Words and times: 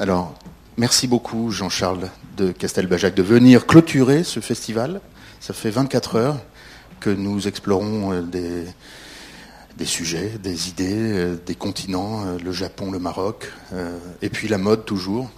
Alors, 0.00 0.32
merci 0.78 1.06
beaucoup 1.06 1.50
Jean-Charles 1.50 2.08
de 2.38 2.52
Castelbajac 2.52 3.14
de 3.14 3.22
venir 3.22 3.66
clôturer 3.66 4.24
ce 4.24 4.40
festival. 4.40 5.02
Ça 5.40 5.52
fait 5.52 5.68
24 5.68 6.16
heures 6.16 6.38
que 7.00 7.10
nous 7.10 7.46
explorons 7.46 8.10
euh, 8.10 8.22
des, 8.22 8.64
des 9.76 9.84
sujets, 9.84 10.30
des 10.42 10.70
idées, 10.70 10.88
euh, 10.94 11.36
des 11.44 11.54
continents, 11.54 12.24
euh, 12.24 12.38
le 12.42 12.50
Japon, 12.50 12.90
le 12.90 12.98
Maroc, 12.98 13.52
et 14.22 14.30
puis 14.30 14.48
la 14.48 14.56
mode 14.56 14.86
toujours. 14.86 15.30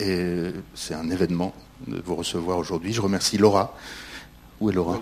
Et 0.00 0.50
c'est 0.74 0.94
un 0.94 1.08
événement 1.08 1.54
de 1.86 2.02
vous 2.04 2.16
recevoir 2.16 2.58
aujourd'hui. 2.58 2.92
Je 2.92 3.00
remercie 3.00 3.38
Laura. 3.38 3.76
Où 4.60 4.70
est 4.70 4.72
Laura? 4.72 5.00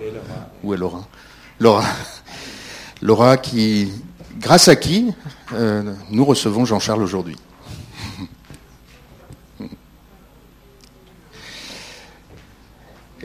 Où 0.62 0.74
est 0.74 0.76
Laura? 0.76 1.08
Laura. 1.58 1.84
Laura 3.00 3.38
qui, 3.38 3.90
grâce 4.38 4.68
à 4.68 4.76
qui 4.76 5.14
nous 6.10 6.24
recevons 6.26 6.66
Jean-Charles 6.66 7.02
aujourd'hui. 7.02 7.38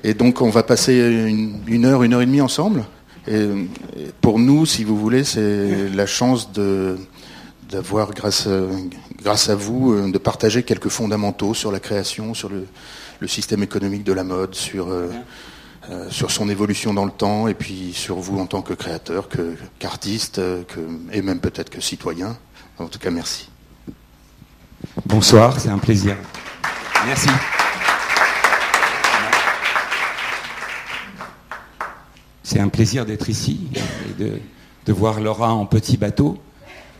Et 0.03 0.13
donc 0.13 0.41
on 0.41 0.49
va 0.49 0.63
passer 0.63 0.95
une, 1.67 1.85
heure, 1.85 2.03
une 2.03 2.13
heure 2.13 2.21
et 2.21 2.25
demie 2.25 2.41
ensemble. 2.41 2.85
Et, 3.27 3.47
pour 4.21 4.39
nous, 4.39 4.65
si 4.65 4.83
vous 4.83 4.97
voulez, 4.97 5.23
c'est 5.23 5.89
la 5.89 6.05
chance 6.05 6.51
d'avoir, 6.51 8.11
grâce, 8.11 8.47
à 8.47 9.55
vous, 9.55 9.93
euh, 9.93 10.11
de 10.11 10.17
partager 10.17 10.63
quelques 10.63 10.89
fondamentaux 10.89 11.53
sur 11.53 11.71
la 11.71 11.79
création, 11.79 12.33
sur 12.33 12.49
le, 12.49 12.65
système 13.25 13.63
économique 13.63 14.03
de 14.03 14.11
la 14.11 14.25
mode, 14.25 14.53
sur, 14.53 14.89
euh, 14.89 15.09
euh, 15.89 16.09
sur 16.09 16.29
son 16.29 16.49
évolution 16.49 16.93
dans 16.93 17.05
le 17.05 17.11
temps, 17.11 17.47
et 17.47 17.53
puis 17.53 17.93
sur 17.93 18.17
vous 18.17 18.37
en 18.37 18.47
tant 18.47 18.61
que 18.61 18.73
créateur, 18.73 19.29
qu'artiste, 19.79 20.41
et 21.13 21.21
même 21.21 21.39
peut-être 21.39 21.69
que 21.69 21.79
citoyen. 21.79 22.35
En 22.77 22.87
tout 22.87 22.99
cas, 22.99 23.11
merci. 23.11 23.49
Bonsoir, 25.05 25.57
c'est 25.57 25.69
un 25.69 25.77
plaisir. 25.77 26.17
Merci. 27.05 27.29
C'est 32.43 32.59
un 32.59 32.67
plaisir 32.67 33.05
d'être 33.05 33.29
ici 33.29 33.61
et 34.09 34.23
de, 34.85 34.93
voir 34.93 35.21
Laura 35.21 35.53
en 35.53 35.65
petit 35.65 35.95
bateau. 35.95 36.37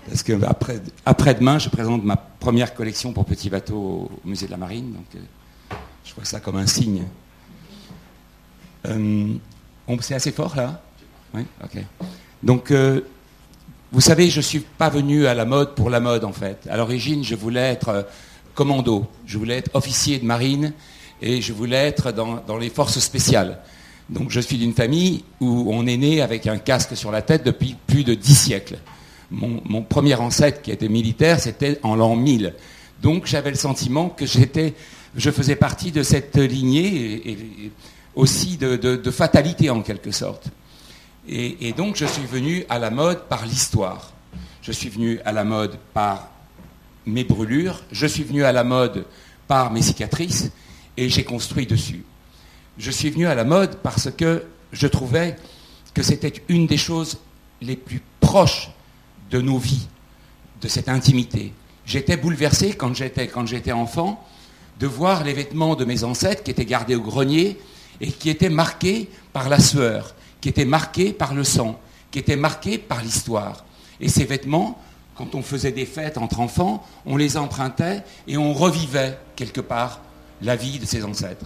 Parce 0.08 0.24
que 0.24 0.42
après, 0.46 0.82
après 1.06 1.34
demain, 1.34 1.60
je 1.60 1.70
présente 1.70 2.04
ma 2.04 2.16
première 2.16 2.74
collection 2.74 3.12
pour 3.12 3.26
petit 3.26 3.50
bateau 3.50 4.10
au 4.26 4.28
musée 4.28 4.46
de 4.46 4.52
la 4.52 4.58
Marine. 4.58 4.94
Donc, 4.94 5.06
euh, 5.16 5.76
je 6.06 6.14
vois 6.14 6.24
ça 6.24 6.40
comme 6.40 6.56
un 6.56 6.68
signe. 6.68 7.04
Euh, 8.88 9.34
c'est 10.00 10.16
assez 10.16 10.32
fort 10.32 10.56
là? 10.56 10.82
Oui? 11.34 11.46
Ok. 11.64 11.84
Donc, 12.42 12.72
euh, 12.72 13.02
vous 13.92 14.02
savez, 14.02 14.30
je 14.30 14.38
ne 14.38 14.44
suis 14.44 14.60
pas 14.60 14.90
venu 14.90 15.28
à 15.28 15.34
la 15.34 15.46
mode 15.46 15.76
pour 15.76 15.90
la 15.90 16.00
mode 16.00 16.24
en 16.24 16.34
fait. 16.34 16.68
À 16.70 16.78
l'origine, 16.78 17.24
je 17.24 17.36
voulais 17.36 17.72
être 17.72 18.08
commando, 18.56 19.08
je 19.26 19.38
voulais 19.38 19.58
être 19.58 19.72
officier 19.74 20.20
de 20.20 20.26
marine 20.26 20.74
et 21.22 21.42
je 21.42 21.54
voulais 21.54 21.88
être 21.88 22.12
dans 22.12 22.58
les 22.58 22.70
forces 22.70 23.00
spéciales. 23.00 23.60
Donc 24.10 24.32
je 24.32 24.40
suis 24.40 24.58
d'une 24.58 24.74
famille 24.74 25.24
où 25.40 25.68
on 25.74 25.88
est 25.88 25.98
né 25.98 26.22
avec 26.22 26.48
un 26.48 26.58
casque 26.58 26.96
sur 26.96 27.12
la 27.12 27.22
tête 27.22 27.46
depuis 27.46 27.76
plus 27.88 28.04
de 28.04 28.14
dix 28.14 28.36
siècles. 28.36 28.78
Mon, 29.32 29.82
premier 29.82 30.14
ancêtre 30.16 30.62
qui 30.62 30.70
était 30.70 30.90
militaire, 30.90 31.40
c'était 31.40 31.80
en 31.82 31.96
l'an 31.96 32.16
1000. 32.16 32.54
Donc 33.02 33.26
j'avais 33.26 33.50
le 33.50 33.58
sentiment 33.58 34.10
que 34.10 34.26
je 34.26 35.32
faisais 35.32 35.56
partie 35.56 35.92
de 35.92 36.04
cette 36.04 36.38
lignée 36.38 37.30
et, 37.30 37.72
aussi 38.16 38.58
de, 38.58 39.12
fatalité 39.12 39.70
en 39.72 39.82
quelque 39.82 40.12
sorte. 40.12 40.50
Et 41.28 41.74
donc 41.76 41.96
je 41.96 42.06
suis 42.06 42.26
venu 42.26 42.66
à 42.70 42.78
la 42.78 42.92
mode 42.92 43.24
par 43.28 43.46
l'histoire. 43.46 44.12
Je 44.62 44.72
suis 44.72 44.90
venu 44.90 45.20
à 45.26 45.32
la 45.32 45.44
mode 45.44 45.78
par 45.94 46.30
mes 47.06 47.24
brûlures, 47.24 47.84
je 47.92 48.06
suis 48.06 48.24
venu 48.24 48.44
à 48.44 48.52
la 48.52 48.64
mode 48.64 49.06
par 49.48 49.72
mes 49.72 49.82
cicatrices 49.82 50.52
et 50.96 51.10
j'ai 51.10 51.24
construit 51.24 51.66
dessus 51.66 52.04
je 52.78 52.92
suis 52.92 53.10
venu 53.10 53.28
à 53.28 53.36
la 53.36 53.44
mode 53.44 53.78
parce 53.78 54.10
que 54.12 54.44
je 54.72 54.88
trouvais 54.88 55.36
que 55.94 56.02
c'était 56.02 56.34
une 56.48 56.68
des 56.68 56.78
choses 56.78 57.20
les 57.62 57.76
plus 57.76 58.02
proches 58.20 58.72
de 59.30 59.42
nos 59.42 59.58
vies, 59.58 59.88
de 60.62 60.68
cette 60.68 60.90
intimité. 60.90 61.54
J'étais 61.86 62.18
bouleversé 62.18 62.74
quand 62.74 62.96
j'étais, 62.96 63.28
quand 63.28 63.46
j'étais 63.46 63.72
enfant 63.72 64.26
de 64.80 64.88
voir 64.88 65.24
les 65.24 65.34
vêtements 65.34 65.76
de 65.76 65.86
mes 65.86 66.04
ancêtres 66.04 66.44
qui 66.44 66.52
étaient 66.52 66.66
gardés 66.66 66.96
au 66.96 67.02
grenier 67.02 67.60
et 68.02 68.12
qui 68.12 68.30
étaient 68.30 68.50
marqués 68.50 69.10
par 69.34 69.50
la 69.50 69.60
sueur, 69.60 70.16
qui 70.42 70.50
étaient 70.50 70.66
marqués 70.66 71.14
par 71.14 71.34
le 71.34 71.44
sang, 71.44 71.80
qui 72.10 72.20
étaient 72.20 72.36
marqués 72.36 72.78
par 72.78 73.02
l'histoire. 73.02 73.66
Et 74.00 74.10
ces 74.10 74.26
vêtements, 74.26 74.82
quand 75.16 75.36
on 75.36 75.44
faisait 75.44 75.72
des 75.72 75.86
fêtes 75.86 76.18
entre 76.18 76.40
enfants, 76.40 76.84
on 77.06 77.18
les 77.18 77.38
empruntait 77.38 78.04
et 78.28 78.38
on 78.38 78.54
revivait 78.54 79.18
quelque 79.36 79.62
part 79.62 80.02
la 80.42 80.56
vie 80.56 80.80
de 80.80 80.86
ses 80.86 81.04
ancêtres. 81.04 81.46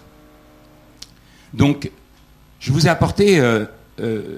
Donc, 1.53 1.91
je 2.59 2.71
vous 2.71 2.87
ai 2.87 2.89
apporté 2.89 3.39
euh, 3.39 3.65
euh, 3.99 4.37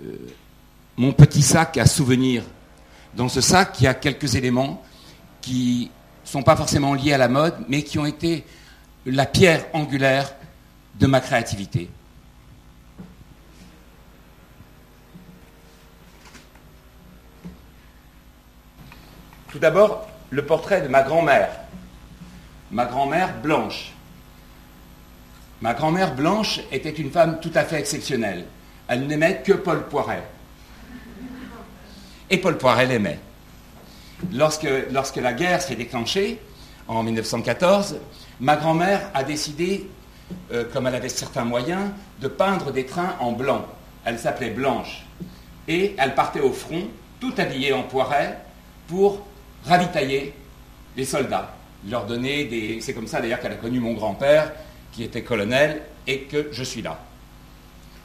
mon 0.97 1.13
petit 1.13 1.41
sac 1.41 1.77
à 1.77 1.85
souvenirs. 1.85 2.43
Dans 3.15 3.29
ce 3.29 3.41
sac, 3.41 3.75
il 3.79 3.85
y 3.85 3.87
a 3.87 3.93
quelques 3.93 4.35
éléments 4.35 4.83
qui 5.41 5.91
ne 6.23 6.29
sont 6.29 6.43
pas 6.43 6.55
forcément 6.55 6.93
liés 6.93 7.13
à 7.13 7.17
la 7.17 7.27
mode, 7.27 7.55
mais 7.67 7.83
qui 7.83 7.97
ont 7.97 8.05
été 8.05 8.45
la 9.05 9.25
pierre 9.25 9.65
angulaire 9.73 10.33
de 10.99 11.07
ma 11.07 11.21
créativité. 11.21 11.89
Tout 19.51 19.59
d'abord, 19.59 20.07
le 20.29 20.45
portrait 20.45 20.81
de 20.81 20.87
ma 20.87 21.01
grand-mère. 21.01 21.49
Ma 22.71 22.85
grand-mère 22.85 23.33
blanche, 23.41 23.93
Ma 25.61 25.73
grand-mère 25.73 26.15
Blanche 26.15 26.61
était 26.71 26.89
une 26.89 27.11
femme 27.11 27.39
tout 27.41 27.51
à 27.53 27.63
fait 27.65 27.79
exceptionnelle. 27.79 28.45
Elle 28.87 29.07
n'aimait 29.07 29.41
que 29.45 29.53
Paul 29.53 29.87
Poiret. 29.87 30.23
Et 32.29 32.37
Paul 32.37 32.57
Poiret 32.57 32.85
l'aimait. 32.85 33.19
Lorsque, 34.31 34.67
la 35.17 35.33
guerre 35.33 35.61
s'est 35.61 35.75
déclenchée, 35.75 36.39
en 36.87 37.03
1914, 37.03 37.97
ma 38.39 38.55
grand-mère 38.55 39.09
a 39.13 39.23
décidé, 39.23 39.89
euh, 40.53 40.63
comme 40.71 40.87
elle 40.87 40.95
avait 40.95 41.09
certains 41.09 41.43
moyens, 41.43 41.91
de 42.21 42.27
peindre 42.29 42.71
des 42.71 42.85
trains 42.85 43.15
en 43.19 43.33
blanc. 43.33 43.65
Elle 44.05 44.17
s'appelait 44.17 44.51
Blanche. 44.51 45.05
Et 45.67 45.95
elle 45.97 46.15
partait 46.15 46.39
au 46.39 46.53
front, 46.53 46.87
tout 47.19 47.33
habillée 47.37 47.73
en 47.73 47.83
Poiret, 47.83 48.39
pour 48.87 49.25
ravitailler 49.65 50.33
les 50.95 51.05
soldats. 51.05 51.53
Leur 51.87 52.05
donner 52.05 52.45
des... 52.45 52.79
C'est 52.81 52.93
comme 52.93 53.07
ça 53.07 53.19
d'ailleurs 53.19 53.39
qu'elle 53.39 53.51
a 53.51 53.55
connu 53.55 53.79
mon 53.79 53.93
grand-père, 53.93 54.51
qui 54.99 55.05
était 55.05 55.23
colonel, 55.23 55.81
et 56.07 56.23
que 56.23 56.49
je 56.51 56.61
suis 56.61 56.81
là. 56.81 56.99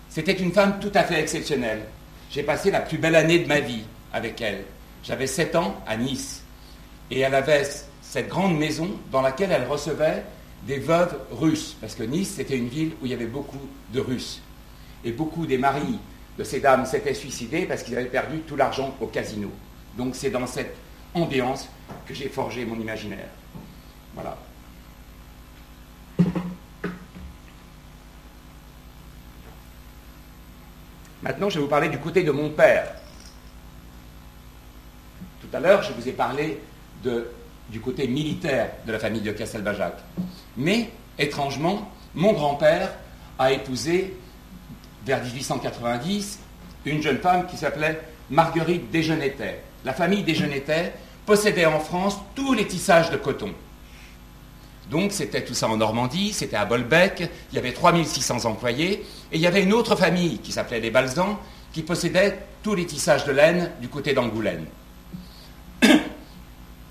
C'était 0.09 0.33
une 0.35 0.53
femme 0.53 0.79
tout 0.79 0.93
à 0.95 1.03
fait 1.03 1.19
exceptionnelle. 1.19 1.81
J'ai 2.31 2.45
passé 2.45 2.71
la 2.71 2.83
plus 2.83 2.99
belle 2.99 3.17
année 3.17 3.41
de 3.41 3.49
ma 3.49 3.59
vie 3.59 3.83
avec 4.13 4.41
elle. 4.41 4.63
J'avais 5.03 5.27
7 5.27 5.57
ans 5.57 5.75
à 5.89 5.97
Nice. 5.97 6.45
Et 7.11 7.19
elle 7.19 7.35
avait 7.35 7.69
cette 8.01 8.29
grande 8.29 8.57
maison 8.57 8.89
dans 9.11 9.23
laquelle 9.23 9.51
elle 9.51 9.67
recevait 9.67 10.23
des 10.69 10.79
veuves 10.79 11.19
russes. 11.33 11.77
Parce 11.81 11.97
que 11.97 12.05
Nice, 12.05 12.35
c'était 12.37 12.57
une 12.57 12.69
ville 12.69 12.93
où 13.03 13.07
il 13.07 13.11
y 13.11 13.15
avait 13.15 13.27
beaucoup 13.27 13.69
de 13.93 13.99
Russes. 13.99 14.41
Et 15.05 15.11
beaucoup 15.11 15.47
des 15.47 15.59
maris 15.59 15.99
de 16.39 16.45
ces 16.45 16.61
dames 16.61 16.87
s'étaient 16.87 17.13
suicidés 17.13 17.67
parce 17.67 17.83
qu'ils 17.83 17.97
avaient 17.97 18.05
perdu 18.07 18.39
tout 18.47 18.55
l'argent 18.55 18.95
au 19.01 19.09
casino. 19.09 19.51
Donc 19.99 20.15
c'est 20.15 20.31
dans 20.31 20.47
cette 20.47 20.77
ambiance 21.13 21.69
que 22.07 22.15
j'ai 22.15 22.29
forgé 22.29 22.65
mon 22.65 22.79
imaginaire. 22.79 23.31
Voilà. 24.15 24.39
Maintenant, 31.25 31.49
je 31.49 31.55
vais 31.55 31.63
vous 31.63 31.71
parler 31.71 31.89
du 31.89 31.97
côté 31.99 32.23
de 32.23 32.31
mon 32.31 32.51
père. 32.51 32.85
Tout 35.41 35.57
à 35.57 35.59
l'heure, 35.59 35.83
je 35.83 35.95
vous 35.95 36.07
ai 36.07 36.13
parlé 36.13 36.61
du 37.71 37.81
côté 37.81 38.07
militaire 38.07 38.73
de 38.87 38.93
la 38.93 38.99
famille 38.99 39.23
de 39.23 39.33
Castelbajac. 39.33 39.95
Mais, 40.59 40.91
étrangement, 41.19 41.91
mon 42.15 42.35
grand-père 42.35 42.93
a 43.39 43.53
épousé, 43.53 44.19
vers 45.07 45.25
1890, 45.25 46.41
une 46.85 47.03
jeune 47.03 47.19
femme 47.19 47.47
qui 47.47 47.57
s'appelait 47.57 48.03
Marguerite 48.29 48.91
Desgenetais. 48.91 49.63
La 49.87 49.95
famille 49.95 50.25
Desgenetais 50.25 50.93
possédait 51.25 51.65
en 51.65 51.81
France 51.81 52.19
tous 52.35 52.53
les 52.53 52.67
tissages 52.67 53.11
de 53.11 53.17
coton. 53.17 53.55
Donc 54.91 55.13
c'était 55.13 55.45
tout 55.45 55.55
ça 55.55 55.69
en 55.69 55.77
Normandie, 55.77 56.33
c'était 56.33 56.57
à 56.57 56.65
Bolbec, 56.65 57.31
il 57.51 57.55
y 57.55 57.59
avait 57.59 57.73
3600 57.73 58.45
employés, 58.45 59.05
et 59.33 59.37
il 59.37 59.41
y 59.41 59.47
avait 59.47 59.63
une 59.63 59.73
autre 59.73 59.97
famille 59.97 60.39
qui 60.39 60.53
s'appelait 60.53 60.81
les 60.81 60.91
Balzans, 60.91 61.37
qui 61.73 61.83
possédait 61.83 62.39
tous 62.63 62.75
les 62.75 62.87
tissages 62.87 63.25
de 63.25 63.33
laine 63.33 63.71
du 63.81 63.89
côté 63.89 64.13
d'Angoulême. 64.13 64.67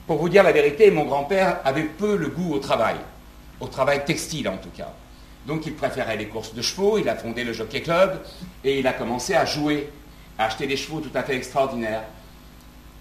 Pour 0.07 0.17
vous 0.17 0.29
dire 0.29 0.43
la 0.43 0.51
vérité, 0.51 0.91
mon 0.91 1.05
grand-père 1.05 1.59
avait 1.63 1.83
peu 1.83 2.17
le 2.17 2.27
goût 2.27 2.53
au 2.53 2.59
travail, 2.59 2.97
au 3.59 3.67
travail 3.67 4.03
textile 4.05 4.49
en 4.49 4.57
tout 4.57 4.71
cas. 4.75 4.91
Donc 5.45 5.65
il 5.65 5.75
préférait 5.75 6.17
les 6.17 6.27
courses 6.27 6.53
de 6.53 6.61
chevaux, 6.61 6.97
il 6.97 7.07
a 7.07 7.15
fondé 7.15 7.43
le 7.43 7.53
Jockey 7.53 7.81
Club, 7.81 8.21
et 8.63 8.79
il 8.79 8.87
a 8.87 8.93
commencé 8.93 9.35
à 9.35 9.45
jouer, 9.45 9.89
à 10.37 10.45
acheter 10.45 10.67
des 10.67 10.77
chevaux 10.77 10.99
tout 10.99 11.15
à 11.15 11.23
fait 11.23 11.35
extraordinaires. 11.35 12.03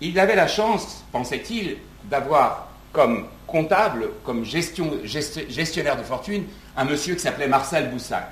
Il 0.00 0.18
avait 0.18 0.36
la 0.36 0.48
chance, 0.48 1.04
pensait-il, 1.12 1.78
d'avoir 2.04 2.68
comme 2.92 3.26
comptable, 3.52 4.08
comme 4.24 4.44
gestionnaire 4.44 5.96
de 5.96 6.02
fortune, 6.02 6.44
un 6.76 6.84
monsieur 6.84 7.14
qui 7.14 7.20
s'appelait 7.20 7.46
Marcel 7.46 7.90
Boussac. 7.90 8.30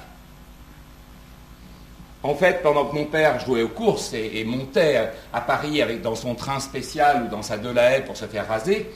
En 2.22 2.34
fait, 2.34 2.62
pendant 2.62 2.86
que 2.86 2.94
mon 2.94 3.04
père 3.06 3.38
jouait 3.40 3.62
aux 3.62 3.68
courses 3.68 4.12
et, 4.12 4.44
montait 4.44 5.10
à 5.32 5.40
Paris 5.40 5.82
dans 6.02 6.14
son 6.14 6.34
train 6.34 6.60
spécial 6.60 7.24
ou 7.24 7.28
dans 7.28 7.42
sa 7.42 7.56
Delahaye 7.56 8.04
pour 8.04 8.16
se 8.16 8.26
faire 8.26 8.48
raser, 8.48 8.90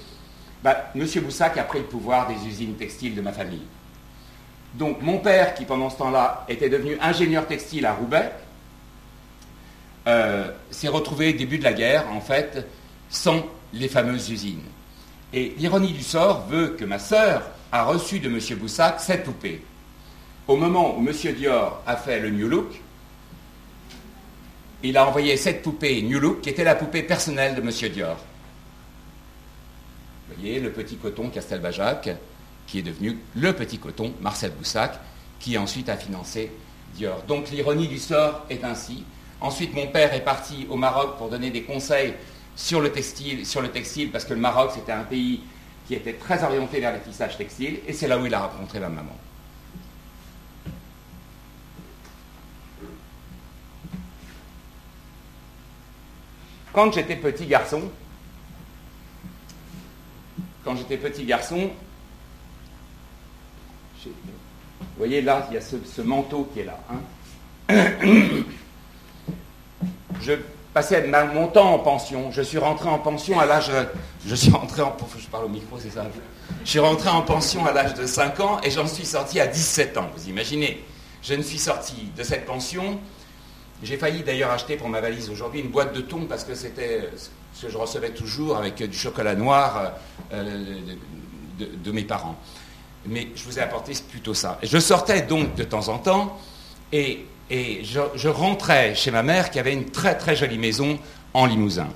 bah, 0.62 0.90
M. 0.94 1.06
Boussac 1.22 1.56
a 1.56 1.62
pris 1.64 1.78
le 1.78 1.84
pouvoir 1.84 2.26
des 2.26 2.46
usines 2.46 2.74
textiles 2.74 3.14
de 3.14 3.20
ma 3.20 3.32
famille. 3.32 3.62
Donc 4.74 5.00
mon 5.02 5.18
père, 5.18 5.54
qui 5.54 5.64
pendant 5.64 5.88
ce 5.88 5.98
temps-là 5.98 6.44
était 6.48 6.68
devenu 6.68 6.98
ingénieur 7.00 7.46
textile 7.46 7.86
à 7.86 7.94
Roubaix, 7.94 8.32
euh, 10.06 10.50
s'est 10.70 10.88
retrouvé 10.88 11.32
début 11.32 11.58
de 11.58 11.64
la 11.64 11.72
guerre, 11.72 12.04
en 12.12 12.20
fait, 12.20 12.66
sans 13.08 13.46
les 13.72 13.88
fameuses 13.88 14.30
usines. 14.30 14.62
Et 15.34 15.52
l'ironie 15.58 15.92
du 15.92 16.04
sort 16.04 16.46
veut 16.46 16.76
que 16.78 16.84
ma 16.84 17.00
sœur 17.00 17.42
a 17.72 17.82
reçu 17.82 18.20
de 18.20 18.28
M. 18.28 18.38
Boussac 18.56 19.00
cette 19.00 19.24
poupée. 19.24 19.60
Au 20.46 20.56
moment 20.56 20.96
où 20.96 21.04
M. 21.04 21.12
Dior 21.34 21.82
a 21.84 21.96
fait 21.96 22.20
le 22.20 22.30
New 22.30 22.46
Look, 22.46 22.80
il 24.84 24.96
a 24.96 25.08
envoyé 25.08 25.36
cette 25.36 25.62
poupée 25.62 26.02
New 26.02 26.20
Look, 26.20 26.42
qui 26.42 26.50
était 26.50 26.62
la 26.62 26.76
poupée 26.76 27.02
personnelle 27.02 27.56
de 27.56 27.60
M. 27.62 27.70
Dior. 27.92 28.16
Vous 30.28 30.34
voyez, 30.36 30.60
le 30.60 30.70
petit 30.70 30.96
coton 30.96 31.30
Castelbajac, 31.30 32.10
qui 32.68 32.78
est 32.78 32.82
devenu 32.82 33.18
le 33.34 33.52
petit 33.54 33.78
coton 33.78 34.14
Marcel 34.20 34.52
Boussac, 34.52 35.00
qui 35.40 35.58
ensuite 35.58 35.88
a 35.88 35.96
financé 35.96 36.52
Dior. 36.94 37.24
Donc 37.26 37.50
l'ironie 37.50 37.88
du 37.88 37.98
sort 37.98 38.46
est 38.50 38.62
ainsi. 38.62 39.02
Ensuite, 39.40 39.74
mon 39.74 39.88
père 39.88 40.14
est 40.14 40.24
parti 40.24 40.68
au 40.70 40.76
Maroc 40.76 41.18
pour 41.18 41.28
donner 41.28 41.50
des 41.50 41.64
conseils 41.64 42.14
sur 42.56 42.80
le 42.80 42.92
textile, 42.92 43.44
sur 43.46 43.60
le 43.60 43.70
textile 43.70 44.10
parce 44.10 44.24
que 44.24 44.34
le 44.34 44.40
Maroc, 44.40 44.72
c'était 44.74 44.92
un 44.92 45.04
pays 45.04 45.42
qui 45.86 45.94
était 45.94 46.14
très 46.14 46.42
orienté 46.42 46.80
vers 46.80 46.92
les 46.94 47.00
tissages 47.00 47.36
textiles, 47.36 47.80
et 47.86 47.92
c'est 47.92 48.08
là 48.08 48.18
où 48.18 48.24
il 48.24 48.32
a 48.32 48.46
rencontré 48.46 48.80
ma 48.80 48.88
maman. 48.88 49.16
Quand 56.72 56.90
j'étais 56.92 57.16
petit 57.16 57.46
garçon, 57.46 57.82
quand 60.64 60.74
j'étais 60.76 60.96
petit 60.96 61.24
garçon, 61.24 61.70
vous 64.04 64.12
voyez 64.96 65.22
là, 65.22 65.46
il 65.50 65.54
y 65.54 65.56
a 65.56 65.60
ce, 65.60 66.00
manteau 66.00 66.50
qui 66.52 66.60
est 66.60 66.64
là. 66.64 66.80
Hein. 66.90 67.00
je 70.20 70.32
passais 70.74 71.06
mon 71.32 71.46
temps 71.46 71.72
en 71.72 71.78
pension. 71.78 72.30
Je 72.32 72.42
suis 72.42 72.58
rentré 72.58 72.88
en 72.88 72.98
pension 72.98 73.38
à 73.38 73.46
l'âge. 73.46 73.70
Je 74.26 74.34
suis 74.34 74.50
rentré 74.50 74.82
en. 74.82 74.94
Je 75.16 75.26
parle 75.28 75.46
au 75.46 75.48
micro, 75.48 75.78
c'est 75.78 75.90
ça 75.90 76.04
rentré 76.80 77.08
en 77.08 77.22
pension 77.22 77.64
à 77.64 77.72
l'âge 77.72 77.94
de 77.94 78.06
5 78.06 78.40
ans 78.40 78.60
et 78.62 78.70
j'en 78.70 78.86
suis 78.86 79.06
sorti 79.06 79.40
à 79.40 79.46
17 79.46 79.96
ans. 79.96 80.10
Vous 80.16 80.28
imaginez 80.28 80.84
Je 81.22 81.34
ne 81.34 81.42
suis 81.42 81.58
sorti 81.58 82.10
de 82.16 82.22
cette 82.22 82.44
pension. 82.44 82.98
J'ai 83.82 83.96
failli 83.96 84.22
d'ailleurs 84.22 84.50
acheter 84.50 84.76
pour 84.76 84.88
ma 84.88 85.00
valise 85.00 85.30
aujourd'hui 85.30 85.60
une 85.60 85.68
boîte 85.70 85.94
de 85.94 86.00
thon 86.00 86.26
parce 86.28 86.44
que 86.44 86.54
c'était 86.54 87.10
ce 87.54 87.66
que 87.66 87.72
je 87.72 87.78
recevais 87.78 88.10
toujours 88.10 88.56
avec 88.56 88.82
du 88.82 88.96
chocolat 88.96 89.34
noir 89.34 89.92
euh, 90.32 90.78
de, 91.58 91.92
mes 91.92 92.04
parents. 92.04 92.36
Mais 93.06 93.28
je 93.34 93.44
vous 93.44 93.58
ai 93.58 93.62
apporté 93.62 93.92
plutôt 94.08 94.34
ça. 94.34 94.58
je 94.62 94.78
sortais 94.78 95.22
donc 95.22 95.54
de 95.54 95.64
temps 95.64 95.88
en 95.88 95.98
temps 95.98 96.38
et 96.92 97.26
et 97.50 97.82
je, 97.84 98.28
rentrais 98.28 98.94
chez 98.94 99.10
ma 99.10 99.22
mère 99.22 99.50
qui 99.50 99.58
avait 99.58 99.72
une 99.72 99.90
très 99.90 100.16
très 100.16 100.36
jolie 100.36 100.58
maison 100.58 100.98
en 101.34 101.46
Limousin. 101.46 101.88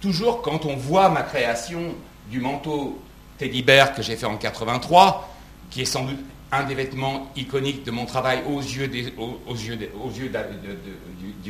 Toujours 0.00 0.42
quand 0.42 0.66
on 0.66 0.76
voit 0.76 1.08
ma 1.08 1.22
création 1.22 1.94
du 2.30 2.40
manteau 2.40 3.00
Teddy 3.38 3.62
Bear 3.62 3.94
que 3.94 4.02
j'ai 4.02 4.16
fait 4.16 4.26
en 4.26 4.36
83, 4.36 5.34
qui 5.70 5.82
est 5.82 5.86
sans 5.86 6.04
doute 6.04 6.18
un 6.52 6.64
des 6.64 6.74
vêtements 6.74 7.30
iconiques 7.36 7.84
de 7.84 7.90
mon 7.90 8.06
travail 8.06 8.42
aux 8.48 8.60
yeux, 8.60 8.88
du, 8.88 9.12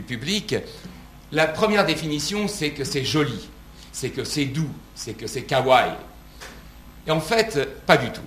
public, 0.02 0.56
la 1.32 1.46
première 1.46 1.86
définition, 1.86 2.48
c'est 2.48 2.70
que 2.70 2.84
c'est 2.84 3.04
joli, 3.04 3.48
c'est 3.92 4.10
que 4.10 4.24
c'est 4.24 4.44
doux, 4.44 4.68
c'est 4.94 5.14
que 5.14 5.26
c'est 5.26 5.42
kawaii. 5.42 5.92
Et 7.06 7.10
en 7.10 7.20
fait, 7.20 7.66
pas 7.86 7.96
du 7.96 8.10
tout. 8.10 8.20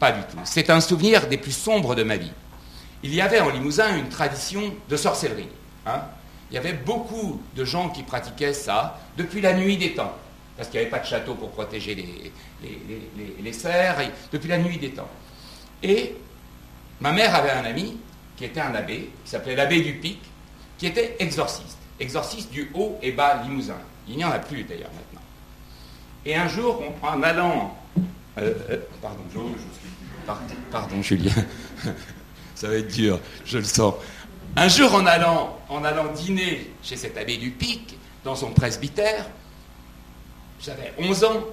Pas 0.00 0.12
du 0.12 0.22
tout. 0.22 0.38
C'est 0.44 0.70
un 0.70 0.80
souvenir 0.80 1.28
des 1.28 1.36
plus 1.36 1.52
sombres 1.52 1.94
de 1.94 2.02
ma 2.02 2.16
vie. 2.16 2.32
Il 3.02 3.14
y 3.14 3.20
avait 3.20 3.40
en 3.40 3.50
Limousin 3.50 3.96
une 3.96 4.08
tradition 4.08 4.74
de 4.88 4.96
sorcellerie. 4.96 5.48
Hein. 5.86 6.02
Il 6.50 6.54
y 6.54 6.58
avait 6.58 6.72
beaucoup 6.72 7.40
de 7.54 7.64
gens 7.64 7.90
qui 7.90 8.02
pratiquaient 8.02 8.54
ça 8.54 8.98
depuis 9.16 9.42
la 9.42 9.52
nuit 9.52 9.76
des 9.76 9.94
temps, 9.94 10.12
parce 10.56 10.68
qu'il 10.68 10.80
n'y 10.80 10.86
avait 10.86 10.90
pas 10.90 10.98
de 10.98 11.06
château 11.06 11.34
pour 11.34 11.50
protéger 11.50 11.94
les, 11.94 12.32
les, 13.42 13.52
cerfs, 13.52 13.98
depuis 14.32 14.48
la 14.48 14.58
nuit 14.58 14.78
des 14.78 14.90
temps. 14.90 15.08
Et 15.82 16.16
ma 17.00 17.12
mère 17.12 17.34
avait 17.34 17.50
un 17.52 17.64
ami 17.64 17.98
qui 18.36 18.46
était 18.46 18.60
un 18.60 18.74
abbé, 18.74 19.10
qui 19.24 19.30
s'appelait 19.30 19.54
l'abbé 19.54 19.82
du 19.82 19.94
Pic, 19.94 20.18
qui 20.76 20.86
était 20.86 21.16
exorciste, 21.20 21.78
exorciste 22.00 22.50
du 22.50 22.70
haut 22.74 22.98
et 23.02 23.12
bas 23.12 23.42
Limousin. 23.44 23.78
Il 24.08 24.16
n'y 24.16 24.24
en 24.24 24.30
a 24.30 24.38
plus 24.38 24.64
d'ailleurs 24.64 24.90
maintenant. 24.94 25.26
Et 26.24 26.34
un 26.34 26.48
jour, 26.48 26.82
en 27.02 27.22
allant... 27.22 27.76
Euh, 28.38 28.54
euh, 28.70 28.76
pardon, 29.02 29.20
je... 29.32 29.38
Pardon, 30.70 31.02
Julien. 31.02 31.32
Ça 32.54 32.68
va 32.68 32.74
être 32.74 32.92
dur, 32.92 33.18
je 33.46 33.58
le 33.58 33.64
sens. 33.64 33.94
Un 34.56 34.68
jour, 34.68 34.94
en 34.94 35.06
allant, 35.06 35.58
dîner 36.14 36.72
chez 36.82 36.96
cet 36.96 37.16
abbé 37.16 37.36
du 37.36 37.50
Pic, 37.50 37.96
dans 38.24 38.34
son 38.34 38.50
presbytère, 38.50 39.26
j'avais 40.60 40.92
11 40.98 41.24
ans, 41.24 41.44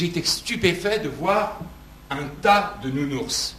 été 0.00 0.24
stupéfait 0.24 0.98
de 0.98 1.08
voir 1.08 1.60
un 2.10 2.24
tas 2.42 2.78
de 2.82 2.90
nounours. 2.90 3.56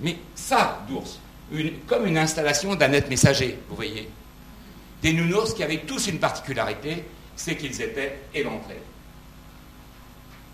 Mais 0.00 0.16
ça, 0.34 0.84
d'ours, 0.88 1.18
comme 1.86 2.06
une 2.06 2.18
installation 2.18 2.74
d'un 2.74 2.92
être 2.92 3.10
messager, 3.10 3.58
vous 3.68 3.76
voyez. 3.76 4.08
Des 5.02 5.12
nounours 5.12 5.54
qui 5.54 5.62
avaient 5.62 5.80
tous 5.80 6.06
une 6.08 6.18
particularité, 6.18 7.04
c'est 7.34 7.56
qu'ils 7.56 7.80
étaient 7.80 8.20
éventrés. 8.34 8.82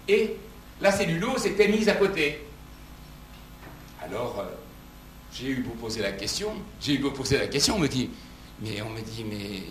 Et 0.09 0.37
la 0.81 0.93
cellulose 0.93 1.47
était 1.47 1.69
mise 1.69 1.89
à 1.89 1.95
côté. 1.95 2.46
Alors, 4.08 4.37
euh, 4.38 4.44
j'ai 5.32 5.49
eu 5.49 5.62
beau 5.62 5.75
poser 5.81 6.00
la 6.00 6.12
question, 6.12 6.53
j'ai 6.81 6.94
eu 6.94 6.99
beau 6.99 7.11
poser 7.11 7.38
la 7.38 7.49
question, 7.49 7.76
on 7.76 7.81
me 7.81 7.88
dit, 7.88 8.11
mais 8.61 8.81
on 8.82 8.91
me 8.91 9.00
dit, 9.00 9.25
mais, 9.25 9.62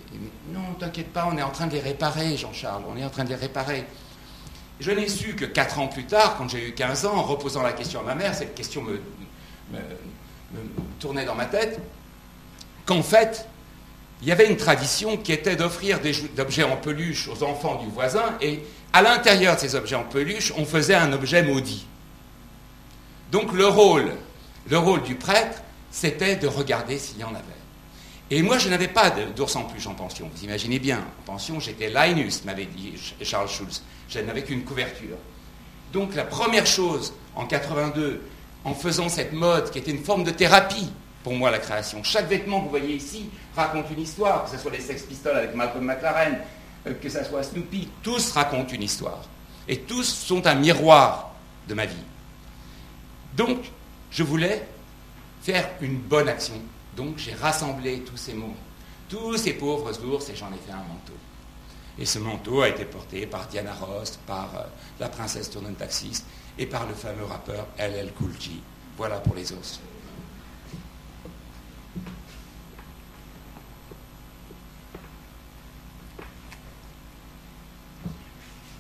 non, 0.54 0.74
t'inquiète 0.78 1.14
pas, 1.14 1.30
on 1.32 1.38
est 1.38 1.42
en 1.42 1.52
train 1.52 1.68
de 1.68 1.74
les 1.74 1.80
réparer, 1.80 2.36
Jean-Charles, 2.36 2.84
on 2.90 2.98
est 2.98 3.06
en 3.06 3.10
train 3.10 3.24
de 3.24 3.30
les 3.30 3.36
réparer. 3.36 3.86
Je 4.82 4.92
n'ai 4.92 5.08
su 5.08 5.36
que 5.36 5.46
4 5.46 5.80
ans 5.80 5.88
plus 5.88 6.06
tard, 6.06 6.36
quand 6.38 6.50
j'ai 6.50 6.70
eu 6.70 6.74
15 6.74 7.06
ans, 7.06 7.16
en 7.16 7.24
reposant 7.24 7.62
la 7.62 7.72
question 7.72 8.02
à 8.02 8.04
ma 8.04 8.16
mère, 8.16 8.36
cette 8.36 8.56
question 8.56 8.82
me, 8.82 9.00
tournait 11.00 11.26
dans 11.26 11.36
ma 11.36 11.46
tête, 11.46 11.80
qu'en 12.86 13.02
fait, 13.02 13.48
il 14.22 14.28
y 14.28 14.32
avait 14.32 14.50
une 14.50 14.58
tradition 14.58 15.18
qui 15.18 15.32
était 15.32 15.56
d'offrir 15.56 16.02
des 16.02 16.14
objets 16.40 16.64
en 16.64 16.76
peluche 16.76 17.30
aux 17.30 17.44
enfants 17.44 17.76
du 17.76 17.88
voisin, 17.88 18.38
et 18.42 18.64
à 18.92 19.02
l'intérieur 19.02 19.56
de 19.56 19.62
ces 19.62 19.76
objets 19.76 19.96
en 19.96 20.04
peluche, 20.04 20.52
on 20.58 20.66
faisait 20.66 20.96
un 20.96 21.14
objet 21.14 21.42
maudit. 21.42 21.88
Donc 23.32 23.52
le 23.54 23.68
rôle, 23.68 24.12
le 24.68 24.78
rôle 24.78 25.04
du 25.04 25.16
prêtre, 25.16 25.62
c'était 25.92 26.36
de 26.36 26.48
regarder 26.48 26.98
s'il 26.98 27.20
y 27.20 27.24
en 27.24 27.30
avait. 27.30 27.44
Et 28.32 28.42
moi, 28.42 28.58
je 28.58 28.70
n'avais 28.70 28.88
pas 28.88 29.12
d'ours 29.12 29.56
en 29.56 29.64
peluche 29.64 29.88
en 29.88 29.94
pension. 29.94 30.30
Vous 30.34 30.44
imaginez 30.44 30.80
bien, 30.80 31.00
en 31.00 31.26
pension, 31.26 31.60
j'étais 31.60 31.90
Linus, 31.90 32.44
m'avait 32.44 32.66
dit 32.66 32.94
Charles 33.22 33.50
Schulz. 33.50 33.84
Je 34.10 34.20
n'avais 34.20 34.44
qu'une 34.44 34.64
couverture. 34.64 35.18
Donc 35.94 36.16
la 36.16 36.24
première 36.24 36.66
chose, 36.66 37.14
en 37.36 37.46
82, 37.46 38.22
en 38.64 38.74
faisant 38.74 39.10
cette 39.10 39.34
mode, 39.34 39.70
qui 39.70 39.78
était 39.78 39.92
une 39.92 40.04
forme 40.04 40.24
de 40.24 40.32
thérapie 40.32 40.90
pour 41.26 41.34
moi, 41.34 41.50
la 41.50 41.58
création. 41.58 42.04
Chaque 42.04 42.28
vêtement 42.28 42.60
que 42.60 42.66
vous 42.66 42.70
voyez 42.70 42.96
ici 42.96 43.30
raconte 43.56 43.90
une 43.90 44.02
histoire, 44.02 44.46
que 44.46 44.52
ce 44.52 44.58
soit 44.60 44.70
les 44.70 44.80
Sex 44.80 45.02
Pistols 45.02 45.36
avec 45.36 45.56
Malcolm 45.56 45.84
McLaren, 45.84 46.38
euh, 46.86 46.94
que 47.02 47.10
ce 47.10 47.24
soit 47.24 47.42
Snoopy, 47.42 47.90
tous 48.04 48.32
racontent 48.32 48.72
une 48.72 48.84
histoire. 48.84 49.22
Et 49.68 49.80
tous 49.80 50.04
sont 50.04 50.46
un 50.46 50.54
miroir 50.54 51.32
de 51.68 51.74
ma 51.74 51.88
vie. 51.88 51.96
Donc, 53.36 53.58
je 54.16 54.24
voulais 54.24 54.66
faire 55.42 55.70
une 55.82 55.98
bonne 55.98 56.30
action. 56.30 56.56
Donc, 56.96 57.18
j'ai 57.18 57.34
rassemblé 57.34 58.00
tous 58.00 58.16
ces 58.16 58.34
mots, 58.34 58.56
tous 59.10 59.36
ces 59.36 59.54
pauvres 59.54 59.92
ours, 60.06 60.30
et 60.30 60.36
j'en 60.36 60.48
ai 60.48 60.58
fait 60.66 60.72
un 60.72 60.78
manteau. 60.78 61.14
Et 62.00 62.06
ce 62.06 62.20
manteau 62.20 62.62
a 62.62 62.70
été 62.70 62.86
porté 62.86 63.26
par 63.26 63.48
Diana 63.48 63.74
Ross, 63.74 64.18
par 64.26 64.50
euh, 64.56 64.64
la 65.02 65.10
princesse 65.10 65.50
Tournon 65.50 65.74
Taxis 65.74 66.24
et 66.58 66.66
par 66.66 66.88
le 66.88 66.94
fameux 66.94 67.26
rappeur 67.26 67.68
LL 67.78 68.12
Cool. 68.14 68.32
Voilà 68.98 69.18
pour 69.18 69.36
les 69.36 69.52
ours. 69.52 69.82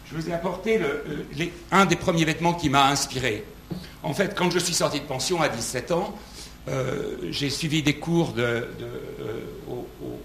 Je 0.05 0.15
vous 0.15 0.29
ai 0.29 0.33
apporté 0.33 0.81
euh, 0.81 1.25
un 1.71 1.85
des 1.85 1.97
premiers 1.97 2.23
vêtements 2.25 2.53
qui 2.53 2.69
m'a 2.69 2.87
inspiré. 2.87 3.45
En 4.05 4.13
fait, 4.13 4.35
quand 4.35 4.51
je 4.51 4.59
suis 4.59 4.75
sorti 4.75 4.99
de 4.99 5.05
pension 5.05 5.41
à 5.41 5.49
17 5.49 5.91
ans, 5.91 6.15
euh, 6.67 7.17
j'ai 7.31 7.49
suivi 7.49 7.81
des 7.81 7.95
cours 7.95 8.35
euh, 8.37 8.61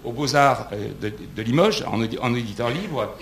aux, 0.03 0.11
Beaux-Arts 0.11 0.67
euh, 0.71 1.09
de, 1.35 1.41
Limoges, 1.41 1.83
en, 1.87 1.99
auditeur 2.31 2.69
libre. 2.69 3.15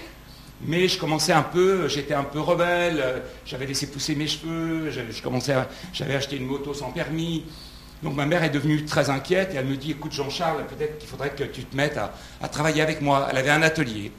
mais 0.61 0.89
je 0.89 0.99
commençais 0.99 1.31
un 1.31 1.43
peu, 1.43 1.87
j'étais 1.87 2.13
un 2.13 2.25
peu 2.25 2.41
rebelle, 2.41 3.23
j'avais 3.45 3.67
laissé 3.67 3.87
pousser 3.87 4.15
mes 4.15 4.27
cheveux, 4.27 4.91
j'avais 5.93 6.15
acheté 6.15 6.35
une 6.35 6.45
moto 6.45 6.73
sans 6.73 6.91
permis. 6.91 7.45
Donc 8.03 8.15
ma 8.15 8.25
mère 8.25 8.43
est 8.43 8.49
devenue 8.49 8.83
très 8.83 9.09
inquiète 9.09 9.53
et 9.53 9.57
elle 9.57 9.65
me 9.65 9.77
dit, 9.77 9.91
écoute 9.91 10.11
Jean-Charles, 10.11 10.65
peut-être 10.67 10.97
qu'il 10.97 11.07
faudrait 11.07 11.31
que 11.31 11.45
tu 11.45 11.63
te 11.63 11.75
mettes 11.75 11.97
à, 12.41 12.47
travailler 12.49 12.81
avec 12.81 12.99
moi. 12.99 13.29
Elle 13.31 13.37
avait 13.37 13.49
un 13.49 13.61
atelier. 13.61 14.11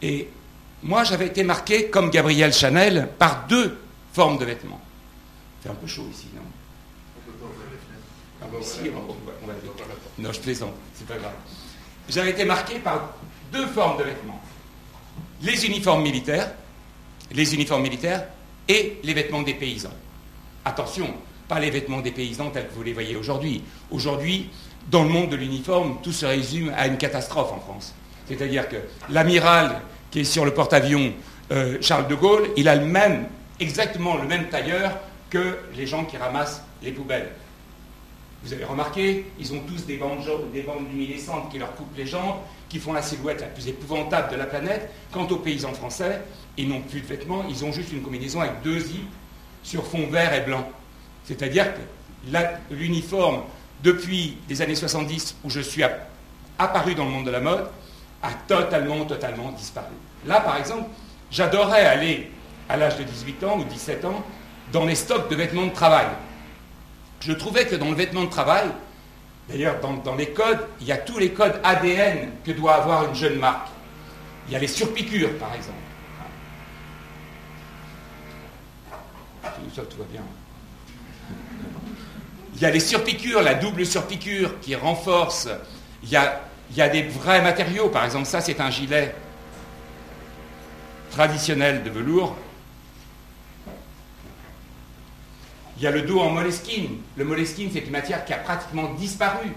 Et 0.00 0.26
moi, 0.82 1.04
j'avais 1.04 1.26
été 1.26 1.42
marqué, 1.42 1.90
comme 1.90 2.08
Gabriel 2.08 2.52
Chanel, 2.54 3.08
par 3.18 3.46
deux 3.46 3.76
formes 4.14 4.38
de 4.38 4.46
vêtements. 4.46 4.80
C'est 5.64 5.70
un 5.70 5.74
peu 5.74 5.86
chaud 5.86 6.06
ici, 6.12 6.26
non 6.36 6.42
ah, 8.42 8.46
Non, 10.18 10.30
je 10.30 10.40
plaisante, 10.40 10.74
c'est 10.94 11.06
pas 11.06 11.16
grave. 11.16 11.32
J'avais 12.08 12.32
été 12.32 12.44
marqué 12.44 12.78
par 12.80 13.14
deux 13.50 13.66
formes 13.68 13.98
de 13.98 14.04
vêtements 14.04 14.42
les 15.40 15.66
uniformes 15.66 16.02
militaires, 16.02 16.50
les 17.32 17.54
uniformes 17.54 17.82
militaires 17.82 18.24
et 18.68 18.98
les 19.02 19.14
vêtements 19.14 19.42
des 19.42 19.54
paysans. 19.54 19.92
Attention, 20.64 21.12
pas 21.48 21.60
les 21.60 21.70
vêtements 21.70 22.00
des 22.00 22.10
paysans 22.12 22.50
tels 22.50 22.68
que 22.68 22.74
vous 22.74 22.82
les 22.82 22.92
voyez 22.92 23.16
aujourd'hui. 23.16 23.62
Aujourd'hui, 23.90 24.50
dans 24.90 25.02
le 25.02 25.08
monde 25.10 25.30
de 25.30 25.36
l'uniforme, 25.36 25.98
tout 26.02 26.12
se 26.12 26.26
résume 26.26 26.72
à 26.76 26.86
une 26.86 26.96
catastrophe 26.96 27.52
en 27.52 27.60
France. 27.60 27.94
C'est-à-dire 28.26 28.68
que 28.68 28.76
l'amiral 29.10 29.80
qui 30.10 30.20
est 30.20 30.24
sur 30.24 30.44
le 30.44 30.54
porte-avions 30.54 31.12
euh, 31.52 31.76
Charles 31.80 32.08
de 32.08 32.14
Gaulle, 32.14 32.48
il 32.56 32.68
a 32.68 32.76
le 32.76 32.86
même, 32.86 33.26
exactement 33.60 34.16
le 34.16 34.26
même 34.26 34.48
tailleur 34.48 34.98
que 35.34 35.58
les 35.76 35.84
gens 35.84 36.04
qui 36.04 36.16
ramassent 36.16 36.62
les 36.80 36.92
poubelles. 36.92 37.32
Vous 38.44 38.52
avez 38.52 38.64
remarqué, 38.64 39.26
ils 39.40 39.52
ont 39.52 39.60
tous 39.66 39.84
des 39.84 39.96
bandes, 39.96 40.20
des 40.52 40.62
bandes 40.62 40.86
luminescentes 40.88 41.50
qui 41.50 41.58
leur 41.58 41.74
coupent 41.74 41.96
les 41.96 42.06
jambes, 42.06 42.36
qui 42.68 42.78
font 42.78 42.92
la 42.92 43.02
silhouette 43.02 43.40
la 43.40 43.48
plus 43.48 43.66
épouvantable 43.66 44.30
de 44.30 44.36
la 44.36 44.46
planète. 44.46 44.90
Quant 45.10 45.26
aux 45.26 45.38
paysans 45.38 45.72
français, 45.72 46.20
ils 46.56 46.68
n'ont 46.68 46.82
plus 46.82 47.00
de 47.00 47.06
vêtements, 47.06 47.44
ils 47.48 47.64
ont 47.64 47.72
juste 47.72 47.90
une 47.90 48.02
combinaison 48.02 48.42
avec 48.42 48.62
deux 48.62 48.78
zips 48.78 49.10
sur 49.64 49.84
fond 49.84 50.06
vert 50.06 50.32
et 50.32 50.42
blanc. 50.42 50.68
C'est-à-dire 51.24 51.66
que 51.74 51.80
l'uniforme, 52.70 53.42
depuis 53.82 54.36
les 54.48 54.62
années 54.62 54.76
70, 54.76 55.38
où 55.42 55.50
je 55.50 55.60
suis 55.60 55.82
apparu 56.58 56.94
dans 56.94 57.06
le 57.06 57.10
monde 57.10 57.26
de 57.26 57.32
la 57.32 57.40
mode, 57.40 57.66
a 58.22 58.30
totalement, 58.46 59.04
totalement 59.04 59.50
disparu. 59.50 59.94
Là, 60.26 60.40
par 60.40 60.58
exemple, 60.58 60.90
j'adorais 61.30 61.86
aller, 61.86 62.30
à 62.68 62.76
l'âge 62.76 62.96
de 62.98 63.02
18 63.02 63.44
ans 63.44 63.58
ou 63.58 63.64
17 63.64 64.04
ans, 64.04 64.22
dans 64.74 64.84
les 64.84 64.96
stocks 64.96 65.30
de 65.30 65.36
vêtements 65.36 65.66
de 65.66 65.72
travail. 65.72 66.08
Je 67.20 67.32
trouvais 67.32 67.64
que 67.66 67.76
dans 67.76 67.88
le 67.88 67.94
vêtement 67.94 68.24
de 68.24 68.30
travail, 68.30 68.66
D'ailleurs, 69.46 69.78
dans, 69.80 70.14
les 70.14 70.30
codes, 70.30 70.66
il 70.80 70.86
y 70.86 70.92
a 70.92 70.96
tous 70.96 71.18
les 71.18 71.32
codes 71.32 71.60
ADN 71.62 72.30
que 72.46 72.52
doit 72.52 72.76
avoir 72.76 73.06
une 73.06 73.14
jeune 73.14 73.38
marque. 73.38 73.68
Il 74.48 74.54
y 74.54 74.56
a 74.56 74.58
les 74.58 74.66
surpiqûres, 74.66 75.36
par 75.38 75.54
exemple. 75.54 75.76
Tout 79.74 79.98
va 79.98 80.04
bien. 80.10 80.22
Il 82.54 82.62
y 82.62 82.64
a 82.64 82.70
les 82.70 82.80
surpiqûres, 82.80 83.42
la 83.42 83.52
double 83.52 83.84
surpiqûre 83.84 84.60
qui 84.60 84.74
renforce. 84.74 85.50
Il 86.02 86.18
il 86.70 86.76
y 86.78 86.80
a 86.80 86.88
des 86.88 87.02
vrais 87.02 87.42
matériaux. 87.42 87.90
Par 87.90 88.06
exemple, 88.06 88.24
ça, 88.24 88.40
c'est 88.40 88.62
un 88.62 88.70
gilet 88.70 89.14
traditionnel 91.10 91.82
de 91.82 91.90
velours 91.90 92.34
Il 95.76 95.82
y 95.82 95.86
a 95.86 95.90
le 95.90 96.02
dos 96.02 96.20
en 96.20 96.30
moleskine. 96.30 96.98
Le 97.16 97.24
moleskine, 97.24 97.70
c'est 97.72 97.80
une 97.80 97.90
matière 97.90 98.24
qui 98.24 98.32
a 98.32 98.38
pratiquement 98.38 98.92
disparu. 98.94 99.48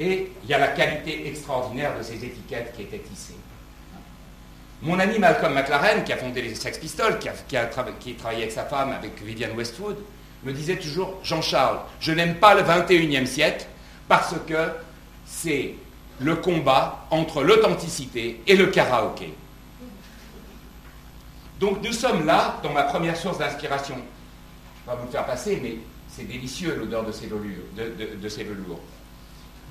Et 0.00 0.32
il 0.42 0.50
y 0.50 0.54
a 0.54 0.58
la 0.58 0.68
qualité 0.68 1.28
extraordinaire 1.28 1.96
de 1.96 2.02
ces 2.02 2.24
étiquettes 2.24 2.72
qui 2.74 2.82
étaient 2.82 2.98
tissées. 2.98 3.36
Mon 4.82 4.98
ami 4.98 5.18
Malcolm 5.20 5.54
McLaren, 5.54 6.02
qui 6.02 6.12
a 6.12 6.16
fondé 6.16 6.42
les 6.42 6.56
Sex 6.56 6.76
Pistols, 6.78 7.20
qui 7.20 7.56
a, 7.56 7.66
travaillé 7.66 8.42
avec 8.42 8.50
sa 8.50 8.64
femme, 8.64 8.90
avec 8.90 9.22
Vivian 9.22 9.50
Westwood, 9.54 9.96
me 10.42 10.52
disait 10.52 10.76
toujours 10.76 11.20
Jean-Charles, 11.22 11.78
je 12.00 12.10
n'aime 12.10 12.34
pas 12.36 12.54
le 12.54 12.62
21e 12.62 13.26
siècle 13.26 13.66
parce 14.08 14.34
que 14.48 14.70
c'est 15.24 15.74
le 16.18 16.34
combat 16.34 17.06
entre 17.10 17.44
l'authenticité 17.44 18.40
et 18.46 18.56
le 18.56 18.66
karaoké. 18.66 19.32
Donc 21.60 21.78
nous 21.84 21.92
sommes 21.92 22.26
là, 22.26 22.58
dans 22.64 22.72
ma 22.72 22.82
première 22.82 23.16
source 23.16 23.38
d'inspiration 23.38 23.94
va 24.86 24.94
vous 24.94 25.06
le 25.06 25.10
faire 25.10 25.26
passer, 25.26 25.58
mais 25.62 25.76
c'est 26.08 26.24
délicieux 26.24 26.76
l'odeur 26.78 27.04
de 27.04 27.12
ces, 27.12 27.26
velours, 27.26 27.50
ces. 28.28 28.46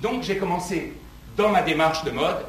Donc 0.01 0.24
j'ai 0.24 0.38
commencé 0.38 0.94
dans 1.38 1.50
ma 1.50 1.62
démarche 1.62 2.03
de 2.03 2.12
mode 2.12 2.46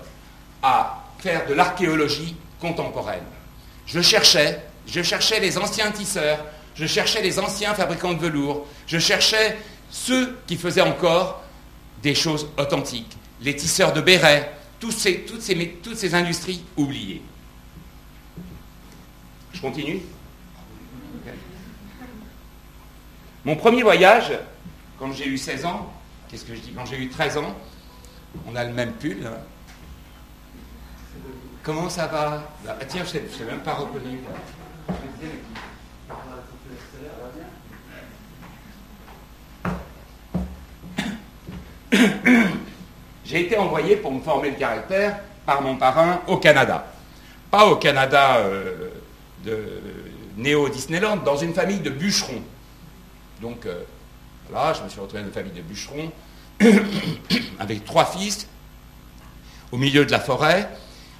à 0.63 1.05
faire 1.19 1.47
de 1.47 1.55
l'archéologie 1.55 2.37
contemporaine. 2.61 3.25
Je 3.87 4.01
cherchais, 4.01 4.63
je 4.87 5.03
cherchais 5.03 5.41
les 5.41 5.59
anciens 5.59 5.91
tisseurs, 5.91 6.39
je 6.75 6.87
cherchais 6.87 7.23
les 7.23 7.39
anciens 7.39 7.75
fabricants 7.75 8.15
de 8.15 8.21
velours, 8.21 8.67
je 8.87 8.99
cherchais 8.99 9.59
ceux 9.91 10.39
qui 10.47 10.57
faisaient 10.57 10.81
encore 10.81 11.43
des 12.03 12.15
choses 12.15 12.49
authentiques, 12.59 13.17
les 13.41 13.55
tisseurs 13.55 13.93
de 13.93 14.01
bérets, 14.01 14.51
toutes, 14.81 14.93
ces, 14.93 15.21
toutes 15.21 15.97
ces 15.97 16.15
industries 16.15 16.65
oubliées. 16.77 17.23
Je 19.53 19.61
continue 19.61 20.01
Mon 23.45 23.57
premier 23.57 23.83
voyage, 23.83 24.31
quand 25.01 25.13
j'ai 25.13 25.27
eu 25.27 25.37
16 25.37 25.65
ans, 25.65 25.93
qu'est-ce 26.29 26.45
que 26.45 26.55
je 26.55 26.61
dis 26.61 26.73
Quand 26.73 26.87
j'ai 26.87 26.97
eu 26.97 27.09
13 27.09 27.39
ans, 27.39 27.57
on 28.47 28.55
a 28.55 28.63
le 28.63 28.73
même 28.73 28.93
pull. 28.93 29.27
Hein. 29.27 29.39
Comment 31.65 31.89
ça 31.89 32.07
va? 32.07 32.45
Bah, 32.65 32.77
Tiens, 32.89 33.03
je 33.05 33.19
ne 33.19 33.23
t'ai 33.25 33.45
même 33.45 33.61
pas 33.61 33.75
reconnu. 33.75 34.21
J'ai 43.25 43.47
été 43.47 43.57
envoyé 43.57 43.97
pour 43.97 44.13
me 44.13 44.21
former 44.21 44.51
le 44.51 44.57
caractère 44.57 45.19
par 45.47 45.63
mon 45.63 45.77
parrain 45.77 46.21
au 46.27 46.37
Canada. 46.37 46.87
Pas 47.51 47.67
au 47.67 47.77
Canada 47.77 48.37
euh, 48.39 48.91
de 49.45 49.81
Néo-Disneyland, 50.37 51.17
dans 51.19 51.37
une 51.37 51.55
famille 51.55 51.81
de 51.81 51.91
bûcherons. 51.91 52.43
Donc, 53.43 53.67
euh, 53.67 53.83
voilà, 54.49 54.73
je 54.73 54.85
me 54.85 54.89
suis 54.89 55.01
retrouvé 55.01 55.21
dans 55.21 55.27
une 55.27 55.35
famille 55.35 55.53
de 55.53 55.63
bûcherons, 55.63 56.13
avec 57.59 57.85
trois 57.85 58.05
fils, 58.05 58.47
au 59.73 59.79
milieu 59.79 60.07
de 60.07 60.13
la 60.13 60.21
forêt. 60.21 60.69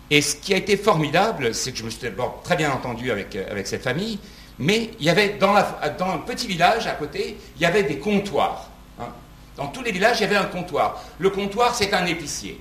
Et 0.09 0.23
ce 0.23 0.37
qui 0.37 0.55
a 0.55 0.57
été 0.57 0.77
formidable, 0.77 1.53
c'est 1.53 1.73
que 1.73 1.79
je 1.79 1.85
me 1.85 1.91
suis 1.91 2.01
d'abord 2.01 2.41
très 2.45 2.55
bien 2.55 2.71
entendu 2.71 3.11
avec, 3.11 3.35
euh, 3.35 3.61
cette 3.65 3.83
famille, 3.83 4.21
mais 4.61 4.93
il 5.01 5.07
y 5.07 5.11
avait 5.11 5.31
dans, 5.31 5.55
dans, 5.99 6.11
un 6.11 6.19
petit 6.19 6.47
village 6.47 6.87
à 6.87 6.93
côté, 6.93 7.37
il 7.57 7.63
y 7.63 7.67
avait 7.67 7.83
des 7.83 7.99
comptoirs. 7.99 8.71
Hein. 9.01 9.09
Dans 9.57 9.67
tous 9.67 9.83
les 9.83 9.91
villages, 9.91 10.19
il 10.21 10.23
y 10.23 10.27
avait 10.27 10.37
un 10.37 10.45
comptoir. 10.45 11.03
Le 11.19 11.31
comptoir, 11.31 11.75
c'est 11.75 11.93
un 11.93 12.07
épicier. 12.07 12.61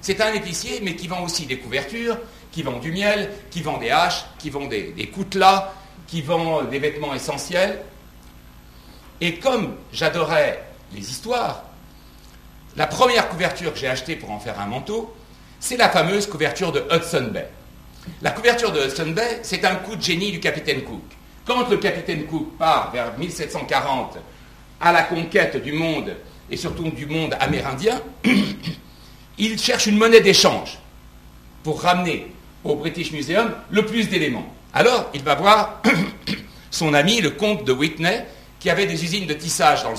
C'est 0.00 0.20
un 0.20 0.32
épicier, 0.32 0.80
mais 0.84 0.94
qui 0.94 1.08
vend 1.08 1.24
aussi 1.24 1.46
des 1.46 1.58
couvertures, 1.58 2.16
qui 2.52 2.62
vend 2.62 2.78
du 2.78 2.92
miel, 2.92 3.30
qui 3.50 3.60
vend 3.60 3.78
des 3.78 3.90
haches, 3.90 4.24
qui 4.38 4.50
vend 4.50 4.66
des, 4.66 4.92
des 4.92 5.08
coutelas, 5.08 5.72
qui 6.06 6.22
vend 6.22 6.62
des 6.62 6.78
vêtements 6.78 7.12
essentiels. 7.12 7.82
Et 9.20 9.34
comme 9.34 9.74
j'adorais 9.92 10.62
les 10.94 11.10
histoires, 11.10 11.64
la 12.76 12.86
première 12.86 13.28
couverture 13.28 13.72
que 13.72 13.78
j'ai 13.78 13.88
achetée 13.88 14.16
pour 14.16 14.30
en 14.30 14.38
faire 14.38 14.58
un 14.60 14.66
manteau, 14.66 15.14
c'est 15.58 15.76
la 15.76 15.88
fameuse 15.90 16.26
couverture 16.26 16.72
de 16.72 16.82
Hudson 16.90 17.28
Bay. 17.32 17.48
La 18.22 18.30
couverture 18.30 18.72
de 18.72 18.80
Hudson 18.80 19.10
Bay, 19.10 19.40
c'est 19.42 19.64
un 19.64 19.76
coup 19.76 19.96
de 19.96 20.02
génie 20.02 20.32
du 20.32 20.40
capitaine 20.40 20.82
Cook. 20.82 21.02
Quand 21.44 21.68
le 21.68 21.76
capitaine 21.76 22.24
Cook 22.24 22.56
part 22.58 22.90
vers 22.92 23.18
1740 23.18 24.18
à 24.80 24.92
la 24.92 25.02
conquête 25.02 25.62
du 25.62 25.72
monde, 25.72 26.16
et 26.50 26.56
surtout 26.56 26.90
du 26.90 27.06
monde 27.06 27.36
amérindien, 27.38 28.00
il 29.38 29.58
cherche 29.58 29.86
une 29.86 29.98
monnaie 29.98 30.20
d'échange 30.20 30.78
pour 31.62 31.82
ramener 31.82 32.32
au 32.64 32.74
British 32.76 33.12
Museum 33.12 33.52
le 33.70 33.84
plus 33.84 34.08
d'éléments. 34.08 34.52
Alors, 34.72 35.10
il 35.14 35.22
va 35.22 35.34
voir 35.34 35.82
son 36.70 36.94
ami, 36.94 37.20
le 37.20 37.30
comte 37.30 37.64
de 37.64 37.72
Whitney, 37.72 38.24
qui 38.60 38.68
avait 38.70 38.86
des 38.86 39.02
usines 39.02 39.26
de 39.26 39.34
tissage 39.34 39.82
dans 39.82 39.90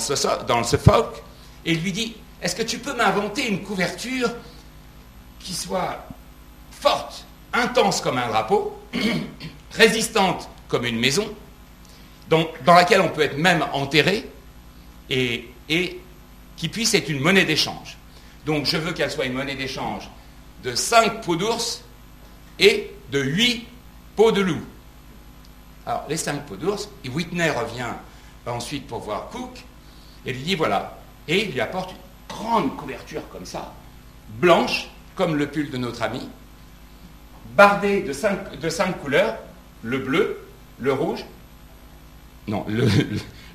le, 0.58 0.64
Suffolk, 0.64 1.22
et 1.66 1.74
lui 1.74 1.92
dit 1.92 2.14
Est-ce 2.40 2.56
que 2.56 2.62
tu 2.62 2.78
peux 2.78 2.94
m'inventer 2.94 3.48
une 3.48 3.62
couverture 3.62 4.30
qui 5.40 5.52
soit 5.52 6.06
forte, 6.70 7.26
intense 7.52 8.00
comme 8.00 8.16
un 8.18 8.28
drapeau, 8.28 8.80
résistante 9.72 10.48
comme 10.68 10.86
une 10.86 10.98
maison, 10.98 11.28
dans, 12.28 12.46
dans, 12.64 12.74
laquelle 12.74 13.00
on 13.00 13.08
peut 13.08 13.22
être 13.22 13.36
même 13.36 13.66
enterré, 13.72 14.30
et, 15.10 15.48
et 15.68 16.00
qui 16.56 16.68
puisse 16.68 16.94
être 16.94 17.08
une 17.08 17.20
monnaie 17.20 17.44
d'échange. 17.44 17.98
Donc 18.46 18.66
je 18.66 18.76
veux 18.76 18.92
qu'elle 18.92 19.10
soit 19.10 19.26
une 19.26 19.34
monnaie 19.34 19.56
d'échange 19.56 20.08
de 20.62 20.74
5 20.74 21.22
peaux 21.22 21.36
d'ours 21.36 21.82
et 22.58 22.92
de 23.10 23.20
8 23.20 23.66
peaux 24.14 24.30
de 24.30 24.40
loup. 24.40 24.62
Alors 25.84 26.04
les 26.08 26.16
5 26.16 26.46
peaux 26.46 26.56
d'ours, 26.56 26.88
et 27.04 27.08
Whitney 27.08 27.50
revient 27.50 27.92
ensuite 28.46 28.86
pour 28.86 29.00
voir 29.00 29.28
Cook, 29.30 29.64
et 30.26 30.32
lui 30.32 30.42
dit 30.42 30.54
voilà. 30.54 30.98
Et 31.28 31.44
il 31.44 31.52
lui 31.52 31.60
apporte 31.60 31.92
une 31.92 32.36
grande 32.36 32.76
couverture 32.76 33.22
comme 33.30 33.46
ça, 33.46 33.72
blanche, 34.40 34.88
comme 35.14 35.36
le 35.36 35.46
pull 35.46 35.70
de 35.70 35.76
notre 35.76 36.02
ami, 36.02 36.28
bardé 37.54 38.02
de 38.02 38.12
cinq, 38.12 39.00
couleurs, 39.00 39.36
le 39.82 39.98
bleu, 39.98 40.38
le 40.78 40.92
rouge, 40.92 41.24
non, 42.48 42.64
le, 42.68 42.88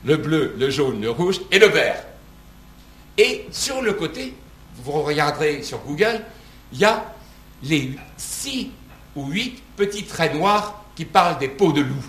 le 0.06 0.18
bleu, 0.18 0.56
le 0.58 0.70
jaune, 0.70 1.02
le 1.02 1.12
rouge 1.12 1.42
et 1.52 1.60
le 1.60 1.68
vert. 1.68 2.04
Et 3.18 3.48
sur 3.52 3.82
le 3.82 3.94
côté, 3.94 4.34
vous 4.84 5.02
regarderez 5.02 5.64
sur 5.64 5.80
Google, 5.80 6.22
il 6.72 6.80
y 6.80 6.86
a 6.86 7.14
les 7.64 7.98
six 8.16 8.72
ou 9.16 9.28
huit 9.28 9.62
petits 9.76 10.04
traits 10.04 10.36
noirs 10.36 10.84
qui 10.96 11.06
parlent 11.06 11.40
des 11.40 11.48
peaux 11.48 11.72
de 11.72 11.82
loup. 11.82 12.06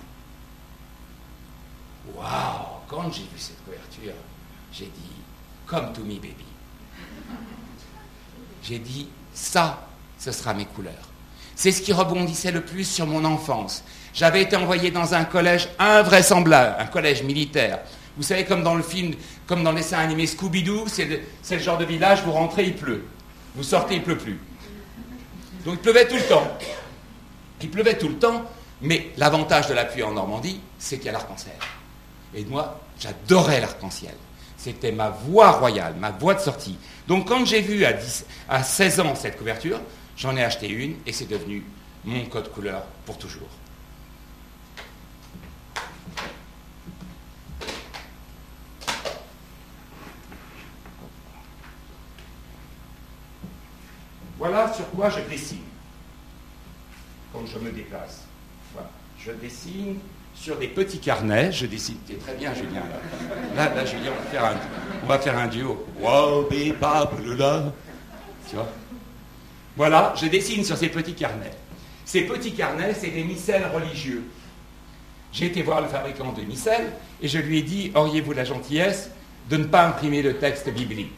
Waouh 2.18 2.66
Quand 2.88 3.12
j'ai 3.12 3.22
vu 3.22 3.38
cette 3.38 3.62
couverture, 3.64 4.14
j'ai 4.72 4.86
dit, 4.86 5.12
come 5.66 5.92
to 5.92 6.02
me 6.02 6.14
baby. 6.14 6.44
J'ai 8.62 8.78
dit, 8.78 9.08
ça, 9.32 9.86
ce 10.18 10.32
sera 10.32 10.54
mes 10.54 10.64
couleurs. 10.66 10.92
C'est 11.54 11.72
ce 11.72 11.82
qui 11.82 11.92
rebondissait 11.92 12.52
le 12.52 12.60
plus 12.60 12.84
sur 12.84 13.06
mon 13.06 13.24
enfance. 13.24 13.82
J'avais 14.14 14.42
été 14.42 14.56
envoyé 14.56 14.90
dans 14.90 15.14
un 15.14 15.24
collège 15.24 15.68
invraisemblable, 15.78 16.76
un 16.78 16.86
collège 16.86 17.22
militaire. 17.22 17.80
Vous 18.16 18.22
savez, 18.22 18.44
comme 18.44 18.62
dans 18.62 18.74
le 18.74 18.82
film, 18.82 19.14
comme 19.46 19.62
dans 19.62 19.72
les 19.72 19.82
dessins 19.82 19.98
animés 19.98 20.26
Scooby-Doo, 20.26 20.86
c'est 20.88 21.04
le, 21.50 21.58
genre 21.58 21.78
de 21.78 21.84
village, 21.84 22.22
vous 22.24 22.32
rentrez, 22.32 22.64
il 22.64 22.74
pleut. 22.74 23.04
Vous 23.54 23.62
sortez, 23.62 23.96
il 23.96 24.02
pleut 24.02 24.18
plus. 24.18 24.40
Donc 25.64 25.74
il 25.74 25.80
pleuvait 25.80 26.06
tout 26.06 26.16
le 26.16 26.22
temps. 26.22 26.58
Il 27.60 27.70
pleuvait 27.70 27.96
tout 27.96 28.08
le 28.08 28.18
temps, 28.18 28.42
mais 28.80 29.10
l'avantage 29.16 29.68
de 29.68 29.74
la 29.74 29.84
pluie 29.84 30.02
en 30.02 30.12
Normandie, 30.12 30.60
c'est 30.78 30.96
qu'il 30.96 31.06
y 31.06 31.08
a 31.10 31.12
l'arc-en-ciel. 31.12 31.54
Et 32.34 32.44
moi, 32.44 32.80
j'adorais 33.00 33.60
l'arc-en-ciel. 33.60 34.14
C'était 34.56 34.92
ma 34.92 35.10
voie 35.10 35.52
royale, 35.52 35.94
ma 35.98 36.10
voie 36.10 36.34
de 36.34 36.40
sortie. 36.40 36.76
Donc 37.06 37.28
quand 37.28 37.44
j'ai 37.46 37.60
vu 37.60 37.84
à, 37.84 37.92
à 38.48 38.62
16 38.62 39.00
ans 39.00 39.14
cette 39.14 39.38
couverture, 39.38 39.80
j'en 40.16 40.36
ai 40.36 40.44
acheté 40.44 40.68
une 40.68 40.96
et 41.06 41.12
c'est 41.12 41.28
devenu 41.28 41.64
mon 42.04 42.24
code 42.26 42.50
couleur 42.52 42.82
pour 43.06 43.18
toujours. 43.18 43.48
Voilà 54.38 54.72
sur 54.72 54.88
quoi 54.90 55.10
je 55.10 55.20
dessine 55.28 55.58
quand 57.32 57.44
je 57.46 57.58
me 57.58 57.70
déplace. 57.70 58.24
Je 59.18 59.32
dessine 59.32 59.98
sur 60.40 60.56
des 60.56 60.68
petits 60.68 60.98
carnets. 60.98 61.52
Je 61.52 61.66
dessine. 61.66 61.98
très 62.24 62.34
bien, 62.34 62.54
Julien. 62.54 62.82
Là, 63.56 63.74
là, 63.74 63.84
Julien, 63.84 64.12
on 64.16 64.22
va 64.22 64.30
faire 64.30 64.44
un, 64.44 64.54
on 65.02 65.06
va 65.06 65.18
faire 65.18 65.38
un 65.38 65.46
duo. 65.48 65.86
Tu 68.48 68.56
vois? 68.56 68.68
Voilà, 69.76 70.14
je 70.16 70.26
dessine 70.26 70.64
sur 70.64 70.76
ces 70.76 70.88
petits 70.88 71.14
carnets. 71.14 71.52
Ces 72.04 72.22
petits 72.22 72.52
carnets, 72.52 72.94
c'est 72.94 73.10
des 73.10 73.24
micelles 73.24 73.66
religieux. 73.72 74.24
J'ai 75.32 75.46
été 75.46 75.62
voir 75.62 75.82
le 75.82 75.88
fabricant 75.88 76.32
de 76.32 76.40
micelles 76.42 76.90
et 77.20 77.28
je 77.28 77.38
lui 77.38 77.58
ai 77.58 77.62
dit 77.62 77.92
Auriez-vous 77.94 78.32
la 78.32 78.44
gentillesse 78.44 79.10
de 79.50 79.58
ne 79.58 79.64
pas 79.64 79.86
imprimer 79.86 80.22
le 80.22 80.38
texte 80.38 80.70
biblique? 80.70 81.12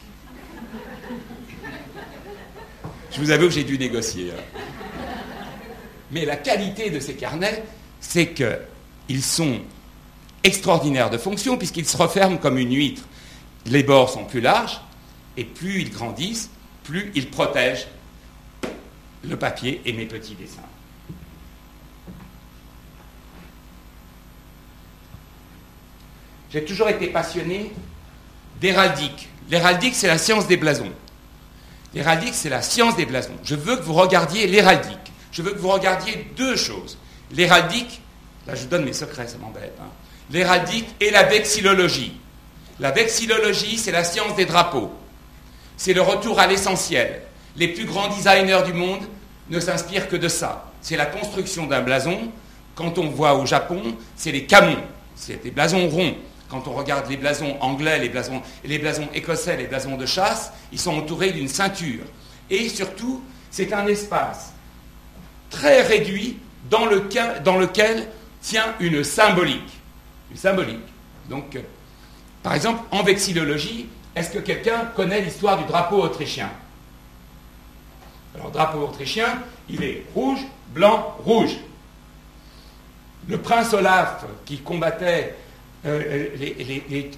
Je 3.12 3.20
vous 3.20 3.30
avoue 3.30 3.46
que 3.46 3.52
j'ai 3.54 3.64
dû 3.64 3.78
négocier. 3.78 4.32
Hein. 4.32 4.60
Mais 6.10 6.24
la 6.24 6.36
qualité 6.36 6.90
de 6.90 6.98
ces 6.98 7.14
carnets, 7.14 7.62
c'est 8.00 8.26
qu'ils 9.10 9.24
sont 9.24 9.58
extraordinaires 10.44 11.10
de 11.10 11.18
fonction 11.18 11.58
puisqu'ils 11.58 11.88
se 11.88 11.96
referment 11.96 12.38
comme 12.38 12.58
une 12.58 12.72
huître. 12.72 13.02
Les 13.66 13.82
bords 13.82 14.08
sont 14.08 14.24
plus 14.24 14.40
larges 14.40 14.80
et 15.36 15.42
plus 15.42 15.80
ils 15.80 15.90
grandissent, 15.90 16.48
plus 16.84 17.10
ils 17.16 17.28
protègent 17.28 17.88
le 19.24 19.36
papier 19.36 19.82
et 19.84 19.92
mes 19.94 20.06
petits 20.06 20.36
dessins. 20.36 20.62
J'ai 26.52 26.64
toujours 26.64 26.88
été 26.88 27.08
passionné 27.08 27.72
d'héraldique. 28.60 29.28
L'héraldique, 29.50 29.96
c'est 29.96 30.06
la 30.06 30.18
science 30.18 30.46
des 30.46 30.56
blasons. 30.56 30.92
L'héraldique, 31.94 32.34
c'est 32.34 32.48
la 32.48 32.62
science 32.62 32.94
des 32.94 33.06
blasons. 33.06 33.36
Je 33.42 33.56
veux 33.56 33.74
que 33.74 33.82
vous 33.82 33.94
regardiez 33.94 34.46
l'héraldique. 34.46 35.12
Je 35.32 35.42
veux 35.42 35.50
que 35.50 35.58
vous 35.58 35.70
regardiez 35.70 36.30
deux 36.36 36.54
choses. 36.54 36.96
L'héraldique, 37.32 38.00
là 38.46 38.54
je 38.54 38.66
donne 38.66 38.84
mes 38.84 38.92
secrets, 38.92 39.28
ça 39.28 39.38
m'embête. 39.38 39.76
Hein. 39.80 39.88
L'héraldique 40.30 40.88
et 41.00 41.10
la 41.10 41.24
vexillologie. 41.24 42.12
La 42.78 42.92
vexillologie, 42.92 43.76
c'est 43.76 43.92
la 43.92 44.04
science 44.04 44.34
des 44.36 44.46
drapeaux. 44.46 44.90
C'est 45.76 45.92
le 45.92 46.02
retour 46.02 46.38
à 46.40 46.46
l'essentiel. 46.46 47.22
Les 47.56 47.68
plus 47.68 47.84
grands 47.84 48.08
designers 48.08 48.62
du 48.64 48.72
monde 48.72 49.02
ne 49.50 49.60
s'inspirent 49.60 50.08
que 50.08 50.16
de 50.16 50.28
ça. 50.28 50.70
C'est 50.80 50.96
la 50.96 51.06
construction 51.06 51.66
d'un 51.66 51.82
blason. 51.82 52.18
Quand 52.74 52.98
on 52.98 53.08
voit 53.08 53.34
au 53.34 53.44
Japon, 53.44 53.82
c'est 54.16 54.32
les 54.32 54.46
camons. 54.46 54.82
C'est 55.14 55.42
des 55.42 55.50
blasons 55.50 55.88
ronds. 55.88 56.14
Quand 56.48 56.66
on 56.66 56.72
regarde 56.72 57.08
les 57.10 57.16
blasons 57.16 57.56
anglais, 57.60 57.98
les 57.98 58.08
blasons, 58.08 58.42
les 58.64 58.78
blasons 58.78 59.08
écossais, 59.14 59.56
les 59.56 59.66
blasons 59.66 59.96
de 59.96 60.06
chasse, 60.06 60.52
ils 60.72 60.80
sont 60.80 60.96
entourés 60.96 61.32
d'une 61.32 61.48
ceinture. 61.48 62.04
Et 62.48 62.68
surtout, 62.68 63.22
c'est 63.50 63.72
un 63.72 63.86
espace 63.86 64.52
très 65.50 65.82
réduit 65.82 66.38
dans 66.70 66.86
lequel 66.86 68.08
tient 68.40 68.74
une 68.80 69.04
symbolique. 69.04 69.62
Donc, 71.28 71.56
euh, 71.56 71.60
par 72.42 72.54
exemple, 72.54 72.80
en 72.90 73.02
vexillologie, 73.02 73.86
est-ce 74.14 74.30
que 74.30 74.38
quelqu'un 74.38 74.86
connaît 74.96 75.20
l'histoire 75.20 75.58
du 75.58 75.64
drapeau 75.64 76.02
autrichien? 76.02 76.50
Alors, 78.34 78.50
drapeau 78.50 78.80
autrichien, 78.80 79.42
il 79.68 79.82
est 79.82 80.04
rouge, 80.14 80.40
blanc, 80.74 81.16
rouge. 81.24 81.56
Le 83.28 83.38
prince 83.38 83.72
Olaf, 83.74 84.24
qui 84.44 84.58
combattait 84.58 85.34
euh, 85.86 86.28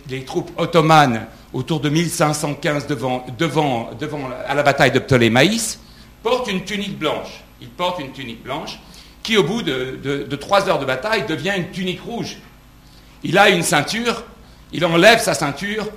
les, 0.09 0.25
troupes 0.25 0.51
ottomanes 0.57 1.27
autour 1.53 1.81
de 1.81 1.89
1515 1.89 2.87
devant, 2.87 3.25
devant, 3.39 3.91
devant, 3.99 4.29
à 4.47 4.55
la 4.55 4.63
bataille 4.63 4.93
de 4.93 4.99
Ptolémaïs 4.99 5.79
portent 6.23 6.49
une 6.49 6.65
tunique 6.65 6.99
blanche. 6.99 7.43
Ils 7.61 7.69
portent 7.69 8.01
une 8.01 8.13
tunique 8.13 8.43
blanche 8.43 8.79
qui, 9.23 9.37
au 9.37 9.45
bout 9.45 9.63
de, 9.63 10.37
trois 10.37 10.69
heures 10.69 10.79
de 10.79 10.85
bataille, 10.85 11.27
devient 11.27 11.55
une 11.57 11.71
tunique 11.71 12.01
rouge. 12.01 12.39
Il 13.23 13.39
a 13.39 13.51
une 13.51 13.63
ceinture, 13.63 14.25
il 14.73 14.85
enlève 14.85 15.21
sa 15.21 15.35
ceinture, 15.35 15.89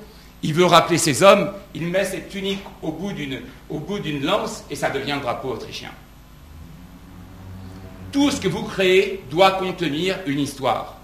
il 0.44 0.54
veut 0.54 0.66
rappeler 0.66 0.98
ses 0.98 1.24
hommes, 1.24 1.52
il 1.74 1.88
met 1.88 2.06
cette 2.06 2.30
tunique 2.30 2.64
au 2.82 2.92
bout 2.92 3.14
d'une 3.14 4.26
lance 4.26 4.64
et 4.70 4.76
ça 4.76 4.90
devient 4.90 5.14
le 5.16 5.22
drapeau 5.22 5.50
autrichien. 5.50 5.92
Tout 8.12 8.32
ce 8.32 8.40
que 8.40 8.48
vous 8.48 8.64
créez 8.64 9.24
doit 9.30 9.52
contenir 9.52 10.18
une 10.28 10.40
histoire. 10.40 10.98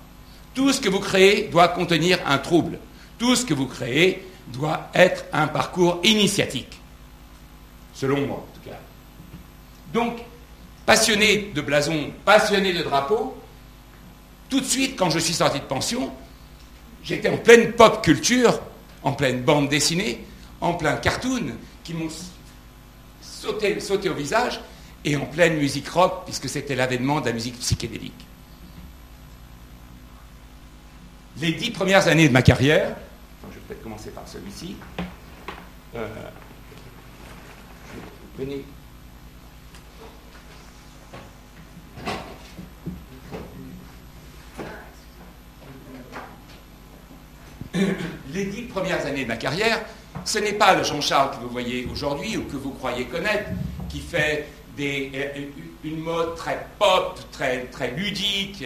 Tout 0.54 0.72
ce 0.72 0.80
que 0.80 0.90
vous 0.90 1.00
créez 1.00 1.48
doit 1.48 1.70
contenir 1.70 2.20
un 2.26 2.38
trouble. 2.38 2.80
Tout 3.18 3.36
ce 3.36 3.46
que 3.46 3.54
vous 3.54 3.68
créez 3.68 4.26
doit 4.48 4.90
être 4.94 5.26
un 5.34 5.48
parcours 5.48 6.00
initiatique. 6.04 6.80
Selon 7.94 8.26
moi, 8.28 8.38
en 8.38 8.48
tout 8.54 8.70
cas. 8.70 8.78
Donc, 9.94 10.20
passionné 10.86 11.52
de 11.54 11.62
blason, 11.62 12.12
passionné 12.26 12.74
de 12.74 12.84
drapeau, 12.84 13.38
tout 14.50 14.60
de 14.60 14.66
suite, 14.66 14.98
quand 14.98 15.10
je 15.10 15.20
suis 15.20 15.34
sorti 15.34 15.60
de 15.60 15.66
pension, 15.66 16.12
j'étais 17.04 17.30
en 17.30 17.38
pleine 17.38 17.72
pop 17.74 18.04
culture, 18.04 18.60
en 19.04 19.14
pleine 19.14 19.42
bande 19.42 19.70
dessinée, 19.70 20.26
en 20.60 20.74
plein 20.74 20.96
cartoon, 20.98 21.54
qui 21.84 21.94
m'ont 21.94 22.10
sauté, 23.22 23.78
au 24.10 24.14
visage, 24.14 24.62
et 25.04 25.16
en 25.16 25.26
pleine 25.26 25.58
musique 25.58 25.88
rock, 25.90 26.26
puisque 26.26 26.50
c'était 26.50 26.76
l'avènement 26.76 27.22
de 27.22 27.28
la 27.28 27.34
musique 27.34 27.58
psychédélique. 27.60 28.26
les 31.42 31.54
dix 31.54 31.72
premières 31.72 32.08
années 32.08 32.28
de 32.28 32.34
ma 32.34 32.42
carrière, 32.42 32.96
je 33.50 33.56
vais 33.56 33.62
peut-être 33.68 33.84
commencer 33.84 34.12
par 34.12 34.28
celui-ci. 34.28 34.76
Euh. 35.96 36.08
Les 48.34 48.46
dix 48.46 48.64
premières 48.64 49.06
années 49.06 49.24
de 49.24 49.28
ma 49.28 49.38
carrière, 49.38 49.82
ce 50.26 50.40
n'est 50.40 50.54
pas 50.54 50.76
le 50.76 50.84
Jean-Charles 50.84 51.32
que 51.32 51.42
vous 51.42 51.50
voyez 51.50 51.88
aujourd'hui 51.92 52.38
ou 52.38 52.44
que 52.44 52.58
vous 52.58 52.72
croyez 52.72 53.06
connaître, 53.06 53.50
qui 53.90 54.00
fait 54.00 54.48
euh, 54.80 55.46
une 55.84 56.00
mode 56.00 56.36
très 56.36 56.66
pop, 56.80 57.20
très, 57.32 57.92
ludique, 57.96 58.64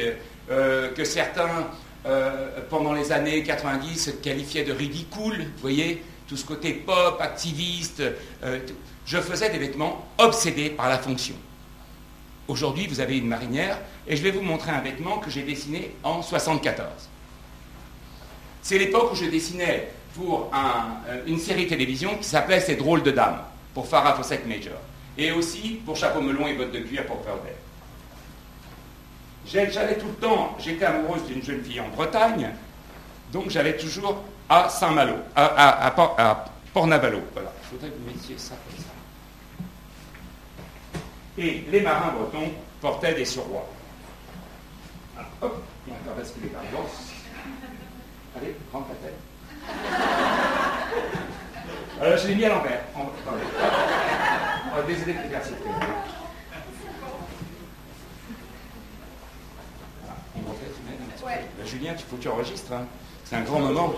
euh, 0.49 0.93
que 0.93 1.03
certains 1.03 1.67
euh, 2.05 2.59
pendant 2.69 2.93
les 2.93 3.11
années 3.11 3.43
90, 3.43 3.97
se 3.97 4.11
qualifiait 4.11 4.63
de 4.63 4.71
ridicule, 4.71 5.45
vous 5.55 5.61
voyez, 5.61 6.03
tout 6.27 6.37
ce 6.37 6.45
côté 6.45 6.73
pop, 6.73 7.19
activiste. 7.19 8.01
Je 9.05 9.17
faisais 9.19 9.49
des 9.49 9.59
vêtements 9.59 10.07
obsédés 10.17 10.71
par 10.71 10.89
la 10.89 10.97
fonction. 10.97 11.35
Aujourd'hui, 12.47 12.87
vous 12.87 12.99
avez 12.99 13.17
une 13.17 13.27
marinière, 13.27 13.79
et 14.07 14.15
je 14.15 14.23
vais 14.23 14.31
vous 14.31 14.41
montrer 14.41 14.71
un 14.71 14.81
vêtement 14.81 15.17
que 15.19 15.29
j'ai 15.29 15.43
dessiné 15.43 15.91
en 16.03 16.21
74. 16.21 16.87
C'est 18.65 18.80
l'époque 18.80 19.12
où 19.12 19.15
je 19.15 19.25
dessinais 19.25 19.89
pour 20.15 20.49
euh, 20.51 21.21
une 21.28 21.38
série 21.38 21.67
télévision 21.67 22.17
qui 22.17 22.23
s'appelait 22.23 22.60
Ces 22.60 22.75
drôles 22.75 23.04
de 23.04 23.12
dames, 23.12 23.38
pour 23.75 23.88
Farah 23.88 24.15
Fawcett 24.15 24.47
Major, 24.47 24.80
et 25.19 25.32
aussi 25.32 25.82
pour 25.86 25.95
Chapeau 25.95 26.19
melon 26.19 26.47
et 26.47 26.56
bottes 26.56 26.71
de 26.71 26.80
cuir 26.80 27.06
pour 27.06 27.21
Pearl 27.21 27.38
J'allais 29.45 29.99
tout 29.99 30.08
le 30.08 30.15
temps, 30.15 30.58
j'étais 30.58 30.84
amoureuse 30.84 31.28
d'une 31.28 31.43
jeune 31.43 31.63
fille 31.63 31.80
en 31.80 31.89
Bretagne, 31.89 32.49
donc 33.32 33.51
j'allais 33.51 33.78
toujours 33.78 34.23
à 34.49 34.67
Saint-Malo, 34.67 35.13
à, 35.36 35.86
à, 35.86 36.45
Port-Navalo. 36.73 37.19
Voilà, 37.34 37.54
je 37.65 37.69
voudrais 37.69 37.89
que 37.89 37.99
vous 37.99 38.08
mettiez 38.08 38.36
ça 38.39 38.56
comme 38.56 38.84
ça. 38.84 38.89
Et 41.38 41.65
les 41.69 41.82
marins 41.82 42.13
bretons 42.17 42.49
portaient 42.82 43.13
des 43.13 43.25
surrois. 43.25 43.69
Alors, 45.15 45.30
hop, 45.43 45.63
il 45.86 45.93
y 45.93 45.95
a 45.95 45.99
encore 45.99 46.15
basculé 46.15 46.47
par 46.47 46.63
Allez, 48.37 48.55
rentre 48.71 48.89
la 48.89 48.95
tête. 48.95 49.19
Euh, 52.01 52.17
je 52.17 52.27
l'ai 52.27 52.35
mis 52.35 52.45
à 52.45 52.49
l'envers. 52.49 52.81
Oh, 52.97 54.81
désolé 54.85 55.13
de 55.13 55.19
faire 55.19 55.43
cette 55.43 55.63
Julien, 61.65 61.93
il 61.97 62.03
faut 62.03 62.15
que 62.17 62.21
tu 62.21 62.27
enregistres. 62.29 62.73
Hein. 62.73 62.85
C'est 63.23 63.37
un 63.37 63.41
grand 63.41 63.59
moment. 63.59 63.93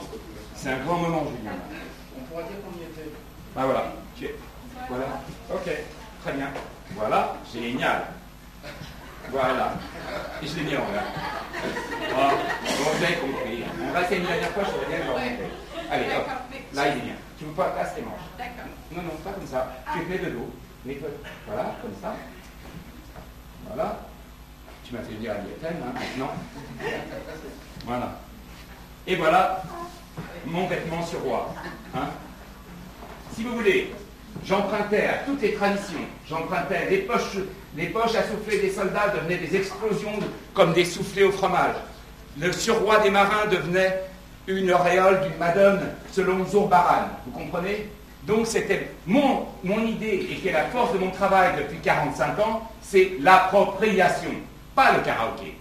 C'est 0.56 0.70
un 0.70 0.78
grand 0.80 0.98
moment, 0.98 1.26
Julien. 1.26 1.52
On 2.18 2.24
pourra 2.24 2.44
dire 2.44 2.58
qu'on 2.64 2.80
y 2.80 2.84
était. 2.84 3.12
Ah 3.56 3.66
voilà. 3.66 3.94
Tu 4.16 4.26
es. 4.26 4.36
Voilà. 4.88 5.06
Ok. 5.54 5.70
Très 6.24 6.34
bien. 6.34 6.50
Voilà. 6.96 7.36
Génial. 7.54 8.06
Voilà. 9.32 9.74
Et 10.42 10.48
je 10.48 10.56
l'ai 10.56 10.64
mis 10.64 10.76
en 10.78 10.92
l'air. 10.92 11.04
Ah, 12.16 12.32
bon, 12.64 12.92
vous 12.92 13.04
avez 13.04 13.16
compris. 13.16 13.64
On 13.82 13.92
va 13.92 14.02
essayer 14.02 14.22
une 14.22 14.28
dernière 14.28 14.50
fois, 14.50 14.64
je 14.64 14.90
bien 14.90 15.06
le 15.06 15.12
remonter. 15.12 15.50
Allez, 15.92 16.06
hop. 16.16 16.28
Là, 16.74 16.88
il 16.88 16.98
est 16.98 17.02
bien. 17.02 17.16
Tu 17.38 17.46
ne 17.46 17.52
pas 17.52 17.74
là, 17.76 17.86
tes 17.86 18.02
manches. 18.02 18.20
D'accord. 18.38 18.66
Non, 18.92 19.02
non, 19.04 19.10
pas 19.24 19.32
comme 19.32 19.48
ça. 19.48 19.74
Tu 19.94 20.00
fais 20.06 20.26
de 20.26 20.32
l'eau. 20.32 20.52
Voilà, 21.46 21.76
comme 21.82 21.94
ça. 22.02 22.16
Voilà. 23.68 24.00
Tu 24.84 24.94
m'as 24.94 25.02
fait 25.02 25.16
dire 25.16 25.32
à 25.32 25.36
l'IFM, 25.36 25.84
hein, 25.84 25.94
maintenant. 25.94 26.32
Voilà. 27.86 28.20
Et 29.06 29.16
voilà 29.16 29.64
mon 30.46 30.68
vêtement 30.68 31.06
sur 31.06 31.22
roi. 31.22 31.54
Hein. 31.96 32.08
Si 33.34 33.44
vous 33.44 33.56
voulez, 33.56 33.94
j'empruntais 34.46 35.06
à 35.06 35.14
toutes 35.26 35.42
les 35.42 35.54
traditions. 35.54 36.00
J'empruntais 36.28 36.90
les 36.90 36.98
poches, 37.00 37.38
les 37.76 37.94
à 37.96 38.24
souffler 38.24 38.60
des 38.60 38.72
soldats 38.72 39.14
devenaient 39.16 39.38
des 39.38 39.56
explosions 39.56 40.20
comme 40.54 40.74
des 40.74 40.86
soufflets 40.86 41.24
au 41.24 41.32
fromage. 41.32 41.76
Le 42.40 42.52
surroi 42.52 43.00
des 43.00 43.10
marins 43.10 43.48
devenait 43.50 44.04
une 44.48 44.72
auréole 44.72 45.22
d'une 45.22 45.38
madone 45.38 45.90
selon 46.12 46.46
Zourbaran. 46.46 47.10
Vous 47.26 47.32
comprenez? 47.32 47.90
Donc 48.26 48.46
c'était 48.46 48.92
mon, 49.06 49.46
mon 49.64 49.86
idée 49.86 50.28
et 50.30 50.36
qui 50.36 50.48
est 50.50 50.54
la 50.54 50.66
force 50.66 50.94
de 50.94 50.98
mon 50.98 51.12
travail 51.12 51.52
depuis 51.58 51.80
45 51.80 52.40
ans, 52.40 52.72
c'est 52.82 53.14
l'appropriation 53.22 54.32
pas 54.78 54.94
le 54.94 55.04
karaoké. 55.04 55.58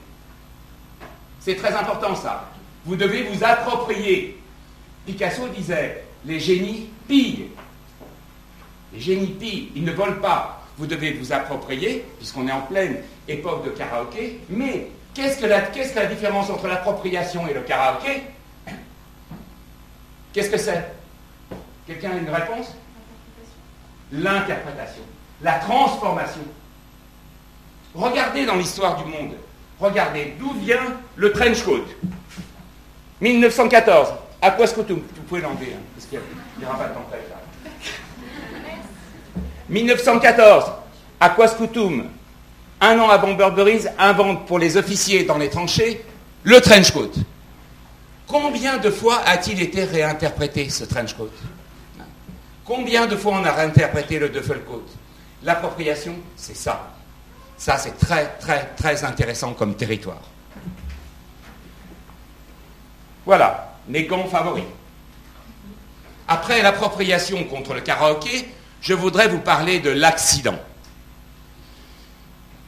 C'est 1.40 1.56
très 1.56 1.72
important 1.72 2.14
ça. 2.14 2.50
Vous 2.84 2.96
devez 2.96 3.22
vous 3.22 3.42
approprier. 3.42 4.38
Picasso 5.06 5.48
disait, 5.48 6.04
les 6.24 6.38
génies 6.38 6.90
pillent. 7.08 7.48
Les 8.96 9.02
génies 9.02 9.70
ils 9.76 9.84
ne 9.84 9.92
volent 9.92 10.20
pas. 10.20 10.62
Vous 10.78 10.86
devez 10.86 11.12
vous 11.12 11.32
approprier, 11.32 12.04
puisqu'on 12.18 12.48
est 12.48 12.52
en 12.52 12.62
pleine 12.62 12.98
époque 13.28 13.64
de 13.64 13.70
karaoké. 13.70 14.40
Mais 14.48 14.88
qu'est-ce 15.14 15.38
que 15.38 15.46
la, 15.46 16.06
différence 16.06 16.50
entre 16.50 16.66
l'appropriation 16.66 17.46
et 17.46 17.54
le 17.54 17.60
karaoké? 17.60 18.22
Qu'est-ce 20.32 20.50
que 20.50 20.58
c'est? 20.58 20.82
Quelqu'un 21.86 22.12
a 22.12 22.16
une 22.16 22.30
réponse? 22.30 22.74
L'interprétation, 24.12 25.02
la 25.42 25.58
transformation. 25.58 26.42
Regardez 27.94 28.46
dans 28.46 28.54
l'histoire 28.56 29.02
du 29.02 29.10
monde, 29.10 29.34
regardez 29.80 30.34
d'où 30.38 30.52
vient 30.60 30.96
le 31.16 31.32
trench 31.32 31.62
coat. 31.64 31.84
1914, 33.20 34.08
à 34.40 34.50
quoi 34.52 34.64
est-ce 34.64 34.74
que 34.74 34.92
vous 34.92 35.00
pouvez 35.26 35.40
l'enlever, 35.40 35.72
hein, 35.74 35.80
parce 35.94 36.06
qu'il 36.06 36.20
n'y 36.58 36.64
aura 36.64 36.78
pas 36.78 36.88
de 36.88 36.94
temps 36.94 37.06
1914, 39.68 40.72
Aquas 41.20 41.54
Coutum, 41.56 42.06
un 42.80 42.98
an 42.98 43.08
avant 43.08 43.34
Burberry's, 43.34 43.88
invente 43.98 44.46
pour 44.46 44.58
les 44.58 44.76
officiers 44.76 45.24
dans 45.24 45.38
les 45.38 45.50
tranchées 45.50 46.04
le 46.44 46.60
trench 46.60 46.92
coat. 46.92 47.10
Combien 48.26 48.78
de 48.78 48.90
fois 48.90 49.22
a-t-il 49.24 49.60
été 49.62 49.84
réinterprété 49.84 50.68
ce 50.68 50.84
trench 50.84 51.14
coat? 51.14 51.30
Combien 52.64 53.06
de 53.06 53.16
fois 53.16 53.38
on 53.40 53.44
a 53.44 53.52
réinterprété 53.52 54.18
le 54.18 54.28
Duffel 54.28 54.60
coat? 54.62 54.84
L'appropriation, 55.42 56.14
c'est 56.36 56.56
ça. 56.56 56.92
Ça, 57.56 57.78
c'est 57.78 57.96
très, 57.98 58.26
très, 58.40 58.66
très 58.76 59.04
intéressant 59.04 59.54
comme 59.54 59.74
territoire. 59.74 60.20
Voilà, 63.24 63.76
mes 63.88 64.04
gants 64.04 64.26
favoris. 64.26 64.64
Après 66.28 66.62
l'appropriation 66.62 67.44
contre 67.44 67.74
le 67.74 67.80
karaoké, 67.80 68.48
je 68.86 68.94
voudrais 68.94 69.26
vous 69.26 69.40
parler 69.40 69.80
de 69.80 69.90
l'accident. 69.90 70.56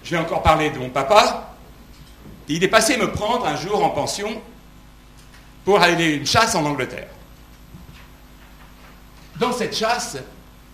Je 0.02 0.10
vais 0.10 0.16
encore 0.16 0.42
parler 0.42 0.68
de 0.70 0.76
mon 0.76 0.90
papa. 0.90 1.54
Il 2.48 2.64
est 2.64 2.68
passé 2.68 2.96
me 2.96 3.12
prendre 3.12 3.46
un 3.46 3.54
jour 3.54 3.84
en 3.84 3.90
pension 3.90 4.42
pour 5.64 5.80
aller 5.80 6.14
une 6.14 6.26
chasse 6.26 6.56
en 6.56 6.64
Angleterre. 6.64 7.06
Dans 9.36 9.52
cette 9.52 9.76
chasse, 9.76 10.16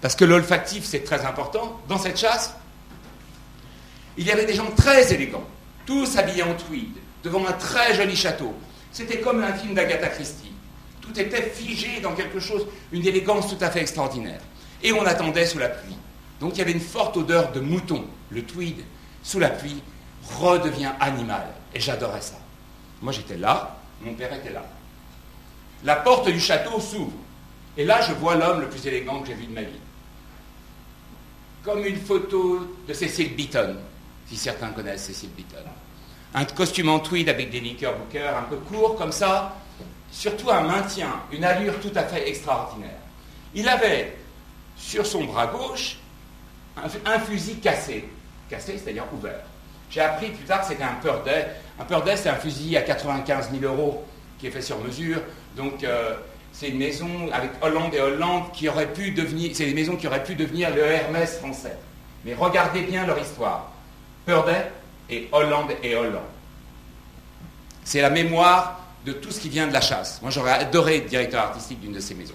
parce 0.00 0.16
que 0.16 0.24
l'olfactif 0.24 0.84
c'est 0.84 1.04
très 1.04 1.26
important, 1.26 1.78
dans 1.88 1.98
cette 1.98 2.18
chasse, 2.18 2.54
il 4.16 4.26
y 4.26 4.30
avait 4.30 4.46
des 4.46 4.54
gens 4.54 4.70
très 4.74 5.12
élégants, 5.12 5.44
tous 5.84 6.16
habillés 6.16 6.44
en 6.44 6.54
tweed, 6.54 6.96
devant 7.22 7.46
un 7.46 7.52
très 7.52 7.92
joli 7.94 8.16
château. 8.16 8.54
C'était 8.92 9.20
comme 9.20 9.42
un 9.42 9.52
film 9.52 9.74
d'Agatha 9.74 10.08
Christie. 10.08 10.52
Tout 11.02 11.20
était 11.20 11.42
figé 11.42 12.00
dans 12.00 12.14
quelque 12.14 12.40
chose, 12.40 12.66
une 12.92 13.06
élégance 13.06 13.50
tout 13.50 13.62
à 13.62 13.70
fait 13.70 13.82
extraordinaire. 13.82 14.40
Et 14.84 14.92
on 14.92 15.04
attendait 15.04 15.46
sous 15.46 15.58
la 15.58 15.68
pluie. 15.68 15.96
Donc 16.38 16.52
il 16.54 16.58
y 16.58 16.62
avait 16.62 16.72
une 16.72 16.80
forte 16.80 17.16
odeur 17.16 17.50
de 17.50 17.58
mouton. 17.58 18.04
Le 18.30 18.44
tweed, 18.44 18.84
sous 19.24 19.40
la 19.40 19.50
pluie, 19.50 19.82
redevient 20.38 20.92
animal. 21.00 21.46
Et 21.74 21.80
j'adorais 21.80 22.20
ça. 22.20 22.36
Moi 23.02 23.12
j'étais 23.12 23.36
là, 23.36 23.76
mon 24.02 24.14
père 24.14 24.32
était 24.32 24.52
là. 24.52 24.64
La 25.82 25.96
porte 25.96 26.28
du 26.28 26.38
château 26.38 26.78
s'ouvre. 26.78 27.12
Et 27.76 27.84
là, 27.84 28.00
je 28.02 28.12
vois 28.12 28.36
l'homme 28.36 28.60
le 28.60 28.68
plus 28.68 28.86
élégant 28.86 29.20
que 29.20 29.26
j'ai 29.26 29.34
vu 29.34 29.46
de 29.46 29.52
ma 29.52 29.62
vie. 29.62 29.80
Comme 31.64 31.84
une 31.84 31.96
photo 31.96 32.76
de 32.86 32.92
Cécile 32.94 33.34
Beaton 33.34 33.76
si 34.26 34.36
certains 34.36 34.70
connaissent 34.70 35.04
Cécile 35.04 35.30
Beaton. 35.30 35.64
Un 36.34 36.44
costume 36.44 36.88
en 36.88 36.98
tweed 36.98 37.28
avec 37.28 37.50
des 37.50 37.60
knickerbockers 37.60 38.36
un 38.36 38.42
peu 38.42 38.56
courts 38.56 38.96
comme 38.96 39.12
ça, 39.12 39.56
surtout 40.10 40.50
un 40.50 40.62
maintien, 40.62 41.08
une 41.32 41.44
allure 41.44 41.78
tout 41.80 41.92
à 41.94 42.04
fait 42.04 42.28
extraordinaire. 42.28 42.98
Il 43.54 43.68
avait 43.68 44.16
sur 44.76 45.06
son 45.06 45.24
bras 45.24 45.46
gauche 45.46 45.98
un, 46.76 47.18
fusil 47.18 47.56
cassé, 47.56 48.08
cassé 48.48 48.78
c'est-à-dire 48.78 49.04
ouvert. 49.12 49.40
J'ai 49.90 50.00
appris 50.00 50.30
plus 50.30 50.44
tard 50.44 50.62
que 50.62 50.68
c'était 50.68 50.82
un 50.82 50.94
Purday. 51.00 51.46
Un 51.78 51.84
Purday, 51.84 52.16
c'est 52.16 52.28
un 52.28 52.36
fusil 52.36 52.76
à 52.76 52.82
95 52.82 53.50
000 53.58 53.72
euros 53.72 54.04
qui 54.38 54.48
est 54.48 54.50
fait 54.50 54.62
sur 54.62 54.78
mesure. 54.80 55.20
Donc, 55.56 55.84
euh, 55.84 56.16
c'est 56.52 56.68
une 56.68 56.78
maison 56.78 57.08
avec 57.32 57.50
Hollande 57.62 57.94
et 57.94 58.00
Hollande 58.00 58.50
qui 58.52 58.68
aurait 58.68 58.92
pu 58.92 59.12
devenir, 59.12 59.50
c'est 59.54 59.70
des 59.70 59.96
qui 59.96 60.08
pu 60.24 60.34
devenir 60.34 60.74
le 60.74 60.82
Hermès 60.82 61.38
français. 61.38 61.76
Mais 62.24 62.34
regardez 62.34 62.82
bien 62.82 63.06
leur 63.06 63.18
histoire. 63.18 63.70
Purday 64.26 64.70
et 65.10 65.28
Hollande 65.32 65.72
et 65.82 65.94
Hollande. 65.94 66.22
C'est 67.84 68.00
la 68.00 68.10
mémoire 68.10 68.80
de 69.04 69.12
tout 69.12 69.30
ce 69.30 69.38
qui 69.40 69.50
vient 69.50 69.66
de 69.66 69.72
la 69.72 69.82
chasse. 69.82 70.20
Moi, 70.22 70.30
j'aurais 70.30 70.52
adoré 70.52 70.96
être 70.96 71.06
directeur 71.06 71.42
artistique 71.42 71.80
d'une 71.80 71.92
de 71.92 72.00
ces 72.00 72.14
maisons. 72.14 72.34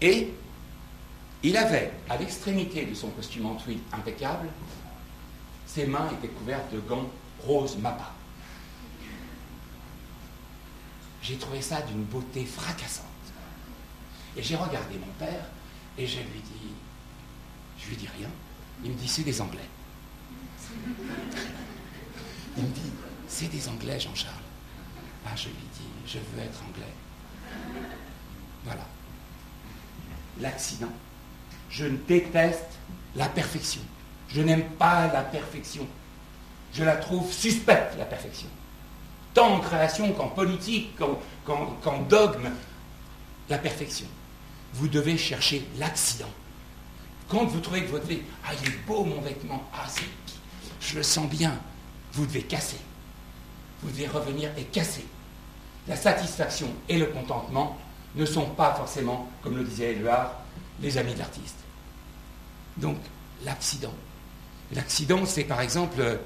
Et 0.00 0.32
il 1.42 1.56
avait, 1.56 1.92
à 2.08 2.16
l'extrémité 2.16 2.84
de 2.84 2.94
son 2.94 3.08
costume 3.10 3.46
en 3.46 3.54
tweed 3.54 3.80
impeccable, 3.92 4.48
ses 5.66 5.86
mains 5.86 6.08
étaient 6.12 6.32
couvertes 6.32 6.72
de 6.72 6.80
gants 6.80 7.08
rose 7.40 7.76
mappa. 7.78 8.12
J'ai 11.22 11.36
trouvé 11.36 11.60
ça 11.62 11.82
d'une 11.82 12.04
beauté 12.04 12.44
fracassante. 12.44 13.06
Et 14.36 14.42
j'ai 14.42 14.56
regardé 14.56 14.98
mon 14.98 15.12
père 15.18 15.44
et 15.98 16.06
je 16.06 16.18
lui 16.18 16.40
dis, 16.40 16.72
je 17.78 17.88
lui 17.88 17.96
dis 17.96 18.08
rien. 18.18 18.28
Il 18.84 18.92
me 18.92 18.96
dit, 18.96 19.08
c'est 19.08 19.22
des 19.22 19.40
Anglais. 19.40 19.68
Il 22.56 22.64
me 22.64 22.68
dit, 22.68 22.92
c'est 23.28 23.48
des 23.48 23.68
Anglais, 23.68 23.98
Jean-Charles. 24.00 24.34
Ah, 25.26 25.36
je 25.36 25.48
lui 25.48 25.54
dis, 25.74 25.88
je 26.06 26.18
veux 26.18 26.42
être 26.42 26.62
anglais. 26.64 26.94
Voilà. 28.64 28.86
L'accident. 30.38 30.92
Je 31.70 31.86
déteste 31.86 32.78
la 33.16 33.28
perfection. 33.28 33.80
Je 34.28 34.42
n'aime 34.42 34.64
pas 34.78 35.08
la 35.08 35.22
perfection. 35.22 35.86
Je 36.72 36.84
la 36.84 36.96
trouve 36.96 37.32
suspecte, 37.32 37.96
la 37.98 38.04
perfection. 38.04 38.48
Tant 39.34 39.54
en 39.54 39.60
création 39.60 40.12
qu'en 40.12 40.28
politique, 40.28 40.96
qu'en 41.44 41.98
dogme, 42.08 42.50
la 43.48 43.58
perfection. 43.58 44.06
Vous 44.74 44.88
devez 44.88 45.16
chercher 45.18 45.66
l'accident. 45.78 46.30
Quand 47.28 47.44
vous 47.44 47.60
trouvez 47.60 47.84
que 47.84 47.90
votre 47.90 48.06
vie, 48.06 48.22
ah, 48.44 48.50
il 48.60 48.68
est 48.68 48.78
beau 48.86 49.04
mon 49.04 49.20
vêtement, 49.20 49.62
ah, 49.72 49.86
c'est. 49.88 50.02
je 50.80 50.96
le 50.96 51.02
sens 51.02 51.28
bien. 51.28 51.58
Vous 52.12 52.26
devez 52.26 52.42
casser. 52.42 52.78
Vous 53.82 53.90
devez 53.90 54.08
revenir 54.08 54.50
et 54.58 54.64
casser. 54.64 55.06
La 55.86 55.96
satisfaction 55.96 56.68
et 56.88 56.98
le 56.98 57.06
contentement 57.06 57.78
ne 58.14 58.24
sont 58.24 58.46
pas 58.46 58.74
forcément, 58.74 59.30
comme 59.42 59.56
le 59.56 59.64
disait 59.64 59.92
Éluard, 59.92 60.34
les 60.80 60.98
amis 60.98 61.14
de 61.14 61.18
l'artiste. 61.18 61.56
Donc, 62.76 62.96
l'accident. 63.44 63.94
L'accident, 64.72 65.24
c'est 65.26 65.44
par 65.44 65.60
exemple, 65.60 66.18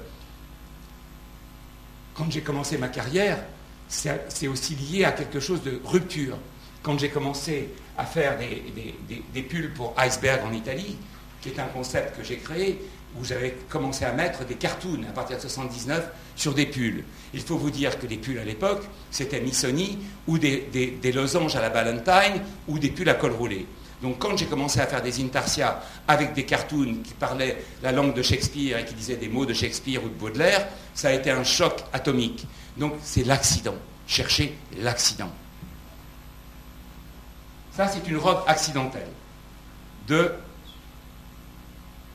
quand 2.13 2.31
j'ai 2.31 2.41
commencé 2.41 2.77
ma 2.77 2.87
carrière, 2.87 3.43
c'est 3.87 4.47
aussi 4.47 4.75
lié 4.75 5.05
à 5.05 5.11
quelque 5.11 5.39
chose 5.39 5.61
de 5.63 5.79
rupture. 5.83 6.37
Quand 6.81 6.97
j'ai 6.99 7.09
commencé 7.09 7.69
à 7.97 8.05
faire 8.05 8.37
des, 8.37 9.41
pulls 9.41 9.73
pour 9.73 9.93
Iceberg 9.97 10.43
en 10.45 10.53
Italie, 10.53 10.97
qui 11.41 11.49
est 11.49 11.59
un 11.59 11.67
concept 11.67 12.17
que 12.17 12.23
j'ai 12.23 12.37
créé, 12.37 12.79
où 13.19 13.23
j'avais 13.23 13.51
commencé 13.69 14.05
à 14.05 14.11
mettre 14.11 14.45
des 14.45 14.55
cartoons 14.55 15.03
à 15.09 15.11
partir 15.11 15.37
de 15.37 15.41
79 15.41 16.07
sur 16.35 16.53
des 16.53 16.65
pulls. 16.65 17.03
Il 17.33 17.41
faut 17.41 17.57
vous 17.57 17.69
dire 17.69 17.97
que 17.99 18.07
les 18.07 18.17
pulls 18.17 18.39
à 18.39 18.43
l'époque, 18.43 18.83
c'était 19.11 19.39
Missoni 19.39 19.99
ou 20.27 20.37
des, 20.37 20.67
des, 21.01 21.11
losanges 21.11 21.55
à 21.55 21.61
la 21.61 21.69
Valentine 21.69 22.41
ou 22.67 22.79
des 22.79 22.89
pulls 22.89 23.09
à 23.09 23.13
col 23.13 23.31
roulé. 23.31 23.65
Donc 24.01 24.19
quand 24.19 24.37
j'ai 24.37 24.45
commencé 24.45 24.79
à 24.79 24.87
faire 24.87 25.01
des 25.01 25.23
intarsia 25.23 25.81
avec 26.07 26.33
des 26.33 26.43
cartoons 26.43 26.97
qui 27.03 27.13
parlaient 27.13 27.63
la 27.81 27.91
langue 27.91 28.13
de 28.13 28.21
Shakespeare 28.21 28.77
et 28.77 28.85
qui 28.85 28.93
disaient 28.93 29.15
des 29.15 29.29
mots 29.29 29.45
de 29.45 29.53
Shakespeare 29.53 30.03
ou 30.03 30.09
de 30.09 30.13
Baudelaire, 30.13 30.67
ça 30.93 31.09
a 31.09 31.11
été 31.13 31.31
un 31.31 31.43
choc 31.43 31.83
atomique. 31.93 32.45
Donc 32.77 32.93
c'est 33.01 33.23
l'accident. 33.23 33.75
Cherchez 34.07 34.55
l'accident. 34.77 35.31
Ça, 37.75 37.87
c'est 37.87 38.07
une 38.07 38.17
robe 38.17 38.39
accidentelle 38.47 39.09
de 40.07 40.31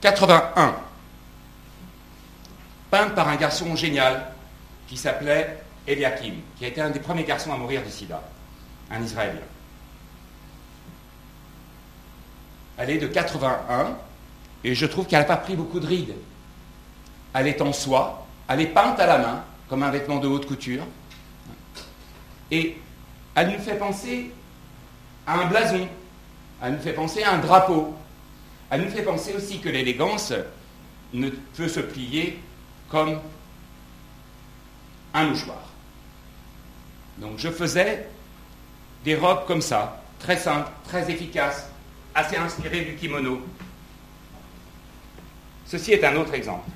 81, 0.01 0.75
peinte 2.91 3.15
par 3.15 3.29
un 3.29 3.37
garçon 3.37 3.75
génial 3.75 4.27
qui 4.87 4.97
s'appelait 4.97 5.63
Eliakim, 5.87 6.35
qui 6.57 6.65
a 6.65 6.67
été 6.67 6.81
un 6.81 6.91
des 6.91 6.99
premiers 6.99 7.23
garçons 7.23 7.51
à 7.51 7.57
mourir 7.57 7.81
du 7.81 7.89
sida, 7.89 8.21
un 8.91 9.01
Israélien. 9.01 9.41
Elle 12.77 12.89
est 12.91 12.97
de 12.97 13.07
81 13.07 13.97
et 14.63 14.75
je 14.75 14.85
trouve 14.85 15.07
qu'elle 15.07 15.19
n'a 15.19 15.25
pas 15.25 15.37
pris 15.37 15.55
beaucoup 15.55 15.79
de 15.79 15.87
rides. 15.87 16.15
Elle 17.33 17.47
est 17.47 17.61
en 17.61 17.71
soie, 17.71 18.27
elle 18.49 18.59
est 18.59 18.67
peinte 18.67 18.99
à 18.99 19.07
la 19.07 19.17
main, 19.17 19.43
comme 19.69 19.83
un 19.83 19.91
vêtement 19.91 20.17
de 20.17 20.27
haute 20.27 20.45
couture. 20.45 20.83
Et 22.51 22.77
elle 23.33 23.51
nous 23.51 23.59
fait 23.59 23.77
penser 23.77 24.31
à 25.25 25.39
un 25.39 25.45
blason, 25.45 25.87
elle 26.61 26.73
nous 26.73 26.81
fait 26.81 26.93
penser 26.93 27.23
à 27.23 27.31
un 27.31 27.37
drapeau, 27.37 27.95
elle 28.69 28.81
nous 28.81 28.89
fait 28.89 29.03
penser 29.03 29.33
aussi 29.33 29.59
que 29.59 29.69
l'élégance 29.69 30.33
ne 31.13 31.29
peut 31.29 31.69
se 31.69 31.79
plier 31.79 32.41
comme 32.91 33.19
un 35.13 35.25
mouchoir. 35.25 35.63
Donc 37.17 37.37
je 37.37 37.49
faisais 37.49 38.07
des 39.03 39.15
robes 39.15 39.45
comme 39.47 39.61
ça, 39.61 40.03
très 40.19 40.37
simples, 40.37 40.69
très 40.83 41.09
efficaces, 41.09 41.69
assez 42.13 42.35
inspirées 42.35 42.81
du 42.81 42.95
kimono. 42.95 43.41
Ceci 45.65 45.93
est 45.93 46.03
un 46.03 46.15
autre 46.17 46.33
exemple. 46.33 46.69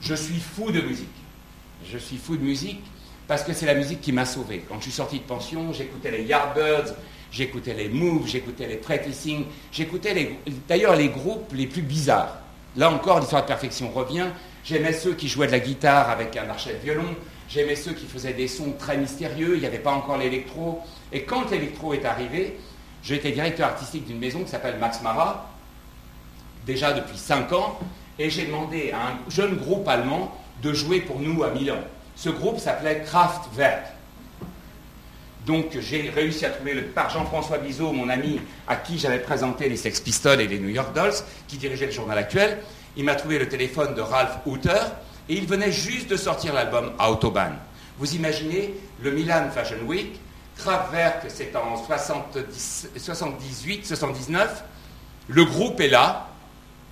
Je 0.00 0.14
suis 0.14 0.38
fou 0.38 0.70
de 0.70 0.80
musique. 0.80 1.08
Je 1.84 1.98
suis 1.98 2.16
fou 2.16 2.36
de 2.36 2.42
musique 2.42 2.82
parce 3.26 3.42
que 3.42 3.52
c'est 3.52 3.66
la 3.66 3.74
musique 3.74 4.00
qui 4.00 4.12
m'a 4.12 4.24
sauvé. 4.24 4.64
Quand 4.68 4.76
je 4.76 4.82
suis 4.82 4.92
sorti 4.92 5.18
de 5.18 5.24
pension, 5.24 5.72
j'écoutais 5.72 6.12
les 6.12 6.22
Yardbirds, 6.22 6.94
j'écoutais 7.32 7.74
les 7.74 7.88
Moves, 7.88 8.28
j'écoutais 8.28 8.68
les 8.68 8.76
Practicing, 8.76 9.44
j'écoutais 9.72 10.38
d'ailleurs 10.68 10.94
les 10.94 11.08
groupes 11.08 11.52
les 11.52 11.66
plus 11.66 11.82
bizarres. 11.82 12.38
Là 12.76 12.90
encore, 12.90 13.18
l'histoire 13.18 13.42
de 13.42 13.48
perfection 13.48 13.90
revient. 13.90 14.26
J'aimais 14.66 14.92
ceux 14.92 15.14
qui 15.14 15.28
jouaient 15.28 15.46
de 15.46 15.52
la 15.52 15.60
guitare 15.60 16.10
avec 16.10 16.36
un 16.36 16.50
archet 16.50 16.72
de 16.72 16.78
violon, 16.78 17.14
j'aimais 17.48 17.76
ceux 17.76 17.92
qui 17.92 18.04
faisaient 18.04 18.32
des 18.32 18.48
sons 18.48 18.72
très 18.76 18.96
mystérieux, 18.96 19.54
il 19.54 19.60
n'y 19.60 19.66
avait 19.66 19.78
pas 19.78 19.92
encore 19.92 20.18
l'électro. 20.18 20.80
Et 21.12 21.22
quand 21.22 21.52
l'électro 21.52 21.94
est 21.94 22.04
arrivé, 22.04 22.58
j'étais 23.00 23.30
directeur 23.30 23.68
artistique 23.68 24.06
d'une 24.06 24.18
maison 24.18 24.42
qui 24.42 24.50
s'appelle 24.50 24.78
Max 24.80 25.02
Mara, 25.02 25.48
déjà 26.66 26.92
depuis 26.92 27.16
5 27.16 27.52
ans, 27.52 27.78
et 28.18 28.28
j'ai 28.28 28.46
demandé 28.46 28.90
à 28.90 29.10
un 29.10 29.30
jeune 29.30 29.54
groupe 29.54 29.86
allemand 29.86 30.36
de 30.64 30.72
jouer 30.72 31.00
pour 31.00 31.20
nous 31.20 31.44
à 31.44 31.50
Milan. 31.50 31.78
Ce 32.16 32.28
groupe 32.28 32.58
s'appelait 32.58 33.04
Kraftwerk. 33.06 33.84
Donc 35.46 35.78
j'ai 35.78 36.10
réussi 36.10 36.44
à 36.44 36.50
trouver 36.50 36.74
le, 36.74 36.82
par 36.86 37.08
Jean-François 37.08 37.58
Bizot, 37.58 37.92
mon 37.92 38.08
ami 38.08 38.40
à 38.66 38.74
qui 38.74 38.98
j'avais 38.98 39.20
présenté 39.20 39.68
les 39.68 39.76
Sex 39.76 40.00
Pistols 40.00 40.40
et 40.40 40.48
les 40.48 40.58
New 40.58 40.70
York 40.70 40.92
Dolls, 40.92 41.14
qui 41.46 41.56
dirigeait 41.56 41.86
le 41.86 41.92
journal 41.92 42.18
actuel. 42.18 42.58
Il 42.96 43.04
m'a 43.04 43.14
trouvé 43.14 43.38
le 43.38 43.48
téléphone 43.48 43.94
de 43.94 44.00
Ralph 44.00 44.38
Hooter 44.46 44.80
et 45.28 45.34
il 45.34 45.46
venait 45.46 45.72
juste 45.72 46.08
de 46.08 46.16
sortir 46.16 46.54
l'album 46.54 46.92
Autobahn. 46.98 47.58
Vous 47.98 48.14
imaginez 48.14 48.74
le 49.02 49.10
Milan 49.10 49.50
Fashion 49.52 49.84
Week, 49.86 50.18
Kraftwerk 50.56 51.26
c'est 51.28 51.54
en 51.56 51.76
78, 51.76 53.86
79, 53.86 54.64
le 55.28 55.44
groupe 55.44 55.80
est 55.80 55.88
là 55.88 56.28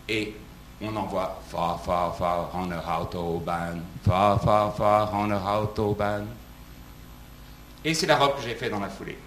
et 0.08 0.34
on 0.82 0.94
envoie 0.96 1.40
far, 1.48 1.80
far, 1.82 2.16
far 2.16 2.50
on 2.54 2.70
a 2.70 3.00
Autobahn, 3.00 3.80
far, 4.04 4.42
far, 4.42 4.76
far 4.76 5.10
on 5.14 5.30
a 5.30 5.60
Autobahn. 5.60 6.26
Et 7.84 7.94
c'est 7.94 8.06
la 8.06 8.16
robe 8.16 8.36
que 8.36 8.42
j'ai 8.42 8.54
fait 8.54 8.68
dans 8.68 8.80
la 8.80 8.88
foulée. 8.88 9.18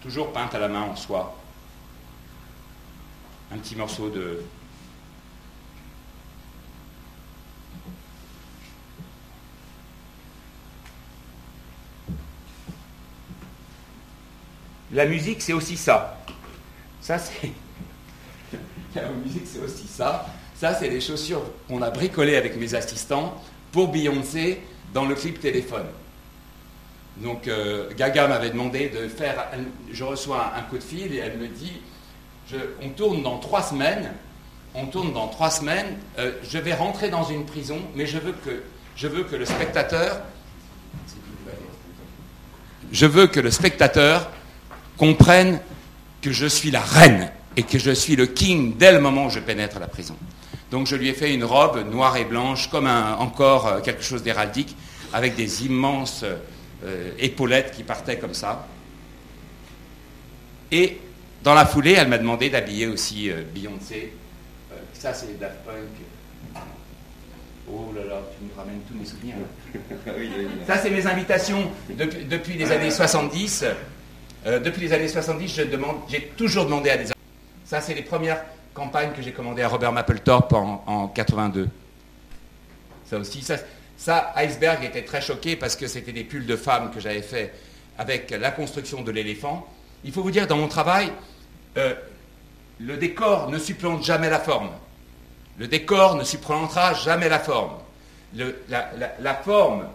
Toujours 0.00 0.32
peinte 0.32 0.54
à 0.54 0.58
la 0.58 0.68
main 0.68 0.82
en 0.82 0.96
soie. 0.96 1.34
Un 3.52 3.58
petit 3.58 3.76
morceau 3.76 4.08
de 4.10 4.42
La 14.94 15.06
musique, 15.06 15.42
c'est 15.42 15.52
aussi 15.52 15.76
ça. 15.76 16.16
Ça, 17.00 17.18
c'est. 17.18 17.50
La 18.94 19.08
musique, 19.08 19.42
c'est 19.44 19.58
aussi 19.58 19.88
ça. 19.88 20.24
Ça, 20.54 20.72
c'est 20.72 20.88
les 20.88 21.00
chaussures 21.00 21.42
qu'on 21.66 21.82
a 21.82 21.90
bricolées 21.90 22.36
avec 22.36 22.56
mes 22.56 22.74
assistants 22.74 23.42
pour 23.72 23.88
Beyoncé 23.88 24.60
dans 24.92 25.04
le 25.04 25.16
clip 25.16 25.40
téléphone. 25.40 25.86
Donc 27.16 27.48
euh, 27.48 27.92
Gaga 27.96 28.28
m'avait 28.28 28.50
demandé 28.50 28.88
de 28.88 29.08
faire, 29.08 29.48
je 29.90 30.04
reçois 30.04 30.52
un, 30.56 30.62
coup 30.62 30.78
de 30.78 30.82
fil 30.82 31.12
et 31.12 31.18
elle 31.18 31.38
me 31.38 31.48
dit, 31.48 31.72
on 32.82 32.88
tourne 32.90 33.22
dans 33.22 33.38
trois 33.38 33.62
semaines, 33.62 34.12
on 34.74 34.86
tourne 34.86 35.12
dans 35.12 35.28
trois 35.28 35.50
semaines, 35.50 35.96
euh, 36.18 36.32
je 36.48 36.58
vais 36.58 36.74
rentrer 36.74 37.08
dans 37.08 37.24
une 37.24 37.46
prison, 37.46 37.78
mais 37.94 38.06
je 38.06 38.18
veux 38.18 38.32
que, 38.32 39.36
le 39.36 39.44
spectateur, 39.44 40.20
je 42.92 43.06
veux 43.06 43.26
que 43.26 43.40
le 43.40 43.50
spectateur 43.50 44.30
comprenne 44.96 45.60
que 46.22 46.32
je 46.32 46.46
suis 46.46 46.70
la 46.70 46.80
reine 46.80 47.30
et 47.56 47.62
que 47.62 47.78
je 47.78 47.92
suis 47.92 48.16
le 48.16 48.26
king 48.26 48.76
dès 48.76 48.92
le 48.92 49.00
moment 49.00 49.26
où 49.26 49.30
je 49.30 49.40
pénètre 49.40 49.78
la 49.78 49.86
prison. 49.86 50.16
Donc 50.70 50.86
je 50.86 50.96
lui 50.96 51.08
ai 51.08 51.12
fait 51.12 51.32
une 51.32 51.44
robe 51.44 51.88
noire 51.88 52.16
et 52.16 52.24
blanche, 52.24 52.68
comme 52.68 52.86
encore 52.86 53.66
euh, 53.66 53.80
quelque 53.80 54.02
chose 54.02 54.22
d'héraldique, 54.22 54.76
avec 55.12 55.36
des 55.36 55.64
immenses 55.66 56.24
euh, 56.24 57.12
épaulettes 57.18 57.72
qui 57.76 57.84
partaient 57.84 58.18
comme 58.18 58.34
ça. 58.34 58.66
Et 60.72 60.98
dans 61.44 61.54
la 61.54 61.66
foulée, 61.66 61.92
elle 61.92 62.08
m'a 62.08 62.18
demandé 62.18 62.50
d'habiller 62.50 62.86
aussi 62.86 63.30
euh, 63.30 63.42
Beyoncé. 63.54 64.12
ça, 64.92 65.14
c'est 65.14 65.38
Daft 65.38 65.58
Punk. 65.64 66.62
Oh 67.70 67.92
là 67.94 68.04
là, 68.04 68.22
tu 68.36 68.44
me 68.44 68.54
ramènes 68.56 68.80
tous 68.88 68.94
mes 68.94 69.06
souvenirs. 69.06 69.36
Ça, 70.66 70.76
c'est 70.76 70.90
mes 70.90 71.06
invitations 71.06 71.70
depuis, 71.88 72.58
les 72.58 72.70
années 72.70 72.90
70. 72.90 73.64
depuis 74.44 74.82
les 74.82 74.92
années 74.92 75.08
70, 75.08 75.62
j'ai 76.08 76.20
toujours 76.36 76.66
demandé 76.66 76.90
à 76.90 76.98
des... 76.98 77.06
Ça, 77.64 77.80
c'est 77.80 77.94
les 77.94 78.02
premières 78.02 78.44
campagne 78.74 79.12
que 79.12 79.22
j'ai 79.22 79.32
commandée 79.32 79.62
à 79.62 79.68
Robert 79.68 79.92
Mapplethorpe 79.92 80.52
en, 80.52 80.82
en 80.86 81.08
82. 81.08 81.68
Ça 83.08 83.18
aussi, 83.18 83.40
ça, 83.40 83.56
ça, 83.96 84.32
Iceberg 84.36 84.84
était 84.84 85.04
très 85.04 85.20
choqué 85.22 85.56
parce 85.56 85.76
que 85.76 85.86
c'était 85.86 86.12
des 86.12 86.24
pulls 86.24 86.46
de 86.46 86.56
femmes 86.56 86.90
que 86.90 87.00
j'avais 87.00 87.22
fait 87.22 87.54
avec 87.96 88.30
la 88.30 88.50
construction 88.50 89.02
de 89.02 89.10
l'éléphant. 89.12 89.66
Il 90.04 90.12
faut 90.12 90.22
vous 90.22 90.32
dire, 90.32 90.46
dans 90.46 90.56
mon 90.56 90.68
travail, 90.68 91.12
euh, 91.76 91.94
le 92.80 92.96
décor 92.96 93.50
ne 93.50 93.58
supplante 93.58 94.04
jamais 94.04 94.30
la 94.30 94.40
forme. 94.40 94.70
Le 95.58 95.68
décor 95.68 96.16
ne 96.16 96.24
supplantera 96.24 96.94
jamais 96.94 97.28
la 97.28 97.38
forme. 97.38 97.74
la, 98.34 99.34
forme 99.34 99.86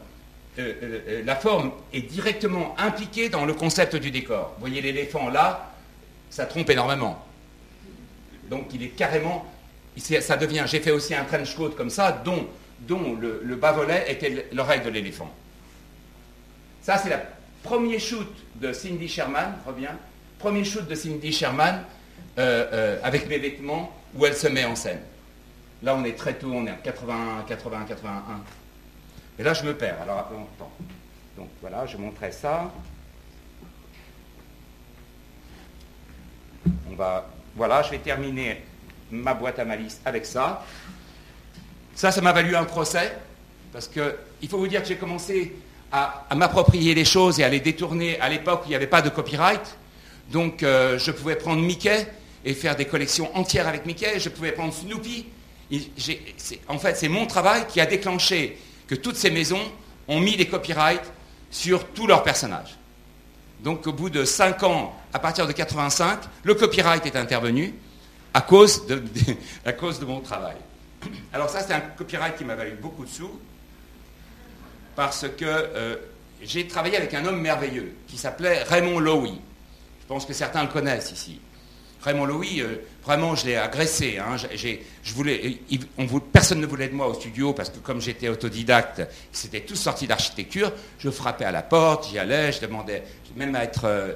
euh, 0.59 0.73
euh, 0.83 1.21
la 1.25 1.35
forme 1.35 1.71
est 1.93 2.01
directement 2.01 2.75
impliquée 2.77 3.29
dans 3.29 3.45
le 3.45 3.53
concept 3.53 3.95
du 3.95 4.11
décor. 4.11 4.53
Vous 4.55 4.61
voyez 4.61 4.81
l'éléphant 4.81 5.29
là, 5.29 5.73
ça 6.29 6.45
trompe 6.45 6.69
énormément. 6.69 7.23
Donc 8.49 8.67
il 8.73 8.83
est 8.83 8.89
carrément, 8.89 9.45
ça 9.97 10.37
devient, 10.37 10.63
j'ai 10.65 10.79
fait 10.79 10.91
aussi 10.91 11.13
un 11.13 11.23
trench 11.23 11.55
coat 11.55 11.71
comme 11.77 11.89
ça, 11.89 12.11
dont, 12.11 12.47
dont 12.81 13.15
le, 13.15 13.55
bas-volet 13.55 14.05
était 14.11 14.47
l'oreille 14.51 14.81
de 14.81 14.89
l'éléphant. 14.89 15.31
Ça, 16.81 16.97
c'est 16.97 17.09
le 17.09 17.17
premier 17.61 17.99
shoot 17.99 18.27
de 18.55 18.73
Cindy 18.73 19.07
Sherman, 19.07 19.53
reviens, 19.65 19.97
premier 20.39 20.63
shoot 20.63 20.88
de 20.88 20.95
Cindy 20.95 21.32
Sherman 21.32 21.84
avec 23.04 23.28
mes 23.28 23.38
vêtements 23.38 23.93
où 24.15 24.25
elle 24.25 24.36
se 24.36 24.47
met 24.47 24.65
en 24.65 24.75
scène. 24.75 25.02
Là, 25.84 25.95
on 25.95 26.04
est 26.04 26.17
très 26.17 26.34
tôt, 26.34 26.52
on 26.52 26.65
est 26.65 26.71
à 26.71 26.75
80, 26.75 27.45
80, 27.47 27.86
81. 27.88 28.21
Et 29.38 29.43
là, 29.43 29.54
je 29.54 29.63
me 29.63 29.73
perds. 29.73 30.02
Alors, 30.02 30.19
attends. 30.19 30.71
Donc 31.38 31.47
voilà, 31.62 31.86
je 31.86 31.95
montrais 31.95 32.32
ça. 32.32 32.71
On 36.91 36.95
va, 36.95 37.30
voilà, 37.56 37.82
je 37.84 37.91
vais 37.91 37.99
terminer 37.99 38.62
ma 39.10 39.34
boîte 39.34 39.60
à 39.60 39.65
malice 39.65 40.02
avec 40.04 40.25
ça. 40.25 40.65
Ça, 41.95 42.12
ça 42.12 42.21
m'a 42.21 42.34
valu 42.34 42.56
un 42.56 42.65
procès, 42.65 43.17
parce 43.71 43.88
qu'il 43.88 44.49
faut 44.49 44.58
vous 44.58 44.67
dire 44.67 44.82
que 44.82 44.88
j'ai 44.88 44.97
commencé 44.97 45.56
à, 45.91 46.25
m'approprier 46.36 46.93
les 46.93 47.06
choses 47.06 47.39
et 47.39 47.43
à 47.43 47.49
les 47.49 47.62
détourner 47.62 48.19
à 48.19 48.30
l'époque 48.30 48.62
où 48.63 48.65
il 48.65 48.69
n'y 48.69 48.75
avait 48.75 48.88
pas 48.88 49.02
de 49.02 49.10
copyright. 49.10 49.78
Donc, 50.31 50.63
euh, 50.63 50.99
je 50.99 51.11
pouvais 51.11 51.35
prendre 51.35 51.61
Mickey 51.61 52.07
et 52.45 52.53
faire 52.53 52.75
des 52.75 52.85
collections 52.85 53.35
entières 53.35 53.67
avec 53.67 53.85
Mickey. 53.85 54.19
Je 54.19 54.29
pouvais 54.29 54.51
prendre 54.51 54.73
Snoopy. 54.73 55.25
en 56.67 56.79
fait, 56.79 56.95
c'est 56.95 57.09
mon 57.09 57.25
travail 57.25 57.65
qui 57.67 57.81
a 57.81 57.85
déclenché 57.85 58.57
que 58.87 58.95
toutes 58.95 59.15
ces 59.15 59.29
maisons 59.29 59.61
ont 60.07 60.19
mis 60.19 60.35
des 60.35 60.47
copyrights 60.47 61.11
sur 61.51 61.85
tous 61.87 62.07
leurs 62.07 62.23
personnages. 62.23 62.77
Donc 63.63 63.85
au 63.87 63.93
bout 63.93 64.09
de 64.09 64.23
5 64.23 64.63
ans, 64.63 64.95
à 65.13 65.19
partir 65.19 65.45
de 65.47 65.51
85, 65.51 66.19
le 66.43 66.55
copyright 66.55 67.05
est 67.05 67.15
intervenu 67.15 67.73
à 68.33 68.41
cause 68.41 68.85
de, 68.87 69.03
mon 70.05 70.21
travail. 70.21 70.55
Alors 71.33 71.49
ça, 71.49 71.61
c'est 71.61 71.73
un 71.73 71.81
copyright 71.81 72.37
qui 72.37 72.45
m'a 72.45 72.55
valu 72.55 72.77
beaucoup 72.81 73.05
de 73.05 73.09
sous, 73.09 73.39
parce 74.95 75.25
que 75.37 75.45
euh, 75.45 75.95
j'ai 76.41 76.67
travaillé 76.67 76.97
avec 76.97 77.13
un 77.13 77.25
homme 77.25 77.41
merveilleux 77.41 77.95
qui 78.07 78.17
s'appelait 78.17 78.63
Raymond 78.63 78.99
Lowy. 78.99 79.39
Je 80.10 80.13
pense 80.15 80.26
que 80.26 80.34
certains 80.34 80.63
le 80.63 80.69
connaissent 80.69 81.12
ici. 81.12 81.39
Raymond 82.02 82.26
Louis, 82.26 82.62
euh, 82.62 82.78
vraiment, 83.04 83.36
je 83.36 83.45
l'ai 83.45 83.56
agressé. 83.58 84.17
Hein. 84.17 84.38
je 84.38 85.13
voulais, 85.13 85.60
personne 86.34 86.60
ne 86.60 86.65
voulait 86.65 86.88
de 86.88 86.95
moi 86.95 87.10
au 87.10 87.13
studio 87.13 87.54
parce 87.54 87.69
que 87.69 87.78
comme 87.78 88.02
j'étais 88.02 88.28
autodidacte, 88.28 89.04
c'était 89.32 89.60
tout 89.62 89.76
sorti 89.76 90.08
d'architecture. 90.08 90.72
Je 90.98 91.12
frappais 91.12 91.45
à 91.45 91.52
la 91.52 91.62
porte, 91.62 92.10
j'y 92.10 92.17
allais, 92.17 92.52
je 92.52 92.60
demandais 92.60 93.04
même 93.36 93.54
à 93.54 93.63
être, 93.65 93.86
euh, 93.86 94.15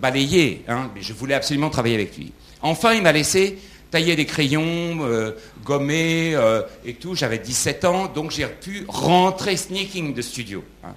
balayé. 0.00 0.64
Hein. 0.66 0.90
mais 0.94 1.02
je 1.02 1.12
voulais 1.12 1.34
absolument 1.34 1.68
travailler 1.68 1.96
avec 1.96 2.16
lui. 2.16 2.32
Enfin, 2.62 2.94
il 2.94 3.02
m'a 3.02 3.12
laissé 3.12 3.58
tailler 3.90 4.16
des 4.16 4.24
crayons, 4.24 5.00
euh, 5.02 5.32
gommer 5.62 6.34
et 6.82 6.94
tout. 6.94 7.14
J'avais 7.14 7.40
17 7.40 7.84
ans, 7.84 8.06
donc 8.06 8.30
j'ai 8.30 8.46
pu 8.46 8.86
rentrer 8.88 9.58
sneaking 9.58 10.14
de 10.14 10.22
studio. 10.22 10.64
Hein. 10.82 10.94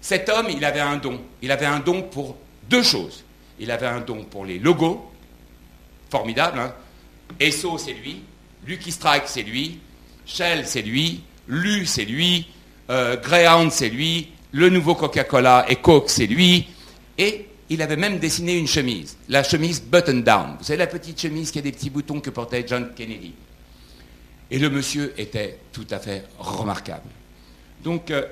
Cet 0.00 0.28
homme, 0.28 0.46
il 0.50 0.64
avait 0.64 0.78
un 0.78 0.98
don. 0.98 1.20
Il 1.42 1.50
avait 1.50 1.66
un 1.66 1.80
don 1.80 2.02
pour 2.02 2.36
deux 2.68 2.84
choses. 2.84 3.24
Il 3.60 3.70
avait 3.70 3.86
un 3.86 4.00
don 4.00 4.24
pour 4.24 4.44
les 4.44 4.58
logos 4.58 5.10
formidable. 6.10 6.58
Hein. 6.58 6.74
Esso, 7.38 7.78
c'est 7.78 7.92
lui. 7.92 8.22
Lucky 8.66 8.90
Strike, 8.90 9.24
c'est 9.26 9.42
lui. 9.42 9.78
Shell, 10.26 10.66
c'est 10.66 10.82
lui. 10.82 11.22
Lu, 11.46 11.86
c'est 11.86 12.04
lui. 12.04 12.48
Euh, 12.90 13.16
Greyhound, 13.16 13.70
c'est 13.70 13.88
lui. 13.88 14.28
Le 14.52 14.68
nouveau 14.68 14.94
Coca-Cola 14.94 15.66
et 15.68 15.76
Coke, 15.76 16.10
c'est 16.10 16.26
lui. 16.26 16.66
Et 17.18 17.46
il 17.68 17.82
avait 17.82 17.96
même 17.96 18.18
dessiné 18.18 18.58
une 18.58 18.66
chemise, 18.66 19.16
la 19.28 19.44
chemise 19.44 19.80
button 19.80 20.20
down. 20.20 20.56
Vous 20.58 20.64
savez, 20.64 20.78
la 20.78 20.88
petite 20.88 21.20
chemise 21.20 21.52
qui 21.52 21.60
a 21.60 21.62
des 21.62 21.70
petits 21.70 21.90
boutons 21.90 22.20
que 22.20 22.30
portait 22.30 22.64
John 22.66 22.92
Kennedy. 22.96 23.32
Et 24.50 24.58
le 24.58 24.70
monsieur 24.70 25.14
était 25.16 25.58
tout 25.72 25.86
à 25.90 26.00
fait 26.00 26.24
remarquable. 26.38 27.08
Donc, 27.84 28.10
euh, 28.10 28.26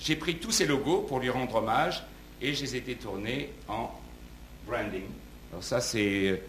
j'ai 0.00 0.16
pris 0.16 0.36
tous 0.36 0.50
ces 0.50 0.66
logos 0.66 1.02
pour 1.02 1.20
lui 1.20 1.30
rendre 1.30 1.54
hommage 1.54 2.02
et 2.40 2.52
je 2.54 2.62
les 2.62 2.76
ai 2.76 3.52
en 3.68 3.90
branding. 4.66 5.04
Alors 5.50 5.64
ça, 5.64 5.80
c'est 5.80 6.42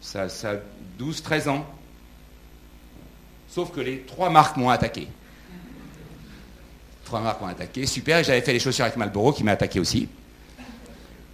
ça, 0.00 0.22
a 0.22 0.54
12-13 1.00 1.48
ans. 1.48 1.66
Sauf 3.48 3.70
que 3.72 3.80
les 3.80 4.00
trois 4.00 4.30
marques 4.30 4.56
m'ont 4.56 4.70
attaqué. 4.70 5.08
Trois 7.04 7.20
marques 7.20 7.40
m'ont 7.40 7.46
attaqué, 7.48 7.86
super. 7.86 8.22
J'avais 8.24 8.40
fait 8.40 8.52
les 8.52 8.58
chaussures 8.58 8.84
avec 8.84 8.96
Marlboro 8.96 9.32
qui 9.32 9.44
m'a 9.44 9.52
attaqué 9.52 9.80
aussi. 9.80 10.08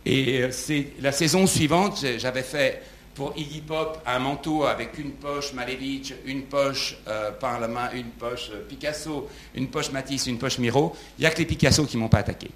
Et 0.04 0.42
euh, 0.42 0.50
c'est 0.50 0.88
la 1.00 1.12
saison 1.12 1.46
suivante, 1.46 2.04
j'avais 2.18 2.42
fait 2.42 2.82
pour 3.14 3.36
Iggy 3.36 3.60
Pop 3.60 4.00
un 4.06 4.18
manteau 4.18 4.64
avec 4.64 4.98
une 4.98 5.12
poche 5.12 5.52
Malevich, 5.52 6.14
une 6.24 6.44
poche 6.44 6.96
euh, 7.06 7.32
par 7.32 7.60
la 7.60 7.68
main, 7.68 7.90
une 7.92 8.10
poche 8.10 8.50
euh, 8.52 8.66
Picasso, 8.66 9.28
une 9.54 9.68
poche 9.68 9.90
Matisse, 9.90 10.26
une 10.26 10.38
poche 10.38 10.58
Miro. 10.58 10.96
Il 11.18 11.22
n'y 11.22 11.26
a 11.26 11.30
que 11.30 11.38
les 11.38 11.44
Picasso 11.44 11.84
qui 11.84 11.96
m'ont 11.96 12.08
pas 12.08 12.18
attaqué. 12.18 12.50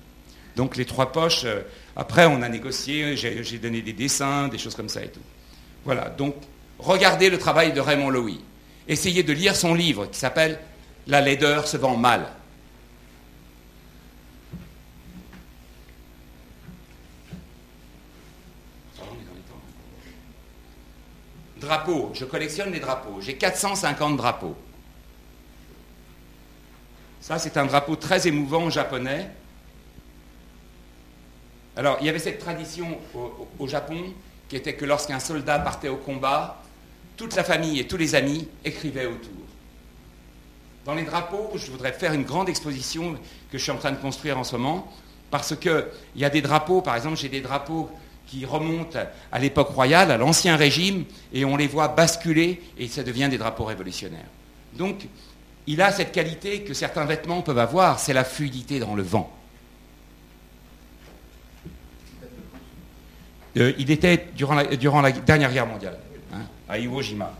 Donc 0.56 0.76
les 0.76 0.84
trois 0.84 1.12
poches, 1.12 1.46
après 1.96 2.26
on 2.26 2.42
a 2.42 2.48
négocié, 2.48 3.16
j'ai 3.16 3.58
donné 3.58 3.82
des 3.82 3.92
dessins, 3.92 4.48
des 4.48 4.58
choses 4.58 4.74
comme 4.74 4.88
ça 4.88 5.02
et 5.02 5.08
tout. 5.08 5.20
Voilà, 5.84 6.08
donc 6.08 6.34
regardez 6.78 7.28
le 7.28 7.38
travail 7.38 7.72
de 7.72 7.80
Raymond 7.80 8.10
Loewy. 8.10 8.40
Essayez 8.86 9.22
de 9.22 9.32
lire 9.32 9.56
son 9.56 9.74
livre 9.74 10.06
qui 10.06 10.18
s'appelle 10.18 10.58
La 11.06 11.20
laideur 11.20 11.66
se 11.66 11.76
vend 11.76 11.96
mal. 11.96 12.26
Drapeaux, 21.58 22.10
je 22.14 22.26
collectionne 22.26 22.72
les 22.72 22.80
drapeaux. 22.80 23.20
J'ai 23.20 23.36
450 23.36 24.18
drapeaux. 24.18 24.54
Ça, 27.22 27.38
c'est 27.38 27.56
un 27.56 27.64
drapeau 27.64 27.96
très 27.96 28.28
émouvant 28.28 28.68
japonais. 28.68 29.30
Alors, 31.76 31.98
il 32.00 32.06
y 32.06 32.08
avait 32.08 32.18
cette 32.18 32.38
tradition 32.38 32.86
au 33.58 33.66
Japon 33.66 33.98
qui 34.48 34.56
était 34.56 34.74
que 34.74 34.84
lorsqu'un 34.84 35.20
soldat 35.20 35.58
partait 35.58 35.88
au 35.88 35.96
combat, 35.96 36.62
toute 37.16 37.34
la 37.36 37.44
famille 37.44 37.80
et 37.80 37.86
tous 37.86 37.96
les 37.96 38.14
amis 38.14 38.48
écrivaient 38.64 39.06
autour. 39.06 39.32
Dans 40.84 40.94
les 40.94 41.04
drapeaux, 41.04 41.50
je 41.54 41.70
voudrais 41.70 41.92
faire 41.92 42.12
une 42.12 42.24
grande 42.24 42.48
exposition 42.48 43.14
que 43.50 43.58
je 43.58 43.62
suis 43.62 43.72
en 43.72 43.78
train 43.78 43.92
de 43.92 43.96
construire 43.96 44.38
en 44.38 44.44
ce 44.44 44.56
moment, 44.56 44.92
parce 45.30 45.56
qu'il 45.56 45.86
y 46.16 46.24
a 46.24 46.30
des 46.30 46.42
drapeaux, 46.42 46.82
par 46.82 46.94
exemple, 46.94 47.16
j'ai 47.16 47.28
des 47.28 47.40
drapeaux 47.40 47.90
qui 48.26 48.44
remontent 48.44 48.98
à 49.32 49.38
l'époque 49.38 49.70
royale, 49.70 50.10
à 50.10 50.16
l'ancien 50.16 50.56
régime, 50.56 51.04
et 51.32 51.44
on 51.44 51.56
les 51.56 51.66
voit 51.66 51.88
basculer, 51.88 52.62
et 52.78 52.88
ça 52.88 53.02
devient 53.02 53.28
des 53.30 53.38
drapeaux 53.38 53.64
révolutionnaires. 53.64 54.28
Donc, 54.74 55.06
il 55.66 55.80
a 55.80 55.90
cette 55.90 56.12
qualité 56.12 56.62
que 56.62 56.74
certains 56.74 57.04
vêtements 57.06 57.40
peuvent 57.42 57.58
avoir, 57.58 57.98
c'est 57.98 58.12
la 58.12 58.24
fluidité 58.24 58.78
dans 58.78 58.94
le 58.94 59.02
vent. 59.02 59.30
Euh, 63.56 63.72
il 63.78 63.90
était 63.90 64.28
durant 64.34 65.00
la, 65.00 65.12
dernière 65.12 65.52
guerre 65.52 65.66
mondiale, 65.66 65.98
hein, 66.32 66.42
à 66.68 66.78
Iwo 66.78 67.00
Jima. 67.02 67.32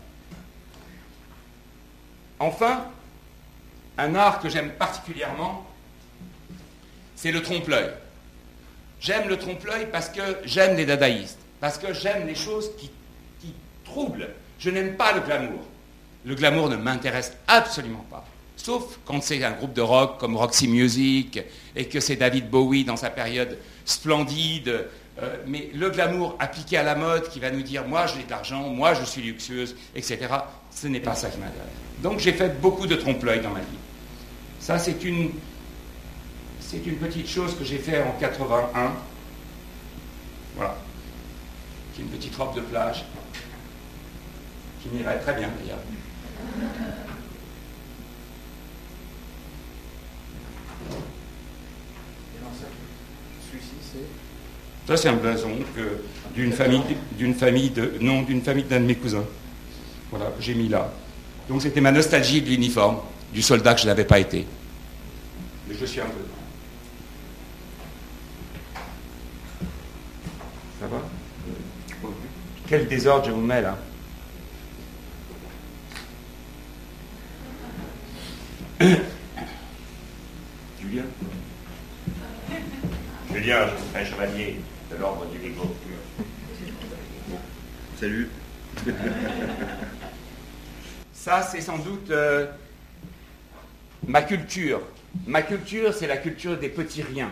Enfin, 2.39 2.85
un 3.99 4.15
art 4.15 4.41
que 4.41 4.49
j'aime 4.49 4.71
particulièrement, 4.73 5.67
c'est 7.17 7.33
le 7.33 7.43
trompe-l'œil. 7.43 7.91
J'aime 9.01 9.29
le 9.29 9.39
trompe-l'œil 9.39 9.89
parce 9.91 10.09
que 10.09 10.23
j'aime 10.45 10.77
les 10.77 10.87
dadaïstes, 10.87 11.39
parce 11.61 11.79
que 11.79 11.93
j'aime 11.93 12.27
les 12.27 12.35
choses 12.35 12.71
qui, 12.79 12.91
qui 13.41 13.53
troublent. 13.85 14.31
Je 14.59 14.71
n'aime 14.71 14.97
pas 14.97 15.13
le 15.13 15.21
glamour. 15.21 15.61
Le 16.25 16.35
glamour 16.35 16.69
ne 16.69 16.77
m'intéresse 16.77 17.37
absolument 17.47 18.05
pas. 18.11 18.25
Sauf 18.57 18.99
quand 19.05 19.23
c'est 19.23 19.43
un 19.45 19.51
groupe 19.51 19.75
de 19.75 19.83
rock 19.83 20.19
comme 20.19 20.37
Roxy 20.37 20.69
Music 20.69 21.41
et 21.77 21.87
que 21.87 22.01
c'est 22.01 22.17
David 22.17 22.49
Bowie 22.49 22.85
dans 22.85 22.97
sa 22.97 23.11
période 23.11 23.59
splendide 23.85 24.87
euh, 25.23 25.37
mais 25.47 25.71
le 25.75 25.91
glamour 25.91 26.37
appliqué 26.41 26.77
à 26.77 26.83
la 26.83 26.97
mode 26.97 27.29
qui 27.29 27.39
va 27.39 27.51
nous 27.51 27.63
dire 27.63 27.87
moi 27.87 28.07
j'ai 28.07 28.25
de 28.25 28.31
l'argent, 28.31 28.69
moi 28.69 28.95
je 28.95 29.05
suis 29.05 29.23
luxueuse, 29.23 29.77
etc., 29.95 30.19
ce 30.71 30.89
n'est 30.89 31.01
pas 31.01 31.15
ça 31.15 31.29
qui 31.29 31.39
m'intéresse. 31.39 31.69
Donc 32.03 32.19
j'ai 32.19 32.33
fait 32.33 32.61
beaucoup 32.61 32.87
de 32.87 32.97
trompe-l'œil 32.97 33.41
dans 33.41 33.51
ma 33.51 33.61
vie. 33.61 33.79
Ça 34.59 34.79
c'est 34.79 35.05
une, 35.05 35.31
c'est 36.59 36.85
une 36.85 36.97
petite 36.97 37.29
chose 37.29 37.57
que 37.57 37.65
j'ai 37.65 37.79
fait 37.79 38.03
en 38.03 38.13
81. 38.19 38.93
Voilà. 40.57 40.77
C'est 41.95 42.03
une 42.03 42.09
petite 42.09 42.35
robe 42.35 42.57
de 42.57 42.61
plage 42.61 43.05
qui 44.83 44.89
m'irait 44.89 45.21
très 45.21 45.35
bien 45.35 45.49
d'ailleurs. 45.61 45.79
Ça, 54.87 54.97
c'est 54.99 55.09
un 55.09 55.15
blason 55.15 55.51
d'une 56.35 56.53
famille, 56.53 56.83
d'une 57.13 57.35
famille 57.35 57.71
de, 57.71 57.95
non, 58.01 58.23
d'une 58.23 58.43
famille 58.43 58.65
d'un 58.65 58.81
de 58.81 58.85
mes 58.85 58.97
cousins. 58.97 59.25
Voilà, 60.11 60.31
j'ai 60.39 60.55
mis 60.55 60.69
là. 60.69 60.93
Donc 61.49 61.63
c'était 61.63 61.81
ma 61.81 61.91
nostalgie 61.91 62.43
de 62.43 62.49
l'uniforme, 62.49 62.99
du 63.33 63.41
soldat 63.41 63.75
que 63.75 63.81
je 63.81 63.87
n'avais 63.87 64.05
pas 64.05 64.19
été. 64.19 64.47
Mais 65.67 65.75
je 65.79 65.87
suis 65.87 66.01
un 66.01 66.05
peu. 66.05 66.11
Ça 70.81 70.87
va? 70.87 71.01
Quel 72.67 72.87
désordre 72.87 73.27
je 73.27 73.31
vous 73.31 73.41
mets 73.41 73.63
là 73.63 73.79
Julien? 80.81 81.05
Julien, 83.33 83.67
je 83.95 83.99
un 83.99 84.05
chevalier 84.05 84.61
de 84.95 85.01
l'ordre 85.01 85.27
du. 85.27 85.55
Salut. 87.99 88.29
Ça, 91.13 91.43
c'est 91.43 91.61
sans 91.61 91.79
doute 91.79 92.11
euh, 92.11 92.47
ma 94.07 94.23
culture. 94.23 94.81
Ma 95.27 95.43
culture, 95.43 95.95
c'est 95.95 96.07
la 96.07 96.17
culture 96.19 96.59
des 96.59 96.69
petits 96.69 97.03
riens. 97.03 97.31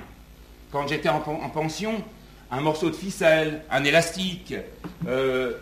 Quand 0.70 0.86
j'étais 0.86 1.08
en, 1.08 1.20
pension, 1.20 2.02
un 2.50 2.60
morceau 2.60 2.88
de 2.90 2.94
ficelle, 2.94 3.62
un 3.70 3.84
élastique, 3.84 4.54
euh, 5.06 5.52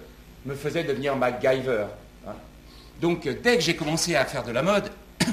me 0.47 0.55
faisait 0.55 0.85
devenir 0.85 1.17
MacGyver. 1.17 1.87
Hein. 2.29 2.35
Donc, 3.01 3.27
dès 3.43 3.57
que 3.57 3.63
j'ai 3.63 3.75
commencé 3.75 4.15
à 4.15 4.25
faire 4.27 4.45
de 4.45 4.53
la 4.53 4.63
mode, 4.63 4.93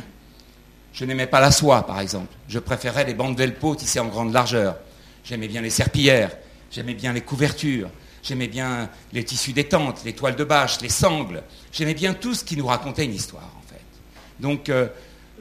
je 0.94 1.06
n'aimais 1.06 1.28
pas 1.28 1.40
la 1.40 1.52
soie, 1.52 1.86
par 1.86 2.00
exemple. 2.00 2.34
Je 2.48 2.58
préférais 2.58 3.04
les 3.04 3.14
bandes 3.14 3.38
velpo 3.38 3.76
tissées 3.76 4.00
en 4.00 4.08
grande 4.08 4.34
largeur. 4.34 4.78
J'aimais 5.24 5.50
bien 5.50 5.62
les 5.62 5.70
serpillères, 5.70 6.32
j'aimais 6.72 6.94
bien 6.94 7.14
les 7.14 7.22
couvertures, 7.22 7.90
j'aimais 8.24 8.48
bien 8.48 8.90
les 9.14 9.24
tissus 9.24 9.54
des 9.54 9.66
tentes, 9.66 10.04
les 10.06 10.14
toiles 10.14 10.36
de 10.36 10.44
bâche, 10.44 10.82
les 10.82 10.90
sangles. 10.90 11.44
J'aimais 11.72 11.94
bien 11.94 12.14
tout 12.14 12.34
ce 12.34 12.44
qui 12.44 12.58
nous 12.58 12.68
racontait 12.68 13.06
une 13.06 13.14
histoire, 13.14 13.52
en 13.58 13.68
fait. 13.68 13.82
Donc, 14.40 14.70
euh, 14.70 14.88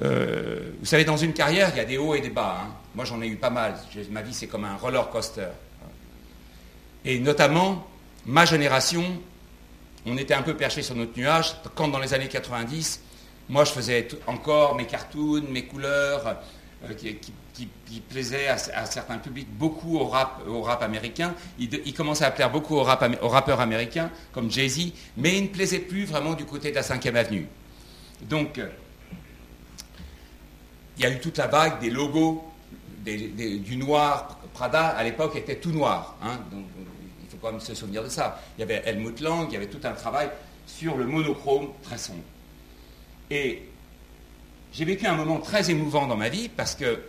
euh, 0.02 0.72
vous 0.80 0.86
savez, 0.86 1.04
dans 1.04 1.16
une 1.16 1.32
carrière, 1.32 1.70
il 1.74 1.78
y 1.78 1.80
a 1.80 1.84
des 1.84 1.98
hauts 1.98 2.14
et 2.14 2.20
des 2.20 2.30
bas. 2.30 2.62
Hein. 2.62 2.74
Moi, 2.94 3.04
j'en 3.04 3.20
ai 3.22 3.26
eu 3.26 3.36
pas 3.36 3.50
mal. 3.50 3.74
Ma 4.10 4.22
vie, 4.22 4.34
c'est 4.34 4.46
comme 4.46 4.64
un 4.64 4.76
roller 4.76 5.08
coaster. 5.10 5.48
Et 7.04 7.18
notamment, 7.18 7.86
ma 8.26 8.44
génération, 8.44 9.04
on 10.06 10.16
était 10.16 10.34
un 10.34 10.42
peu 10.42 10.54
perché 10.54 10.82
sur 10.82 10.94
notre 10.94 11.18
nuage 11.18 11.56
quand 11.74 11.88
dans 11.88 11.98
les 11.98 12.14
années 12.14 12.28
90, 12.28 13.00
moi 13.48 13.64
je 13.64 13.72
faisais 13.72 14.08
encore 14.26 14.74
mes 14.74 14.86
cartoons, 14.86 15.44
mes 15.50 15.64
couleurs, 15.64 16.36
euh, 16.84 16.92
qui, 16.94 18.00
plaisaient 18.08 18.48
à, 18.48 18.58
certains 18.58 19.16
publics 19.18 19.48
beaucoup 19.50 19.96
au 19.96 20.04
rap, 20.06 20.82
américain. 20.82 21.34
Il, 21.58 21.94
commençait 21.94 22.26
à 22.26 22.30
plaire 22.30 22.50
beaucoup 22.50 22.76
aux, 22.76 22.82
rappeurs 22.82 23.60
américains, 23.60 24.10
comme 24.32 24.50
Jay-Z, 24.50 24.92
mais 25.16 25.38
il 25.38 25.44
ne 25.44 25.48
plaisait 25.48 25.78
plus 25.78 26.04
vraiment 26.04 26.34
du 26.34 26.44
côté 26.44 26.70
de 26.70 26.74
la 26.74 26.82
5e 26.82 27.14
avenue. 27.14 27.46
Donc, 28.22 28.60
il 30.98 31.02
y 31.02 31.06
a 31.06 31.10
eu 31.10 31.18
toute 31.18 31.38
la 31.38 31.46
vague 31.46 31.80
des 31.80 31.90
logos 31.90 32.44
du 33.04 33.76
noir. 33.76 34.38
Prada, 34.52 34.88
à 34.88 35.02
l'époque, 35.02 35.36
était 35.36 35.56
tout 35.56 35.72
noir. 35.72 36.16
Hein. 36.22 36.38
donc, 36.50 36.64
il 37.22 37.30
faut 37.30 37.38
quand 37.40 37.52
même 37.52 37.60
se 37.60 37.74
souvenir 37.74 38.02
de 38.02 38.08
ça. 38.08 38.42
Il 38.56 38.60
y 38.60 38.64
avait 38.64 38.82
Helmut 38.84 39.20
Lang, 39.20 39.46
il 39.48 39.54
y 39.54 39.56
avait 39.56 39.68
tout 39.68 39.80
un 39.84 39.92
travail 39.92 40.28
sur 40.66 40.96
le 40.96 41.06
monochrome 41.06 41.68
très 41.82 41.98
sombre. 41.98 42.22
Et 43.30 43.62
j'ai 44.72 44.84
vécu 44.84 45.06
un 45.06 45.14
moment 45.14 45.38
très 45.38 45.70
émouvant 45.70 46.06
dans 46.06 46.16
ma 46.16 46.28
vie 46.28 46.48
parce 46.48 46.74
que 46.74 47.00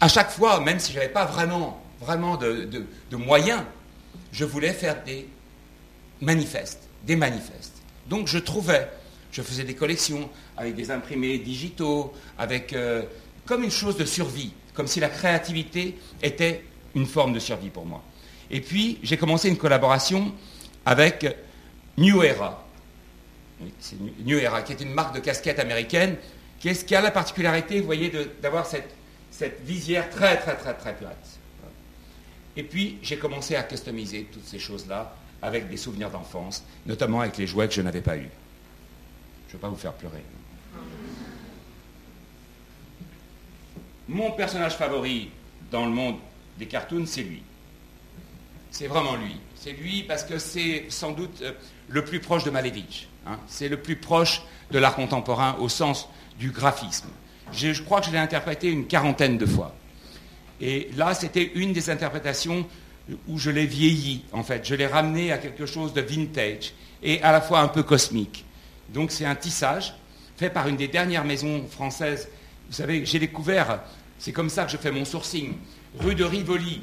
à 0.00 0.08
chaque 0.08 0.30
fois, 0.30 0.60
même 0.60 0.78
si 0.78 0.92
je 0.92 0.98
n'avais 0.98 1.12
pas 1.12 1.24
vraiment, 1.24 1.82
vraiment 2.00 2.36
de, 2.36 2.86
moyens, 3.12 3.62
je 4.32 4.44
voulais 4.44 4.72
faire 4.72 5.02
des 5.04 5.28
manifestes, 6.20 6.82
des 7.04 7.16
manifestes. 7.16 7.82
Donc 8.08 8.26
je 8.28 8.38
trouvais, 8.38 8.88
je 9.30 9.42
faisais 9.42 9.64
des 9.64 9.74
collections 9.74 10.28
avec 10.56 10.74
des 10.74 10.90
imprimés 10.90 11.38
digitaux, 11.38 12.12
avec 12.38 12.72
euh, 12.72 13.02
comme 13.46 13.62
une 13.62 13.70
chose 13.70 13.96
de 13.96 14.04
survie, 14.04 14.52
comme 14.74 14.86
si 14.86 15.00
la 15.00 15.08
créativité 15.08 15.96
était 16.22 16.64
une 16.94 17.06
forme 17.06 17.32
de 17.32 17.38
survie 17.38 17.70
pour 17.70 17.86
moi. 17.86 18.02
Et 18.50 18.60
puis 18.60 18.98
j'ai 19.02 19.16
commencé 19.16 19.48
une 19.48 19.56
collaboration 19.56 20.32
avec 20.84 21.26
New 21.96 22.22
Era, 22.22 22.61
c'est 23.78 23.96
New 24.00 24.38
Era, 24.38 24.62
qui 24.62 24.72
est 24.72 24.80
une 24.80 24.92
marque 24.92 25.14
de 25.14 25.20
casquette 25.20 25.58
américaine, 25.58 26.16
qui, 26.60 26.94
a 26.94 27.00
la 27.00 27.10
particularité, 27.10 27.80
vous 27.80 27.86
voyez, 27.86 28.12
d'avoir 28.40 28.66
cette, 28.66 28.94
visière 29.64 30.08
très, 30.10 30.38
très, 30.38 30.56
très, 30.56 30.74
très 30.74 30.94
plate. 30.94 31.38
Et 32.56 32.62
puis, 32.62 32.98
j'ai 33.02 33.18
commencé 33.18 33.56
à 33.56 33.62
customiser 33.62 34.28
toutes 34.30 34.46
ces 34.46 34.58
choses-là 34.58 35.16
avec 35.40 35.68
des 35.68 35.76
souvenirs 35.76 36.10
d'enfance, 36.10 36.64
notamment 36.86 37.20
avec 37.20 37.36
les 37.36 37.46
jouets 37.46 37.66
que 37.66 37.74
je 37.74 37.82
n'avais 37.82 38.02
pas 38.02 38.16
eus. 38.16 38.30
Je 39.48 39.52
ne 39.52 39.52
veux 39.54 39.58
pas 39.58 39.68
vous 39.68 39.76
faire 39.76 39.94
pleurer. 39.94 40.22
Mon 44.08 44.30
personnage 44.32 44.76
favori 44.76 45.30
dans 45.70 45.86
le 45.86 45.90
monde 45.90 46.16
des 46.58 46.66
cartoons, 46.66 47.06
c'est 47.06 47.22
lui. 47.22 47.42
C'est 48.70 48.86
vraiment 48.86 49.16
lui. 49.16 49.36
C'est 49.54 49.72
lui 49.72 50.02
parce 50.02 50.24
que 50.24 50.38
c'est 50.38 50.86
sans 50.88 51.12
doute 51.12 51.42
euh, 51.42 51.52
le 51.88 52.04
plus 52.04 52.20
proche 52.20 52.44
de 52.44 52.50
Malevich. 52.50 53.08
Hein. 53.26 53.38
C'est 53.46 53.68
le 53.68 53.76
plus 53.76 53.96
proche 53.96 54.42
de 54.70 54.78
l'art 54.78 54.94
contemporain 54.94 55.56
au 55.60 55.68
sens 55.68 56.08
du 56.38 56.50
graphisme. 56.50 57.08
Je, 57.52 57.82
crois 57.82 58.00
que 58.00 58.06
je 58.06 58.12
l'ai 58.12 58.18
interprété 58.18 58.68
une 58.68 58.86
quarantaine 58.86 59.38
de 59.38 59.46
fois. 59.46 59.74
Et 60.60 60.90
là, 60.96 61.14
c'était 61.14 61.52
une 61.54 61.72
des 61.72 61.90
interprétations 61.90 62.66
où 63.28 63.38
je 63.38 63.50
l'ai 63.50 63.66
vieilli, 63.66 64.24
en 64.32 64.42
fait. 64.42 64.66
Je 64.66 64.74
l'ai 64.74 64.86
ramené 64.86 65.32
à 65.32 65.38
quelque 65.38 65.66
chose 65.66 65.92
de 65.92 66.00
vintage 66.00 66.72
et 67.02 67.20
à 67.22 67.32
la 67.32 67.40
fois 67.40 67.60
un 67.60 67.68
peu 67.68 67.82
cosmique. 67.82 68.44
Donc 68.88 69.10
c'est 69.10 69.24
un 69.24 69.34
tissage 69.34 69.94
fait 70.36 70.50
par 70.50 70.68
une 70.68 70.76
des 70.76 70.88
dernières 70.88 71.24
maisons 71.24 71.66
françaises. 71.68 72.28
Vous 72.68 72.74
savez, 72.74 73.04
j'ai 73.04 73.18
découvert, 73.18 73.80
c'est 74.18 74.32
comme 74.32 74.48
ça 74.48 74.64
que 74.64 74.70
je 74.70 74.76
fais 74.76 74.90
mon 74.90 75.04
sourcing, 75.04 75.54
rue 75.98 76.14
de 76.14 76.24
Rivoli, 76.24 76.82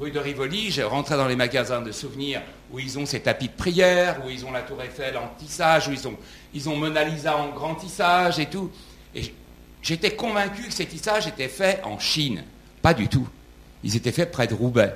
rue 0.00 0.10
de 0.10 0.18
Rivoli, 0.18 0.70
j'ai 0.70 0.82
rentré 0.82 1.16
dans 1.16 1.26
les 1.26 1.36
magasins 1.36 1.82
de 1.82 1.92
souvenirs 1.92 2.42
où 2.70 2.78
ils 2.78 2.98
ont 2.98 3.06
ces 3.06 3.20
tapis 3.20 3.48
de 3.48 3.52
prière, 3.52 4.22
où 4.24 4.30
ils 4.30 4.44
ont 4.44 4.52
la 4.52 4.62
tour 4.62 4.82
Eiffel 4.82 5.16
en 5.16 5.28
tissage, 5.38 5.88
où 5.88 5.92
ils 5.92 6.06
ont, 6.06 6.16
ils 6.54 6.68
ont 6.68 6.76
Mona 6.76 7.04
Lisa 7.04 7.36
en 7.36 7.50
grand 7.50 7.74
tissage 7.74 8.38
et 8.38 8.46
tout. 8.46 8.70
Et 9.14 9.32
j'étais 9.82 10.12
convaincu 10.12 10.68
que 10.68 10.72
ces 10.72 10.86
tissages 10.86 11.26
étaient 11.26 11.48
faits 11.48 11.80
en 11.84 11.98
Chine. 11.98 12.44
Pas 12.82 12.94
du 12.94 13.08
tout. 13.08 13.28
Ils 13.82 13.96
étaient 13.96 14.12
faits 14.12 14.30
près 14.30 14.46
de 14.46 14.54
Roubaix. 14.54 14.94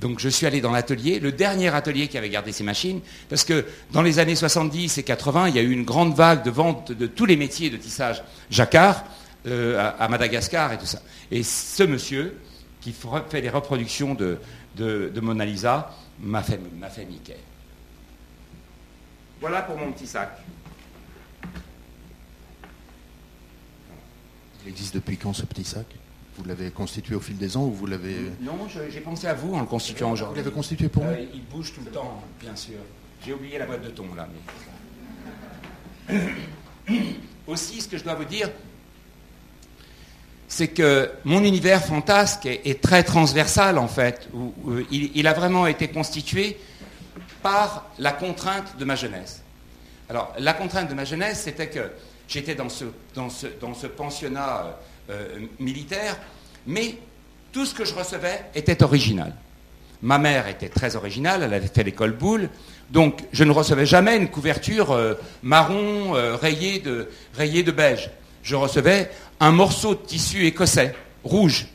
Donc 0.00 0.20
je 0.20 0.28
suis 0.28 0.46
allé 0.46 0.60
dans 0.60 0.70
l'atelier, 0.70 1.18
le 1.18 1.32
dernier 1.32 1.74
atelier 1.74 2.06
qui 2.06 2.16
avait 2.18 2.28
gardé 2.28 2.52
ces 2.52 2.62
machines, 2.62 3.00
parce 3.28 3.44
que 3.44 3.64
dans 3.90 4.02
les 4.02 4.20
années 4.20 4.36
70 4.36 4.98
et 4.98 5.02
80, 5.02 5.48
il 5.48 5.56
y 5.56 5.58
a 5.58 5.62
eu 5.62 5.72
une 5.72 5.84
grande 5.84 6.14
vague 6.14 6.44
de 6.44 6.50
vente 6.50 6.92
de 6.92 7.06
tous 7.06 7.26
les 7.26 7.36
métiers 7.36 7.68
de 7.68 7.76
tissage 7.76 8.22
jacquard 8.48 9.04
euh, 9.46 9.90
à 9.98 10.08
Madagascar 10.08 10.72
et 10.72 10.78
tout 10.78 10.86
ça. 10.86 11.00
Et 11.32 11.42
ce 11.42 11.82
monsieur, 11.82 12.36
qui 12.80 12.92
fait 12.92 13.42
des 13.42 13.50
reproductions 13.50 14.14
de, 14.14 14.38
Mona 15.20 15.44
Lisa, 15.44 15.94
m'a 16.20 16.42
fait, 16.42 16.60
m'a 16.78 16.88
fait 16.88 17.04
Mickey. 17.04 17.36
Voilà 19.40 19.62
pour 19.62 19.76
mon 19.76 19.92
petit 19.92 20.06
sac. 20.06 20.30
Il 24.64 24.70
existe 24.70 24.94
depuis 24.94 25.16
quand 25.16 25.32
ce 25.32 25.46
petit 25.46 25.64
sac? 25.64 25.86
Vous 26.36 26.44
l'avez 26.44 26.70
constitué 26.70 27.14
au 27.14 27.20
fil 27.20 27.36
des 27.36 27.56
ans 27.56 27.64
ou 27.64 27.72
vous 27.72 27.86
l'avez... 27.86 28.30
Non, 28.40 28.56
j'ai 28.90 29.00
pensé 29.00 29.26
à 29.26 29.34
vous 29.34 29.54
en 29.54 29.60
le 29.60 29.66
constituant 29.66 30.12
aujourd'hui. 30.12 30.40
Vous 30.40 30.44
l'avez 30.44 30.54
constitué 30.54 30.88
pour 30.88 31.02
moi? 31.04 31.12
euh, 31.12 31.26
Il 31.34 31.42
bouge 31.44 31.72
tout 31.74 31.80
le 31.84 31.90
temps, 31.90 32.22
bien 32.40 32.54
sûr. 32.54 32.78
J'ai 33.24 33.32
oublié 33.32 33.58
la 33.58 33.66
boîte 33.66 33.82
de 33.82 33.90
thon 33.90 34.06
là. 34.14 34.28
Aussi, 37.46 37.80
ce 37.80 37.88
que 37.88 37.98
je 37.98 38.04
dois 38.04 38.14
vous 38.14 38.24
dire, 38.24 38.50
c'est 40.48 40.68
que 40.68 41.10
mon 41.24 41.44
univers 41.44 41.84
fantasque 41.84 42.46
est, 42.46 42.80
très 42.80 43.02
transversal 43.04 43.78
en 43.78 43.86
fait. 43.86 44.28
il, 44.90 45.26
a 45.26 45.34
vraiment 45.34 45.66
été 45.66 45.88
constitué 45.88 46.56
par 47.42 47.86
la 47.98 48.12
contrainte 48.12 48.76
de 48.78 48.84
ma 48.84 48.96
jeunesse. 48.96 49.42
Alors, 50.08 50.32
la 50.38 50.54
contrainte 50.54 50.88
de 50.88 50.94
ma 50.94 51.04
jeunesse, 51.04 51.42
c'était 51.44 51.68
que 51.68 51.90
j'étais 52.26 52.54
dans 52.54 52.68
ce, 52.70 53.86
pensionnat 53.86 54.78
euh, 55.10 55.40
militaire, 55.58 56.16
mais 56.66 56.94
tout 57.52 57.66
ce 57.66 57.74
que 57.74 57.84
je 57.84 57.94
recevais 57.94 58.46
était 58.54 58.82
original. 58.82 59.34
Ma 60.00 60.18
mère 60.18 60.48
était 60.48 60.68
très 60.68 60.96
originale, 60.96 61.42
elle 61.42 61.54
avait 61.54 61.66
fait 61.66 61.82
l'école 61.82 62.12
boule, 62.12 62.48
donc 62.90 63.24
je 63.32 63.44
ne 63.44 63.50
recevais 63.50 63.84
jamais 63.84 64.16
une 64.16 64.28
couverture 64.28 64.92
euh, 64.92 65.14
marron 65.42 66.14
euh, 66.14 66.36
rayée 66.36 66.78
de 66.78 67.70
beige. 67.70 68.10
Je 68.42 68.56
recevais 68.56 69.10
un 69.40 69.52
morceau 69.52 69.94
de 69.94 70.00
tissu 70.00 70.46
écossais, 70.46 70.94
rouge. 71.24 71.66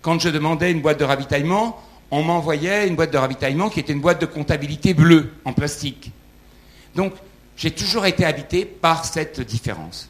Quand 0.00 0.18
je 0.20 0.28
demandais 0.28 0.70
une 0.70 0.80
boîte 0.80 0.98
de 0.98 1.04
ravitaillement, 1.04 1.80
on 2.10 2.22
m'envoyait 2.22 2.86
une 2.86 2.96
boîte 2.96 3.12
de 3.12 3.18
ravitaillement 3.18 3.70
qui 3.70 3.80
était 3.80 3.92
une 3.92 4.00
boîte 4.00 4.20
de 4.20 4.26
comptabilité 4.26 4.94
bleue, 4.94 5.32
en 5.44 5.52
plastique. 5.52 6.12
Donc, 6.94 7.14
j'ai 7.56 7.70
toujours 7.70 8.06
été 8.06 8.24
habité 8.24 8.64
par 8.64 9.04
cette 9.04 9.40
différence. 9.40 10.08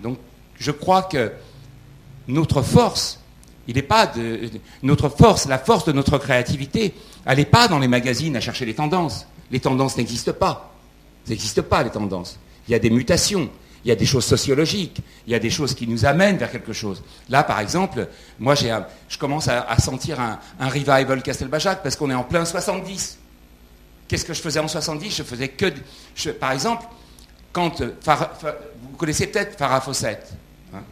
Donc, 0.00 0.18
je 0.58 0.70
crois 0.70 1.02
que 1.02 1.32
notre 2.28 2.62
force, 2.62 3.20
il 3.66 3.82
pas 3.82 4.12
la 4.14 5.58
force 5.58 5.84
de 5.84 5.92
notre 5.92 6.18
créativité, 6.18 6.94
elle 7.24 7.38
n'est 7.38 7.44
pas 7.44 7.68
dans 7.68 7.78
les 7.78 7.88
magazines 7.88 8.36
à 8.36 8.40
chercher 8.40 8.64
les 8.64 8.74
tendances. 8.74 9.26
Les 9.50 9.60
tendances 9.60 9.96
n'existent 9.96 10.32
pas. 10.32 10.72
N'existent 11.28 11.62
pas 11.62 11.82
les 11.82 11.90
tendances. 11.90 12.38
Il 12.68 12.72
y 12.72 12.74
a 12.74 12.78
des 12.78 12.90
mutations 12.90 13.50
il 13.86 13.90
y 13.90 13.92
a 13.92 13.96
des 13.96 14.04
choses 14.04 14.24
sociologiques, 14.24 15.00
il 15.28 15.32
y 15.32 15.36
a 15.36 15.38
des 15.38 15.48
choses 15.48 15.72
qui 15.72 15.86
nous 15.86 16.04
amènent 16.04 16.38
vers 16.38 16.50
quelque 16.50 16.72
chose. 16.72 17.04
Là, 17.28 17.44
par 17.44 17.60
exemple, 17.60 18.08
moi, 18.40 18.56
je 18.56 19.16
commence 19.16 19.46
à, 19.46 19.78
sentir 19.78 20.18
un, 20.18 20.40
revival 20.58 21.22
Castelbajac 21.22 21.84
parce 21.84 21.94
qu'on 21.94 22.10
est 22.10 22.14
en 22.14 22.24
plein 22.24 22.44
70. 22.44 23.16
Qu'est-ce 24.08 24.24
que 24.24 24.34
je 24.34 24.42
faisais 24.42 24.58
en 24.58 24.66
70 24.66 25.18
Je 25.18 25.22
faisais 25.22 25.50
que... 25.50 25.72
par 26.32 26.50
exemple, 26.50 26.84
quand... 27.52 27.80
Euh, 27.80 27.92
vous 28.82 28.96
connaissez 28.96 29.28
peut-être 29.28 29.56
Farah. 29.56 29.80
Hein, 30.74 30.82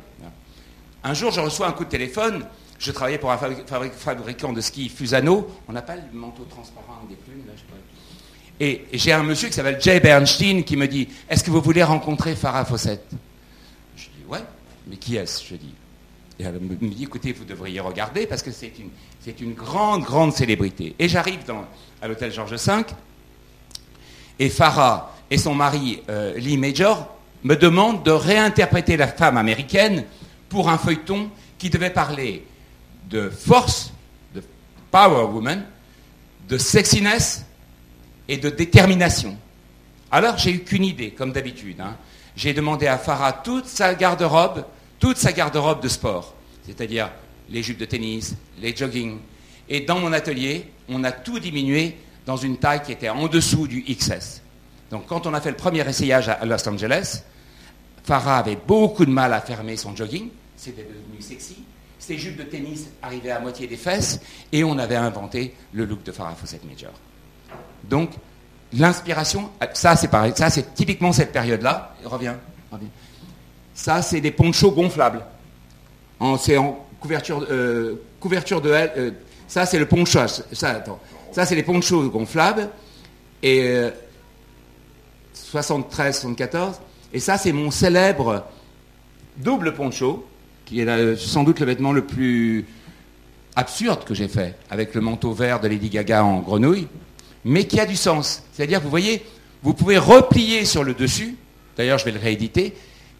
un 1.02 1.14
jour, 1.14 1.32
je 1.32 1.40
reçois 1.40 1.66
un 1.66 1.72
coup 1.72 1.84
de 1.84 1.90
téléphone 1.90 2.46
je 2.78 2.92
travaillais 2.92 3.18
pour 3.18 3.30
un 3.30 3.38
fabricant 3.38 4.52
de 4.52 4.60
ski 4.60 4.88
Fusano. 4.88 5.48
On 5.68 5.72
n'a 5.72 5.80
pas 5.80 5.96
le 5.96 6.02
manteau 6.12 6.44
transparent 6.44 7.02
des 7.08 7.14
plumes, 7.14 7.46
là, 7.46 7.52
je 7.56 7.62
pas. 7.62 7.78
Et 8.60 8.86
j'ai 8.92 9.12
un 9.12 9.22
monsieur 9.22 9.48
qui 9.48 9.54
s'appelle 9.54 9.80
Jay 9.80 9.98
Bernstein 10.00 10.62
qui 10.62 10.76
me 10.76 10.86
dit 10.86 11.08
Est-ce 11.28 11.42
que 11.42 11.50
vous 11.50 11.60
voulez 11.60 11.82
rencontrer 11.82 12.36
Farah 12.36 12.64
Fawcett? 12.64 13.04
Je 13.96 14.04
dis 14.04 14.24
Ouais, 14.28 14.44
mais 14.86 14.96
qui 14.96 15.16
est-ce? 15.16 15.44
Je 15.44 15.56
dis. 15.56 15.74
Et 16.38 16.44
elle 16.44 16.60
me 16.60 16.76
dit 16.76 17.02
Écoutez, 17.02 17.32
vous 17.32 17.44
devriez 17.44 17.80
regarder 17.80 18.26
parce 18.26 18.42
que 18.42 18.52
c'est 18.52 18.72
une, 18.78 18.90
c'est 19.20 19.40
une 19.40 19.54
grande, 19.54 20.02
grande 20.02 20.32
célébrité. 20.32 20.94
Et 20.98 21.08
j'arrive 21.08 21.40
à 22.00 22.08
l'hôtel 22.08 22.32
Georges 22.32 22.54
V 22.54 22.84
et 24.38 24.48
Farah 24.48 25.14
et 25.30 25.38
son 25.38 25.54
mari 25.54 26.02
euh, 26.08 26.34
Lee 26.36 26.56
Major 26.56 27.08
me 27.42 27.56
demandent 27.56 28.02
de 28.02 28.10
réinterpréter 28.10 28.96
la 28.96 29.08
femme 29.08 29.36
américaine 29.36 30.04
pour 30.48 30.68
un 30.68 30.78
feuilleton 30.78 31.30
qui 31.58 31.70
devait 31.70 31.90
parler 31.90 32.44
de 33.10 33.28
force, 33.28 33.92
de 34.34 34.42
power 34.90 35.24
woman, 35.24 35.64
de 36.48 36.58
sexiness 36.58 37.44
et 38.28 38.36
de 38.36 38.50
détermination. 38.50 39.36
Alors 40.10 40.38
j'ai 40.38 40.52
eu 40.52 40.60
qu'une 40.60 40.84
idée, 40.84 41.10
comme 41.10 41.32
d'habitude. 41.32 41.80
Hein. 41.80 41.96
J'ai 42.36 42.52
demandé 42.52 42.86
à 42.86 42.98
Farah 42.98 43.32
toute 43.32 43.66
sa 43.66 43.94
garde-robe, 43.94 44.64
toute 44.98 45.16
sa 45.16 45.32
garde-robe 45.32 45.82
de 45.82 45.88
sport, 45.88 46.34
c'est-à-dire 46.66 47.10
les 47.48 47.62
jupes 47.62 47.78
de 47.78 47.84
tennis, 47.84 48.34
les 48.60 48.74
jogging. 48.74 49.18
Et 49.68 49.80
dans 49.80 49.98
mon 49.98 50.12
atelier, 50.12 50.66
on 50.88 51.04
a 51.04 51.12
tout 51.12 51.38
diminué 51.38 51.96
dans 52.26 52.36
une 52.36 52.56
taille 52.56 52.82
qui 52.82 52.92
était 52.92 53.08
en 53.08 53.28
dessous 53.28 53.66
du 53.66 53.82
XS. 53.82 54.40
Donc 54.90 55.06
quand 55.06 55.26
on 55.26 55.34
a 55.34 55.40
fait 55.40 55.50
le 55.50 55.56
premier 55.56 55.86
essayage 55.88 56.28
à 56.28 56.44
Los 56.44 56.68
Angeles, 56.68 57.22
Farah 58.04 58.38
avait 58.38 58.56
beaucoup 58.56 59.04
de 59.04 59.10
mal 59.10 59.32
à 59.32 59.40
fermer 59.40 59.76
son 59.76 59.96
jogging, 59.96 60.28
c'était 60.56 60.84
devenu 60.84 61.20
sexy. 61.20 61.56
Ses 61.98 62.18
jupes 62.18 62.36
de 62.36 62.42
tennis 62.42 62.86
arrivaient 63.02 63.30
à 63.30 63.40
moitié 63.40 63.66
des 63.66 63.76
fesses 63.78 64.20
et 64.52 64.62
on 64.62 64.76
avait 64.78 64.96
inventé 64.96 65.54
le 65.72 65.86
look 65.86 66.02
de 66.02 66.12
Farah 66.12 66.34
Fawcett 66.34 66.62
Major. 66.64 66.92
Donc, 67.88 68.10
l'inspiration, 68.72 69.50
ça 69.72 69.96
c'est 69.96 70.08
pareil, 70.08 70.32
ça 70.36 70.50
c'est 70.50 70.74
typiquement 70.74 71.12
cette 71.12 71.32
période-là. 71.32 71.94
Reviens, 72.04 72.36
reviens. 72.70 72.88
Ça 73.74 74.02
c'est 74.02 74.20
des 74.20 74.30
ponchos 74.30 74.72
gonflables. 74.72 75.24
C'est 76.38 76.56
en 76.56 76.86
couverture, 77.00 77.44
euh, 77.50 78.00
de 78.22 78.68
euh, 78.70 79.10
ça 79.46 79.66
c'est 79.66 79.78
le 79.78 79.86
poncho. 79.86 80.20
Ça, 80.52 80.70
attends. 80.70 81.00
Ça 81.32 81.44
c'est 81.44 81.54
les 81.54 81.62
ponchos 81.62 82.08
gonflables. 82.08 82.68
Et 83.42 83.90
73, 85.34 86.16
euh, 86.16 86.20
74. 86.20 86.80
Et 87.12 87.20
ça 87.20 87.36
c'est 87.36 87.52
mon 87.52 87.70
célèbre 87.70 88.44
double 89.36 89.74
poncho, 89.74 90.26
qui 90.64 90.80
est 90.80 91.16
sans 91.16 91.44
doute 91.44 91.60
le 91.60 91.66
vêtement 91.66 91.92
le 91.92 92.06
plus 92.06 92.64
absurde 93.56 94.04
que 94.04 94.14
j'ai 94.14 94.28
fait, 94.28 94.56
avec 94.70 94.94
le 94.94 95.00
manteau 95.00 95.32
vert 95.32 95.60
de 95.60 95.68
Lady 95.68 95.90
Gaga 95.90 96.24
en 96.24 96.40
grenouille 96.40 96.88
mais 97.44 97.64
qui 97.64 97.80
a 97.80 97.86
du 97.86 97.96
sens. 97.96 98.42
C'est-à-dire, 98.52 98.80
vous 98.80 98.90
voyez, 98.90 99.24
vous 99.62 99.74
pouvez 99.74 99.98
replier 99.98 100.64
sur 100.64 100.84
le 100.84 100.94
dessus, 100.94 101.36
d'ailleurs 101.76 101.98
je 101.98 102.04
vais 102.04 102.12
le 102.12 102.20
rééditer, 102.20 102.74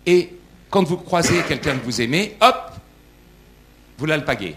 et 0.06 0.30
quand 0.70 0.84
vous 0.84 0.96
croisez 0.96 1.42
quelqu'un 1.42 1.76
que 1.76 1.84
vous 1.84 2.00
aimez, 2.00 2.36
hop, 2.40 2.72
vous 3.98 4.06
l'alpaguez. 4.06 4.56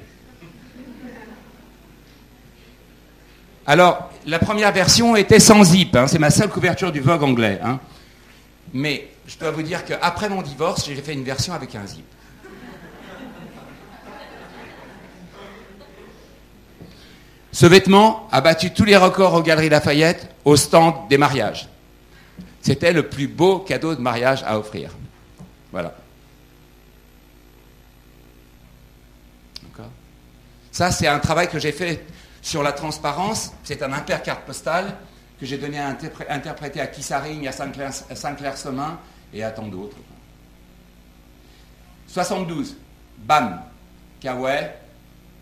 Alors, 3.65 4.11
la 4.25 4.39
première 4.39 4.71
version 4.71 5.15
était 5.15 5.41
sans 5.41 5.63
zip, 5.63 5.95
hein, 5.95 6.07
c'est 6.07 6.19
ma 6.19 6.29
seule 6.29 6.49
couverture 6.49 6.91
du 6.91 7.01
Vogue 7.01 7.23
anglais. 7.23 7.59
Hein. 7.61 7.79
Mais 8.73 9.09
je 9.27 9.37
dois 9.37 9.51
vous 9.51 9.61
dire 9.61 9.83
qu'après 9.83 10.29
mon 10.29 10.41
divorce, 10.41 10.85
j'ai 10.85 10.95
fait 10.95 11.13
une 11.13 11.23
version 11.23 11.53
avec 11.53 11.75
un 11.75 11.85
zip. 11.85 12.05
Ce 17.57 17.65
vêtement 17.65 18.27
a 18.31 18.39
battu 18.39 18.69
tous 18.69 18.83
les 18.83 18.95
records 18.95 19.33
aux 19.33 19.41
Galeries 19.41 19.69
Lafayette 19.69 20.29
au 20.45 20.55
stand 20.55 21.09
des 21.09 21.17
mariages. 21.17 21.67
C'était 22.61 22.93
le 22.93 23.09
plus 23.09 23.27
beau 23.27 23.57
cadeau 23.57 23.95
de 23.95 23.99
mariage 23.99 24.43
à 24.45 24.59
offrir. 24.59 24.91
Voilà. 25.71 25.95
Ça, 30.71 30.91
c'est 30.91 31.07
un 31.07 31.17
travail 31.17 31.49
que 31.49 31.57
j'ai 31.57 31.71
fait 31.71 32.05
sur 32.43 32.61
la 32.61 32.73
transparence. 32.73 33.51
C'est 33.63 33.81
un 33.81 33.91
imper-carte 33.91 34.45
postale 34.45 34.95
que 35.39 35.47
j'ai 35.47 35.57
donné 35.57 35.79
à 35.79 35.97
interpréter 36.29 36.79
à 36.79 36.85
Kissaring, 36.85 37.47
à 37.47 37.51
Saint-Clair-Semin 37.51 38.99
et 39.33 39.43
à 39.43 39.49
tant 39.49 39.65
d'autres. 39.65 39.97
72. 42.05 42.77
BAM. 43.17 43.63
Kawaii, 44.21 44.69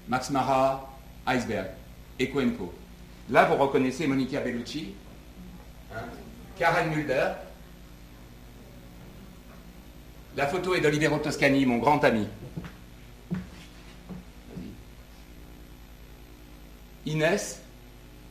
Max 0.07 0.29
Mara, 0.29 0.89
Iceberg 1.27 1.67
et 2.19 2.29
Coenco. 2.29 2.73
Là, 3.29 3.45
vous 3.45 3.55
reconnaissez 3.55 4.07
Monica 4.07 4.39
Bellucci, 4.39 4.93
hein, 5.93 6.03
Karen 6.57 6.89
Mulder. 6.89 7.29
La 10.37 10.47
photo 10.47 10.75
est 10.75 10.81
d'Olivero 10.81 11.17
Toscani, 11.17 11.65
mon 11.65 11.77
grand 11.77 12.03
ami. 12.03 12.27
Inès, 17.05 17.61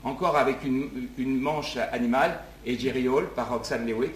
encore 0.03 0.37
avec 0.37 0.59
une, 0.64 1.41
manche 1.41 1.76
animale, 1.93 2.41
et 2.66 2.78
Jerry 2.78 3.09
Hall 3.09 3.28
par 3.35 3.51
Roxanne 3.51 3.87
Lewitt. 3.87 4.14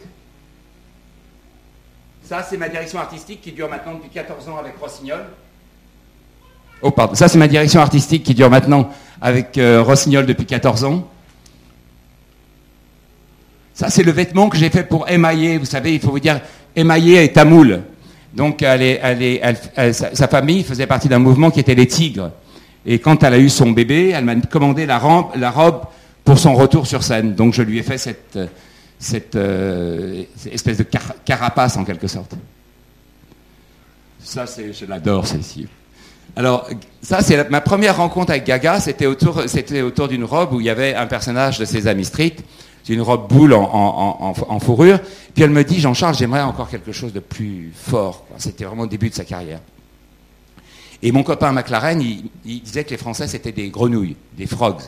Ça, 2.23 2.43
c'est 2.43 2.57
ma 2.57 2.69
direction 2.69 2.99
artistique 2.99 3.41
qui 3.41 3.53
dure 3.53 3.69
maintenant 3.69 3.95
depuis 3.95 4.11
14 4.11 4.49
ans 4.49 4.59
avec 4.59 4.77
Rossignol. 4.77 5.25
Oh, 6.83 6.91
pardon. 6.91 7.14
Ça, 7.14 7.29
c'est 7.29 7.39
ma 7.39 7.49
direction 7.49 7.81
artistique 7.81 8.23
qui 8.23 8.35
dure 8.35 8.51
maintenant 8.51 8.91
avec 9.21 9.59
euh, 9.59 9.83
Rossignol 9.83 10.27
depuis 10.27 10.47
14 10.47 10.85
ans. 10.85 11.09
Ça, 13.75 13.91
c'est 13.91 14.03
le 14.03 14.12
vêtement 14.12 14.49
que 14.49 14.57
j'ai 14.57 14.71
fait 14.71 14.85
pour 14.85 15.09
émailler. 15.09 15.59
Vous 15.59 15.64
savez, 15.64 15.95
il 15.95 16.01
faut 16.01 16.11
vous 16.11 16.19
dire, 16.19 16.41
émailler 16.75 17.25
est 17.25 17.35
tamoul. 17.35 17.83
Donc, 18.35 18.64
sa 18.64 20.29
famille 20.29 20.64
faisait 20.64 20.87
partie 20.87 21.09
d'un 21.09 21.21
mouvement 21.21 21.51
qui 21.51 21.61
était 21.61 21.75
les 21.75 21.87
tigres. 21.87 22.33
Et 22.85 22.99
quand 22.99 23.23
elle 23.23 23.35
a 23.35 23.39
eu 23.39 23.49
son 23.49 23.71
bébé, 23.71 24.11
elle 24.11 24.25
m'a 24.25 24.35
commandé 24.37 24.85
la 24.85 24.99
robe, 24.99 25.83
pour 26.25 26.39
son 26.39 26.55
retour 26.55 26.87
sur 26.87 27.03
scène. 27.03 27.35
Donc, 27.35 27.55
je 27.55 27.62
lui 27.62 27.79
ai 27.79 27.83
fait 27.83 27.99
cette, 27.99 29.37
euh, 29.37 30.25
espèce 30.51 30.79
de 30.79 30.87
carapace 31.25 31.77
en 31.77 31.85
quelque 31.85 32.09
sorte. 32.09 32.35
Ça, 34.19 34.45
je 34.47 34.85
l'adore, 34.87 35.27
celle-ci. 35.27 35.69
Alors, 36.39 36.68
ça, 37.03 37.20
c'est 37.20 37.51
ma 37.51 37.61
première 37.61 37.97
rencontre 37.97 38.30
avec 38.30 38.45
Gaga. 38.45 38.78
C'était 38.78 39.07
autour, 39.07 39.43
c'était 39.49 39.82
autour 39.82 40.07
d'une 40.07 40.22
robe 40.22 40.53
où 40.53 40.61
il 40.61 40.66
y 40.66 40.70
avait 40.70 40.95
un 40.95 41.09
personnage 41.09 41.59
de 41.59 41.64
Sesame 41.64 42.05
Street. 42.05 42.36
C'est 42.84 42.93
une 42.93 43.03
robe 43.03 43.28
boule 43.28 43.55
en, 43.55 44.61
fourrure. 44.61 45.01
Puis 45.34 45.43
elle 45.43 45.51
me 45.51 45.64
dit, 45.64 45.80
Jean-Charles, 45.80 46.14
j'aimerais 46.14 46.43
encore 46.43 46.70
quelque 46.70 46.93
chose 46.93 47.12
de 47.12 47.18
plus 47.18 47.72
fort. 47.74 48.24
C'était 48.36 48.64
vraiment 48.64 48.84
le 48.84 48.89
début 48.89 49.11
de 49.11 49.16
sa 49.16 49.24
carrière. 49.24 49.59
Et 51.03 51.11
mon 51.11 51.24
copain 51.24 51.51
McLaren, 51.51 52.01
il, 52.01 52.30
disait 52.62 52.84
que 52.84 52.91
les 52.91 52.99
Français, 52.99 53.26
c'était 53.26 53.51
des 53.51 53.68
grenouilles, 53.70 54.14
des 54.36 54.47
frogs. 54.47 54.82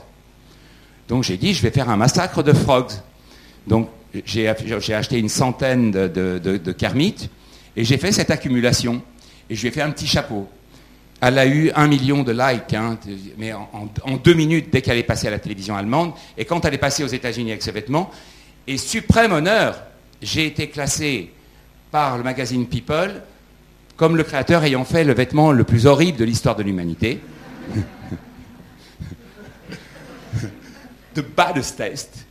Donc 1.09 1.25
j'ai 1.25 1.37
dit, 1.37 1.53
je 1.53 1.63
vais 1.63 1.73
faire 1.73 1.91
un 1.91 1.97
massacre 1.97 2.45
de 2.45 2.53
frogs. 2.53 2.93
Donc 3.67 3.89
j'ai 4.25 4.47
acheté 4.47 5.19
une 5.19 5.29
centaine 5.29 5.91
de, 5.91 6.07
de, 6.07 6.77
et 7.77 7.85
j'ai 7.85 7.99
fait 7.99 8.13
cette 8.13 8.31
accumulation. 8.31 9.03
Et 9.51 9.57
je 9.57 9.63
lui 9.63 9.69
ai 9.69 9.73
fait 9.73 9.83
un 9.83 9.91
petit 9.91 10.07
chapeau. 10.07 10.47
Elle 11.21 11.39
a 11.39 11.47
eu 11.47 11.71
un 11.75 11.87
million 11.87 12.23
de 12.23 12.33
likes, 12.33 12.73
hein, 12.73 12.99
mais 13.37 13.53
en, 13.53 13.89
deux 14.25 14.33
minutes 14.33 14.71
dès 14.73 14.81
qu'elle 14.81 14.97
est 14.97 15.03
passée 15.03 15.27
à 15.27 15.31
la 15.31 15.39
télévision 15.39 15.77
allemande. 15.77 16.13
Et 16.39 16.47
quand 16.47 16.65
elle 16.65 16.73
est 16.75 16.79
passée 16.79 17.05
aux 17.05 17.09
États-Unis 17.09 17.51
avec 17.51 17.63
ce 17.63 17.71
vêtement, 17.71 18.11
et 18.67 18.79
suprême 18.79 19.33
honneur, 19.33 19.83
j'ai 20.23 20.47
été 20.47 20.71
classé 20.71 21.31
par 21.91 22.17
le 22.17 22.25
magazine 22.25 22.67
People 22.67 23.23
comme 23.97 24.17
le 24.17 24.23
créateur 24.23 24.65
ayant 24.65 24.85
fait 24.87 25.05
le 25.05 25.13
vêtement 25.13 25.53
le 25.53 25.63
plus 25.65 25.85
horrible 25.85 26.17
de 26.17 26.25
l'histoire 26.25 26.57
de 26.57 26.63
l'humanité. 26.63 27.21
The 31.15 31.21
baddest 31.21 31.77
taste. 31.77 32.25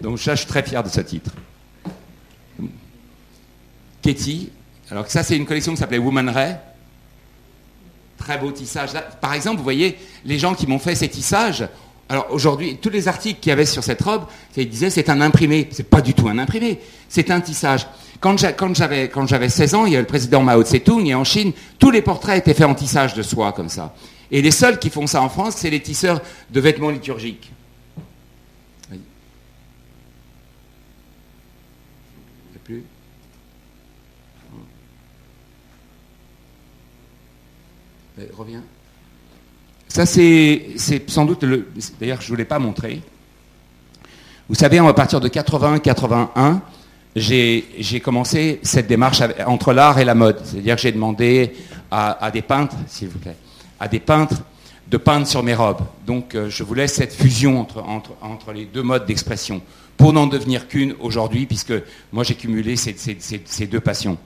Donc 0.00 0.18
je 0.18 0.34
suis 0.36 0.46
très 0.46 0.62
fier 0.62 0.84
de 0.84 0.88
ce 0.88 1.00
titre. 1.00 1.32
Katie, 4.02 4.52
alors 4.88 5.10
ça 5.10 5.24
c'est 5.24 5.36
une 5.36 5.46
collection 5.46 5.72
qui 5.72 5.78
s'appelait 5.78 5.98
Woman 5.98 6.28
Ray 6.28 6.54
très 8.22 8.38
beau 8.38 8.52
tissage. 8.52 8.90
Par 9.20 9.34
exemple, 9.34 9.58
vous 9.58 9.64
voyez, 9.64 9.98
les 10.24 10.38
gens 10.38 10.54
qui 10.54 10.66
m'ont 10.66 10.78
fait 10.78 10.94
ces 10.94 11.08
tissages, 11.08 11.66
alors 12.08 12.26
aujourd'hui, 12.30 12.76
tous 12.80 12.90
les 12.90 13.08
articles 13.08 13.40
qu'il 13.40 13.50
y 13.50 13.52
avait 13.52 13.66
sur 13.66 13.82
cette 13.82 14.02
robe, 14.02 14.24
ils 14.56 14.68
disaient 14.68 14.90
c'est 14.90 15.08
un 15.08 15.20
imprimé. 15.20 15.68
C'est 15.72 15.88
pas 15.88 16.00
du 16.00 16.14
tout 16.14 16.28
un 16.28 16.38
imprimé, 16.38 16.78
c'est 17.08 17.30
un 17.30 17.40
tissage. 17.40 17.86
Quand 18.20 18.36
j'avais, 18.74 19.08
quand 19.08 19.26
j'avais 19.26 19.48
16 19.48 19.74
ans, 19.74 19.86
il 19.86 19.94
y 19.94 19.96
a 19.96 20.00
le 20.00 20.06
président 20.06 20.42
Mao 20.42 20.62
Tse-tung, 20.62 21.06
et 21.06 21.14
en 21.14 21.24
Chine, 21.24 21.52
tous 21.78 21.90
les 21.90 22.02
portraits 22.02 22.38
étaient 22.38 22.54
faits 22.54 22.66
en 22.66 22.74
tissage 22.74 23.14
de 23.14 23.22
soie, 23.22 23.52
comme 23.52 23.68
ça. 23.68 23.94
Et 24.30 24.40
les 24.42 24.52
seuls 24.52 24.78
qui 24.78 24.90
font 24.90 25.06
ça 25.08 25.20
en 25.20 25.28
France, 25.28 25.56
c'est 25.56 25.70
les 25.70 25.80
tisseurs 25.80 26.20
de 26.50 26.60
vêtements 26.60 26.90
liturgiques. 26.90 27.50
Reviens. 38.36 38.62
Ça, 39.88 40.06
c'est 40.06 40.76
sans 41.06 41.24
doute 41.24 41.42
le. 41.42 41.68
D'ailleurs, 42.00 42.20
je 42.20 42.26
ne 42.26 42.28
vous 42.30 42.36
l'ai 42.36 42.44
pas 42.44 42.58
montré. 42.58 43.02
Vous 44.48 44.54
savez, 44.54 44.78
à 44.78 44.92
partir 44.94 45.20
de 45.20 45.28
80-81, 45.28 46.60
j'ai 47.14 48.00
commencé 48.02 48.60
cette 48.62 48.86
démarche 48.86 49.22
entre 49.46 49.72
l'art 49.72 49.98
et 49.98 50.04
la 50.04 50.14
mode. 50.14 50.40
C'est-à-dire 50.44 50.76
que 50.76 50.82
j'ai 50.82 50.92
demandé 50.92 51.52
à, 51.90 52.30
des 52.32 52.42
peintres, 52.42 52.76
s'il 52.86 53.08
vous 53.08 53.18
plaît, 53.18 53.36
à 53.78 53.88
des 53.88 54.00
peintres 54.00 54.42
de 54.88 54.96
peindre 54.96 55.26
sur 55.26 55.42
mes 55.42 55.54
robes. 55.54 55.80
Donc 56.06 56.34
euh, 56.34 56.50
je 56.50 56.62
voulais 56.64 56.86
cette 56.86 57.14
fusion 57.14 57.58
entre, 57.58 57.82
entre, 57.82 58.10
entre 58.20 58.52
les 58.52 58.66
deux 58.66 58.82
modes 58.82 59.06
d'expression, 59.06 59.62
pour 59.96 60.12
n'en 60.12 60.26
devenir 60.26 60.68
qu'une 60.68 60.94
aujourd'hui, 61.00 61.46
puisque 61.46 61.72
moi 62.12 62.24
j'ai 62.24 62.34
cumulé 62.34 62.76
ces, 62.76 62.94
ces, 62.96 63.66
deux 63.66 63.80
passions. 63.80 64.18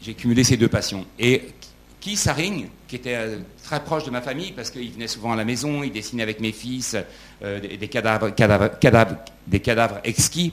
J'ai 0.00 0.14
cumulé 0.14 0.44
ces 0.44 0.56
deux 0.56 0.68
passions. 0.68 1.04
Et 1.18 1.42
Keith 2.00 2.18
Saring, 2.18 2.68
qui 2.88 2.96
était 2.96 3.14
euh, 3.14 3.38
très 3.62 3.84
proche 3.84 4.04
de 4.04 4.10
ma 4.10 4.22
famille, 4.22 4.52
parce 4.52 4.70
qu'il 4.70 4.90
venait 4.90 5.08
souvent 5.08 5.32
à 5.32 5.36
la 5.36 5.44
maison, 5.44 5.82
il 5.82 5.92
dessinait 5.92 6.22
avec 6.22 6.40
mes 6.40 6.52
fils 6.52 6.96
euh, 7.42 7.60
des, 7.60 7.88
cadavres, 7.88 8.30
exquis. 10.04 10.52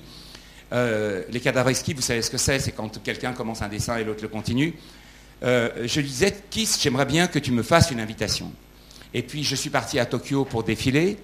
les 0.72 1.40
cadavres 1.42 1.70
exquis, 1.70 1.94
vous 1.94 2.02
savez 2.02 2.22
ce 2.22 2.30
que 2.30 2.38
c'est 2.38 2.60
C'est 2.60 2.74
quand 2.74 3.02
quelqu'un 3.02 3.34
commence 3.34 3.62
un 3.62 3.70
dessin 3.70 3.98
et 3.98 4.04
l'autre 4.04 4.22
le 4.22 4.28
continue. 4.28 4.74
Euh, 5.44 5.70
je 5.86 6.00
lui 6.00 6.08
disais, 6.08 6.36
Kiss, 6.50 6.82
j'aimerais 6.82 7.06
bien 7.06 7.28
que 7.28 7.40
tu 7.40 7.52
me 7.52 7.64
fasses 7.64 7.92
une 7.92 8.00
invitation. 8.00 8.52
Et 9.14 9.22
puis 9.22 9.44
je 9.44 9.56
suis 9.56 9.70
parti 9.70 10.00
à 10.00 10.06
Tokyo 10.06 10.46
pour 10.46 10.64
défiler. 10.64 11.18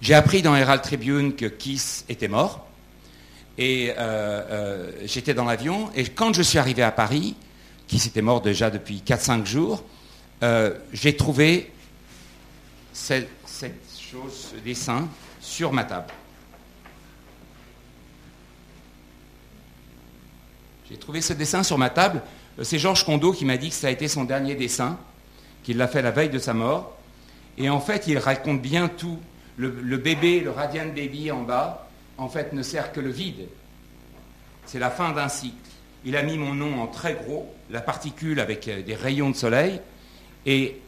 J'ai 0.00 0.14
appris 0.14 0.42
dans 0.42 0.54
Herald 0.56 0.82
Tribune 0.82 1.34
que 1.34 1.46
Kiss 1.46 2.04
était 2.08 2.28
mort. 2.28 2.66
Et 3.58 3.90
euh, 3.90 3.94
euh, 3.98 4.92
j'étais 5.04 5.34
dans 5.34 5.44
l'avion. 5.44 5.90
Et 5.94 6.04
quand 6.04 6.32
je 6.34 6.42
suis 6.42 6.58
arrivé 6.58 6.82
à 6.82 6.92
Paris, 6.92 7.34
Kiss 7.90 8.06
était 8.06 8.22
mort 8.22 8.40
déjà 8.40 8.70
depuis 8.70 9.02
4-5 9.04 9.44
jours, 9.44 9.84
j'ai 10.92 11.16
trouvé 11.16 11.72
cette, 12.92 13.28
chose, 13.98 14.52
ce 14.52 14.56
dessin, 14.64 15.08
sur 15.40 15.72
ma 15.72 15.84
table. 15.84 16.06
J'ai 20.88 20.96
trouvé 20.96 21.20
ce 21.20 21.32
dessin 21.32 21.62
sur 21.62 21.78
ma 21.78 21.90
table 21.90 22.22
c'est 22.62 22.78
Georges 22.78 23.04
Condo 23.04 23.32
qui 23.32 23.44
m'a 23.44 23.56
dit 23.56 23.70
que 23.70 23.74
ça 23.74 23.88
a 23.88 23.90
été 23.90 24.08
son 24.08 24.24
dernier 24.24 24.54
dessin, 24.54 24.98
qu'il 25.62 25.76
l'a 25.76 25.88
fait 25.88 26.02
la 26.02 26.10
veille 26.10 26.30
de 26.30 26.38
sa 26.38 26.54
mort. 26.54 26.96
Et 27.58 27.70
en 27.70 27.80
fait, 27.80 28.06
il 28.06 28.18
raconte 28.18 28.60
bien 28.60 28.88
tout. 28.88 29.18
Le, 29.56 29.96
bébé, 29.98 30.40
le 30.40 30.50
Radiant 30.50 30.86
Baby 30.86 31.30
en 31.30 31.42
bas, 31.42 31.90
en 32.16 32.28
fait, 32.28 32.54
ne 32.54 32.62
sert 32.62 32.92
que 32.92 33.00
le 33.00 33.10
vide. 33.10 33.46
C'est 34.64 34.78
la 34.78 34.90
fin 34.90 35.12
d'un 35.12 35.28
cycle. 35.28 35.59
Il 36.04 36.16
a 36.16 36.22
mis 36.22 36.38
mon 36.38 36.54
nom 36.54 36.80
en 36.82 36.86
très 36.86 37.14
gros, 37.14 37.52
la 37.70 37.80
particule 37.80 38.40
avec 38.40 38.68
euh, 38.68 38.82
des 38.82 38.94
rayons 38.94 39.30
de 39.30 39.36
soleil. 39.36 39.80
Et 40.46 40.80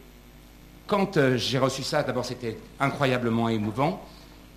quand 0.87 1.17
euh, 1.17 1.37
j'ai 1.37 1.59
reçu 1.59 1.83
ça, 1.83 2.03
d'abord 2.03 2.25
c'était 2.25 2.57
incroyablement 2.79 3.49
émouvant. 3.49 4.03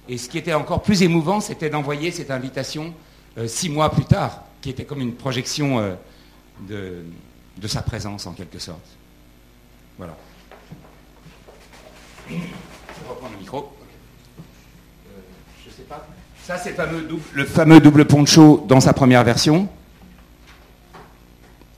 Et 0.08 0.18
ce 0.18 0.28
qui 0.28 0.38
était 0.38 0.54
encore 0.54 0.82
plus 0.82 1.02
émouvant, 1.02 1.40
c'était 1.40 1.68
d'envoyer 1.68 2.10
cette 2.10 2.30
invitation 2.30 2.94
euh, 3.38 3.48
six 3.48 3.68
mois 3.68 3.90
plus 3.90 4.04
tard, 4.04 4.44
qui 4.60 4.70
était 4.70 4.84
comme 4.84 5.00
une 5.00 5.14
projection 5.14 5.96
de, 6.68 7.04
sa 7.66 7.82
présence 7.82 8.26
en 8.26 8.32
quelque 8.32 8.58
sorte. 8.58 8.86
Voilà. 9.98 10.16
Je 12.28 12.34
reprends 13.08 13.28
le 13.32 13.38
micro. 13.38 13.58
Euh, 13.58 15.20
je 15.64 15.70
sais 15.70 15.82
pas. 15.82 16.06
Ça, 16.42 16.58
c'est 16.58 16.76
le 17.32 17.44
fameux 17.44 17.80
double 17.80 18.04
poncho 18.04 18.64
dans 18.68 18.80
sa 18.80 18.92
première 18.92 19.24
version. 19.24 19.68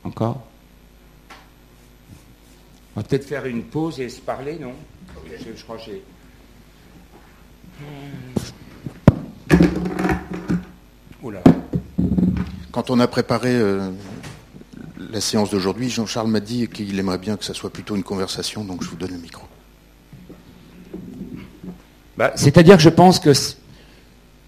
Encore 0.08 0.40
On 2.96 3.00
va 3.00 3.06
peut-être 3.06 3.26
faire 3.26 3.44
une 3.44 3.62
pause 3.62 4.00
et 4.00 4.08
se 4.08 4.22
parler, 4.22 4.58
non 4.58 4.72
je, 5.26 5.62
crois 5.62 5.76
que 5.76 5.82
j'ai. 5.84 6.02
Oula. 11.22 11.42
Quand 12.72 12.88
on 12.88 12.98
a 13.00 13.06
préparé 13.06 13.54
euh, 13.54 13.90
la 15.10 15.20
séance 15.20 15.50
d'aujourd'hui, 15.50 15.90
Jean-Charles 15.90 16.28
m'a 16.28 16.40
dit 16.40 16.68
qu'il 16.68 16.98
aimerait 16.98 17.18
bien 17.18 17.36
que 17.36 17.44
ça 17.44 17.52
soit 17.52 17.70
plutôt 17.70 17.94
une 17.94 18.02
conversation, 18.02 18.64
donc 18.64 18.82
je 18.82 18.88
vous 18.88 18.96
donne 18.96 19.12
le 19.12 19.18
micro. 19.18 19.46
Bah, 22.16 22.32
c'est-à-dire 22.34 22.78
que 22.78 22.82
je 22.82 22.88
pense 22.88 23.20
que 23.20 23.32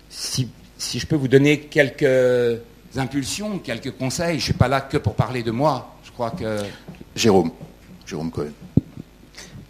si, 0.08 0.48
je 0.78 1.06
peux 1.06 1.16
vous 1.16 1.28
donner 1.28 1.60
quelques 1.60 2.62
impulsions, 2.96 3.58
quelques 3.58 3.92
conseils, 3.92 4.32
je 4.32 4.34
ne 4.34 4.40
suis 4.40 4.52
pas 4.52 4.68
là 4.68 4.80
que 4.80 4.96
pour 4.96 5.14
parler 5.14 5.42
de 5.42 5.50
moi. 5.50 5.96
Je 6.04 6.10
crois 6.10 6.30
que. 6.30 6.58
Jérôme, 7.14 7.50
Jérôme 8.06 8.30
Cohen. 8.30 8.52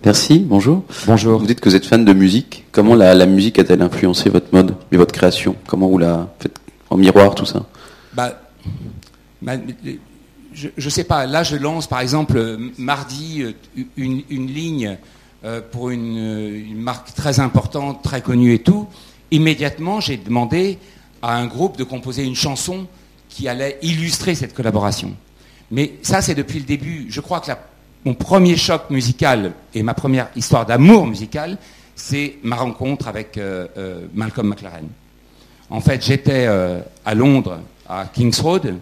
Merci, 0.04 0.38
bonjour. 0.38 0.84
Bonjour. 1.06 1.38
Vous 1.38 1.46
dites 1.46 1.60
que 1.60 1.68
vous 1.68 1.76
êtes 1.76 1.84
fan 1.84 2.04
de 2.04 2.12
musique. 2.14 2.64
Comment 2.72 2.94
la, 2.94 3.26
musique 3.26 3.58
a-t-elle 3.58 3.82
influencé 3.82 4.30
votre 4.30 4.46
mode 4.52 4.74
et 4.90 4.96
votre 4.96 5.12
création? 5.12 5.56
Comment 5.66 5.88
vous 5.88 5.98
la 5.98 6.28
faites 6.38 6.58
en 6.88 6.96
miroir, 6.96 7.34
tout 7.34 7.44
ça? 7.44 7.66
Bah, 8.14 8.32
je 10.54 10.68
ne 10.82 10.90
sais 10.90 11.04
pas, 11.04 11.26
là 11.26 11.42
je 11.42 11.56
lance 11.56 11.86
par 11.86 12.00
exemple 12.00 12.58
mardi 12.76 13.42
euh, 13.42 13.52
une, 13.96 14.46
ligne 14.46 14.98
euh, 15.44 15.60
pour 15.70 15.90
une, 15.90 16.74
marque 16.76 17.14
très 17.14 17.38
importante, 17.40 18.02
très 18.02 18.22
connue 18.22 18.54
et 18.54 18.58
tout. 18.58 18.88
Immédiatement, 19.30 20.00
j'ai 20.00 20.16
demandé 20.16 20.78
à 21.22 21.36
un 21.36 21.46
groupe 21.46 21.76
de 21.76 21.84
composer 21.84 22.24
une 22.24 22.34
chanson 22.34 22.86
qui 23.30 23.48
allait 23.48 23.78
illustrer 23.80 24.34
cette 24.34 24.54
collaboration. 24.54 25.14
Mais 25.70 25.94
ça, 26.02 26.20
c'est 26.20 26.34
depuis 26.34 26.58
le 26.58 26.66
début. 26.66 27.06
Je 27.08 27.20
crois 27.20 27.40
que 27.40 27.52
mon 28.04 28.12
premier 28.14 28.56
choc 28.56 28.90
musical 28.90 29.52
et 29.72 29.82
ma 29.82 29.94
première 29.94 30.28
histoire 30.36 30.66
d'amour 30.66 31.06
musical, 31.06 31.56
c'est 31.94 32.36
ma 32.42 32.56
rencontre 32.56 33.08
avec 33.08 33.38
Malcolm 34.14 34.48
McLaren. 34.48 34.88
En 35.70 35.80
fait, 35.80 36.04
j'étais 36.04 36.46
à 37.04 37.14
Londres, 37.14 37.60
à 37.88 38.06
King's 38.12 38.40
Road, 38.40 38.74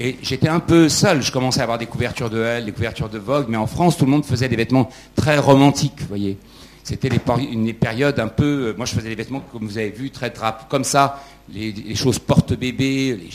et 0.00 0.16
j'étais 0.22 0.48
un 0.48 0.60
peu 0.60 0.88
seul. 0.88 1.22
Je 1.22 1.32
commençais 1.32 1.60
à 1.60 1.64
avoir 1.64 1.78
des 1.78 1.86
couvertures 1.86 2.30
de 2.30 2.40
Elle, 2.40 2.66
des 2.66 2.72
couvertures 2.72 3.08
de 3.08 3.18
Vogue, 3.18 3.46
mais 3.48 3.56
en 3.56 3.66
France, 3.66 3.96
tout 3.96 4.04
le 4.04 4.10
monde 4.10 4.24
faisait 4.24 4.48
des 4.48 4.56
vêtements 4.56 4.88
très 5.16 5.38
romantiques, 5.38 6.00
vous 6.00 6.06
voyez. 6.08 6.38
C'était 6.84 7.10
une 7.50 7.74
période 7.74 8.18
un 8.18 8.28
peu. 8.28 8.74
Moi, 8.76 8.86
je 8.86 8.94
faisais 8.94 9.08
des 9.10 9.14
vêtements, 9.14 9.40
comme 9.52 9.66
vous 9.66 9.76
avez 9.76 9.90
vu, 9.90 10.10
très 10.10 10.30
drap, 10.30 10.68
comme 10.70 10.84
ça, 10.84 11.22
les, 11.52 11.94
choses 11.94 12.18
porte-bébé. 12.18 13.28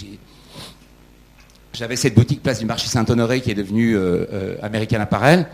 J'avais 1.74 1.96
cette 1.96 2.16
boutique 2.16 2.44
place 2.44 2.60
du 2.60 2.66
marché 2.66 2.88
Saint-Honoré 2.88 3.42
qui 3.42 3.52
est 3.52 3.56
devenue 3.56 3.96
euh, 3.96 4.26
euh, 4.32 4.58
American 4.62 5.00
Apparel. 5.00 5.48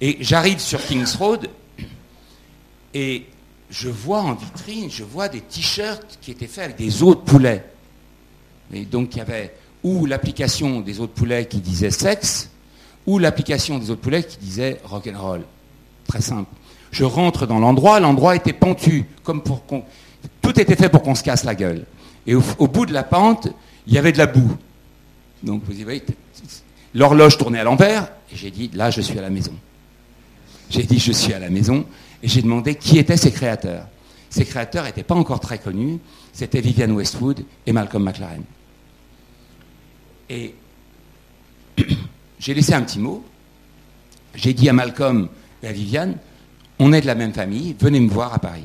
Et 0.00 0.18
j'arrive 0.20 0.58
sur 0.58 0.80
King's 0.84 1.16
Road 1.16 1.48
et 2.94 3.26
je 3.70 3.88
vois 3.88 4.20
en 4.20 4.34
vitrine, 4.34 4.88
je 4.90 5.02
vois 5.02 5.28
des 5.28 5.40
t-shirts 5.40 6.18
qui 6.20 6.30
étaient 6.30 6.46
faits 6.46 6.64
avec 6.64 6.76
des 6.76 7.02
os 7.02 7.16
de 7.16 7.20
poulet. 7.22 7.64
Et 8.72 8.84
donc, 8.84 9.14
il 9.14 9.18
y 9.18 9.20
avait 9.20 9.52
ou 9.82 10.06
l'application 10.06 10.80
des 10.80 11.00
autres 11.00 11.12
poulets 11.12 11.46
qui 11.46 11.58
disait 11.58 11.90
sexe, 11.90 12.50
ou 13.06 13.18
l'application 13.18 13.78
des 13.78 13.90
autres 13.90 14.00
poulets 14.00 14.24
qui 14.24 14.38
disait 14.38 14.80
rock'n'roll. 14.84 15.42
Très 16.08 16.22
simple. 16.22 16.50
Je 16.90 17.04
rentre 17.04 17.46
dans 17.46 17.58
l'endroit, 17.58 18.00
l'endroit 18.00 18.34
était 18.34 18.52
pentu, 18.52 19.04
comme 19.22 19.42
pour 19.42 19.66
qu'on. 19.66 19.84
Tout 20.40 20.58
était 20.58 20.76
fait 20.76 20.88
pour 20.88 21.02
qu'on 21.02 21.14
se 21.14 21.22
casse 21.22 21.44
la 21.44 21.54
gueule. 21.54 21.84
Et 22.26 22.34
au, 22.34 22.68
bout 22.68 22.86
de 22.86 22.94
la 22.94 23.02
pente, 23.02 23.48
il 23.86 23.92
y 23.92 23.98
avait 23.98 24.12
de 24.12 24.18
la 24.18 24.26
boue. 24.26 24.56
Donc 25.44 25.62
vous 25.64 25.74
voyez, 25.84 26.02
l'horloge 26.94 27.36
tournait 27.36 27.60
à 27.60 27.64
l'envers, 27.64 28.08
et 28.32 28.36
j'ai 28.36 28.50
dit, 28.50 28.70
là, 28.72 28.90
je 28.90 29.00
suis 29.00 29.18
à 29.18 29.22
la 29.22 29.30
maison. 29.30 29.52
J'ai 30.70 30.84
dit, 30.84 30.98
je 30.98 31.12
suis 31.12 31.34
à 31.34 31.38
la 31.38 31.50
maison, 31.50 31.84
et 32.22 32.28
j'ai 32.28 32.42
demandé 32.42 32.74
qui 32.74 32.98
étaient 32.98 33.18
ces 33.18 33.30
créateurs. 33.30 33.86
Ces 34.30 34.44
créateurs 34.46 34.84
n'étaient 34.84 35.02
pas 35.04 35.14
encore 35.14 35.40
très 35.40 35.58
connus, 35.58 35.98
c'était 36.32 36.60
Vivian 36.60 36.90
Westwood 36.90 37.44
et 37.66 37.72
Malcolm 37.72 38.02
McLaren. 38.02 38.42
Et 40.30 40.54
j'ai 42.38 42.54
laissé 42.54 42.72
un 42.72 42.82
petit 42.82 42.98
mot. 42.98 43.22
J'ai 44.34 44.54
dit 44.54 44.68
à 44.68 44.72
Malcolm 44.72 45.28
et 45.62 45.68
à 45.68 45.72
Viviane, 45.72 46.16
on 46.78 46.92
est 46.92 47.02
de 47.02 47.06
la 47.06 47.14
même 47.14 47.32
famille, 47.32 47.76
venez 47.78 48.00
me 48.00 48.08
voir 48.08 48.34
à 48.34 48.38
Paris. 48.38 48.64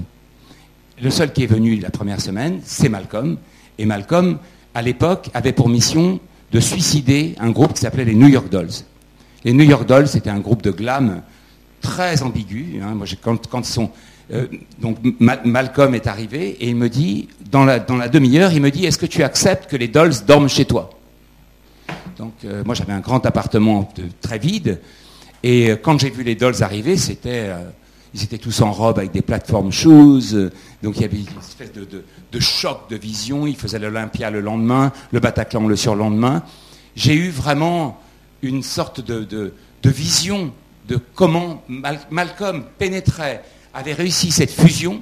Le 1.02 1.10
seul 1.12 1.32
qui 1.32 1.44
est 1.44 1.48
venu 1.48 1.76
la 1.80 1.92
première 1.92 2.22
semaine, 2.22 2.62
c'est 2.64 2.90
Malcolm. 2.90 3.38
Et 3.78 3.86
Malcolm, 3.86 4.40
à 4.74 4.82
l'époque, 4.82 5.30
avait 5.34 5.54
pour 5.54 5.70
mission 5.70 6.20
de 6.52 6.60
suicider 6.60 7.36
un 7.40 7.52
groupe 7.52 7.74
qui 7.74 7.82
s'appelait 7.82 8.06
les 8.06 8.16
New 8.16 8.28
York 8.28 8.50
Dolls. 8.50 8.72
Les 9.44 9.54
New 9.54 9.64
York 9.64 9.88
Dolls, 9.88 10.08
c'était 10.08 10.30
un 10.30 10.40
groupe 10.40 10.62
de 10.62 10.72
glam 10.72 11.22
très 11.82 12.22
ambigu. 12.24 12.82
Hein. 12.82 12.98
Euh, 14.32 14.46
donc 14.80 14.98
Malcolm 15.20 15.96
est 15.96 16.06
arrivé 16.06 16.50
et 16.60 16.70
il 16.70 16.76
me 16.76 16.90
dit, 16.90 17.30
dans 17.52 17.66
la, 17.66 17.80
demi-heure, 17.80 18.54
il 18.54 18.62
me 18.62 18.70
dit, 18.70 18.86
est-ce 18.86 18.98
que 18.98 19.06
tu 19.06 19.24
acceptes 19.24 19.70
que 19.70 19.76
les 19.76 19.88
Dolls 19.88 20.14
dorment 20.28 20.50
chez 20.50 20.66
toi? 20.66 20.92
Donc 22.18 22.34
euh, 22.44 22.64
moi 22.66 22.76
j'avais 22.76 22.94
un 22.94 23.00
grand 23.00 23.26
appartement 23.26 23.92
très 24.22 24.38
vide. 24.38 24.82
Et 25.42 25.72
euh, 25.72 25.78
quand 25.82 26.00
j'ai 26.00 26.10
vu 26.10 26.24
les 26.24 26.36
Dolls 26.36 26.62
arriver, 26.62 26.98
c'était, 26.98 27.50
ils 28.14 28.24
étaient 28.24 28.38
tous 28.38 28.62
en 28.62 28.72
robe 28.72 28.98
avec 28.98 29.12
des 29.12 29.22
plateformes 29.22 29.72
shoes. 29.72 30.50
donc 30.82 30.98
il 30.98 31.02
y 31.02 31.06
avait 31.06 31.18
une 31.18 31.28
espèce 31.40 31.72
de, 31.74 32.40
choc 32.40 32.90
de 32.90 32.96
vision. 32.96 33.46
Ils 33.46 33.56
faisaient 33.56 33.80
l'Olympia 33.80 34.32
le 34.32 34.42
lendemain, 34.42 34.92
le 35.12 35.20
Bataclan 35.20 35.68
le 35.68 35.76
surlendemain. 35.76 36.44
J'ai 36.96 37.14
eu 37.14 37.30
vraiment 37.30 38.02
une 38.42 38.64
sorte 38.64 39.02
de, 39.02 39.24
de 39.24 39.90
vision 39.90 40.52
de 40.90 41.00
comment 41.14 41.64
Malcolm 42.10 42.64
pénétrait, 42.78 43.44
avait 43.74 43.94
réussi 43.94 44.32
cette 44.32 44.52
fusion 44.52 45.02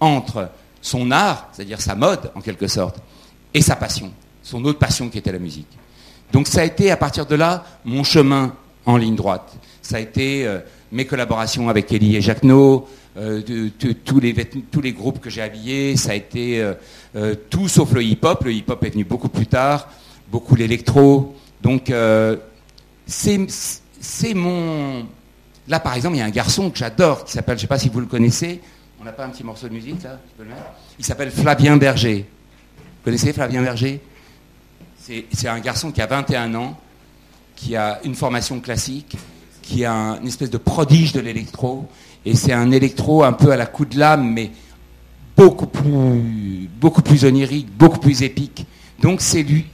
entre 0.00 0.50
son 0.82 1.10
art, 1.10 1.48
c'est-à-dire 1.52 1.80
sa 1.80 1.94
mode 1.94 2.30
en 2.34 2.40
quelque 2.40 2.66
sorte, 2.66 2.96
et 3.54 3.62
sa 3.62 3.76
passion, 3.76 4.12
son 4.42 4.64
autre 4.64 4.78
passion 4.78 5.08
qui 5.08 5.18
était 5.18 5.32
la 5.32 5.38
musique. 5.38 5.68
Donc 6.32 6.46
ça 6.46 6.60
a 6.60 6.64
été 6.64 6.90
à 6.90 6.96
partir 6.96 7.24
de 7.24 7.34
là 7.36 7.64
mon 7.84 8.04
chemin 8.04 8.54
en 8.84 8.96
ligne 8.96 9.16
droite. 9.16 9.56
Ça 9.80 9.96
a 9.96 10.00
été 10.00 10.46
euh, 10.46 10.58
mes 10.92 11.06
collaborations 11.06 11.68
avec 11.68 11.92
Elie 11.92 12.16
et 12.16 12.20
Jacquenot, 12.20 12.88
euh, 13.16 13.42
tous, 14.04 14.20
les, 14.20 14.92
groupes 14.92 15.20
que 15.20 15.30
j'ai 15.30 15.42
habillés, 15.42 15.96
ça 15.96 16.12
a 16.12 16.14
été 16.14 16.62
euh, 17.16 17.34
tout 17.50 17.68
sauf 17.68 17.92
le 17.92 18.02
hip-hop. 18.02 18.44
Le 18.44 18.52
hip-hop 18.52 18.84
est 18.84 18.90
venu 18.90 19.04
beaucoup 19.04 19.28
plus 19.28 19.46
tard, 19.46 19.88
beaucoup 20.30 20.54
l'électro. 20.54 21.34
Donc 21.62 21.92
c'est 23.06 24.34
mon... 24.34 25.06
Là 25.66 25.80
par 25.80 25.94
exemple, 25.94 26.16
il 26.16 26.20
y 26.20 26.22
a 26.22 26.26
un 26.26 26.30
garçon 26.30 26.70
que 26.70 26.78
j'adore 26.78 27.24
qui 27.24 27.32
s'appelle, 27.32 27.58
je 27.58 27.60
ne 27.60 27.62
sais 27.62 27.66
pas 27.66 27.78
si 27.78 27.88
vous 27.88 28.00
le 28.00 28.06
connaissez, 28.06 28.60
on 29.00 29.04
n'a 29.04 29.12
pas 29.12 29.24
un 29.24 29.28
petit 29.30 29.44
morceau 29.44 29.68
de 29.68 29.74
musique 29.74 30.02
là 30.02 30.18
Il 30.98 31.04
s'appelle 31.04 31.30
Flavien 31.30 31.76
Berger. 31.76 32.26
Vous 32.76 33.04
connaissez 33.04 33.32
Flavien 33.32 33.62
Berger? 33.62 34.00
C'est 34.98 35.48
un 35.48 35.60
garçon 35.60 35.92
qui 35.92 36.02
a 36.02 36.06
21 36.06 36.54
ans, 36.54 36.78
qui 37.54 37.76
a 37.76 38.00
une 38.04 38.14
formation 38.14 38.60
classique, 38.60 39.16
qui 39.68 39.84
a 39.84 40.18
une 40.20 40.26
espèce 40.26 40.50
de 40.50 40.56
prodige 40.56 41.12
de 41.12 41.20
l'électro. 41.20 41.86
Et 42.24 42.34
c'est 42.34 42.52
un 42.52 42.70
électro 42.70 43.22
un 43.22 43.32
peu 43.32 43.52
à 43.52 43.56
la 43.56 43.66
coup 43.66 43.84
de 43.84 43.98
lame, 43.98 44.32
mais 44.32 44.50
beaucoup 45.36 45.66
plus, 45.66 46.68
beaucoup 46.80 47.02
plus 47.02 47.24
onirique, 47.24 47.68
beaucoup 47.76 47.98
plus 47.98 48.22
épique. 48.22 48.66
Donc 49.02 49.20
c'est 49.20 49.42
lui. 49.42 49.66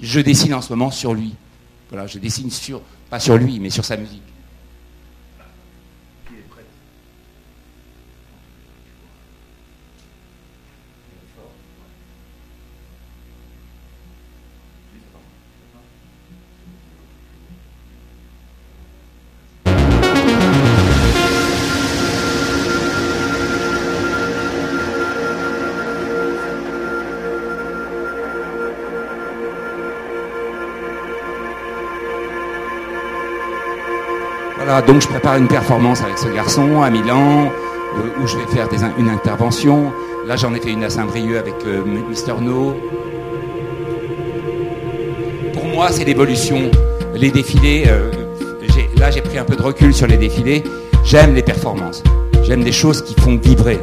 Je 0.00 0.20
dessine 0.20 0.54
en 0.54 0.62
ce 0.62 0.72
moment 0.72 0.90
sur 0.90 1.14
lui. 1.14 1.34
Voilà, 1.90 2.06
je 2.06 2.18
dessine 2.18 2.50
sur, 2.50 2.80
pas 3.10 3.18
sur 3.18 3.36
lui, 3.36 3.58
mais 3.58 3.70
sur 3.70 3.84
sa 3.84 3.96
musique. 3.96 4.22
Donc 34.82 35.00
je 35.00 35.08
prépare 35.08 35.36
une 35.36 35.48
performance 35.48 36.02
avec 36.02 36.18
ce 36.18 36.28
garçon 36.28 36.82
à 36.82 36.90
Milan, 36.90 37.46
euh, 37.46 38.22
où 38.22 38.26
je 38.26 38.36
vais 38.36 38.46
faire 38.46 38.68
une 38.98 39.08
intervention. 39.08 39.92
Là, 40.26 40.36
j'en 40.36 40.54
ai 40.54 40.60
fait 40.60 40.72
une 40.72 40.84
à 40.84 40.90
Saint-Brieuc 40.90 41.38
avec 41.38 41.54
euh, 41.66 41.82
Mister 42.08 42.34
No. 42.40 42.76
Pour 45.54 45.64
moi, 45.66 45.88
c'est 45.90 46.04
l'évolution. 46.04 46.70
Les 47.14 47.30
défilés, 47.30 47.84
euh, 47.88 48.10
là, 48.98 49.10
j'ai 49.10 49.22
pris 49.22 49.38
un 49.38 49.44
peu 49.44 49.56
de 49.56 49.62
recul 49.62 49.94
sur 49.94 50.06
les 50.06 50.16
défilés. 50.16 50.64
J'aime 51.04 51.34
les 51.34 51.42
performances. 51.42 52.02
J'aime 52.42 52.62
des 52.62 52.72
choses 52.72 53.02
qui 53.02 53.14
font 53.20 53.36
vibrer. 53.36 53.78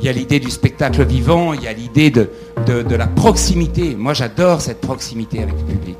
Il 0.00 0.06
y 0.06 0.08
a 0.08 0.12
l'idée 0.12 0.40
du 0.40 0.50
spectacle 0.50 1.04
vivant, 1.04 1.52
il 1.52 1.62
y 1.62 1.68
a 1.68 1.72
l'idée 1.72 2.10
de, 2.10 2.28
la 2.96 3.06
proximité. 3.06 3.94
Moi, 3.94 4.14
j'adore 4.14 4.60
cette 4.60 4.80
proximité 4.80 5.42
avec 5.42 5.54
le 5.54 5.74
public. 5.74 5.98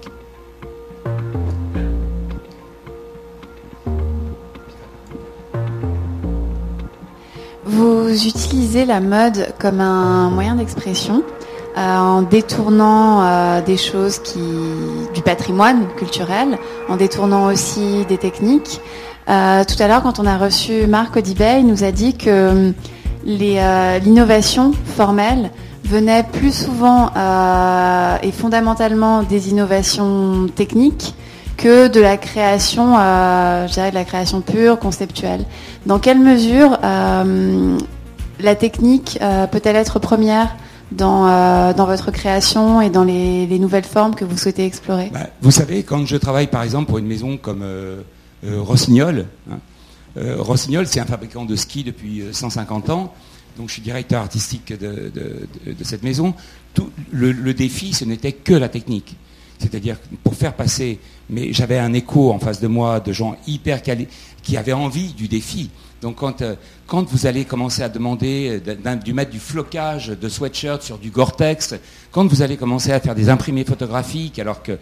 Vous 7.65 8.27
utilisez 8.27 8.85
la 8.85 9.01
mode 9.01 9.53
comme 9.59 9.81
un 9.81 10.31
moyen 10.31 10.55
d'expression 10.55 11.23
euh, 11.77 11.97
en 11.97 12.23
détournant 12.23 13.23
euh, 13.23 13.61
des 13.61 13.77
choses 13.77 14.19
qui, 14.21 14.41
du 15.15 15.21
patrimoine 15.23 15.87
culturel, 15.97 16.59
en 16.89 16.97
détournant 16.97 17.53
aussi 17.53 18.07
des 18.09 18.17
techniques. 18.17 18.81
Euh, 19.29 19.65
tout 19.65 19.83
à 19.83 19.89
l'heure, 19.89 20.03
quand 20.03 20.19
on 20.19 20.27
a 20.27 20.39
reçu 20.39 20.87
Marc 20.87 21.17
Audibet, 21.17 21.61
il 21.61 21.67
nous 21.67 21.85
a 21.85 21.91
dit 21.91 22.17
que 22.17 22.73
euh, 23.27 23.99
l'innovation 23.99 24.73
formelle 24.73 25.51
venait 25.85 26.25
plus 26.25 26.53
souvent 26.53 27.11
euh, 27.17 28.17
et 28.23 28.33
fondamentalement 28.33 29.23
des 29.23 29.51
innovations 29.51 30.47
techniques 30.55 31.15
que 31.57 31.89
de 31.89 32.01
la 32.01 32.17
création, 32.17 32.97
euh, 32.99 33.67
de 33.67 33.95
la 33.95 34.05
création 34.05 34.41
pure, 34.41 34.79
conceptuelle. 34.79 35.45
Dans 35.87 35.99
quelle 35.99 36.19
mesure 36.19 36.79
la 36.83 38.55
technique 38.55 39.19
peut-elle 39.51 39.77
être 39.77 39.99
première 39.99 40.55
dans, 40.93 41.73
votre 41.77 42.11
création 42.11 42.81
et 42.83 42.91
dans 42.91 43.05
les, 43.05 43.59
nouvelles 43.59 43.85
formes 43.85 44.15
que 44.15 44.25
vous 44.25 44.37
souhaitez 44.37 44.67
explorer? 44.67 45.11
Bah, 45.13 45.21
Vous 45.41 45.51
savez, 45.51 45.83
quand 45.83 46.05
je 46.05 46.17
travaille 46.17 46.49
par 46.49 46.63
exemple 46.63 46.87
pour 46.89 46.99
une 46.99 47.07
maison 47.07 47.39
comme 47.39 47.65
Rossignol, 48.45 49.27
hein, 49.51 49.59
Rossignol, 50.17 50.87
c'est 50.87 51.01
un 51.01 51.07
fabricant 51.07 51.45
de 51.45 51.57
ski 51.57 51.85
depuis 51.85 52.23
150 52.33 52.89
euh, 52.89 52.93
ans. 52.93 53.15
Donc 53.57 53.69
je 53.69 53.75
suis 53.75 53.83
directeur 53.83 54.21
artistique 54.21 54.73
de, 54.79 55.13
cette 55.83 56.03
maison. 56.03 56.35
Le, 57.11 57.53
défi, 57.53 57.93
ce 57.95 58.05
n'était 58.05 58.33
que 58.33 58.53
la 58.53 58.69
technique. 58.69 59.17
C'est-à-dire 59.59 59.97
pour 60.23 60.35
faire 60.35 60.55
passer, 60.55 60.99
mais 61.31 61.53
j'avais 61.55 61.79
un 61.79 61.95
écho 61.95 62.31
en 62.31 62.39
face 62.39 62.61
de 62.61 62.67
moi 62.67 63.01
de 63.01 63.13
gens 63.13 63.37
hyper 63.47 63.83
calés 63.83 64.09
qui 64.43 64.59
avaient 64.59 64.75
envie 64.75 65.15
du 65.15 65.29
défi. 65.29 65.71
Donc 66.03 66.17
quand, 66.17 66.43
euh, 66.43 66.57
quand 66.87 67.09
vous 67.09 67.27
allez 67.27 67.47
commencer 67.47 67.83
à 67.83 67.89
demander 67.89 68.61
du 69.03 69.15
mettre 69.15 69.31
du 69.31 69.41
flocage 69.41 70.09
de 70.09 70.29
sweatshirt 70.29 70.83
sur 70.83 70.99
du 70.99 71.11
Gore-Tex, 71.11 71.75
quand 72.11 72.27
vous 72.27 72.43
allez 72.43 72.59
commencer 72.59 72.93
à 72.93 73.01
faire 73.01 73.15
des 73.15 73.31
imprimés 73.31 73.65
photographiques 73.65 74.39
alors 74.39 74.63
que 74.63 74.79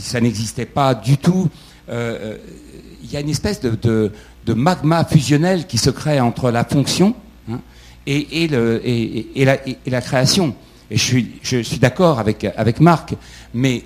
ça 0.00 0.20
n'existait 0.20 0.66
pas 0.66 0.96
du 0.96 1.16
tout, 1.16 1.48
il 1.88 3.10
y 3.12 3.16
a 3.16 3.20
une 3.20 3.28
espèce 3.28 3.60
de 3.60 4.10
magma 4.48 5.04
fusionnel 5.04 5.66
qui 5.66 5.78
se 5.78 5.90
crée 5.90 6.20
entre 6.20 6.50
la 6.50 6.64
fonction 6.64 7.14
hein, 7.50 7.60
et, 8.06 8.48
la, 8.48 10.00
création. 10.00 10.54
Et 10.90 10.96
je 10.96 11.62
suis, 11.62 11.78
d'accord 11.78 12.18
avec, 12.18 12.80
Marc, 12.80 13.14
mais 13.54 13.84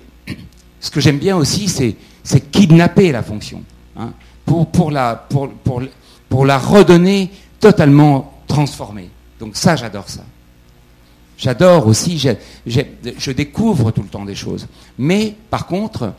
ce 0.79 0.89
que 0.89 0.99
j'aime 0.99 1.19
bien 1.19 1.37
aussi, 1.37 1.67
c'est 1.67 2.51
kidnapper 2.51 3.11
la 3.11 3.23
fonction 3.23 3.63
hein, 3.97 4.13
pour 4.45 4.91
la 4.91 6.57
redonner 6.57 7.29
totalement 7.59 8.41
transformée. 8.47 9.09
Donc 9.39 9.55
ça, 9.55 9.75
j'adore 9.75 10.09
ça. 10.09 10.23
J'adore 11.37 11.87
aussi, 11.87 12.17
je 12.65 13.31
découvre 13.31 13.91
tout 13.91 14.01
le 14.01 14.07
temps 14.07 14.25
des 14.25 14.35
choses. 14.35 14.67
Mais 14.97 15.35
par 15.49 15.67
contre, 15.67 16.13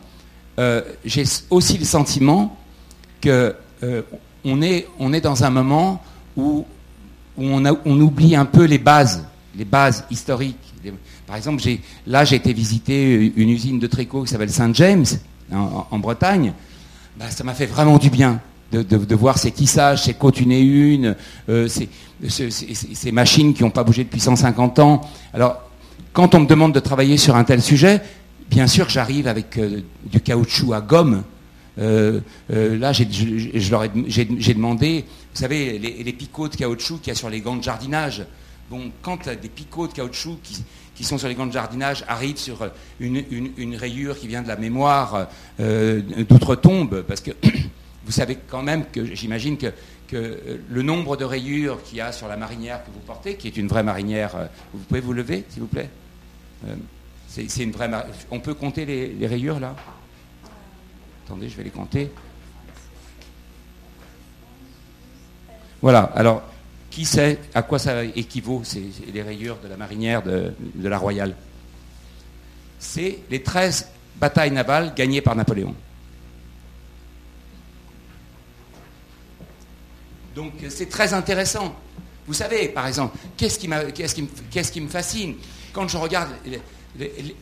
euh, 0.59 0.81
j'ai 1.05 1.23
aussi 1.49 1.77
le 1.77 1.85
sentiment 1.85 2.57
que 3.21 3.55
euh, 3.83 4.01
on 4.45 4.61
est, 4.61 5.21
dans 5.21 5.43
un 5.43 5.49
moment 5.49 6.01
où, 6.35 6.65
on, 7.37 8.01
oublie 8.01 8.35
un 8.35 8.45
peu 8.45 8.65
les 8.65 8.79
bases, 8.79 9.25
les 9.55 9.65
bases 9.65 10.05
historiques. 10.09 10.55
Par 11.25 11.35
exemple, 11.35 11.61
là, 12.05 12.23
j'ai 12.23 12.37
été 12.37 12.53
visiter 12.53 13.33
une 13.35 13.49
usine 13.49 13.79
de 13.79 13.87
tricot 13.87 14.23
qui 14.23 14.29
s'appelle 14.29 14.49
Saint 14.49 14.73
James, 14.73 15.05
en, 15.51 15.99
Bretagne. 15.99 16.53
Bah, 17.17 17.25
ça 17.29 17.43
m'a 17.43 17.53
fait 17.53 17.65
vraiment 17.65 17.97
du 17.97 18.09
bien 18.09 18.39
de, 18.71 19.15
voir 19.15 19.37
ces 19.37 19.51
tissages, 19.51 20.03
ces 20.03 20.13
côtes 20.13 20.39
une 20.39 20.51
et 20.51 20.59
une, 20.59 21.15
euh, 21.49 21.67
ces, 21.67 23.11
machines 23.11 23.53
qui 23.53 23.63
n'ont 23.63 23.69
pas 23.69 23.83
bougé 23.83 24.03
depuis 24.03 24.19
150 24.19 24.79
ans. 24.79 25.01
Alors, 25.33 25.61
quand 26.13 26.35
on 26.35 26.41
me 26.41 26.47
demande 26.47 26.73
de 26.73 26.79
travailler 26.79 27.17
sur 27.17 27.35
un 27.35 27.43
tel 27.43 27.61
sujet, 27.61 28.01
bien 28.49 28.67
sûr, 28.67 28.89
j'arrive 28.89 29.27
avec 29.27 29.57
euh, 29.57 29.81
du 30.05 30.19
caoutchouc 30.19 30.73
à 30.73 30.81
gomme. 30.81 31.23
Euh, 31.79 32.19
euh, 32.51 32.77
là, 32.77 32.91
j'ai 32.91 33.05
demandé, 34.53 35.05
vous 35.33 35.39
savez, 35.39 35.77
les, 35.79 36.13
picots 36.13 36.47
de 36.47 36.55
caoutchouc 36.55 36.99
qu'il 36.99 37.09
y 37.09 37.11
a 37.11 37.15
sur 37.15 37.29
les 37.29 37.41
gants 37.41 37.55
de 37.55 37.63
jardinage. 37.63 38.25
Bon, 38.69 38.91
quand 39.01 39.29
des 39.29 39.49
picots 39.49 39.87
de 39.87 39.93
caoutchouc 39.93 40.37
qui, 40.95 41.03
sont 41.03 41.17
sur 41.17 41.27
les 41.27 41.35
gants 41.35 41.45
de 41.45 41.53
jardinage 41.53 42.03
arrivent 42.07 42.37
sur 42.37 42.69
une, 42.99 43.75
rayure 43.75 44.17
qui 44.17 44.27
vient 44.27 44.41
de 44.41 44.47
la 44.47 44.57
mémoire 44.57 45.27
d'outre-tombe, 45.59 47.03
parce 47.03 47.21
que 47.21 47.31
vous 48.05 48.11
savez 48.11 48.37
quand 48.47 48.63
même 48.63 48.85
que 48.91 49.13
j'imagine 49.15 49.57
que, 49.57 49.71
le 50.69 50.81
nombre 50.81 51.17
de 51.17 51.25
rayures 51.25 51.83
qu'il 51.83 51.97
y 51.97 52.01
a 52.01 52.13
sur 52.13 52.29
la 52.29 52.37
marinière 52.37 52.83
que 52.83 52.91
vous 52.91 52.99
portez, 53.05 53.35
qui 53.35 53.47
est 53.47 53.57
une 53.57 53.67
vraie 53.67 53.83
marinière, 53.83 54.49
vous 54.73 54.79
pouvez 54.79 55.01
vous 55.01 55.13
lever, 55.13 55.43
s'il 55.49 55.61
vous 55.61 55.67
plaît? 55.67 55.89
C'est 57.27 57.63
une 57.63 57.71
vraie. 57.71 57.89
On 58.31 58.39
peut 58.39 58.53
compter 58.53 58.85
les, 58.85 59.27
rayures 59.27 59.59
là? 59.59 59.75
Attendez, 61.27 61.49
je 61.49 61.57
vais 61.57 61.63
les 61.63 61.71
compter. 61.71 62.09
Voilà, 65.81 66.03
alors, 66.15 66.41
qui 66.89 67.03
sait 67.03 67.37
à 67.53 67.63
quoi 67.63 67.79
ça 67.79 68.05
équivaut, 68.05 68.61
ces, 68.63 68.85
les 69.13 69.21
rayures 69.21 69.57
de 69.61 69.67
la 69.67 69.75
marinière 69.75 70.23
de, 70.23 70.53
la 70.81 70.97
Royale? 70.97 71.35
C'est 72.79 73.19
les 73.29 73.43
13 73.43 73.89
batailles 74.15 74.51
navales 74.51 74.93
gagnées 74.95 75.19
par 75.19 75.35
Napoléon. 75.35 75.75
Donc 80.33 80.53
c'est 80.69 80.87
très 80.87 81.13
intéressant. 81.13 81.75
Vous 82.25 82.35
savez, 82.35 82.69
par 82.69 82.87
exemple, 82.87 83.17
qu'est-ce 83.35 83.59
qui, 83.59 83.69
qui, 83.93 84.61
qui, 84.61 84.81
me 84.81 84.87
fascine? 84.87 85.35
Quand 85.73 85.89
je 85.89 85.97
regarde 85.97 86.29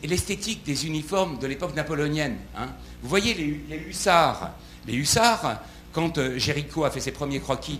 l'esthétique 0.04 0.64
des 0.64 0.86
uniformes 0.86 1.38
de 1.38 1.46
l'époque 1.46 1.74
napoléonienne. 1.74 2.36
Hein. 2.56 2.68
Vous 3.02 3.08
voyez 3.08 3.34
les, 3.34 3.76
hussards. 3.88 4.50
Les 4.86 4.94
hussards, 4.94 5.62
quand 5.92 6.18
euh, 6.18 6.38
Géricault 6.38 6.84
a 6.84 6.90
fait 6.90 7.00
ses 7.00 7.12
premiers 7.12 7.40
croquis 7.40 7.78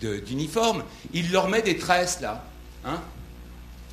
d'uniformes, 0.00 0.82
il 1.12 1.30
leur 1.32 1.48
met 1.48 1.62
des 1.62 1.76
tresses 1.76 2.20
là. 2.20 2.44
Hein. 2.84 3.00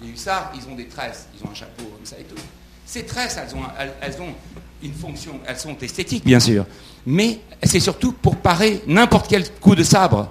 Les 0.01 0.09
hussards, 0.09 0.51
ils 0.55 0.69
ont 0.69 0.75
des 0.75 0.87
tresses, 0.87 1.27
ils 1.37 1.45
ont 1.45 1.51
un 1.51 1.55
chapeau 1.55 1.85
comme 1.85 2.05
ça 2.05 2.17
et 2.19 2.23
tout. 2.23 2.35
Ces 2.85 3.05
tresses, 3.05 3.37
elles 3.37 3.55
ont, 3.55 3.63
elles, 4.01 4.21
ont 4.21 4.33
une 4.81 4.93
fonction, 4.93 5.39
elles 5.45 5.57
sont 5.57 5.77
esthétiques 5.79 6.25
bien 6.25 6.39
sûr, 6.39 6.65
mais 7.05 7.39
c'est 7.63 7.79
surtout 7.79 8.11
pour 8.11 8.35
parer 8.35 8.83
n'importe 8.87 9.27
quel 9.29 9.49
coup 9.51 9.75
de 9.75 9.83
sabre. 9.83 10.29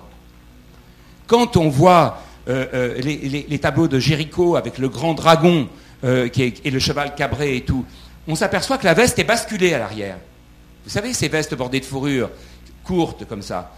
Quand 1.26 1.56
on 1.56 1.70
voit 1.70 2.22
euh, 2.48 2.66
euh, 2.74 3.00
les, 3.00 3.46
les, 3.48 3.58
tableaux 3.58 3.88
de 3.88 3.98
Géricault 3.98 4.56
avec 4.56 4.78
le 4.78 4.88
grand 4.88 5.14
dragon 5.14 5.68
euh, 6.04 6.28
et 6.36 6.70
le 6.70 6.78
cheval 6.78 7.14
cabré 7.14 7.56
et 7.56 7.60
tout, 7.62 7.84
on 8.26 8.34
s'aperçoit 8.34 8.78
que 8.78 8.84
la 8.84 8.94
veste 8.94 9.18
est 9.18 9.24
basculée 9.24 9.74
à 9.74 9.78
l'arrière. 9.78 10.16
Vous 10.84 10.90
savez, 10.90 11.12
ces 11.12 11.28
vestes 11.28 11.54
bordées 11.54 11.80
de 11.80 11.84
fourrure, 11.84 12.30
courtes 12.84 13.24
comme 13.26 13.42
ça, 13.42 13.72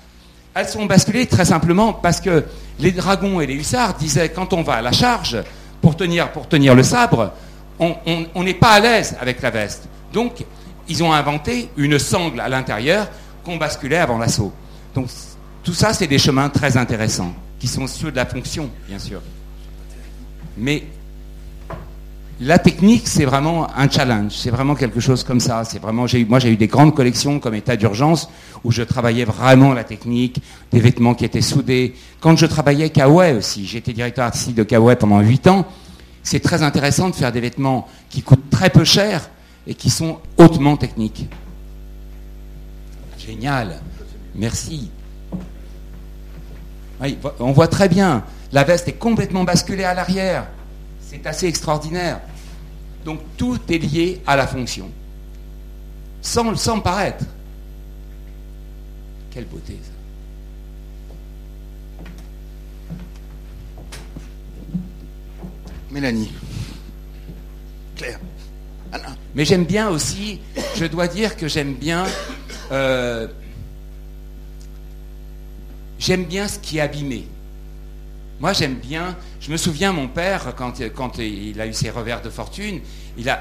elles 0.54 0.68
sont 0.68 0.86
basculées 0.86 1.26
très 1.26 1.44
simplement 1.44 1.92
parce 1.92 2.20
que 2.20 2.44
les 2.78 2.92
dragons 2.92 3.40
et 3.40 3.46
les 3.46 3.54
hussards 3.54 3.94
disaient 3.94 4.30
quand 4.30 4.52
on 4.52 4.62
va 4.62 4.74
à 4.74 4.82
la 4.82 4.92
charge, 4.92 5.38
pour 5.80 5.96
tenir, 5.96 6.32
pour 6.32 6.48
tenir 6.48 6.74
le 6.74 6.82
sabre, 6.82 7.32
on 7.78 8.42
n'est 8.42 8.54
pas 8.54 8.72
à 8.72 8.80
l'aise 8.80 9.16
avec 9.20 9.42
la 9.42 9.50
veste. 9.50 9.88
Donc, 10.12 10.44
ils 10.88 11.02
ont 11.02 11.12
inventé 11.12 11.68
une 11.76 11.98
sangle 11.98 12.40
à 12.40 12.48
l'intérieur 12.48 13.08
qu'on 13.44 13.56
basculait 13.56 13.98
avant 13.98 14.18
l'assaut. 14.18 14.52
Donc, 14.94 15.08
tout 15.62 15.74
ça, 15.74 15.92
c'est 15.92 16.06
des 16.06 16.18
chemins 16.18 16.48
très 16.48 16.76
intéressants, 16.76 17.34
qui 17.58 17.66
sont 17.66 17.86
ceux 17.86 18.10
de 18.10 18.16
la 18.16 18.26
fonction, 18.26 18.70
bien 18.88 18.98
sûr. 18.98 19.20
Mais 20.56 20.84
la 22.44 22.58
technique, 22.58 23.08
c'est 23.08 23.24
vraiment 23.24 23.66
un 23.74 23.88
challenge, 23.88 24.32
c'est 24.32 24.50
vraiment 24.50 24.74
quelque 24.74 25.00
chose 25.00 25.24
comme 25.24 25.40
ça. 25.40 25.64
C'est 25.64 25.78
vraiment, 25.78 26.04
moi, 26.28 26.38
j'ai 26.38 26.50
eu 26.50 26.56
des 26.56 26.66
grandes 26.66 26.94
collections 26.94 27.40
comme 27.40 27.54
état 27.54 27.74
d'urgence 27.74 28.28
où 28.64 28.70
je 28.70 28.82
travaillais 28.82 29.24
vraiment 29.24 29.72
la 29.72 29.82
technique, 29.82 30.42
des 30.70 30.80
vêtements 30.80 31.14
qui 31.14 31.24
étaient 31.24 31.40
soudés. 31.40 31.94
Quand 32.20 32.36
je 32.36 32.44
travaillais 32.44 32.90
Kawaii 32.90 33.34
aussi, 33.34 33.64
j'étais 33.66 33.94
directeur 33.94 34.26
artistique 34.26 34.56
de 34.56 34.62
Kawaii 34.62 34.96
pendant 34.96 35.20
8 35.20 35.46
ans. 35.46 35.66
C'est 36.22 36.40
très 36.40 36.62
intéressant 36.62 37.08
de 37.08 37.14
faire 37.14 37.32
des 37.32 37.40
vêtements 37.40 37.88
qui 38.10 38.20
coûtent 38.20 38.50
très 38.50 38.68
peu 38.68 38.84
cher 38.84 39.30
et 39.66 39.74
qui 39.74 39.88
sont 39.88 40.18
hautement 40.36 40.76
techniques. 40.76 41.26
Génial, 43.18 43.80
merci. 44.34 44.90
on 47.40 47.52
voit 47.52 47.68
très 47.68 47.88
bien, 47.88 48.22
la 48.52 48.64
veste 48.64 48.88
est 48.88 48.98
complètement 48.98 49.44
basculée 49.44 49.84
à 49.84 49.94
l'arrière. 49.94 50.46
C'est 51.00 51.26
assez 51.26 51.46
extraordinaire. 51.46 52.20
Donc 53.04 53.20
tout 53.36 53.58
est 53.68 53.78
lié 53.78 54.20
à 54.26 54.36
la 54.36 54.46
fonction. 54.46 54.90
Sans, 56.22 56.54
sans 56.56 56.80
paraître. 56.80 57.24
Quelle 59.30 59.46
beauté 59.46 59.78
ça. 59.82 59.90
Mélanie. 65.90 66.32
Claire. 67.96 68.18
Mais 69.34 69.44
j'aime 69.44 69.64
bien 69.64 69.88
aussi, 69.88 70.40
je 70.76 70.84
dois 70.84 71.08
dire 71.08 71.36
que 71.36 71.48
j'aime 71.48 71.74
bien, 71.74 72.04
euh, 72.70 73.26
j'aime 75.98 76.24
bien 76.24 76.46
ce 76.46 76.58
qui 76.60 76.78
est 76.78 76.80
abîmé. 76.80 77.26
Moi, 78.40 78.52
j'aime 78.52 78.74
bien. 78.74 79.16
Je 79.44 79.52
me 79.52 79.58
souviens, 79.58 79.92
mon 79.92 80.08
père, 80.08 80.54
quand, 80.56 80.78
il 81.18 81.60
a 81.60 81.66
eu 81.66 81.74
ses 81.74 81.90
revers 81.90 82.22
de 82.22 82.30
fortune, 82.30 82.80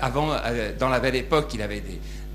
avant, 0.01 0.33
euh, 0.33 0.73
dans 0.77 0.89
la 0.89 0.99
belle 0.99 1.15
époque, 1.15 1.51
il 1.53 1.61
avait 1.61 1.81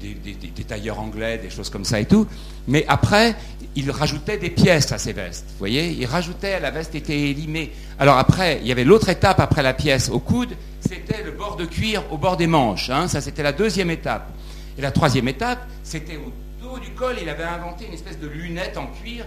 des, 0.00 0.14
des, 0.14 0.64
tailleurs 0.64 0.98
anglais, 0.98 1.36
des 1.36 1.50
choses 1.50 1.68
comme 1.68 1.84
ça 1.84 2.00
et 2.00 2.06
tout. 2.06 2.26
Mais 2.66 2.86
après, 2.88 3.36
il 3.76 3.90
rajoutait 3.90 4.38
des 4.38 4.48
pièces 4.48 4.90
à 4.92 4.96
ses 4.96 5.12
vestes. 5.12 5.44
Vous 5.50 5.58
voyez 5.58 5.90
Il 5.90 6.06
rajoutait, 6.06 6.58
la 6.60 6.70
veste 6.70 6.94
était 6.94 7.28
élimée. 7.28 7.70
Alors 7.98 8.16
après, 8.16 8.58
il 8.62 8.66
y 8.66 8.72
avait 8.72 8.84
l'autre 8.84 9.10
étape 9.10 9.38
après 9.38 9.62
la 9.62 9.74
pièce 9.74 10.08
au 10.08 10.18
coude, 10.18 10.56
c'était 10.80 11.22
le 11.22 11.32
bord 11.32 11.56
de 11.56 11.66
cuir 11.66 12.10
au 12.10 12.16
bord 12.16 12.38
des 12.38 12.46
manches. 12.46 12.88
Hein. 12.88 13.06
Ça, 13.06 13.20
c'était 13.20 13.42
la 13.42 13.52
deuxième 13.52 13.90
étape. 13.90 14.30
Et 14.78 14.80
la 14.80 14.92
troisième 14.92 15.28
étape, 15.28 15.68
c'était 15.82 16.16
au 16.16 16.32
dos 16.62 16.78
du 16.78 16.92
col, 16.92 17.16
il 17.20 17.28
avait 17.28 17.44
inventé 17.44 17.84
une 17.86 17.92
espèce 17.92 18.18
de 18.18 18.28
lunette 18.28 18.78
en 18.78 18.86
cuir 18.86 19.26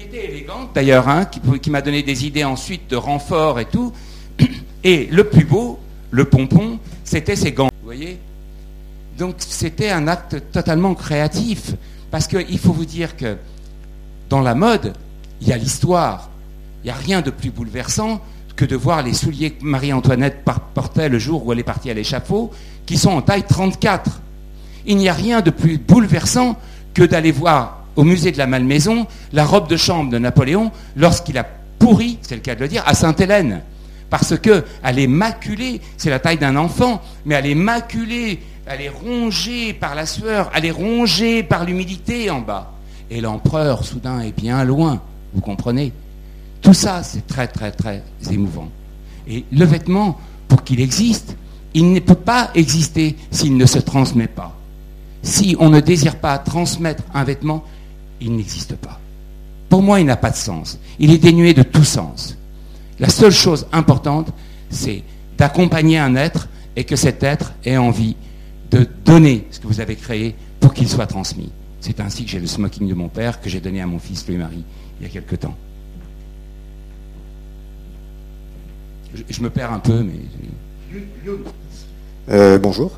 qui 0.00 0.06
était 0.06 0.26
élégante 0.26 0.70
d'ailleurs, 0.74 1.08
hein, 1.08 1.26
qui, 1.26 1.70
m'a 1.70 1.82
donné 1.82 2.02
des 2.02 2.26
idées 2.26 2.44
ensuite 2.44 2.88
de 2.88 2.96
renfort 2.96 3.60
et 3.60 3.66
tout. 3.66 3.92
Et 4.82 5.08
le 5.10 5.24
plus 5.24 5.44
beau, 5.44 5.78
le 6.10 6.24
pompon, 6.24 6.78
c'était 7.04 7.36
ses 7.36 7.52
gants. 7.52 7.68
Voyez 7.84 8.18
Donc 9.18 9.34
c'était 9.38 9.90
un 9.90 10.08
acte 10.08 10.42
totalement 10.52 10.94
créatif. 10.94 11.74
Parce 12.10 12.26
qu'il 12.26 12.58
faut 12.58 12.72
vous 12.72 12.86
dire 12.86 13.16
que 13.16 13.36
dans 14.30 14.40
la 14.40 14.54
mode, 14.54 14.94
il 15.42 15.48
y 15.48 15.52
a 15.52 15.58
l'histoire. 15.58 16.30
Il 16.82 16.86
n'y 16.86 16.92
a 16.92 16.94
rien 16.94 17.20
de 17.20 17.30
plus 17.30 17.50
bouleversant 17.50 18.22
que 18.56 18.64
de 18.64 18.74
voir 18.74 19.02
les 19.02 19.12
souliers 19.12 19.50
que 19.50 19.64
Marie-Antoinette 19.64 20.42
portait 20.72 21.10
le 21.10 21.18
jour 21.18 21.46
où 21.46 21.52
elle 21.52 21.58
est 21.58 21.62
partie 21.62 21.90
à 21.90 21.94
l'échafaud, 21.94 22.50
qui 22.86 22.96
sont 22.96 23.10
en 23.10 23.20
taille 23.20 23.44
34. 23.46 24.22
Il 24.86 24.96
n'y 24.96 25.10
a 25.10 25.12
rien 25.12 25.42
de 25.42 25.50
plus 25.50 25.76
bouleversant 25.76 26.56
que 26.94 27.02
d'aller 27.02 27.32
voir 27.32 27.79
au 28.00 28.02
musée 28.02 28.32
de 28.32 28.38
la 28.38 28.46
Malmaison 28.46 29.06
la 29.34 29.44
robe 29.44 29.68
de 29.68 29.76
chambre 29.76 30.10
de 30.10 30.18
Napoléon 30.18 30.72
lorsqu'il 30.96 31.36
a 31.36 31.44
pourri, 31.78 32.18
c'est 32.22 32.34
le 32.34 32.40
cas 32.40 32.54
de 32.54 32.60
le 32.60 32.68
dire, 32.68 32.82
à 32.86 32.94
Sainte-Hélène. 32.94 33.60
Parce 34.08 34.38
qu'elle 34.38 34.64
est 34.98 35.06
maculée, 35.06 35.82
c'est 35.98 36.08
la 36.08 36.18
taille 36.18 36.38
d'un 36.38 36.56
enfant, 36.56 37.02
mais 37.26 37.34
elle 37.34 37.44
est 37.44 37.54
maculée, 37.54 38.40
elle 38.64 38.80
est 38.80 38.88
rongée 38.88 39.74
par 39.74 39.94
la 39.94 40.06
sueur, 40.06 40.50
elle 40.54 40.64
est 40.64 40.70
rongée 40.70 41.42
par 41.42 41.66
l'humidité 41.66 42.30
en 42.30 42.40
bas. 42.40 42.72
Et 43.10 43.20
l'empereur, 43.20 43.84
soudain, 43.84 44.20
est 44.20 44.34
bien 44.34 44.64
loin, 44.64 45.02
vous 45.34 45.42
comprenez 45.42 45.92
Tout 46.62 46.74
ça, 46.74 47.02
c'est 47.02 47.26
très, 47.26 47.48
très, 47.48 47.70
très 47.70 48.02
émouvant. 48.30 48.70
Et 49.28 49.44
le 49.52 49.64
vêtement, 49.66 50.18
pour 50.48 50.64
qu'il 50.64 50.80
existe, 50.80 51.36
il 51.74 51.92
ne 51.92 52.00
peut 52.00 52.14
pas 52.14 52.50
exister 52.54 53.16
s'il 53.30 53.58
ne 53.58 53.66
se 53.66 53.78
transmet 53.78 54.26
pas. 54.26 54.56
Si 55.22 55.54
on 55.60 55.68
ne 55.68 55.80
désire 55.80 56.16
pas 56.16 56.38
transmettre 56.38 57.02
un 57.12 57.24
vêtement, 57.24 57.62
il 58.20 58.36
n'existe 58.36 58.76
pas. 58.76 59.00
Pour 59.68 59.82
moi, 59.82 60.00
il 60.00 60.06
n'a 60.06 60.16
pas 60.16 60.30
de 60.30 60.36
sens. 60.36 60.78
Il 60.98 61.12
est 61.12 61.18
dénué 61.18 61.54
de 61.54 61.62
tout 61.62 61.84
sens. 61.84 62.36
La 62.98 63.08
seule 63.08 63.32
chose 63.32 63.66
importante, 63.72 64.32
c'est 64.68 65.02
d'accompagner 65.38 65.98
un 65.98 66.16
être 66.16 66.48
et 66.76 66.84
que 66.84 66.96
cet 66.96 67.22
être 67.22 67.52
ait 67.64 67.76
envie 67.76 68.16
de 68.70 68.86
donner 69.04 69.46
ce 69.50 69.60
que 69.60 69.66
vous 69.66 69.80
avez 69.80 69.96
créé 69.96 70.34
pour 70.60 70.74
qu'il 70.74 70.88
soit 70.88 71.06
transmis. 71.06 71.50
C'est 71.80 72.00
ainsi 72.00 72.24
que 72.24 72.30
j'ai 72.30 72.40
le 72.40 72.46
smoking 72.46 72.88
de 72.88 72.94
mon 72.94 73.08
père 73.08 73.40
que 73.40 73.48
j'ai 73.48 73.60
donné 73.60 73.80
à 73.80 73.86
mon 73.86 73.98
fils 73.98 74.26
Louis-Marie 74.28 74.64
il 75.00 75.04
y 75.04 75.06
a 75.06 75.08
quelque 75.08 75.36
temps. 75.36 75.56
Je, 79.28 79.42
me 79.42 79.50
perds 79.50 79.72
un 79.72 79.80
peu, 79.80 80.02
mais... 80.02 81.00
Euh, 82.30 82.58
bonjour. 82.58 82.92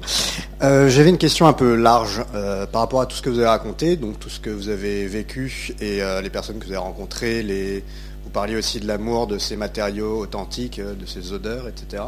Euh, 0.62 0.91
j'avais 0.91 1.09
une 1.09 1.16
question 1.16 1.47
un 1.47 1.55
peu 1.55 1.74
large 1.74 2.22
euh, 2.35 2.66
par 2.66 2.83
rapport 2.83 3.01
à 3.01 3.07
tout 3.07 3.16
ce 3.16 3.22
que 3.22 3.30
vous 3.30 3.39
avez 3.39 3.49
raconté, 3.49 3.97
donc 3.97 4.20
tout 4.20 4.28
ce 4.28 4.39
que 4.39 4.51
vous 4.51 4.68
avez 4.68 5.07
vécu 5.07 5.74
et 5.80 6.01
les 6.22 6.30
personnes 6.30 6.59
que 6.59 6.66
vous 6.66 6.72
avez 6.72 6.80
rencontrées. 6.80 7.83
Vous 8.24 8.30
parliez 8.30 8.57
aussi 8.57 8.78
de 8.78 8.87
l'amour 8.87 9.26
de 9.26 9.39
ces 9.39 9.57
matériaux 9.57 10.18
authentiques, 10.18 10.80
de 10.80 11.07
ces 11.07 11.33
odeurs, 11.33 11.66
etc. 11.66 12.03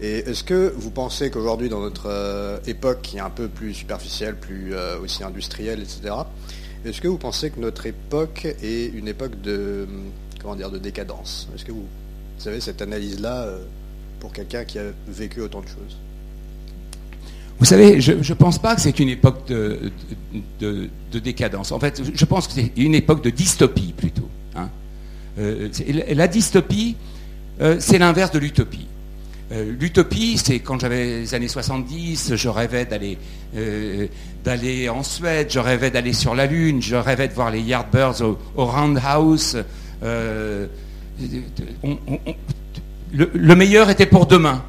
Et 0.00 0.20
est-ce 0.20 0.42
que 0.42 0.72
vous 0.76 0.90
pensez 0.90 1.30
qu'aujourd'hui, 1.30 1.68
dans 1.68 1.80
notre 1.80 2.60
époque 2.66 3.02
qui 3.02 3.18
est 3.18 3.20
un 3.20 3.30
peu 3.30 3.48
plus 3.48 3.74
superficielle, 3.74 4.36
plus 4.36 4.74
aussi 5.02 5.22
industrielle, 5.22 5.80
etc., 5.80 6.14
est-ce 6.86 7.00
que 7.00 7.08
vous 7.08 7.18
pensez 7.18 7.50
que 7.50 7.60
notre 7.60 7.86
époque 7.86 8.46
est 8.62 8.86
une 8.86 9.08
époque 9.08 9.40
de, 9.42 9.86
de 10.42 10.78
décadence? 10.78 11.48
Est-ce 11.54 11.64
que 11.64 11.72
vous, 11.72 11.86
savez 12.38 12.60
cette 12.60 12.80
analyse-là 12.80 13.48
pour 14.18 14.32
quelqu'un 14.32 14.64
qui 14.64 14.78
a 14.78 14.84
vécu 15.06 15.40
autant 15.40 15.60
de 15.60 15.68
choses? 15.68 15.98
Vous 17.58 17.64
savez, 17.64 18.00
je 18.00 18.12
ne 18.12 18.34
pense 18.34 18.58
pas 18.58 18.74
que 18.74 18.80
c'est 18.80 18.98
une 18.98 19.08
époque 19.08 19.46
de, 19.46 19.92
de, 20.60 21.18
décadence. 21.18 21.70
En 21.70 21.78
fait, 21.78 22.02
je 22.12 22.24
pense 22.24 22.48
que 22.48 22.54
c'est 22.54 22.72
une 22.76 22.94
époque 22.94 23.22
de 23.22 23.30
dystopie 23.30 23.94
plutôt. 23.96 24.28
Hein. 24.56 24.68
Euh, 25.38 25.68
la 26.10 26.26
dystopie, 26.26 26.96
euh, 27.60 27.76
c'est 27.78 27.98
l'inverse 27.98 28.32
de 28.32 28.40
l'utopie. 28.40 28.88
Euh, 29.52 29.72
l'utopie, 29.78 30.36
c'est 30.36 30.58
quand 30.58 30.80
j'avais 30.80 31.20
les 31.20 31.34
années 31.34 31.46
70, 31.46 32.34
je 32.34 32.48
rêvais 32.48 32.86
d'aller 34.44 34.88
en 34.88 35.04
Suède, 35.04 35.46
je 35.50 35.60
rêvais 35.60 35.92
d'aller 35.92 36.12
sur 36.12 36.34
la 36.34 36.46
Lune, 36.46 36.82
je 36.82 36.96
rêvais 36.96 37.28
de 37.28 37.34
voir 37.34 37.52
les 37.52 37.60
Yardbirds 37.60 38.20
au, 38.22 38.36
au 38.56 38.66
Roundhouse. 38.66 39.62
le, 40.02 40.68
le 43.12 43.54
meilleur 43.54 43.90
était 43.90 44.06
pour 44.06 44.26
demain. 44.26 44.64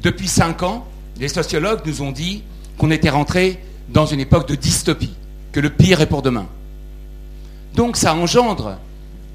Depuis 0.00 0.28
cinq 0.28 0.62
ans, 0.62 0.86
les 1.18 1.28
sociologues 1.28 1.80
nous 1.84 2.02
ont 2.02 2.12
dit 2.12 2.42
qu'on 2.76 2.90
était 2.90 3.10
rentré 3.10 3.62
dans 3.88 4.06
une 4.06 4.20
époque 4.20 4.48
de 4.48 4.54
dystopie, 4.54 5.14
que 5.52 5.60
le 5.60 5.70
pire 5.70 6.00
est 6.00 6.06
pour 6.06 6.22
demain. 6.22 6.46
Donc 7.74 7.96
ça 7.96 8.14
engendre 8.14 8.78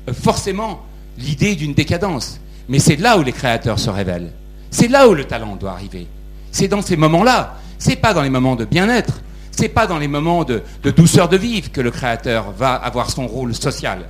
euh, 0.09 0.13
forcément 0.13 0.81
l'idée 1.17 1.55
d'une 1.55 1.73
décadence. 1.73 2.39
Mais 2.69 2.79
c'est 2.79 2.95
là 2.95 3.17
où 3.17 3.23
les 3.23 3.31
créateurs 3.31 3.79
se 3.79 3.89
révèlent. 3.89 4.31
C'est 4.71 4.87
là 4.87 5.07
où 5.07 5.13
le 5.13 5.25
talent 5.25 5.55
doit 5.55 5.71
arriver. 5.71 6.07
C'est 6.51 6.67
dans 6.67 6.81
ces 6.81 6.95
moments-là. 6.97 7.57
C'est 7.77 7.95
pas 7.97 8.13
dans 8.13 8.21
les 8.21 8.29
moments 8.29 8.55
de 8.55 8.65
bien-être. 8.65 9.21
C'est 9.51 9.69
pas 9.69 9.85
dans 9.85 9.99
les 9.99 10.07
moments 10.07 10.43
de, 10.43 10.63
de, 10.81 10.91
douceur 10.91 11.29
de 11.29 11.37
vivre 11.37 11.71
que 11.71 11.81
le 11.81 11.91
créateur 11.91 12.51
va 12.51 12.73
avoir 12.73 13.09
son 13.09 13.27
rôle 13.27 13.53
social. 13.53 14.05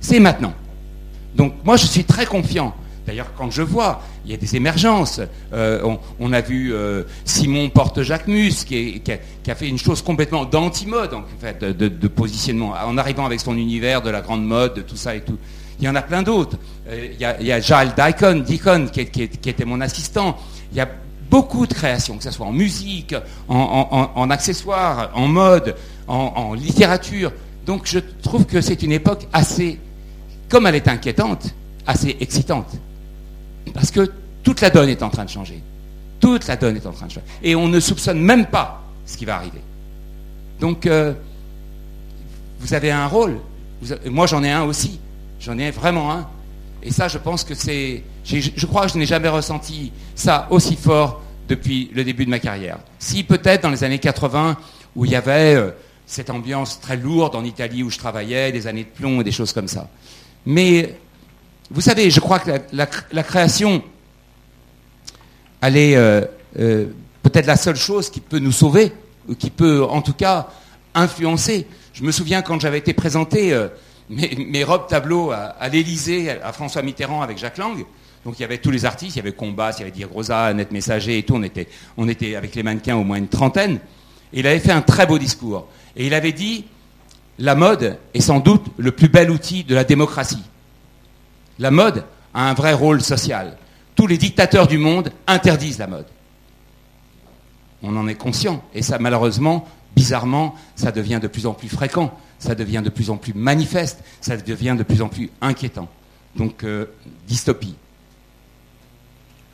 C'est 0.00 0.20
maintenant. 0.20 0.54
Donc 1.34 1.54
moi 1.64 1.76
je 1.76 1.86
suis 1.86 2.04
très 2.04 2.24
confiant 2.24 2.74
D'ailleurs, 3.06 3.32
quand 3.36 3.50
je 3.50 3.62
vois, 3.62 4.02
il 4.24 4.32
y 4.32 4.34
a 4.34 4.36
des 4.36 4.56
émergences. 4.56 5.20
Euh, 5.52 5.96
on, 6.18 6.32
a 6.32 6.40
vu 6.40 6.74
euh, 6.74 7.04
Simon 7.24 7.68
Porte-Jacquemus 7.68 8.64
qui, 8.64 9.00
qui, 9.00 9.50
a, 9.50 9.54
fait 9.54 9.68
une 9.68 9.78
chose 9.78 10.02
complètement 10.02 10.44
d'anti-mode, 10.44 11.14
en 11.14 11.22
fait, 11.38 11.62
de, 11.62 12.08
positionnement, 12.08 12.74
en 12.84 12.98
arrivant 12.98 13.24
avec 13.24 13.40
son 13.40 13.56
univers 13.56 14.02
de 14.02 14.10
la 14.10 14.20
grande 14.22 14.44
mode, 14.44 14.74
de 14.74 14.82
tout 14.82 14.96
ça 14.96 15.14
et 15.14 15.20
tout. 15.20 15.38
Il 15.78 15.84
y 15.84 15.88
en 15.88 15.94
a 15.94 16.02
plein 16.02 16.22
d'autres. 16.22 16.56
Euh, 16.88 17.08
il, 17.12 17.20
y 17.20 17.52
a, 17.52 17.60
Giles 17.60 17.94
Dicon, 17.96 18.88
qui, 18.92 19.00
était 19.00 19.64
mon 19.64 19.80
assistant. 19.80 20.36
Il 20.72 20.78
y 20.78 20.80
a 20.80 20.88
beaucoup 21.30 21.66
de 21.66 21.74
créations, 21.74 22.16
que 22.16 22.24
ce 22.24 22.30
soit 22.30 22.46
en 22.46 22.52
musique, 22.52 23.14
en, 23.48 24.30
accessoires, 24.30 25.10
en 25.14 25.28
mode, 25.28 25.76
en 26.08 26.54
littérature. 26.54 27.32
Donc 27.66 27.82
je 27.84 27.98
trouve 28.22 28.46
que 28.46 28.60
c'est 28.60 28.82
une 28.84 28.92
époque 28.92 29.26
assez, 29.32 29.80
comme 30.48 30.66
elle 30.66 30.76
est 30.76 30.88
inquiétante, 30.88 31.52
assez 31.86 32.16
excitante. 32.20 32.70
Parce 33.74 33.90
que 33.90 34.10
toute 34.42 34.60
la 34.60 34.70
donne 34.70 34.88
est 34.88 35.02
en 35.02 35.10
train 35.10 35.24
de 35.24 35.30
changer. 35.30 35.62
Toute 36.20 36.46
la 36.46 36.56
donne 36.56 36.76
est 36.76 36.86
en 36.86 36.92
train 36.92 37.06
de 37.06 37.12
changer. 37.12 37.26
Et 37.42 37.54
on 37.54 37.68
ne 37.68 37.80
soupçonne 37.80 38.20
même 38.20 38.46
pas 38.46 38.82
ce 39.04 39.16
qui 39.16 39.24
va 39.24 39.36
arriver. 39.36 39.60
Donc, 40.60 40.86
euh, 40.86 41.12
vous 42.60 42.74
avez 42.74 42.90
un 42.90 43.06
rôle. 43.06 43.38
moi, 44.06 44.26
j'en 44.26 44.42
ai 44.42 44.50
un 44.50 44.62
aussi. 44.62 45.00
J'en 45.40 45.58
ai 45.58 45.70
vraiment 45.70 46.12
un. 46.12 46.28
Et 46.82 46.90
ça, 46.90 47.08
je 47.08 47.18
pense 47.18 47.44
que 47.44 47.54
c'est... 47.54 48.02
Je 48.24 48.66
crois 48.66 48.86
que 48.86 48.92
je 48.92 48.98
n'ai 48.98 49.06
jamais 49.06 49.28
ressenti 49.28 49.92
ça 50.14 50.46
aussi 50.50 50.76
fort 50.76 51.22
depuis 51.48 51.90
le 51.94 52.04
début 52.04 52.24
de 52.24 52.30
ma 52.30 52.38
carrière. 52.38 52.78
Si 52.98 53.22
peut-être 53.22 53.62
dans 53.62 53.70
les 53.70 53.84
années 53.84 53.98
80, 53.98 54.56
où 54.96 55.04
il 55.04 55.10
y 55.10 55.16
avait 55.16 55.54
euh, 55.54 55.70
cette 56.06 56.30
ambiance 56.30 56.80
très 56.80 56.96
lourde 56.96 57.36
en 57.36 57.44
Italie 57.44 57.82
où 57.82 57.90
je 57.90 57.98
travaillais, 57.98 58.52
des 58.52 58.66
années 58.66 58.84
de 58.84 58.88
plomb 58.88 59.20
et 59.20 59.24
des 59.24 59.32
choses 59.32 59.52
comme 59.52 59.68
ça. 59.68 59.88
Mais 60.44 60.98
vous 61.70 61.80
savez, 61.80 62.10
je 62.10 62.20
crois 62.20 62.38
que 62.38 62.50
la, 62.72 63.22
création, 63.22 63.82
elle 65.60 65.76
est 65.76 65.96
euh, 65.96 66.22
euh, 66.58 66.86
peut-être 67.22 67.46
la 67.46 67.56
seule 67.56 67.76
chose 67.76 68.08
qui 68.08 68.20
peut 68.20 68.38
nous 68.38 68.52
sauver, 68.52 68.92
ou 69.28 69.34
qui 69.34 69.50
peut 69.50 69.84
en 69.84 70.00
tout 70.00 70.12
cas 70.12 70.48
influencer. 70.94 71.66
Je 71.92 72.04
me 72.04 72.12
souviens 72.12 72.42
quand 72.42 72.60
j'avais 72.60 72.78
été 72.78 72.92
présenté 72.92 73.52
euh, 73.52 73.68
mes, 74.08 74.62
robes 74.62 74.86
tableaux 74.86 75.32
à, 75.32 75.68
l'Élysée, 75.68 76.30
à 76.30 76.52
François 76.52 76.82
Mitterrand 76.82 77.22
avec 77.22 77.38
Jacques 77.38 77.58
Lang. 77.58 77.84
Donc 78.24 78.38
il 78.38 78.42
y 78.42 78.44
avait 78.44 78.58
tous 78.58 78.70
les 78.70 78.84
artistes, 78.84 79.16
il 79.16 79.18
y 79.18 79.22
avait 79.22 79.32
Combat, 79.32 79.70
il 79.72 79.80
y 79.80 79.82
avait 79.82 79.90
Dire 79.90 80.08
Rosa, 80.10 80.44
Annette 80.46 80.72
Messager 80.72 81.18
et 81.18 81.22
tout. 81.24 81.34
On 81.34 81.42
était, 81.42 81.68
on 81.96 82.08
était 82.08 82.36
avec 82.36 82.54
les 82.54 82.62
mannequins 82.62 82.96
au 82.96 83.04
moins 83.04 83.16
une 83.16 83.28
trentaine. 83.28 83.80
Et 84.32 84.40
il 84.40 84.46
avait 84.46 84.60
fait 84.60 84.72
un 84.72 84.82
très 84.82 85.06
beau 85.06 85.18
discours. 85.18 85.68
Et 85.96 86.06
il 86.06 86.14
avait 86.14 86.32
dit, 86.32 86.64
la 87.38 87.54
mode 87.54 87.98
est 88.14 88.20
sans 88.20 88.40
doute 88.40 88.64
le 88.76 88.92
plus 88.92 89.08
bel 89.08 89.30
outil 89.30 89.64
de 89.64 89.74
la 89.74 89.84
démocratie. 89.84 90.42
La 91.58 91.70
mode 91.70 92.04
a 92.34 92.50
un 92.50 92.54
vrai 92.54 92.72
rôle 92.72 93.00
social. 93.00 93.56
Tous 93.94 94.06
les 94.06 94.18
dictateurs 94.18 94.66
du 94.66 94.78
monde 94.78 95.10
interdisent 95.26 95.78
la 95.78 95.86
mode. 95.86 96.06
On 97.82 97.96
en 97.96 98.08
est 98.08 98.14
conscient. 98.14 98.62
Et 98.74 98.82
ça, 98.82 98.98
malheureusement, 98.98 99.66
bizarrement, 99.94 100.54
ça 100.74 100.92
devient 100.92 101.18
de 101.20 101.28
plus 101.28 101.46
en 101.46 101.54
plus 101.54 101.68
fréquent, 101.68 102.12
ça 102.38 102.54
devient 102.54 102.82
de 102.84 102.90
plus 102.90 103.08
en 103.10 103.16
plus 103.16 103.32
manifeste, 103.32 104.04
ça 104.20 104.36
devient 104.36 104.76
de 104.76 104.82
plus 104.82 105.00
en 105.00 105.08
plus 105.08 105.30
inquiétant. 105.40 105.88
Donc, 106.36 106.64
euh, 106.64 106.86
dystopie. 107.26 107.74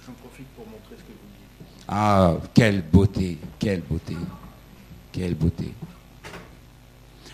J'en 0.05 0.13
profite 0.15 0.49
pour 0.57 0.67
montrer 0.67 0.97
ce 0.97 1.03
que 1.03 1.13
vous 1.13 1.29
dites. 1.39 1.85
Ah, 1.87 2.35
quelle 2.53 2.83
beauté, 2.83 3.39
quelle 3.61 3.83
beauté, 3.83 4.17
quelle 5.13 5.35
beauté. 5.37 5.73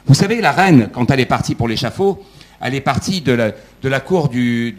Vous 0.04 0.14
savez, 0.14 0.40
la 0.42 0.52
reine, 0.52 0.90
quand 0.92 1.10
elle 1.10 1.20
est 1.20 1.26
partie 1.26 1.54
pour 1.54 1.68
l'échafaud, 1.68 2.22
elle 2.60 2.74
est 2.74 2.80
partie 2.80 3.20
de 3.20 3.32
la, 3.32 4.00
cour, 4.00 4.28
du, 4.28 4.74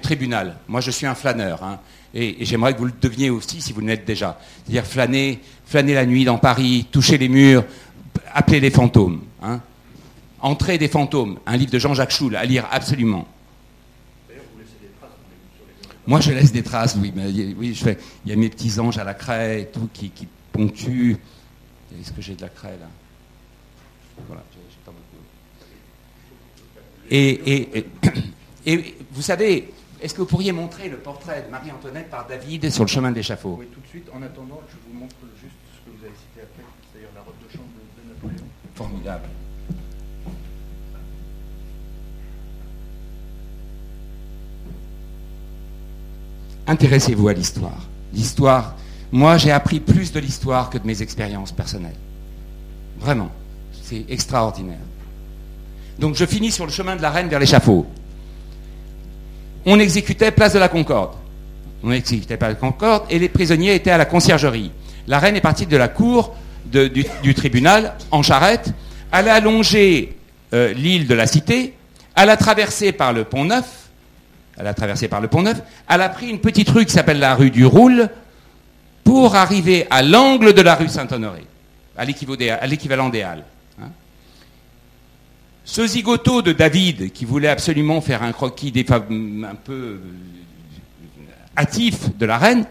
tribunal. 0.00 0.56
Moi, 0.68 0.80
je 0.80 0.90
suis 0.90 1.06
un 1.06 1.14
flâneur. 1.14 1.62
Hein, 1.62 1.80
et, 2.14 2.44
j'aimerais 2.44 2.74
que 2.74 2.78
vous 2.78 2.86
le 2.86 2.92
deveniez 3.00 3.30
aussi 3.30 3.60
si 3.60 3.72
vous 3.72 3.80
l'êtes 3.80 4.04
déjà. 4.04 4.38
C'est-à-dire 4.64 4.84
flâner, 4.84 5.40
flâner 5.66 5.94
la 5.94 6.06
nuit 6.06 6.24
dans 6.24 6.38
Paris, 6.38 6.86
toucher 6.90 7.18
les 7.18 7.28
murs, 7.28 7.64
appeler 8.32 8.60
les 8.60 8.70
fantômes. 8.70 9.22
Hein. 9.42 9.60
Entrée 10.40 10.78
des 10.78 10.88
fantômes, 10.88 11.38
un 11.46 11.56
livre 11.56 11.72
de 11.72 11.78
Jean-Jacques 11.78 12.12
Schul 12.12 12.36
à 12.36 12.44
lire 12.44 12.66
absolument. 12.70 13.26
Moi, 16.06 16.20
je 16.20 16.30
laisse 16.30 16.52
des 16.52 16.62
traces, 16.62 16.96
oui. 17.00 17.12
Oui 17.58 17.74
je 17.74 17.82
fais, 17.82 17.98
il 18.24 18.30
y 18.30 18.32
a 18.32 18.36
mes 18.36 18.48
petits 18.48 18.78
anges 18.78 18.98
à 18.98 19.02
la 19.02 19.14
craie 19.14 19.68
tout 19.72 19.88
qui, 19.92 20.10
qui 20.10 20.28
ponctuent. 20.52 21.16
Est-ce 22.00 22.12
que 22.12 22.22
j'ai 22.22 22.34
de 22.34 22.42
la 22.42 22.48
craie 22.48 22.76
là? 22.80 22.86
Voilà. 24.28 24.42
Et, 27.10 27.84
vous 29.12 29.22
savez, 29.22 29.72
est-ce 30.00 30.14
que 30.14 30.20
vous 30.20 30.26
pourriez 30.26 30.52
montrer 30.52 30.88
le 30.88 30.96
portrait 30.98 31.44
de 31.46 31.50
Marie-Antoinette 31.50 32.10
par 32.10 32.26
David 32.26 32.70
sur 32.70 32.84
le 32.84 32.88
chemin 32.88 33.10
de 33.10 33.16
l'échafaud 33.16 33.56
Oui, 33.58 33.66
tout 33.72 33.80
de 33.80 33.86
suite. 33.86 34.08
En 34.14 34.22
attendant, 34.22 34.60
je 34.68 34.76
vous 34.88 34.98
montre 34.98 35.14
juste 35.40 35.54
ce 35.74 35.90
que 35.90 35.96
vous 35.96 36.04
avez 36.04 36.14
cité 36.14 36.42
après, 36.42 36.64
c'est-à-dire 36.92 37.08
la 37.14 37.22
robe 37.22 37.34
de 37.44 37.50
chambre 37.50 37.68
de, 37.96 38.12
Napoléon. 38.12 38.46
Formidable. 38.74 39.24
Intéressez-vous 46.66 47.28
à 47.28 47.32
l'histoire. 47.32 47.86
L'histoire, 48.12 48.76
moi 49.12 49.38
j'ai 49.38 49.52
appris 49.52 49.78
plus 49.78 50.12
de 50.12 50.18
l'histoire 50.18 50.68
que 50.68 50.78
de 50.78 50.86
mes 50.86 51.00
expériences 51.00 51.52
personnelles. 51.52 51.96
Vraiment, 52.98 53.30
c'est 53.82 54.04
extraordinaire. 54.08 54.80
Donc 55.98 56.14
je 56.14 56.24
finis 56.24 56.50
sur 56.50 56.66
le 56.66 56.72
chemin 56.72 56.96
de 56.96 57.02
la 57.02 57.10
reine 57.10 57.28
vers 57.28 57.38
l'échafaud. 57.38 57.86
On 59.64 59.78
exécutait 59.80 60.30
place 60.30 60.52
de 60.52 60.58
la 60.58 60.68
Concorde. 60.68 61.14
On 61.82 61.90
exécutait 61.90 62.36
place 62.36 62.50
de 62.50 62.54
la 62.54 62.60
Concorde 62.60 63.04
et 63.10 63.18
les 63.18 63.28
prisonniers 63.28 63.74
étaient 63.74 63.90
à 63.90 63.98
la 63.98 64.04
conciergerie. 64.04 64.70
La 65.06 65.18
reine 65.18 65.36
est 65.36 65.40
partie 65.40 65.66
de 65.66 65.76
la 65.76 65.88
cour 65.88 66.34
du, 66.66 67.34
tribunal 67.34 67.94
en 68.10 68.22
charrette. 68.22 68.72
Elle 69.12 69.28
a 69.28 69.34
allongé 69.34 70.16
euh, 70.52 70.72
l'île 70.74 71.06
de 71.06 71.14
la 71.14 71.26
Cité. 71.26 71.74
Elle 72.14 72.30
a 72.30 72.36
traversé 72.36 72.92
par 72.92 73.12
le 73.12 73.24
pont 73.24 73.44
Neuf. 73.44 73.88
Elle 74.58 74.66
a 74.66 74.74
traversé 74.74 75.08
par 75.08 75.20
le 75.20 75.28
pont 75.28 75.42
Neuf. 75.42 75.60
Elle 75.88 76.02
a 76.02 76.08
pris 76.08 76.28
une 76.28 76.40
petite 76.40 76.68
rue 76.70 76.84
qui 76.84 76.92
s'appelle 76.92 77.18
la 77.18 77.34
rue 77.34 77.50
du 77.50 77.64
Roule 77.66 78.08
pour 79.04 79.36
arriver 79.36 79.86
à 79.90 80.02
l'angle 80.02 80.52
de 80.52 80.62
la 80.62 80.74
rue 80.74 80.88
Saint-Honoré, 80.88 81.46
à 81.96 82.04
l'équivalent 82.04 83.08
des 83.08 83.22
Halles. 83.22 83.44
Ce 85.66 85.84
zigoto 85.84 86.42
de 86.42 86.52
David, 86.52 87.12
qui 87.12 87.24
voulait 87.24 87.48
absolument 87.48 88.00
faire 88.00 88.22
un 88.22 88.30
croquis 88.30 88.72
un 88.88 89.54
peu 89.56 89.72
euh, 89.72 90.00
hâtif 91.56 92.16
de 92.16 92.24
la 92.24 92.38
reine, 92.38 92.66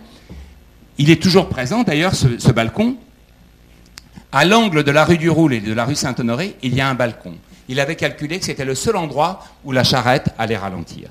il 0.98 1.10
est 1.12 1.22
toujours 1.22 1.50
présent 1.50 1.84
d'ailleurs, 1.84 2.16
ce, 2.16 2.52
balcon. 2.54 2.96
à 4.32 4.46
l'angle 4.46 4.86
de 4.86 4.92
la 4.92 5.04
rue 5.04 5.18
du 5.18 5.30
Roule 5.30 5.54
et 5.54 5.60
de 5.60 5.74
la 5.74 5.84
rue 5.84 5.96
Saint-Honoré, 5.96 6.56
il 6.64 6.74
y 6.74 6.80
a 6.80 6.88
un 6.88 6.96
balcon. 6.96 7.36
Il 7.68 7.82
avait 7.82 7.98
calculé 7.98 8.40
que 8.40 8.46
c'était 8.46 8.64
le 8.64 8.76
seul 8.76 8.96
endroit 8.96 9.44
où 9.66 9.74
la 9.74 9.84
charrette 9.84 10.34
allait 10.38 10.56
ralentir. 10.56 11.10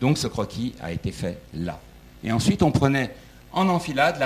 Donc 0.00 0.16
ce 0.16 0.28
croquis 0.28 0.74
a 0.80 0.92
été 0.92 1.10
fait 1.10 1.40
là. 1.54 1.80
Et 2.22 2.30
ensuite, 2.30 2.62
on 2.62 2.70
prenait 2.70 3.12
en 3.52 3.68
enfilade 3.68 4.16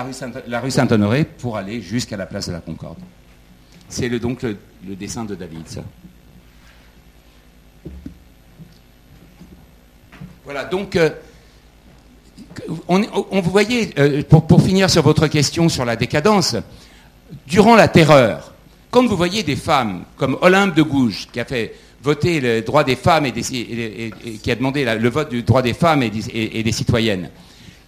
la 0.47 0.61
rue 0.61 0.71
Saint-Honoré 0.71 1.25
pour 1.25 1.57
aller 1.57 1.81
jusqu'à 1.81 2.19
la 2.19 2.27
place 2.27 2.47
de 2.49 2.53
la 2.53 2.61
Concorde. 2.61 2.99
C'est 3.89 4.11
donc 4.11 4.43
le, 4.43 4.59
dessin 4.97 5.25
de 5.25 5.35
David. 5.35 5.67
Voilà, 10.45 10.65
donc, 10.65 10.97
euh, 10.97 11.09
on, 12.87 13.01
vous 13.41 13.51
voyez, 13.51 13.91
euh, 13.99 14.23
pour, 14.29 14.61
finir 14.61 14.91
sur 14.91 15.03
votre 15.03 15.27
question 15.27 15.71
sur 15.71 15.87
la 15.87 15.97
décadence, 15.97 16.57
durant 17.47 17.77
la 17.77 17.89
terreur, 17.89 18.53
quand 18.91 19.07
vous 19.07 19.17
voyez 19.17 19.43
des 19.43 19.57
femmes 19.57 20.05
comme 20.19 20.37
Olympe 20.43 20.75
de 20.75 20.83
Gouges, 20.83 21.29
qui 21.33 21.41
a 21.41 21.47
fait 21.47 21.75
voter 22.03 22.41
le 22.41 22.61
droit 22.61 22.85
des 22.85 22.97
femmes 22.97 23.25
et, 23.25 23.33
qui 23.33 24.51
a 24.51 24.55
demandé 24.55 24.85
le 24.85 25.09
vote 25.09 25.31
du 25.31 25.43
droit 25.43 25.63
des 25.63 25.73
femmes 25.73 26.03
et 26.03 26.11
des, 26.11 26.73
citoyennes, 26.73 27.31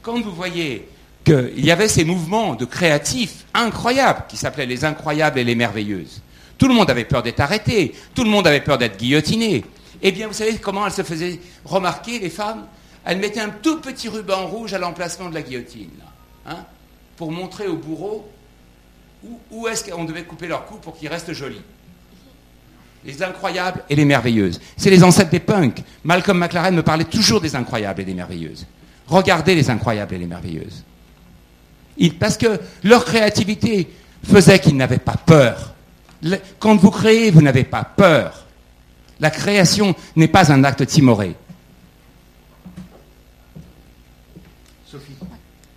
quand 0.00 0.18
vous 0.18 0.32
voyez 0.32 0.88
qu'il 1.24 1.64
y 1.64 1.70
avait 1.70 1.88
ces 1.88 2.04
mouvements 2.04 2.54
de 2.54 2.64
créatifs 2.64 3.44
incroyables 3.52 4.24
qui 4.28 4.38
s'appelaient 4.38 4.64
les 4.64 4.86
incroyables 4.86 5.38
et 5.38 5.44
les 5.44 5.54
merveilleuses, 5.54 6.22
tout 6.56 6.68
le 6.68 6.74
monde 6.74 6.88
avait 6.88 7.04
peur 7.04 7.22
d'être 7.22 7.40
arrêté, 7.40 7.92
tout 8.14 8.24
le 8.24 8.30
monde 8.30 8.46
avait 8.46 8.62
peur 8.62 8.78
d'être 8.78 8.96
guillotiné. 8.96 9.62
Eh 10.02 10.12
bien, 10.12 10.26
vous 10.26 10.32
savez 10.32 10.56
comment 10.58 10.86
elles 10.86 10.92
se 10.92 11.02
faisaient 11.02 11.40
remarquer, 11.64 12.18
les 12.18 12.30
femmes? 12.30 12.66
Elles 13.04 13.18
mettaient 13.18 13.40
un 13.40 13.50
tout 13.50 13.80
petit 13.80 14.08
ruban 14.08 14.46
rouge 14.46 14.74
à 14.74 14.78
l'emplacement 14.78 15.28
de 15.28 15.34
la 15.34 15.42
guillotine, 15.42 15.90
hein, 16.46 16.64
pour 17.16 17.30
montrer 17.30 17.68
au 17.68 17.76
bourreau 17.76 18.28
où, 19.24 19.38
où 19.50 19.68
est-ce 19.68 19.88
qu'on 19.88 20.04
devait 20.04 20.24
couper 20.24 20.48
leur 20.48 20.66
cou 20.66 20.76
pour 20.76 20.96
qu'ils 20.96 21.08
restent 21.08 21.32
jolis 21.32 21.62
les 23.06 23.22
incroyables 23.22 23.82
et 23.88 23.94
les 23.94 24.04
merveilleuses. 24.04 24.60
C'est 24.76 24.90
les 24.90 25.04
ancêtres 25.04 25.30
des 25.30 25.40
punks. 25.40 25.82
Malcolm 26.04 26.38
McLaren 26.38 26.74
me 26.74 26.82
parlait 26.82 27.04
toujours 27.04 27.40
des 27.40 27.54
incroyables 27.54 28.02
et 28.02 28.04
des 28.04 28.14
merveilleuses. 28.14 28.66
Regardez 29.06 29.54
les 29.54 29.70
incroyables 29.70 30.14
et 30.14 30.18
les 30.18 30.26
merveilleuses. 30.26 30.82
parce 32.18 32.36
que 32.36 32.60
leur 32.82 33.04
créativité 33.04 33.88
faisait 34.24 34.58
qu'ils 34.58 34.76
n'avaient 34.76 34.98
pas 34.98 35.16
peur. 35.24 35.74
Quand 36.58 36.76
vous 36.76 36.90
créez, 36.90 37.30
vous 37.30 37.42
n'avez 37.42 37.64
pas 37.64 37.84
peur. 37.84 38.45
La 39.20 39.30
création 39.30 39.94
n'est 40.14 40.28
pas 40.28 40.52
un 40.52 40.64
acte 40.64 40.86
timoré. 40.86 41.34
Sophie. 44.86 45.12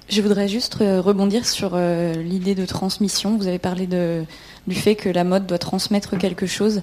Je 0.10 0.22
voudrais 0.22 0.48
juste 0.48 0.82
euh, 0.82 1.02
rebondir 1.02 1.46
sur 1.46 1.72
euh, 1.74 2.14
l'idée 2.14 2.56
de 2.56 2.66
transmission. 2.66 3.38
Vous 3.38 3.48
avez 3.48 3.60
parlé 3.60 3.88
du 3.88 4.76
fait 4.76 4.96
que 4.96 5.08
la 5.08 5.24
mode 5.24 5.46
doit 5.46 5.60
transmettre 5.60 6.18
quelque 6.18 6.48
chose. 6.48 6.82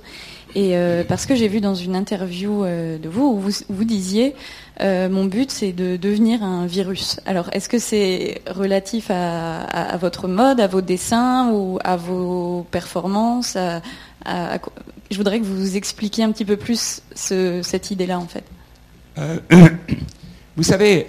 Et 0.57 0.75
euh, 0.75 1.05
parce 1.07 1.27
que 1.27 1.35
j'ai 1.35 1.49
vu 1.49 1.61
dans 1.61 1.75
une 1.75 1.95
interview 1.95 2.65
euh, 2.65 2.97
de 2.99 3.11
vous 3.11 3.27
où 3.27 3.39
vous, 3.39 3.51
vous 3.69 3.85
disiez 3.85 4.35
euh, 4.81 5.09
mon 5.11 5.27
but 5.27 5.51
c'est 5.51 5.73
de 5.73 5.97
devenir 5.97 6.43
un 6.43 6.65
virus. 6.67 7.21
Alors 7.27 7.51
est-ce 7.53 7.69
que 7.69 7.79
c'est 7.79 8.41
relatif 8.49 9.11
à, 9.11 9.97
votre 10.01 10.29
mode, 10.29 10.61
à 10.61 10.67
vos 10.67 10.81
dessins 10.81 11.51
ou 11.53 11.79
à 11.85 11.97
vos 11.97 12.65
performances 12.71 13.59
Je 14.27 15.17
voudrais 15.17 15.39
que 15.41 15.45
vous 15.45 15.77
expliquiez 15.77 16.25
un 16.25 16.33
petit 16.33 16.45
peu 16.45 16.57
plus 16.57 17.03
cette 17.15 17.91
idée-là 17.91 18.19
en 18.19 18.27
fait. 18.27 18.45
Vous 20.57 20.63
savez, 20.63 21.07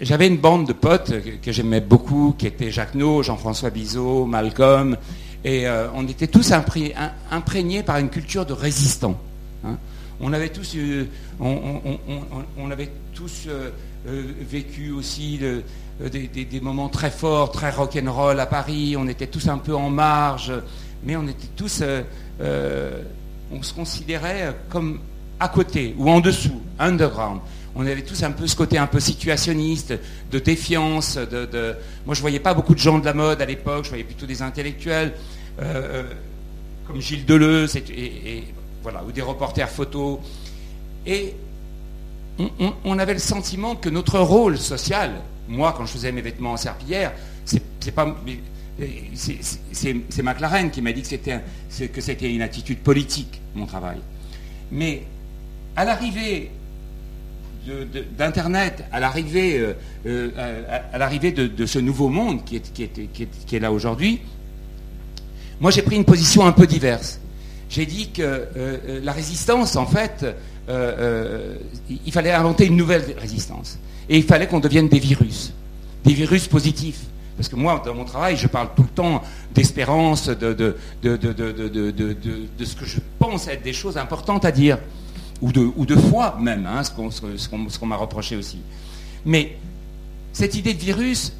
j'avais 0.00 0.26
une 0.26 0.38
bande 0.38 0.66
de 0.66 0.72
potes 0.72 1.12
que, 1.40 1.52
j'aimais 1.52 1.80
beaucoup, 1.80 2.34
qui 2.36 2.48
étaient 2.48 2.72
Jacques 2.72 2.96
No, 2.96 3.22
Jean-François 3.22 3.70
Bizot, 3.70 4.24
Malcolm, 4.24 4.96
et 5.44 5.66
euh, 5.66 5.88
on 5.94 6.06
était 6.08 6.26
tous 6.26 6.52
imprégnés 6.52 7.82
par 7.82 7.98
une 7.98 8.08
culture 8.08 8.44
de 8.44 8.52
résistants. 8.52 9.18
Hein. 9.64 9.78
On 10.20 10.32
avait 10.32 10.48
tous, 10.48 10.74
euh, 10.76 11.06
on, 11.38 12.70
avait 12.70 12.90
tous 13.14 13.46
euh, 13.46 13.70
vécu 14.40 14.90
aussi 14.90 15.38
des, 16.00 16.60
moments 16.60 16.88
très 16.88 17.10
forts, 17.10 17.52
très 17.52 17.70
rock'n'roll 17.70 18.40
à 18.40 18.46
Paris. 18.46 18.96
On 18.98 19.06
était 19.06 19.28
tous 19.28 19.46
un 19.46 19.58
peu 19.58 19.76
en 19.76 19.90
marge, 19.90 20.52
mais 21.04 21.16
on 21.16 21.24
était 21.24 21.48
tous, 21.56 21.82
on 22.40 23.62
se 23.62 23.72
considérait 23.72 24.54
comme 24.68 25.00
à 25.40 25.48
côté 25.48 25.94
ou 25.98 26.10
en 26.10 26.20
dessous, 26.20 26.60
underground 26.78 27.40
on 27.78 27.86
avait 27.86 28.02
tous 28.02 28.24
un 28.24 28.32
peu 28.32 28.46
ce 28.48 28.56
côté 28.56 28.76
un 28.76 28.88
peu 28.88 28.98
situationniste, 28.98 29.94
de 30.32 30.38
défiance. 30.40 31.16
De, 31.16 31.76
Moi, 32.06 32.14
je 32.16 32.20
voyais 32.20 32.40
pas 32.40 32.52
beaucoup 32.52 32.74
de 32.74 32.80
gens 32.80 32.98
de 32.98 33.04
la 33.04 33.14
mode 33.14 33.40
à 33.40 33.46
l'époque, 33.46 33.84
je 33.84 33.90
voyais 33.90 34.04
plutôt 34.04 34.26
des 34.26 34.42
intellectuels, 34.42 35.14
euh, 35.60 36.02
euh, 36.02 36.02
comme 36.88 37.00
Gilles 37.00 37.24
Deleuze, 37.24 37.78
voilà, 38.82 39.04
ou 39.04 39.12
des 39.12 39.22
reporters 39.22 39.68
photos. 39.68 40.18
Et 41.06 41.34
on, 42.84 42.98
avait 42.98 43.14
le 43.14 43.20
sentiment 43.20 43.76
que 43.76 43.88
notre 43.88 44.18
rôle 44.18 44.58
social, 44.58 45.12
moi, 45.46 45.72
quand 45.76 45.86
je 45.86 45.92
faisais 45.92 46.10
mes 46.10 46.20
vêtements 46.20 46.52
en 46.52 46.56
serpillière, 46.56 47.12
c'est 47.44 47.94
pas 47.94 48.16
c'est 49.72 50.22
McLaren 50.22 50.70
qui 50.70 50.82
m'a 50.82 50.92
dit 50.92 51.02
que 51.02 52.00
c'était 52.00 52.32
une 52.32 52.42
attitude 52.42 52.78
politique, 52.78 53.40
mon 53.54 53.66
travail. 53.66 53.98
Mais 54.70 55.02
à 55.76 55.84
l'arrivée 55.84 56.50
d'Internet, 58.16 58.84
à 58.92 59.00
l'arrivée 59.00 59.58
euh, 59.58 59.74
euh, 60.06 61.48
de, 61.48 61.66
ce 61.66 61.78
nouveau 61.78 62.08
monde 62.08 62.44
qui 62.44 62.56
est, 62.56 63.60
là 63.60 63.72
aujourd'hui, 63.72 64.20
moi 65.60 65.70
j'ai 65.70 65.82
pris 65.82 65.96
une 65.96 66.04
position 66.04 66.46
un 66.46 66.52
peu 66.52 66.66
diverse. 66.66 67.20
J'ai 67.68 67.84
dit 67.84 68.10
que 68.10 68.22
euh, 68.22 69.00
la 69.02 69.12
résistance, 69.12 69.76
en 69.76 69.86
fait, 69.86 70.24
il 70.68 72.12
fallait 72.12 72.32
inventer 72.32 72.66
une 72.66 72.76
nouvelle 72.76 73.04
résistance. 73.18 73.78
Et 74.08 74.16
il 74.16 74.24
fallait 74.24 74.46
qu'on 74.46 74.60
devienne 74.60 74.88
des 74.88 74.98
virus, 74.98 75.52
des 76.04 76.14
virus 76.14 76.46
positifs. 76.46 77.00
Parce 77.38 77.48
que 77.48 77.56
moi, 77.56 77.80
dans 77.86 77.94
mon 77.94 78.04
travail, 78.04 78.36
je 78.36 78.48
parle 78.48 78.68
tout 78.76 78.82
le 78.82 78.88
temps 78.88 79.22
d'espérance, 79.54 80.28
de, 80.28 80.52
de, 80.52 80.76
de, 81.00 82.64
ce 82.64 82.74
que 82.74 82.84
je 82.84 82.98
pense 83.18 83.46
être 83.46 83.62
des 83.62 83.72
choses 83.72 83.96
importantes 83.96 84.44
à 84.44 84.50
dire 84.50 84.78
ou 85.40 85.52
de, 85.52 85.70
ou 85.76 85.86
de 85.86 85.94
foi 85.94 86.36
même, 86.40 86.66
hein, 86.66 86.82
ce 86.82 87.78
qu'on 87.78 87.86
m'a 87.86 87.96
reproché 87.96 88.36
aussi. 88.36 88.58
Mais 89.24 89.56
cette 90.32 90.56
idée 90.56 90.74
de 90.74 90.80
virus, 90.80 91.32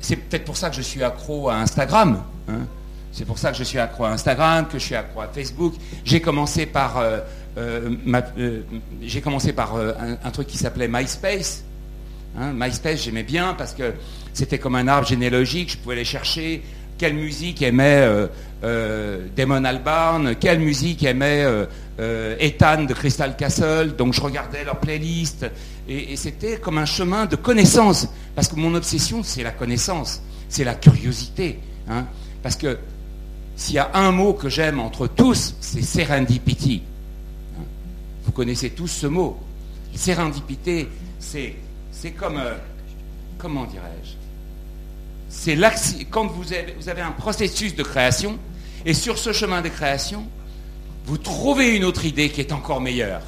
c'est 0.00 0.16
peut-être 0.16 0.44
pour 0.44 0.58
ça 0.58 0.68
que 0.68 0.76
je 0.76 0.82
suis 0.82 1.02
accro 1.02 1.48
à 1.48 1.56
Instagram. 1.56 2.22
Hein. 2.48 2.66
C'est 3.12 3.24
pour 3.24 3.38
ça 3.38 3.50
que 3.50 3.56
je 3.56 3.64
suis 3.64 3.78
accro 3.78 4.04
à 4.04 4.10
Instagram, 4.10 4.66
que 4.68 4.78
je 4.78 4.84
suis 4.84 4.94
accro 4.94 5.22
à 5.22 5.28
Facebook. 5.28 5.74
J'ai 6.04 6.20
commencé 6.20 6.66
par, 6.66 6.98
euh, 6.98 7.20
euh, 7.56 7.96
euh, 8.38 8.60
j'ai 9.02 9.20
commencé 9.20 9.52
par 9.52 9.74
un, 9.76 10.30
truc 10.30 10.46
qui 10.46 10.58
s'appelait 10.58 10.88
MySpace. 10.88 11.64
Hein. 12.38 12.52
MySpace, 12.54 13.04
j'aimais 13.04 13.22
bien 13.22 13.54
parce 13.54 13.74
que 13.74 13.94
c'était 14.32 14.58
comme 14.58 14.74
un 14.74 14.88
arbre 14.88 15.06
généalogique. 15.06 15.72
Je 15.72 15.76
pouvais 15.78 15.96
aller 15.96 16.04
chercher 16.04 16.62
quelle 16.96 17.14
musique 17.14 17.62
aimait 17.62 18.08
Damon 19.36 19.64
Albarn, 19.64 20.34
quelle 20.36 20.58
musique 20.58 21.04
aimait 21.04 21.44
euh, 22.00 22.36
Ethan 22.38 22.84
de 22.84 22.94
Crystal 22.94 23.36
Castle, 23.36 23.96
donc 23.96 24.14
je 24.14 24.20
regardais 24.20 24.62
leur 24.64 24.78
playlist, 24.78 25.46
et, 25.88 26.14
c'était 26.16 26.58
comme 26.58 26.78
un 26.78 26.84
chemin 26.84 27.26
de 27.26 27.34
connaissance, 27.34 28.06
parce 28.36 28.46
que 28.46 28.54
mon 28.54 28.74
obsession, 28.76 29.24
c'est 29.24 29.42
la 29.42 29.50
connaissance, 29.50 30.22
c'est 30.48 30.62
la 30.62 30.74
curiosité. 30.74 31.58
Hein. 31.90 32.04
parce 32.42 32.56
que 32.56 32.78
s'il 33.56 33.76
y 33.76 33.78
a 33.78 33.90
un 33.94 34.12
mot 34.12 34.34
que 34.34 34.50
j'aime 34.50 34.78
entre 34.78 35.06
tous, 35.06 35.54
c'est 35.60 35.80
serendipity. 35.80 36.82
Vous 38.24 38.32
connaissez 38.32 38.70
tous 38.70 38.88
ce 38.88 39.06
mot. 39.06 39.38
Serendipité, 39.94 40.86
c'est, 41.18 41.56
c'est 42.00 42.12
comme, 42.12 42.36
euh, 42.38 42.54
comment 43.38 43.64
dirais-je? 43.64 44.12
C'est 45.28 45.56
quand 46.04 46.28
vous 46.28 46.52
avez, 46.52 47.00
un 47.00 47.10
processus 47.10 47.74
de 47.74 47.82
création, 47.82 48.38
et 48.86 48.94
sur 48.94 49.18
ce 49.18 49.32
chemin 49.32 49.62
de 49.62 49.68
création, 49.68 50.24
vous 51.06 51.18
trouvez 51.18 51.76
une 51.76 51.84
autre 51.84 52.04
idée 52.04 52.28
qui 52.30 52.40
est 52.40 52.52
encore 52.52 52.80
meilleure. 52.80 53.22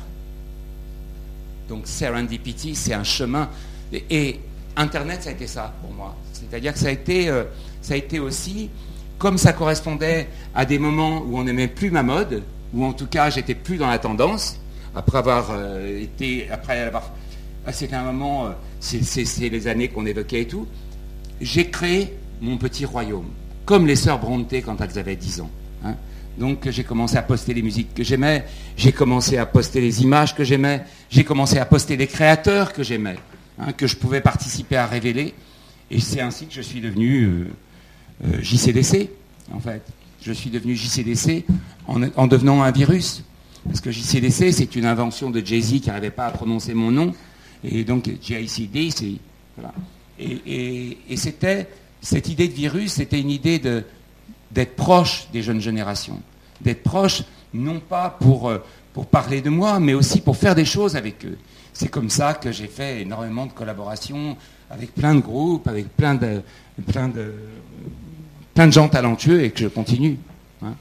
Donc 1.68 1.82
serendipity, 1.86 2.76
c'est 2.76 2.94
un 2.94 3.04
chemin. 3.04 3.50
Et 3.92 4.38
Internet, 4.76 5.24
ça 5.24 5.30
a 5.30 5.32
été 5.32 5.48
ça 5.48 5.74
pour 5.82 5.92
moi. 5.92 6.14
C'est-à-dire 6.32 6.72
que 6.72 6.78
ça 6.78 6.88
a 6.88 6.92
été, 6.92 7.28
euh, 7.28 7.44
ça 7.82 7.94
a 7.94 7.96
été 7.96 8.20
aussi, 8.20 8.70
comme 9.18 9.36
ça 9.36 9.52
correspondait 9.52 10.28
à 10.54 10.64
des 10.64 10.78
moments 10.78 11.22
où 11.22 11.38
on 11.38 11.42
n'aimait 11.42 11.68
plus 11.68 11.90
ma 11.90 12.04
mode, 12.04 12.44
ou 12.72 12.84
en 12.84 12.92
tout 12.92 13.08
cas 13.08 13.30
j'étais 13.30 13.56
plus 13.56 13.78
dans 13.78 13.88
la 13.88 13.98
tendance, 13.98 14.60
après 14.94 15.18
avoir 15.18 15.48
euh, 15.50 16.00
été, 16.00 16.48
après 16.50 16.80
avoir, 16.80 17.10
ah, 17.66 17.72
c'était 17.72 17.96
un 17.96 18.04
moment, 18.04 18.46
euh, 18.46 18.50
c'est 18.80 19.48
les 19.48 19.68
années 19.68 19.88
qu'on 19.88 20.06
évoquait 20.06 20.42
et 20.42 20.46
tout, 20.46 20.66
j'ai 21.40 21.70
créé 21.70 22.14
mon 22.40 22.56
petit 22.56 22.84
royaume, 22.84 23.28
comme 23.64 23.86
les 23.86 23.96
sœurs 23.96 24.18
Brontë 24.18 24.62
quand 24.62 24.80
elles 24.80 24.98
avaient 24.98 25.16
10 25.16 25.42
ans. 25.42 25.50
Hein. 25.84 25.94
Donc 26.38 26.68
j'ai 26.70 26.84
commencé 26.84 27.16
à 27.16 27.22
poster 27.22 27.52
les 27.54 27.62
musiques 27.62 27.92
que 27.94 28.02
j'aimais, 28.02 28.44
j'ai 28.76 28.92
commencé 28.92 29.36
à 29.36 29.46
poster 29.46 29.80
les 29.80 30.02
images 30.02 30.34
que 30.34 30.44
j'aimais, 30.44 30.84
j'ai 31.10 31.24
commencé 31.24 31.58
à 31.58 31.66
poster 31.66 31.96
les 31.96 32.06
créateurs 32.06 32.72
que 32.72 32.82
j'aimais, 32.82 33.16
hein, 33.58 33.72
que 33.72 33.86
je 33.86 33.96
pouvais 33.96 34.20
participer 34.20 34.76
à 34.76 34.86
révéler. 34.86 35.34
Et 35.90 36.00
c'est 36.00 36.20
ainsi 36.20 36.46
que 36.46 36.54
je 36.54 36.62
suis 36.62 36.80
devenu 36.80 37.24
euh, 37.24 37.46
euh, 38.24 38.42
JCDC, 38.42 39.10
en 39.52 39.60
fait. 39.60 39.82
je 40.22 40.32
suis 40.32 40.50
devenu 40.50 40.76
JCDC 40.76 41.44
en, 41.86 42.26
devenant 42.26 42.62
un 42.62 42.70
virus. 42.70 43.24
Parce 43.66 43.80
que 43.80 43.90
JCDC, 43.90 44.52
c'est 44.52 44.76
une 44.76 44.86
invention 44.86 45.30
de 45.30 45.44
Jay-Z 45.44 45.80
qui 45.80 45.88
n'arrivait 45.88 46.10
pas 46.10 46.26
à 46.26 46.30
prononcer 46.30 46.72
mon 46.72 46.90
nom. 46.90 47.12
Et 47.64 47.84
donc 47.84 48.10
JICD, 48.20 48.90
c'est... 48.90 49.12
Voilà. 49.56 49.74
Et, 50.18 51.16
c'était... 51.16 51.68
Cette 52.02 52.28
idée 52.28 52.48
de 52.48 52.54
virus, 52.54 52.94
c'était 52.94 53.20
une 53.20 53.30
idée 53.30 53.58
d'être 53.58 54.74
proche 54.74 55.28
des 55.32 55.42
jeunes 55.42 55.60
générations. 55.60 56.20
D'être 56.62 56.82
proche, 56.82 57.22
non 57.52 57.78
pas 57.78 58.08
pour, 58.08 58.48
euh, 58.48 58.64
pour 58.94 59.04
parler 59.06 59.42
de 59.42 59.50
moi, 59.50 59.78
mais 59.80 59.92
aussi 59.92 60.22
pour 60.22 60.36
faire 60.36 60.54
des 60.54 60.64
choses 60.64 60.96
avec 60.96 61.24
eux. 61.26 61.36
C'est 61.74 61.88
comme 61.88 62.08
ça 62.08 62.34
que 62.34 62.52
j'ai 62.52 62.68
fait 62.68 63.02
énormément 63.02 63.46
de 63.46 63.52
collaborations 63.52 64.36
avec 64.70 64.94
plein 64.94 65.14
de 65.14 65.20
groupes, 65.20 65.66
avec 65.68 65.88
plein 65.96 66.14
de, 66.14 66.42
plein 66.86 67.08
de, 67.08 67.34
plein 68.54 68.66
de 68.66 68.72
gens 68.72 68.88
talentueux 68.88 69.42
et 69.42 69.50
que 69.50 69.60
je 69.60 69.68
continue. 69.68 70.18
Hein. 70.62 70.74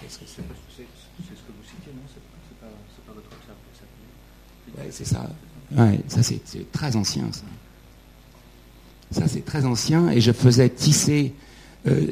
Qu'est-ce 0.00 0.18
que 0.18 0.24
c'est 0.26 0.42
C'est 0.76 0.82
ce 0.82 1.42
que 1.42 1.52
vous 1.52 1.64
citez, 1.64 1.92
non 1.94 2.02
C'est 2.08 2.58
pas, 2.58 2.66
pas, 3.06 3.12
votre 3.14 3.28
Oui, 4.78 4.79
c'est 4.90 5.04
ça. 5.04 5.28
Ouais, 5.76 6.00
ça 6.08 6.22
c'est 6.22 6.40
très 6.72 6.96
ancien, 6.96 7.24
ça. 7.32 7.42
Ça 9.12 9.28
c'est 9.28 9.44
très 9.44 9.64
ancien 9.64 10.10
et 10.10 10.20
je 10.20 10.32
faisais 10.32 10.68
tisser 10.68 11.34
euh, 11.86 12.06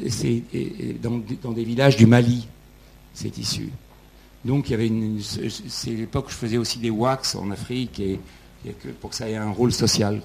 dans, 1.01 1.51
des 1.51 1.63
villages 1.63 1.95
du 1.95 2.05
Mali, 2.05 2.47
ces 3.13 3.29
tissus. 3.29 3.69
Donc 4.43 4.69
il 4.69 4.71
y 4.71 4.75
avait 4.75 4.87
une, 4.87 5.19
c'est 5.21 5.91
l'époque 5.91 6.27
où 6.27 6.31
je 6.31 6.35
faisais 6.35 6.57
aussi 6.57 6.79
des 6.79 6.89
wax 6.89 7.35
en 7.35 7.51
Afrique 7.51 7.99
et, 7.99 8.19
que, 8.65 8.89
pour 8.89 9.11
que 9.11 9.15
ça 9.15 9.29
ait 9.29 9.35
un 9.35 9.51
rôle 9.51 9.71
social. 9.71 10.21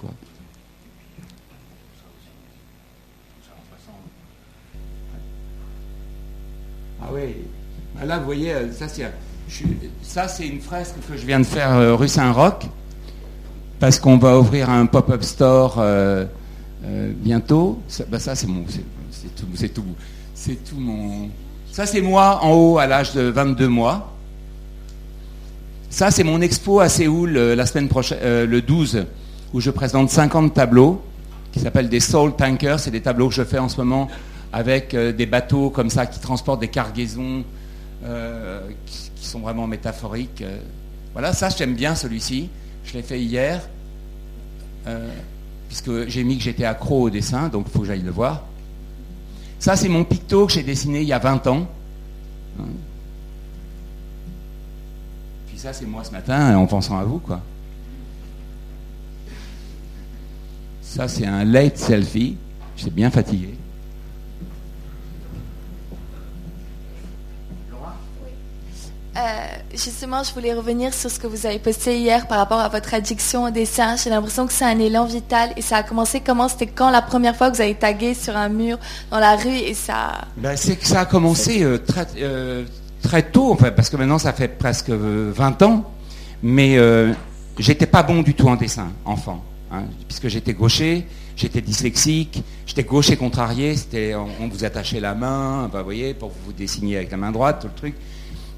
Ah 7.03 7.11
oui, 7.13 7.35
bah 7.95 8.07
là 8.07 8.19
vous 8.19 8.25
voyez, 8.25 8.53
euh, 8.53 8.73
ça 8.73 8.89
c'est, 8.89 9.05
ça 10.03 10.29
c'est 10.29 10.47
une 10.47 10.61
fresque 10.61 10.95
que 11.09 11.17
je 11.17 11.27
viens 11.27 11.41
de 11.41 11.45
faire 11.45 11.73
euh, 11.73 11.95
rue 11.95 12.09
Saint-Roch, 12.09 12.67
parce 13.81 13.99
qu'on 13.99 14.19
va 14.19 14.39
ouvrir 14.39 14.71
un 14.71 14.87
pop-up 14.87 15.23
store 15.23 15.77
euh, 15.79 16.27
bientôt. 16.85 17.81
Ça, 17.89 18.05
bah, 18.09 18.19
c'est 18.19 19.75
tout, 20.65 20.77
mon, 20.77 21.31
ça, 21.75 21.87
c'est 21.87 22.03
moi 22.03 22.39
en 22.45 22.53
haut 22.53 22.79
à 22.79 22.87
l'âge 22.87 23.15
de 23.15 23.23
22 23.23 23.67
mois. 23.67 24.13
Ça, 25.91 26.13
c'est 26.13 26.23
mon 26.23 26.41
expo 26.41 26.79
à 26.79 26.89
Séoul 26.89 27.37
euh, 27.37 27.57
la 27.57 27.67
semaine 27.67 27.89
prochaine, 27.89 28.19
euh, 28.23 28.47
le 28.47 28.63
12, 28.63 29.07
où 29.53 29.61
je 29.61 29.71
présente 29.71 30.09
50 30.09 30.55
tableaux 30.55 31.03
qui 31.51 31.59
s'appellent 31.59 31.89
des 31.89 31.99
Soul 31.99 32.37
Tankers. 32.37 32.79
C'est 32.79 32.93
des 32.93 33.01
tableaux 33.01 33.29
que 33.29 33.35
je 33.35 33.43
fais 33.43 33.59
en 33.59 33.69
ce 33.69 33.79
moment 33.79 34.07
avec 34.53 34.95
euh, 34.95 35.11
des 35.11 35.27
bateaux 35.27 35.69
comme 35.69 35.91
ça 35.91 36.07
qui 36.07 36.21
transportent 36.21 36.61
des 36.61 36.69
cargaisons 36.69 37.43
sont 39.27 39.41
vraiment 39.41 39.67
métaphoriques. 39.67 40.45
Voilà, 41.13 41.33
ça, 41.33 41.49
j'aime 41.49 41.75
bien 41.75 41.95
celui-ci. 41.95 42.49
Je 42.85 42.93
l'ai 42.95 43.03
fait 43.03 43.21
hier, 43.21 43.61
puisque 45.69 46.09
j'ai 46.09 46.25
mis 46.25 46.37
que 46.39 46.45
j'étais 46.45 46.65
accro 46.65 47.03
au 47.03 47.11
dessin, 47.11 47.49
donc 47.49 47.67
il 47.69 47.73
faut 47.73 47.81
que 47.81 47.87
j'aille 47.87 48.03
le 48.03 48.11
voir. 48.11 48.45
Ça, 49.59 49.77
c'est 49.77 49.89
mon 49.89 50.05
picto 50.05 50.47
que 50.47 50.53
j'ai 50.53 50.63
dessiné 50.63 51.01
il 51.01 51.09
y 51.09 51.13
a 51.13 51.19
20 51.19 51.47
ans. 51.47 51.67
Puis 55.47 55.59
ça, 55.59 55.73
c'est 55.73 55.87
moi 55.87 56.05
ce 56.05 56.11
matin 56.11 56.57
en 56.59 56.67
pensant 56.67 56.99
à 56.99 57.05
vous, 57.05 57.19
quoi. 57.19 57.41
Ça, 60.83 61.09
c'est 61.09 61.27
un 61.27 61.45
late 61.45 61.79
selfie. 61.79 62.37
J'étais 62.77 62.91
bien 62.91 63.11
fatigué. 63.11 63.55
Euh, 69.17 69.47
justement, 69.73 70.25
je 70.25 70.35
voulais 70.35 70.53
revenir 70.53 70.93
sur 70.93 71.09
ce 71.09 71.21
que 71.21 71.29
vous 71.29 71.47
avez 71.47 71.61
posté 71.61 71.99
hier 71.99 72.27
par 72.27 72.39
rapport 72.39 72.59
à 72.59 72.69
votre 72.69 72.95
addiction 72.95 73.45
au 73.45 73.51
dessin. 73.51 73.95
J'ai 73.97 74.11
l'impression 74.11 74.47
que 74.47 74.53
c'est 74.53 74.65
un 74.65 74.79
élan 74.79 75.05
vital 75.05 75.51
et 75.57 75.63
ça 75.63 75.77
a 75.77 75.83
commencé 75.85 76.21
comment? 76.21 76.49
C'était 76.49 76.67
quand 76.67 76.91
la 76.91 77.03
première 77.03 77.37
fois 77.37 77.51
que 77.51 77.57
vous 77.57 77.63
avez 77.63 77.77
tagué 77.77 78.15
sur 78.15 78.37
un 78.37 78.49
mur 78.49 78.77
dans 79.13 79.21
la 79.21 79.37
rue 79.37 79.57
et 79.57 79.75
ça 79.75 80.23
ben, 80.37 80.57
C'est 80.57 80.77
que 80.77 80.87
ça 80.87 81.01
a 81.01 81.05
commencé 81.05 81.63
euh, 81.63 81.79
très, 81.79 82.07
euh, 82.19 82.65
très 83.03 83.23
tôt, 83.23 83.53
en 83.53 83.57
fait, 83.57 83.71
parce 83.71 83.89
que 83.89 83.97
maintenant 83.97 84.19
ça 84.19 84.33
fait 84.33 84.49
presque 84.49 84.91
20 84.91 85.63
ans, 85.63 85.85
mais 86.43 86.77
j'étais 87.59 87.87
pas 87.87 88.03
bon 88.03 88.23
du 88.23 88.35
tout 88.35 88.49
en 88.49 88.57
dessin, 88.57 88.89
enfant, 89.05 89.45
hein, 89.71 89.85
puisque 90.09 90.27
j'étais 90.27 90.55
gaucher, 90.55 91.07
j'étais 91.37 91.61
dyslexique, 91.61 92.43
j'étais 92.67 92.83
gaucher 92.83 93.17
contrarié, 93.17 93.77
c'était 93.77 94.15
on, 94.17 94.49
vous 94.49 94.65
attachait 94.65 94.99
la 94.99 95.15
main, 95.15 95.71
vous 95.73 95.85
voyez, 95.85 96.15
pour 96.15 96.33
vous 96.45 96.53
dessiner 96.53 96.97
avec 96.97 97.13
la 97.13 97.17
main 97.17 97.31
droite, 97.31 97.61
tout 97.61 97.69
le 97.69 97.75
truc. 97.75 97.95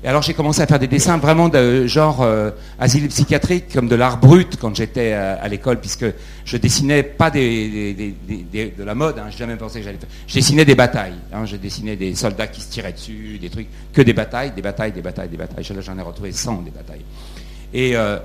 Et 0.04 0.08
alors 0.08 0.22
j'ai 0.22 0.34
commencé 0.34 0.60
à 0.60 0.66
faire 0.66 0.78
des 0.78 0.86
dessins 0.86 1.16
vraiment 1.18 1.48
de 1.48 1.86
genre 1.86 2.22
euh, 2.22 2.50
asile 2.78 3.08
psychiatrique, 3.08 3.72
comme 3.72 3.88
de 3.88 3.96
l'art 3.96 4.18
brut 4.18 4.56
quand 4.60 4.74
j'étais 4.76 5.12
à, 5.12 5.48
l'école, 5.48 5.80
puisque 5.80 6.04
je 6.44 6.56
dessinais 6.58 7.02
pas 7.02 7.30
de 7.30 8.84
la 8.84 8.94
mode, 8.94 9.18
hein, 9.18 9.26
j'ai 9.30 9.38
jamais 9.38 9.56
pensé 9.56 9.78
que 9.80 9.84
j'allais 9.84 9.98
faire. 9.98 10.08
Je 10.26 10.34
dessinais 10.34 10.64
des 10.64 10.74
batailles, 10.74 11.16
hein, 11.32 11.44
je 11.46 11.56
dessinais 11.56 11.96
des 11.96 12.14
soldats 12.14 12.46
qui 12.46 12.60
se 12.60 12.70
tiraient 12.70 12.92
dessus, 12.92 13.38
des 13.40 13.50
trucs, 13.50 13.68
que 13.92 14.02
des 14.02 14.12
batailles, 14.12 14.52
des 14.52 14.62
batailles, 14.62 14.92
des 14.92 15.02
batailles, 15.02 15.28
des 15.28 15.36
batailles. 15.36 15.64
J'en 15.64 15.98
ai 15.98 16.02
retrouvé 16.02 16.30
100 16.30 16.62
des 16.62 16.70
batailles. 16.70 17.04
Et 17.72 17.96
euh, 17.96 18.18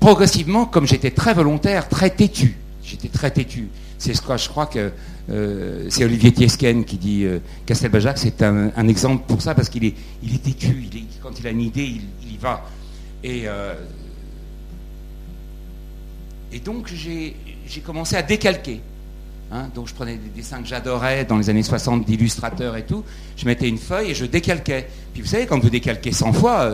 progressivement, 0.00 0.64
comme 0.64 0.86
j'étais 0.86 1.10
très 1.10 1.34
volontaire, 1.34 1.88
très 1.88 2.10
têtu, 2.10 2.56
j'étais 2.82 3.08
très 3.08 3.30
têtu. 3.30 3.68
C'est 3.98 4.14
ce 4.14 4.22
que 4.22 4.36
je 4.36 4.48
crois 4.48 4.66
que 4.66 4.90
euh, 5.30 5.86
c'est 5.88 6.04
Olivier 6.04 6.32
Tiesken 6.32 6.84
qui 6.84 6.96
dit 6.96 7.24
euh, 7.24 7.38
Castelbajac, 7.66 8.18
c'est 8.18 8.42
un, 8.42 8.88
exemple 8.88 9.24
pour 9.26 9.42
ça, 9.42 9.54
parce 9.54 9.68
qu'il 9.68 9.84
est, 9.84 9.94
il 10.22 10.34
est 10.34 10.42
têtu, 10.42 10.88
quand 11.22 11.38
il 11.38 11.46
a 11.46 11.50
une 11.50 11.60
idée, 11.60 12.00
il, 12.22 12.32
y 12.32 12.36
va. 12.36 12.64
Et, 13.22 13.42
euh, 13.46 13.74
et 16.52 16.58
donc 16.58 16.88
j'ai 16.88 17.34
commencé 17.84 18.16
à 18.16 18.22
décalquer. 18.22 18.80
Hein. 19.52 19.68
donc 19.74 19.88
je 19.88 19.94
prenais 19.94 20.14
des 20.14 20.28
dessins 20.28 20.62
que 20.62 20.68
j'adorais 20.68 21.24
dans 21.24 21.36
les 21.36 21.50
années 21.50 21.64
60 21.64 22.04
d'illustrateurs 22.04 22.76
et 22.76 22.86
tout, 22.86 23.02
je 23.36 23.46
mettais 23.46 23.68
une 23.68 23.78
feuille 23.78 24.10
et 24.10 24.14
je 24.14 24.24
décalquais. 24.24 24.88
Puis 25.12 25.22
vous 25.22 25.28
savez, 25.28 25.46
quand 25.46 25.58
vous 25.58 25.70
décalquez 25.70 26.12
100 26.12 26.32
fois, 26.34 26.72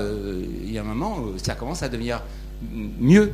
il 0.63 0.71
y 0.71 0.79
a 0.79 0.83
un 0.83 0.85
moment, 0.85 1.25
ça 1.43 1.55
commence 1.55 1.83
à 1.83 1.89
devenir 1.89 2.23
mieux. 3.01 3.33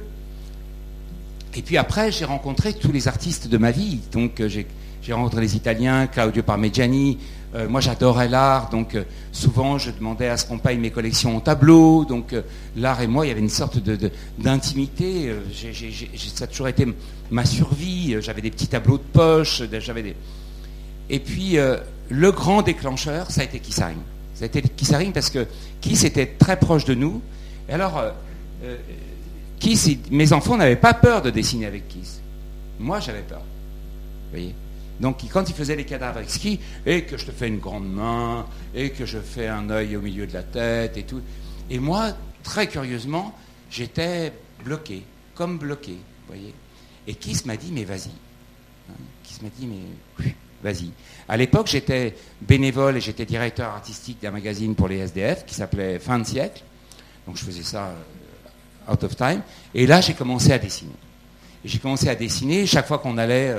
Et 1.54 1.62
puis 1.62 1.76
après, 1.76 2.12
j'ai 2.12 2.24
rencontré 2.24 2.72
tous 2.72 2.92
les 2.92 3.08
artistes 3.08 3.48
de 3.48 3.58
ma 3.58 3.72
vie. 3.72 3.98
Donc 4.12 4.40
j'ai 4.46 4.66
j'ai 5.02 5.12
rencontré 5.12 5.40
les 5.40 5.56
Italiens, 5.56 6.06
Claudio 6.06 6.44
Parmigiani. 6.44 7.18
Euh, 7.54 7.68
moi, 7.68 7.80
j'adorais 7.80 8.28
l'art, 8.28 8.70
donc 8.70 8.94
euh, 8.94 9.02
souvent, 9.32 9.76
je 9.76 9.90
demandais 9.90 10.28
à 10.28 10.36
ce 10.36 10.46
qu'on 10.46 10.58
paye 10.58 10.78
mes 10.78 10.90
collections 10.90 11.36
en 11.36 11.40
tableau. 11.40 12.04
Donc, 12.04 12.32
euh, 12.32 12.42
l'art 12.76 13.02
et 13.02 13.08
moi, 13.08 13.26
il 13.26 13.28
y 13.28 13.32
avait 13.32 13.40
une 13.40 13.48
sorte 13.48 13.78
d'intimité. 14.38 15.34
ça 16.34 16.44
a 16.44 16.46
toujours 16.46 16.68
été 16.68 16.86
ma 17.30 17.44
survie. 17.44 18.16
J'avais 18.20 18.40
des 18.42 18.50
petits 18.50 18.68
tableaux 18.68 18.96
de 18.96 19.02
poche. 19.02 19.62
J'avais 19.80 20.02
des... 20.02 20.16
Et 21.10 21.18
puis, 21.18 21.58
le 22.08 22.32
grand 22.32 22.62
déclencheur, 22.62 23.30
ça 23.30 23.42
a 23.42 23.44
été 23.44 23.58
Kissaring. 23.58 23.98
Ça 24.34 24.44
a 24.44 24.46
été 24.46 24.62
Kissaring 24.62 25.12
parce 25.12 25.28
que 25.28 25.46
Kiss 25.80 26.04
était 26.04 26.26
très 26.26 26.58
proche 26.58 26.84
de 26.84 26.94
nous. 26.94 27.20
Et 27.68 27.72
alors, 27.72 28.02
Kiss, 29.58 29.90
mes 30.10 30.32
enfants 30.32 30.56
n'avaient 30.56 30.76
pas 30.76 30.94
peur 30.94 31.20
de 31.20 31.28
dessiner 31.28 31.66
avec 31.66 31.88
Kiss. 31.88 32.20
Moi, 32.78 33.00
j'avais 33.00 33.22
peur. 33.22 33.40
Vous 33.40 34.38
voyez? 34.38 34.54
Donc 35.00 35.22
quand 35.32 35.48
il 35.48 35.54
faisait 35.54 35.76
les 35.76 35.84
cadavres 35.84 36.20
exquis, 36.20 36.60
et 36.86 37.04
que 37.04 37.16
je 37.16 37.26
te 37.26 37.32
fais 37.32 37.48
une 37.48 37.58
grande 37.58 37.90
main, 37.90 38.46
et 38.74 38.90
que 38.90 39.06
je 39.06 39.18
fais 39.18 39.48
un 39.48 39.68
œil 39.70 39.96
au 39.96 40.00
milieu 40.00 40.26
de 40.26 40.32
la 40.32 40.42
tête 40.42 40.96
et 40.96 41.02
tout. 41.02 41.20
Et 41.70 41.78
moi, 41.78 42.12
très 42.42 42.66
curieusement, 42.66 43.34
j'étais 43.70 44.32
bloqué, 44.64 45.02
comme 45.34 45.58
bloqué, 45.58 45.96
voyez. 46.28 46.54
Et 47.06 47.14
Kiss 47.14 47.46
m'a 47.46 47.56
dit, 47.56 47.72
mais 47.72 47.84
vas-y. 47.84 48.10
Hein, 48.90 48.94
Kiss 49.24 49.42
m'a 49.42 49.48
dit, 49.48 49.66
mais 49.66 50.32
vas-y. 50.62 50.90
À 51.28 51.36
l'époque, 51.36 51.66
j'étais 51.68 52.14
bénévole 52.40 52.96
et 52.96 53.00
j'étais 53.00 53.24
directeur 53.24 53.70
artistique 53.70 54.18
d'un 54.22 54.30
magazine 54.30 54.74
pour 54.74 54.88
les 54.88 54.98
SDF 54.98 55.44
qui 55.46 55.54
s'appelait 55.54 55.98
Fin 55.98 56.18
de 56.18 56.24
siècle. 56.24 56.62
Donc 57.26 57.36
je 57.36 57.44
faisais 57.44 57.62
ça 57.62 57.86
euh, 57.86 58.92
out 58.92 59.02
of 59.04 59.16
time. 59.16 59.42
Et 59.74 59.86
là, 59.86 60.00
j'ai 60.00 60.14
commencé 60.14 60.52
à 60.52 60.58
dessiner. 60.58 60.92
J'ai 61.64 61.78
commencé 61.78 62.08
à 62.08 62.14
dessiner. 62.14 62.66
Chaque 62.66 62.86
fois 62.86 62.98
qu'on 62.98 63.18
allait 63.18 63.54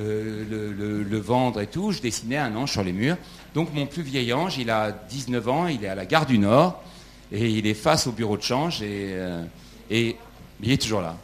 euh, 0.00 1.04
le, 1.08 1.18
vendre 1.18 1.60
et 1.60 1.66
tout, 1.66 1.92
je 1.92 2.00
dessinais 2.00 2.38
un 2.38 2.54
ange 2.56 2.72
sur 2.72 2.82
les 2.82 2.92
murs. 2.92 3.16
Donc 3.54 3.74
mon 3.74 3.86
plus 3.86 4.02
vieil 4.02 4.32
ange, 4.32 4.56
il 4.58 4.70
a 4.70 4.90
19 4.90 5.48
ans, 5.48 5.66
il 5.66 5.84
est 5.84 5.88
à 5.88 5.94
la 5.94 6.06
gare 6.06 6.24
du 6.24 6.38
Nord, 6.38 6.82
et 7.30 7.48
il 7.50 7.66
est 7.66 7.74
face 7.74 8.06
au 8.06 8.12
bureau 8.12 8.36
de 8.36 8.42
change, 8.42 8.82
et, 8.82 9.10
euh, 9.12 9.44
il 9.90 10.16
est 10.70 10.80
toujours 10.80 11.02
là. 11.02 11.16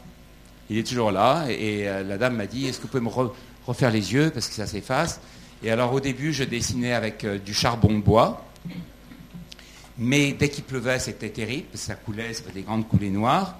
Il 0.69 0.77
est 0.77 0.87
toujours 0.87 1.11
là, 1.11 1.47
et, 1.49 1.89
euh, 1.89 2.03
la 2.03 2.19
dame 2.19 2.37
m'a 2.37 2.47
dit, 2.47 2.67
est-ce 2.67 2.79
que 2.79 2.83
vous 2.83 2.89
pouvez 2.89 3.03
me 3.03 3.33
refaire 3.67 3.91
les 3.91 4.13
yeux, 4.13 4.31
parce 4.31 4.49
que 4.49 4.55
ça 4.55 4.67
s'efface 4.67 5.21
Et 5.63 5.71
alors 5.71 5.93
au 5.95 6.01
début, 6.01 6.35
je 6.35 6.45
dessinais 6.45 6.93
avec 6.93 7.25
du 7.45 7.55
charbon 7.55 7.95
de 7.95 8.03
bois, 8.03 8.45
mais 9.97 10.33
dès 10.33 10.49
qu'il 10.49 10.65
pleuvait, 10.65 10.99
c'était 10.99 11.31
terrible, 11.31 11.69
ça 11.75 11.95
coulait, 11.95 12.35
faisait 12.35 12.53
des 12.53 12.63
grandes 12.63 12.87
coulées 12.87 13.11
noires. 13.11 13.57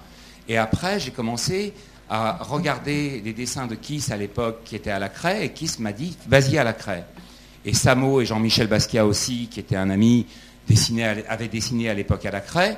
Et 0.47 0.57
après, 0.57 0.99
j'ai 0.99 1.11
commencé 1.11 1.73
à 2.09 2.37
regarder 2.41 3.21
les 3.23 3.33
dessins 3.33 3.67
de 3.67 3.75
Kiss 3.75 4.11
à 4.11 4.17
l'époque 4.17 4.61
qui 4.65 4.75
étaient 4.75 4.89
à 4.89 4.99
la 4.99 5.09
craie, 5.09 5.45
et 5.45 5.49
Kiss 5.49 5.79
m'a 5.79 5.91
dit, 5.91 6.17
vas-y 6.27 6.57
à 6.57 6.63
la 6.63 6.73
craie. 6.73 7.05
Et 7.65 7.73
Samo 7.73 8.21
et 8.21 8.25
Jean-Michel 8.25 8.67
Basquiat 8.67 9.05
aussi, 9.05 9.47
qui 9.51 9.59
était 9.59 9.75
un 9.75 9.89
ami, 9.89 10.25
avaient 11.27 11.47
dessiné 11.47 11.89
à 11.89 11.93
l'époque 11.93 12.25
à 12.25 12.31
la 12.31 12.41
craie. 12.41 12.77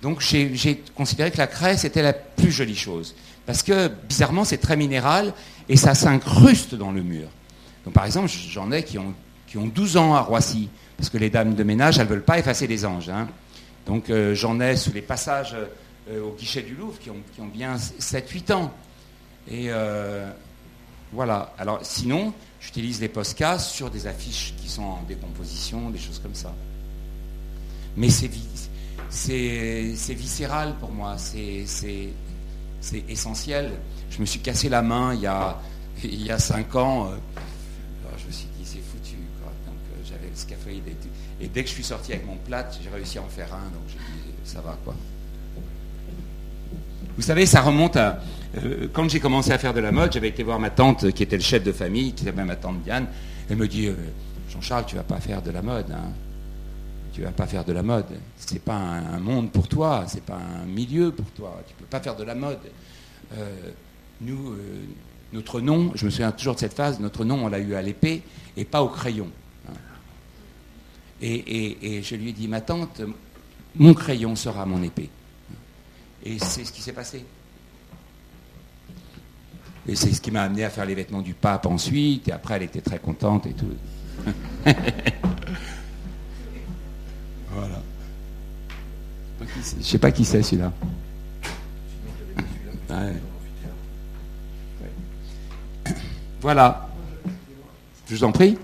Donc 0.00 0.20
j'ai 0.20 0.82
considéré 0.94 1.30
que 1.30 1.38
la 1.38 1.46
craie, 1.46 1.76
c'était 1.76 2.02
la 2.02 2.12
plus 2.12 2.50
jolie 2.50 2.76
chose. 2.76 3.14
Parce 3.46 3.62
que, 3.62 3.88
bizarrement, 3.88 4.44
c'est 4.44 4.58
très 4.58 4.76
minéral 4.76 5.32
et 5.68 5.76
ça 5.76 5.94
s'incruste 5.94 6.74
dans 6.74 6.92
le 6.92 7.02
mur. 7.02 7.28
Donc 7.84 7.94
par 7.94 8.04
exemple, 8.04 8.28
j'en 8.28 8.70
ai 8.72 8.82
qui 8.84 8.98
ont, 8.98 9.14
qui 9.46 9.58
ont 9.58 9.66
12 9.66 9.96
ans 9.96 10.14
à 10.14 10.20
Roissy, 10.20 10.68
parce 10.96 11.08
que 11.10 11.18
les 11.18 11.30
dames 11.30 11.54
de 11.54 11.62
ménage, 11.62 11.98
elles 11.98 12.06
ne 12.06 12.10
veulent 12.10 12.22
pas 12.24 12.38
effacer 12.38 12.66
les 12.66 12.84
anges. 12.84 13.08
Hein. 13.08 13.28
Donc 13.86 14.10
euh, 14.10 14.34
j'en 14.34 14.60
ai 14.60 14.76
sous 14.76 14.92
les 14.92 15.02
passages 15.02 15.56
euh, 16.08 16.20
au 16.20 16.32
guichet 16.32 16.62
du 16.62 16.74
Louvre 16.74 16.98
qui 16.98 17.10
ont, 17.10 17.22
qui 17.32 17.40
ont 17.40 17.46
bien 17.46 17.76
7-8 17.76 18.52
ans. 18.52 18.72
Et 19.48 19.66
euh, 19.68 20.28
voilà. 21.12 21.54
Alors 21.58 21.78
sinon, 21.82 22.32
j'utilise 22.60 23.00
les 23.00 23.08
poscas 23.08 23.60
sur 23.60 23.88
des 23.88 24.08
affiches 24.08 24.54
qui 24.56 24.68
sont 24.68 24.82
en 24.82 25.02
décomposition, 25.02 25.90
des 25.90 25.98
choses 25.98 26.18
comme 26.18 26.34
ça. 26.34 26.52
Mais 27.96 28.08
c'est 28.08 28.26
viscéral 30.14 30.74
pour 30.80 30.90
moi, 30.90 31.16
c'est 31.18 31.64
essentiel. 33.08 33.72
Je 34.10 34.20
me 34.20 34.26
suis 34.26 34.40
cassé 34.40 34.68
la 34.68 34.82
main 34.82 35.14
il 35.14 35.20
y 35.20 35.26
a, 35.26 35.60
il 36.02 36.26
y 36.26 36.32
a 36.32 36.38
5 36.38 36.74
ans. 36.74 37.12
je 38.18 38.26
me 38.26 38.32
suis 38.32 38.48
dit, 38.58 38.64
c'est 38.64 38.80
foutu. 38.80 39.16
J'avais 40.04 40.28
le 40.28 40.34
scaphoïde 40.34 40.88
et, 40.88 41.44
et 41.44 41.48
dès 41.48 41.62
que 41.62 41.68
je 41.68 41.74
suis 41.74 41.84
sorti 41.84 42.12
avec 42.12 42.26
mon 42.26 42.36
plat, 42.36 42.68
j'ai 42.82 42.90
réussi 42.90 43.18
à 43.18 43.22
en 43.22 43.28
faire 43.28 43.54
un. 43.54 43.70
Donc 43.70 43.84
j'ai 43.86 43.98
dit, 43.98 44.34
ça 44.44 44.60
va 44.60 44.76
quoi. 44.84 44.94
Vous 47.16 47.22
savez, 47.22 47.46
ça 47.46 47.60
remonte 47.60 47.96
à... 47.96 48.20
Euh, 48.62 48.88
quand 48.92 49.08
j'ai 49.08 49.20
commencé 49.20 49.50
à 49.52 49.58
faire 49.58 49.74
de 49.74 49.80
la 49.80 49.92
mode, 49.92 50.12
j'avais 50.12 50.28
été 50.28 50.42
voir 50.42 50.58
ma 50.58 50.70
tante 50.70 51.10
qui 51.12 51.22
était 51.22 51.36
le 51.36 51.42
chef 51.42 51.62
de 51.62 51.72
famille, 51.72 52.12
qui 52.12 52.24
s'appelait 52.24 52.44
ma 52.44 52.56
tante 52.56 52.82
Diane. 52.82 53.06
Elle 53.50 53.56
me 53.56 53.68
dit, 53.68 53.88
euh, 53.88 53.94
Jean-Charles, 54.50 54.86
tu 54.86 54.96
vas 54.96 55.02
pas 55.02 55.20
faire 55.20 55.42
de 55.42 55.50
la 55.50 55.62
mode. 55.62 55.90
Hein. 55.90 56.10
Tu 57.12 57.22
vas 57.22 57.30
pas 57.30 57.46
faire 57.46 57.64
de 57.64 57.72
la 57.72 57.82
mode. 57.82 58.06
C'est 58.36 58.62
pas 58.62 58.76
un, 58.76 59.18
monde 59.18 59.50
pour 59.50 59.68
toi, 59.68 60.04
c'est 60.06 60.22
pas 60.22 60.38
un 60.38 60.64
milieu 60.64 61.12
pour 61.12 61.26
toi. 61.32 61.62
Tu 61.68 61.74
peux 61.74 61.84
pas 61.84 62.00
faire 62.00 62.16
de 62.16 62.24
la 62.24 62.34
mode. 62.34 62.60
Euh, 63.36 63.56
nous, 64.22 64.56
notre 65.34 65.60
nom, 65.60 65.92
je 65.94 66.06
me 66.06 66.10
souviens 66.10 66.32
toujours 66.32 66.54
de 66.54 66.60
cette 66.60 66.74
phase, 66.74 67.00
notre 67.00 67.24
nom, 67.24 67.44
on 67.44 67.48
l'a 67.48 67.58
eu 67.58 67.74
à 67.74 67.82
l'épée 67.82 68.22
et 68.56 68.64
pas 68.64 68.82
au 68.82 68.88
crayon. 68.88 69.28
Hein. 69.68 69.74
Et, 71.20 71.96
et 71.98 72.02
je 72.02 72.14
lui 72.14 72.30
ai 72.30 72.32
dit, 72.32 72.48
ma 72.48 72.62
tante, 72.62 73.02
mon 73.76 73.92
crayon 73.92 74.34
sera 74.36 74.64
mon 74.64 74.82
épée. 74.82 75.10
Et 76.24 76.38
c'est 76.38 76.64
ce 76.64 76.72
qui 76.72 76.80
s'est 76.82 76.92
passé. 76.92 77.24
Et 79.86 79.96
c'est 79.96 80.12
ce 80.12 80.20
qui 80.20 80.30
m'a 80.30 80.42
amené 80.42 80.64
à 80.64 80.70
faire 80.70 80.84
les 80.84 80.94
vêtements 80.94 81.22
du 81.22 81.34
pape 81.34 81.66
ensuite, 81.66 82.28
et 82.28 82.32
après 82.32 82.54
elle 82.54 82.62
était 82.62 82.80
très 82.80 83.00
contente 83.00 83.46
et 83.46 83.52
tout. 83.52 83.74
voilà. 87.50 87.82
Je 89.40 89.76
ne 89.76 89.82
sais 89.82 89.98
pas 89.98 90.12
qui 90.12 90.24
c'est 90.24 90.42
celui-là. 90.42 90.72
Voilà. 96.40 96.88
Je 98.08 98.16
vous 98.16 98.24
en 98.24 98.32
prie. 98.32 98.56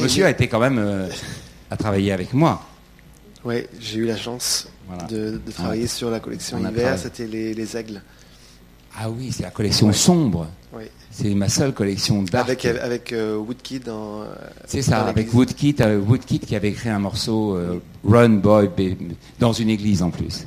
monsieur 0.00 0.26
a 0.26 0.30
été 0.30 0.46
quand 0.48 0.60
même 0.60 0.78
euh, 0.78 1.08
à 1.70 1.76
travailler 1.76 2.12
avec 2.12 2.32
moi. 2.32 2.62
Oui, 3.44 3.66
j'ai 3.80 3.98
eu 3.98 4.06
la 4.06 4.16
chance 4.16 4.68
de, 5.08 5.40
travailler 5.54 5.86
sur 5.86 6.10
la 6.10 6.20
collection 6.20 6.58
hiver, 6.58 6.98
c'était 6.98 7.26
les, 7.26 7.76
aigles. 7.76 8.00
Ah 8.98 9.10
oui, 9.10 9.30
c'est 9.32 9.42
la 9.42 9.50
collection 9.50 9.92
sombre. 9.92 10.48
C'est 11.10 11.34
ma 11.34 11.48
seule 11.48 11.72
collection 11.72 12.22
d'art. 12.22 12.44
Avec, 12.44 12.64
avec 12.64 13.12
euh, 13.12 13.36
Woodkid 13.36 13.84
dans. 13.84 14.24
c'est 14.66 14.82
ça, 14.82 15.06
avec 15.06 15.32
Woodkid, 15.32 15.80
euh, 15.80 15.98
Woodkid 15.98 16.44
qui 16.44 16.54
avait 16.54 16.68
écrit 16.68 16.90
un 16.90 16.98
morceau 16.98 17.56
euh, 17.56 17.80
Run 18.04 18.28
Boy 18.28 18.70
dans 19.38 19.52
une 19.52 19.70
église 19.70 20.02
en 20.02 20.10
plus. 20.10 20.46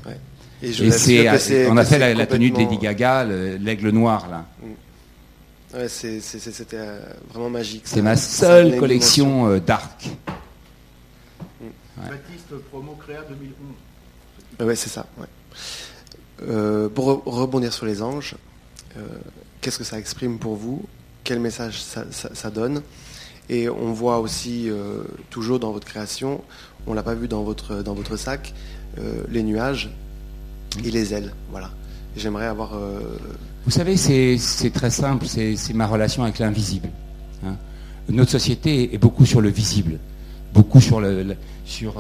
Et, 0.62 0.92
c'est, 0.92 1.68
on 1.68 1.78
a 1.78 1.84
fait 1.84 2.14
la, 2.14 2.28
tenue 2.28 2.52
de 2.52 2.58
Lady 2.58 2.78
Gaga, 2.78 3.26
l'aigle 3.26 3.90
noir 3.90 4.28
là. 4.30 4.46
Mm. 4.62 5.78
Ouais, 5.78 5.88
c'était 5.88 6.78
vraiment 7.34 7.50
magique. 7.50 7.84
C'est 7.86 8.02
ma 8.02 8.16
seule 8.16 8.78
collection 8.78 9.58
d'arc. 9.58 10.10
Mm. 11.60 11.66
Baptiste 11.98 12.56
Promo 12.70 12.96
Créa 13.04 13.22
2011. 13.28 13.56
Oui, 14.62 14.78
c'est 14.78 14.90
ça. 14.90 15.08
Euh, 16.48 16.88
pour 16.90 17.24
rebondir 17.26 17.74
sur 17.74 17.86
les 17.86 18.02
anges, 18.02 18.36
euh, 18.98 19.02
qu'est-ce 19.60 19.78
que 19.78 19.84
ça 19.84 19.98
exprime 19.98 20.38
pour 20.38 20.56
vous? 20.56 20.84
Quel 21.24 21.40
message 21.40 21.82
ça, 21.82 22.50
donne? 22.52 22.82
Et 23.50 23.70
on 23.70 23.92
voit 23.94 24.20
aussi, 24.20 24.70
euh, 24.70 25.04
toujours 25.30 25.60
dans 25.60 25.72
votre 25.72 25.88
création, 25.88 26.42
on 26.86 26.92
ne 26.92 26.96
l'a 26.96 27.04
pas 27.04 27.16
vu 27.16 27.28
dans 27.28 27.44
votre, 27.44 27.84
dans 27.84 27.94
votre 27.94 28.18
sac, 28.18 28.54
les 29.30 29.44
nuages 29.44 29.90
et 30.84 30.92
les 30.92 31.14
ailes. 31.14 31.34
Voilà. 31.50 31.72
J'aimerais 32.18 32.48
avoir... 32.48 32.78
Vous 33.66 33.72
savez, 33.72 33.96
c'est 33.96 34.72
très 34.74 34.90
simple, 34.90 35.26
c'est 35.28 35.74
ma 35.74 35.88
relation 35.88 36.24
avec 36.24 36.40
l'invisible. 36.40 36.90
Hein. 37.46 37.56
Notre 38.10 38.32
société 38.32 38.94
est 38.94 38.98
beaucoup 38.98 39.26
sur 39.26 39.42
le 39.42 39.50
visible, 39.50 40.00
beaucoup 40.54 40.82
sur 40.82 41.00
le 41.00 41.36
sur, 41.66 41.94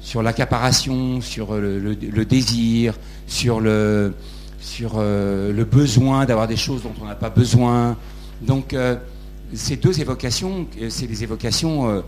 sur 0.00 0.22
l'accaparation, 0.22 1.20
sur 1.20 1.54
le, 1.54 2.24
désir, 2.24 2.94
sur 3.26 3.60
le, 3.60 4.14
sur, 4.60 4.94
euh, 4.96 5.52
le 5.52 5.64
besoin 5.64 6.24
d'avoir 6.24 6.48
des 6.48 6.56
choses 6.56 6.82
dont 6.82 6.92
on 7.02 7.06
n'a 7.06 7.14
pas 7.14 7.30
besoin. 7.30 7.96
Donc 8.42 8.72
euh, 8.72 8.96
ces 9.52 9.76
deux 9.76 10.00
évocations, 10.00 10.66
c'est 10.88 11.06
des 11.06 11.22
évocations 11.22 12.02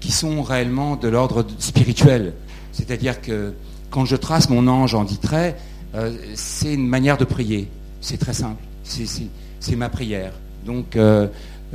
qui 0.00 0.12
sont 0.12 0.42
réellement 0.42 0.96
de 0.96 1.08
l'ordre 1.08 1.46
spirituel. 1.58 2.34
C'est-à-dire 2.72 3.20
que 3.20 3.52
quand 3.90 4.04
je 4.04 4.16
trace 4.16 4.48
mon 4.48 4.66
ange 4.66 4.94
en 4.94 5.04
dix 5.04 5.18
traits, 5.18 5.58
c'est 6.34 6.74
une 6.74 6.86
manière 6.86 7.18
de 7.18 7.24
prier. 7.24 7.68
C'est 8.00 8.16
très 8.16 8.32
simple. 8.32 8.62
C'est 8.82 9.76
ma 9.76 9.90
prière. 9.90 10.32
Donc 10.64 10.96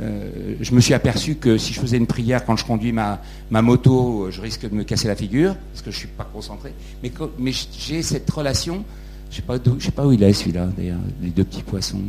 euh, 0.00 0.54
je 0.60 0.74
me 0.74 0.80
suis 0.80 0.94
aperçu 0.94 1.34
que 1.34 1.58
si 1.58 1.72
je 1.72 1.80
faisais 1.80 1.98
une 1.98 2.06
prière 2.06 2.44
quand 2.44 2.56
je 2.56 2.64
conduis 2.64 2.92
ma, 2.92 3.20
moto, 3.50 4.30
je 4.30 4.40
risque 4.40 4.68
de 4.68 4.74
me 4.74 4.84
casser 4.84 5.08
la 5.08 5.16
figure, 5.16 5.54
parce 5.72 5.82
que 5.82 5.90
je 5.90 5.96
ne 5.96 6.00
suis 6.00 6.08
pas 6.08 6.28
concentré. 6.32 6.72
Mais, 7.02 7.52
j'ai 7.78 8.02
cette 8.02 8.28
relation, 8.30 8.84
je 9.30 9.42
ne 9.46 9.80
sais, 9.80 9.90
pas 9.90 10.06
où 10.06 10.12
il 10.12 10.22
est 10.22 10.32
celui-là, 10.32 10.68
d'ailleurs, 10.76 11.00
les 11.22 11.30
deux 11.30 11.44
petits 11.44 11.62
poissons. 11.62 12.02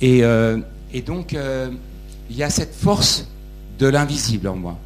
Et, 0.00 0.24
euh, 0.24 0.58
donc, 1.04 1.34
euh, 1.34 1.70
il 2.30 2.36
y 2.36 2.42
a 2.42 2.50
cette 2.50 2.74
force 2.74 3.26
de 3.78 3.86
l'invisible 3.86 4.48
en 4.48 4.56
moi. 4.56 4.78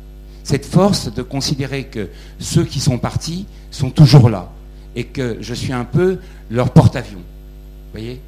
Cette 0.43 0.67
force 0.67 1.12
de 1.12 1.23
considérer 1.23 1.85
que 1.85 2.09
ceux 2.39 2.65
qui 2.65 2.81
sont 2.81 2.99
partis 2.99 3.47
sont 3.71 3.91
toujours 3.91 4.31
là. 4.31 4.51
Et 4.97 5.05
que 5.05 5.37
je 5.41 5.55
suis 5.55 5.73
un 5.73 5.85
peu 5.85 6.19
leur 6.51 6.73
porte-avions. 6.73 7.19
Vous 7.19 7.93
voyez? 8.01 8.21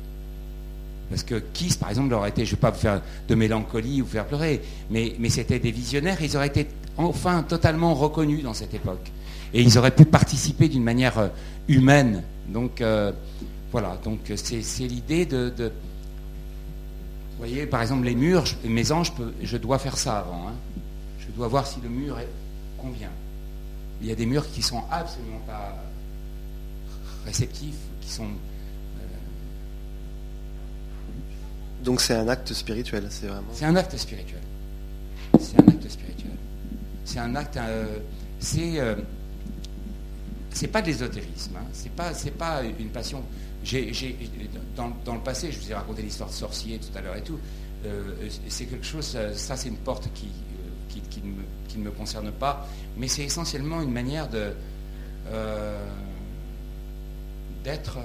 Parce 1.12 1.24
que 1.24 1.34
Kiss, 1.52 1.76
par 1.76 1.90
exemple, 1.90 2.14
aurait 2.14 2.30
été, 2.30 2.47
je 2.47 2.52
ne 2.52 2.56
vais 2.56 2.60
pas 2.62 2.70
vous 2.70 2.80
faire 2.80 3.02
de 3.28 3.34
mélancolie 3.34 4.01
ou 4.01 4.06
vous 4.06 4.12
faire 4.12 4.24
pleurer, 4.24 4.62
mais, 4.90 5.14
c'était 5.28 5.59
des 5.59 5.70
visionnaires, 5.70 6.16
ils 6.22 6.34
auraient 6.39 6.47
été 6.47 6.68
enfin 6.97 7.43
totalement 7.43 7.93
reconnus 7.93 8.43
dans 8.43 8.55
cette 8.55 8.72
époque. 8.72 9.12
Et 9.52 9.60
ils 9.60 9.76
auraient 9.76 9.94
pu 9.94 10.06
participer 10.06 10.70
d'une 10.70 10.82
manière 10.82 11.18
euh, 11.18 11.28
humaine. 11.68 12.22
Donc 12.48 12.80
euh, 12.80 13.12
voilà, 13.72 13.98
donc 14.02 14.20
c'est 14.36 14.86
l'idée 14.86 15.26
de, 15.26 15.52
Vous 15.59 15.70
voyez, 17.36 17.66
par 17.66 17.82
exemple, 17.82 18.06
les 18.06 18.14
murs, 18.14 18.44
mes 18.64 18.90
anges, 18.90 19.12
je, 19.43 19.56
dois 19.59 19.78
faire 19.78 19.98
ça 19.98 20.20
avant. 20.20 20.48
Hein. 20.48 20.55
Je 21.18 21.30
dois 21.36 21.48
voir 21.48 21.66
si 21.66 21.78
le 21.82 21.90
mur 21.90 22.18
est, 22.20 22.28
convient. 22.78 23.12
Il 24.01 24.09
y 24.09 24.12
a 24.12 24.14
des 24.14 24.24
murs 24.24 24.51
qui 24.51 24.62
sont 24.62 24.82
absolument 24.90 25.43
pas 25.47 25.76
réceptifs, 27.26 27.76
qui 28.01 28.09
sont 28.09 28.28
Donc 31.82 32.00
c'est 32.00 32.14
un 32.14 32.28
acte 32.28 32.52
spirituel, 32.52 33.06
c'est 33.10 33.26
vraiment. 33.26 33.48
C'est 33.52 33.64
un 33.64 33.74
acte 33.76 33.96
spirituel. 33.96 34.40
C'est 35.38 35.59
un 35.60 35.68
acte 35.68 35.88
spirituel. 35.88 36.32
C'est 37.04 37.18
un 37.18 37.34
acte. 37.34 37.56
Euh, 37.56 37.98
c'est. 38.38 38.78
Euh, 38.78 38.94
c'est 40.50 40.68
pas 40.68 40.82
de 40.82 40.86
l'ésotérisme. 40.88 41.56
Hein. 41.56 41.66
C'est 41.72 41.92
pas. 41.92 42.14
C'est 42.14 42.30
pas 42.30 42.62
une 42.62 42.90
passion. 42.90 43.22
J'ai, 43.64 43.92
dans, 44.76 45.14
le 45.14 45.20
passé, 45.20 45.52
je 45.52 45.59
vous 45.59 45.70
ai 45.70 45.74
raconté 45.74 46.02
l'histoire 46.02 46.28
de 46.28 46.34
sorcier 46.34 46.78
tout 46.78 46.96
à 46.96 47.00
l'heure 47.00 47.16
et 47.16 47.22
tout. 47.22 47.38
Euh, 47.84 48.28
c'est 48.48 48.66
quelque 48.66 48.86
chose. 48.86 49.16
Ça, 49.34 49.56
c'est 49.56 49.68
une 49.68 49.76
porte 49.76 50.09
qui, 50.14 50.28
qui, 50.88 51.20
ne 51.22 51.28
me, 51.32 51.42
qui, 51.68 51.78
ne 51.78 51.84
me, 51.84 51.90
concerne 51.90 52.30
pas. 52.32 52.68
Mais 52.96 53.09
c'est 53.09 53.24
essentiellement 53.24 53.82
une 53.82 53.92
manière 53.92 54.28
de 54.28 54.52
d'être 57.64 57.98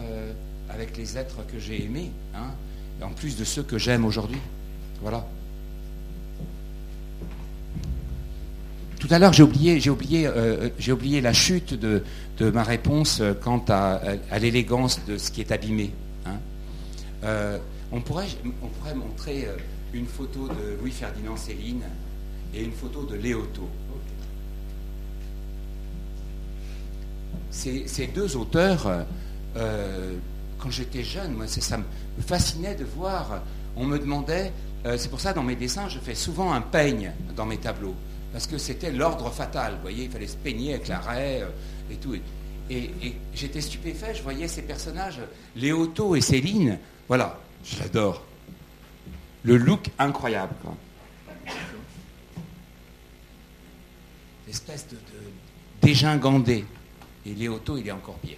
avec 0.69 0.95
les 0.95 1.17
êtres 1.17 1.45
que 1.47 1.59
j'ai 1.59 1.83
aimés. 1.83 2.11
Hein 2.35 2.51
en 3.01 3.09
plus 3.09 3.37
de 3.37 3.43
ceux 3.43 3.63
que 3.63 3.77
j'aime 3.77 4.05
aujourd'hui. 4.05 4.39
Voilà. 5.01 5.25
tout 9.07 9.13
à 9.13 9.19
l'heure, 9.19 9.31
j'ai 9.31 9.43
oublié, 9.43 9.79
j'ai 9.79 10.91
oublié 10.91 11.21
la 11.21 11.33
chute 11.33 11.73
de, 11.73 12.03
ma 12.51 12.63
réponse 12.63 13.21
quant 13.41 13.63
à, 13.69 14.01
l'élégance 14.39 14.99
de 15.07 15.17
ce 15.17 15.31
qui 15.31 15.41
est 15.41 15.51
abîmé. 15.51 15.91
Hein. 16.25 17.59
on, 17.91 18.01
pourrait, 18.01 18.27
on 18.61 18.67
pourrait 18.67 18.95
montrer 18.95 19.47
une 19.93 20.07
photo 20.07 20.47
de 20.49 20.77
Louis-Ferdinand 20.81 21.37
Céline 21.37 21.83
et 22.53 22.63
une 22.63 22.73
photo 22.73 23.05
de 23.05 23.15
Léoto. 23.15 23.69
Ces, 27.49 28.09
deux 28.13 28.35
auteurs, 28.35 29.05
quand 30.59 30.71
j'étais 30.71 31.03
jeune, 31.03 31.33
moi, 31.33 31.47
ça 31.47 31.77
me 31.77 31.83
fascinait 32.25 32.75
de 32.75 32.83
voir, 32.85 33.41
on 33.75 33.85
me 33.85 33.97
demandait, 33.99 34.51
euh, 34.85 34.97
c'est 34.97 35.09
pour 35.09 35.21
ça 35.21 35.33
dans 35.33 35.43
mes 35.43 35.55
dessins, 35.55 35.89
je 35.89 35.99
fais 35.99 36.15
souvent 36.15 36.53
un 36.53 36.61
peigne 36.61 37.11
dans 37.35 37.45
mes 37.45 37.57
tableaux, 37.57 37.95
parce 38.31 38.47
que 38.47 38.57
c'était 38.57 38.91
l'ordre 38.91 39.29
fatal, 39.31 39.75
vous 39.75 39.81
voyez, 39.81 40.05
il 40.05 40.11
fallait 40.11 40.27
se 40.27 40.37
peigner 40.37 40.73
avec 40.73 40.87
l'arrêt 40.87 41.41
euh, 41.41 41.91
et 41.91 41.95
tout. 41.95 42.15
Et, 42.69 42.91
j'étais 43.33 43.61
stupéfait, 43.61 44.13
je 44.13 44.23
voyais 44.23 44.47
ces 44.47 44.61
personnages, 44.61 45.21
Léoto 45.55 46.15
et 46.15 46.21
Céline, 46.21 46.79
voilà, 47.07 47.39
je 47.63 47.79
l'adore. 47.79 48.23
Le 49.43 49.55
look 49.55 49.89
incroyable. 49.97 50.53
L'espèce 54.45 54.87
de, 54.87 54.95
de 54.95 55.01
dégingandé. 55.81 56.65
Et 57.25 57.33
Léoto, 57.33 57.77
il 57.77 57.87
est 57.87 57.91
encore 57.91 58.15
pire. 58.15 58.37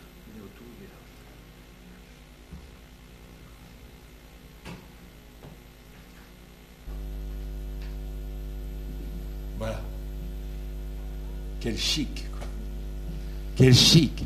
Voilà. 9.60 9.82
Quel 11.60 11.78
chic. 11.78 12.26
Quel 13.56 13.74
chic. 13.74 14.26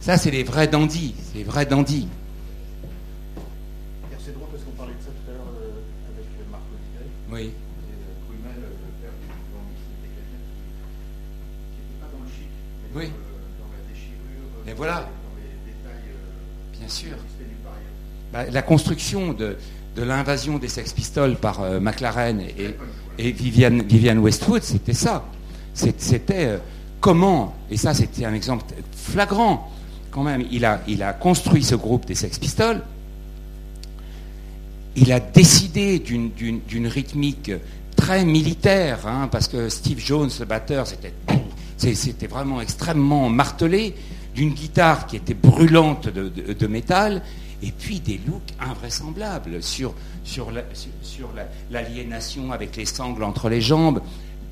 Ça, 0.00 0.16
c'est 0.18 0.30
les 0.30 0.42
vrais 0.44 0.68
dandys. 0.68 1.14
C'est 1.18 1.38
les 1.38 1.44
vrais 1.44 1.66
dandys. 1.66 2.08
C'est 4.24 4.34
drôle 4.34 4.48
parce 4.50 4.62
qu'on 4.64 4.70
parlait 4.72 4.92
de 4.92 5.00
ça 5.02 5.10
tout 5.10 5.30
à 5.30 5.34
l'heure 5.34 5.46
euh, 5.60 6.14
avec 6.14 6.26
Marc 6.50 6.62
Olivier. 6.72 7.10
Oui. 7.32 7.40
Et 7.40 8.26
Couimel, 8.26 8.52
euh, 8.58 8.68
le 8.68 9.02
père 9.02 9.12
du 9.20 9.26
grand 9.28 9.66
c'était 9.86 10.12
quelqu'un 10.14 10.42
qui 11.72 11.80
n'était 11.80 12.00
pas 12.00 12.08
dans 12.12 12.22
le 12.22 12.30
chic, 12.30 12.50
mais 12.94 13.00
oui. 13.00 13.06
dans, 13.06 13.70
la 13.72 13.82
déchirure, 13.88 14.50
mais 14.66 14.72
voilà. 14.74 14.94
dans 14.94 15.36
les 15.40 15.72
détails. 15.72 16.10
Euh, 16.10 16.78
Bien 16.78 16.88
sûr. 16.88 17.16
Bah, 18.32 18.44
la 18.50 18.62
construction 18.62 19.32
de, 19.32 19.56
de 19.94 20.02
l'invasion 20.02 20.58
des 20.58 20.68
Sex 20.68 20.92
Pistols 20.92 21.36
par 21.36 21.62
euh, 21.62 21.80
McLaren 21.80 22.40
et, 22.40 22.74
et 23.18 23.32
Vivian, 23.32 24.18
Westwood, 24.18 24.62
c'était 24.62 24.92
ça. 24.92 25.24
C'était 25.76 26.46
euh, 26.46 26.58
comment, 27.00 27.54
et 27.70 27.76
ça 27.76 27.94
c'était 27.94 28.24
un 28.24 28.34
exemple 28.34 28.64
flagrant, 28.92 29.70
quand 30.10 30.22
même, 30.22 30.44
il 30.50 30.64
a, 30.64 31.12
construit 31.12 31.62
ce 31.62 31.74
groupe 31.74 32.06
des 32.06 32.14
Sex 32.14 32.38
Pistols, 32.38 32.82
il 34.96 35.12
a 35.12 35.20
décidé 35.20 35.98
d'une 35.98 36.86
rythmique 36.86 37.52
très 37.94 38.24
militaire, 38.24 39.06
hein, 39.06 39.28
parce 39.30 39.46
que 39.46 39.68
Steve 39.68 39.98
Jones, 39.98 40.30
le 40.40 40.46
batteur, 40.46 40.86
c'était 40.86 42.26
vraiment 42.26 42.62
extrêmement 42.62 43.28
martelé, 43.28 43.94
d'une 44.34 44.54
guitare 44.54 45.06
qui 45.06 45.16
était 45.16 45.34
brûlante 45.34 46.08
de 46.08 46.66
métal, 46.66 47.22
et 47.62 47.72
puis 47.72 48.00
des 48.00 48.20
looks 48.26 48.52
invraisemblables 48.60 49.62
sur, 49.62 49.94
l'aliénation 51.70 52.52
avec 52.52 52.76
les 52.76 52.84
sangles 52.84 53.24
entre 53.24 53.48
les 53.48 53.60
jambes, 53.60 54.00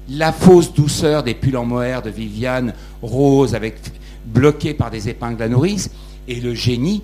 la 0.09 0.33
fausse 0.33 0.73
douceur 0.73 1.23
des 1.23 1.35
pulls 1.35 1.57
en 1.57 1.65
mohair 1.65 2.03
de 2.03 2.11
Viviane, 2.11 2.75
rose, 3.03 3.55
avec, 3.55 3.77
par 4.79 4.91
des 4.91 5.09
épingles 5.09 5.43
à 5.43 5.49
nourrice, 5.49 5.91
et 6.29 6.41
le 6.41 6.55
génie 6.55 7.03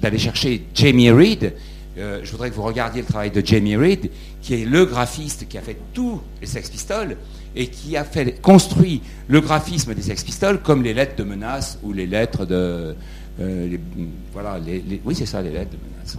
d'aller 0.00 0.18
chercher 0.18 0.64
Jamie 0.74 1.10
Reed. 1.10 1.54
Euh, 1.98 2.20
je 2.22 2.30
voudrais 2.30 2.50
que 2.50 2.54
vous 2.54 2.62
regardiez 2.62 3.00
le 3.00 3.06
travail 3.06 3.30
de 3.30 3.44
Jamie 3.44 3.76
Reed, 3.76 4.10
qui 4.42 4.54
est 4.54 4.64
le 4.64 4.84
graphiste 4.84 5.48
qui 5.48 5.56
a 5.56 5.62
fait 5.62 5.78
tous 5.94 6.20
les 6.40 6.46
Sex 6.46 6.68
Pistols 6.68 7.16
et 7.54 7.68
qui 7.68 7.96
a 7.96 8.04
construit 8.42 9.00
le 9.28 9.40
graphisme 9.40 9.94
des 9.94 10.02
Sex 10.02 10.22
Pistols 10.22 10.60
comme 10.60 10.82
les 10.82 10.92
lettres 10.92 11.16
de 11.16 11.24
menace 11.24 11.78
ou 11.82 11.92
les 11.92 12.06
lettres 12.06 12.44
de, 12.44 12.94
euh, 13.40 13.76
voilà, 14.32 14.58
les, 14.58 15.00
oui, 15.04 15.14
c'est 15.14 15.26
ça, 15.26 15.40
les 15.40 15.50
lettres 15.50 15.72
de 15.72 15.78
menace 15.78 16.18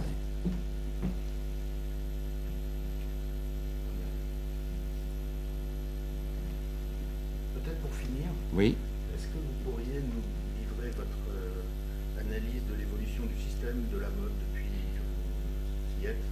pour 7.82 7.90
finir. 7.94 8.28
Oui. 8.58 8.74
Est-ce 9.14 9.30
que 9.30 9.38
vous 9.38 9.54
pourriez 9.62 10.02
nous 10.02 10.18
livrer 10.58 10.90
votre 10.98 11.22
euh, 11.30 11.62
analyse 12.18 12.66
de 12.66 12.74
l'évolution 12.74 13.22
du 13.22 13.38
système 13.38 13.86
de 13.86 13.98
la 14.02 14.10
mode 14.18 14.34
depuis 14.34 14.66
que 14.66 15.02
vous 15.06 16.02
y 16.02 16.06
êtes 16.10 16.26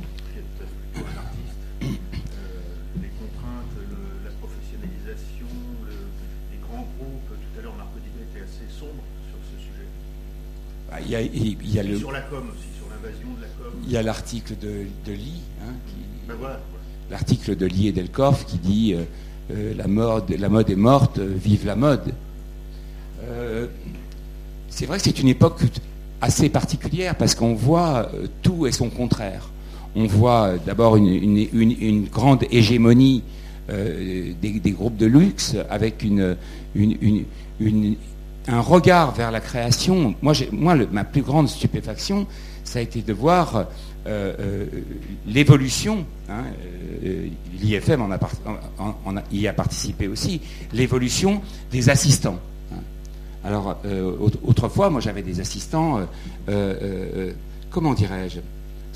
Vous 0.00 0.40
êtes 0.40 0.56
plutôt 0.56 1.04
un 1.04 1.20
artiste. 1.20 1.60
Euh, 1.84 2.96
les 2.96 3.12
contraintes, 3.20 3.76
la 4.24 4.32
professionnalisation, 4.40 5.52
les 6.48 6.60
grands 6.64 6.88
groupes. 6.96 7.28
Tout 7.28 7.60
à 7.60 7.62
l'heure, 7.62 7.76
Narcotica 7.76 8.24
était 8.24 8.40
assez 8.48 8.72
sombre 8.72 9.04
bah, 10.88 10.96
il 11.00 11.10
y 11.10 11.16
a, 11.16 11.20
il 11.20 11.74
y 11.74 11.78
a 11.78 11.82
le, 11.82 11.98
sur 11.98 12.12
la 12.12 12.20
com 12.22 12.48
aussi, 12.48 12.68
sur 12.78 12.88
l'invasion 12.88 13.34
de 13.36 13.42
la 13.42 13.48
com. 13.48 13.72
Il 13.84 13.90
y 13.90 13.96
a 13.96 14.02
l'article 14.02 14.56
de, 14.56 14.86
de 15.04 15.12
Lee, 15.12 15.42
hein, 15.60 15.74
ben 16.28 16.36
voilà. 16.38 16.60
l'article 17.10 17.56
de 17.56 17.66
Lee 17.66 17.88
et 17.88 17.92
Delkorff 17.92 18.46
qui 18.46 18.58
dit 18.58 18.94
euh, 18.94 19.02
euh, 19.50 19.74
la, 19.76 19.86
mode, 19.86 20.30
est 20.70 20.76
morte, 20.76 21.18
vive 21.18 21.66
la 21.66 21.76
mode. 21.76 22.12
Euh, 23.24 23.66
c'est 24.68 24.86
vrai 24.86 24.98
que 24.98 25.04
c'est 25.04 25.18
une 25.18 25.28
époque 25.28 25.60
assez 26.20 26.48
particulière 26.48 27.14
parce 27.14 27.34
qu'on 27.34 27.54
voit 27.54 28.10
tout 28.42 28.66
et 28.66 28.72
son 28.72 28.88
contraire. 28.90 29.48
On 29.94 30.06
voit 30.06 30.54
d'abord 30.64 30.96
une, 30.96 32.06
grande 32.12 32.44
hégémonie 32.50 33.22
des, 33.68 34.70
groupes 34.72 34.96
de 34.96 35.06
luxe 35.06 35.56
avec 35.70 36.04
un 38.48 38.60
regard 38.60 39.12
vers 39.12 39.30
la 39.30 39.40
création. 39.40 40.14
Moi, 40.22 40.34
ma 40.92 41.04
plus 41.04 41.22
grande 41.22 41.48
stupéfaction, 41.48 42.26
ça 42.66 42.80
a 42.80 42.82
été 42.82 43.00
de 43.00 43.12
voir 43.12 43.56
euh, 43.56 43.62
euh, 43.62 43.64
l'évolution. 45.26 46.04
Hein, 46.28 46.44
euh, 47.04 47.28
L'IFM 47.60 48.18
y 49.32 49.46
a 49.46 49.52
participé 49.52 50.08
aussi. 50.08 50.40
L'évolution 50.72 51.40
des 51.70 51.90
assistants. 51.90 52.38
Hein. 52.72 52.80
Alors, 53.44 53.78
autrefois, 54.44 54.90
moi, 54.90 55.00
j'avais 55.00 55.22
des 55.22 55.40
assistants, 55.40 56.00
comment 57.70 57.94
dirais-je, 57.94 58.40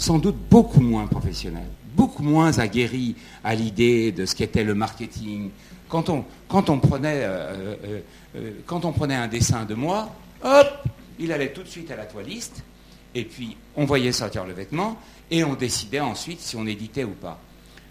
sans 0.01 0.19
doute 0.19 0.37
beaucoup 0.51 0.81
moins 0.81 1.07
professionnels, 1.07 1.69
beaucoup 1.95 2.23
moins 2.23 2.59
aguerris 2.59 3.15
à 3.45 3.55
l'idée 3.55 4.13
de 4.13 4.25
ce 4.25 4.35
qu'était 4.35 4.65
le 4.65 4.75
marketing. 4.75 5.51
Quand 5.89 6.09
on, 6.09 6.25
prenait 6.79 7.21
euh, 7.25 8.01
quand 8.65 8.85
on 8.85 8.93
prenait 8.93 9.17
un 9.17 9.29
dessin 9.29 9.65
de 9.65 9.75
moi, 9.75 10.09
hop, 10.43 10.89
il 11.19 11.33
allait 11.33 11.53
tout 11.53 11.63
de 11.63 11.69
suite 11.69 11.91
à 11.91 11.97
la 11.97 12.07
toiliste, 12.07 12.63
et 13.15 13.25
puis 13.25 13.57
on 13.77 13.85
voyait 13.85 14.13
sortir 14.13 14.45
le 14.45 14.53
vêtement, 14.53 14.99
et 15.31 15.45
on 15.45 15.55
décidait 15.55 16.01
ensuite 16.01 16.41
si 16.41 16.57
on 16.57 16.67
éditait 16.67 17.05
ou 17.05 17.11
pas. 17.11 17.41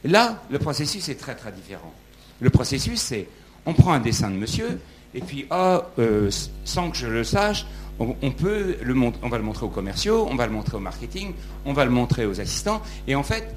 Là, 0.03 0.41
le 0.49 0.59
processus 0.59 1.09
est 1.09 1.15
très 1.15 1.35
très 1.35 1.51
différent. 1.51 1.93
Le 2.39 2.49
processus, 2.49 2.99
c'est 2.99 3.27
on 3.65 3.73
prend 3.73 3.93
un 3.93 3.99
dessin 3.99 4.29
de 4.29 4.35
monsieur, 4.35 4.79
et 5.13 5.21
puis, 5.21 5.45
oh, 5.51 5.79
euh, 5.97 6.29
sans 6.63 6.91
que 6.91 6.97
je 6.97 7.07
le 7.07 7.23
sache, 7.23 7.65
on, 7.99 8.31
peut 8.31 8.77
le 8.81 8.93
va 8.93 9.37
le 9.37 9.43
montrer 9.43 9.65
aux 9.65 9.69
commerciaux, 9.69 10.25
on 10.29 10.35
va 10.35 10.45
le 10.47 10.53
montrer 10.53 10.77
au 10.77 10.79
marketing, 10.79 11.33
on 11.65 11.73
va 11.73 11.83
le 11.83 11.91
montrer 11.91 12.25
aux 12.25 12.39
assistants, 12.39 12.81
et 13.07 13.15
en 13.15 13.23
fait, 13.23 13.53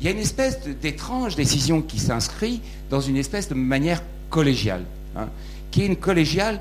il 0.00 0.06
y 0.06 0.08
a 0.08 0.12
une 0.12 0.18
espèce 0.18 0.60
d'étrange 0.60 1.34
décision 1.34 1.82
qui 1.82 1.98
s'inscrit 1.98 2.60
dans 2.90 3.00
une 3.00 3.16
espèce 3.16 3.48
de 3.48 3.54
manière 3.54 4.02
collégiale. 4.30 4.84
Hein 5.16 5.28
qui 5.72 5.82
est 5.82 5.86
une 5.86 5.96
collégiale 5.96 6.60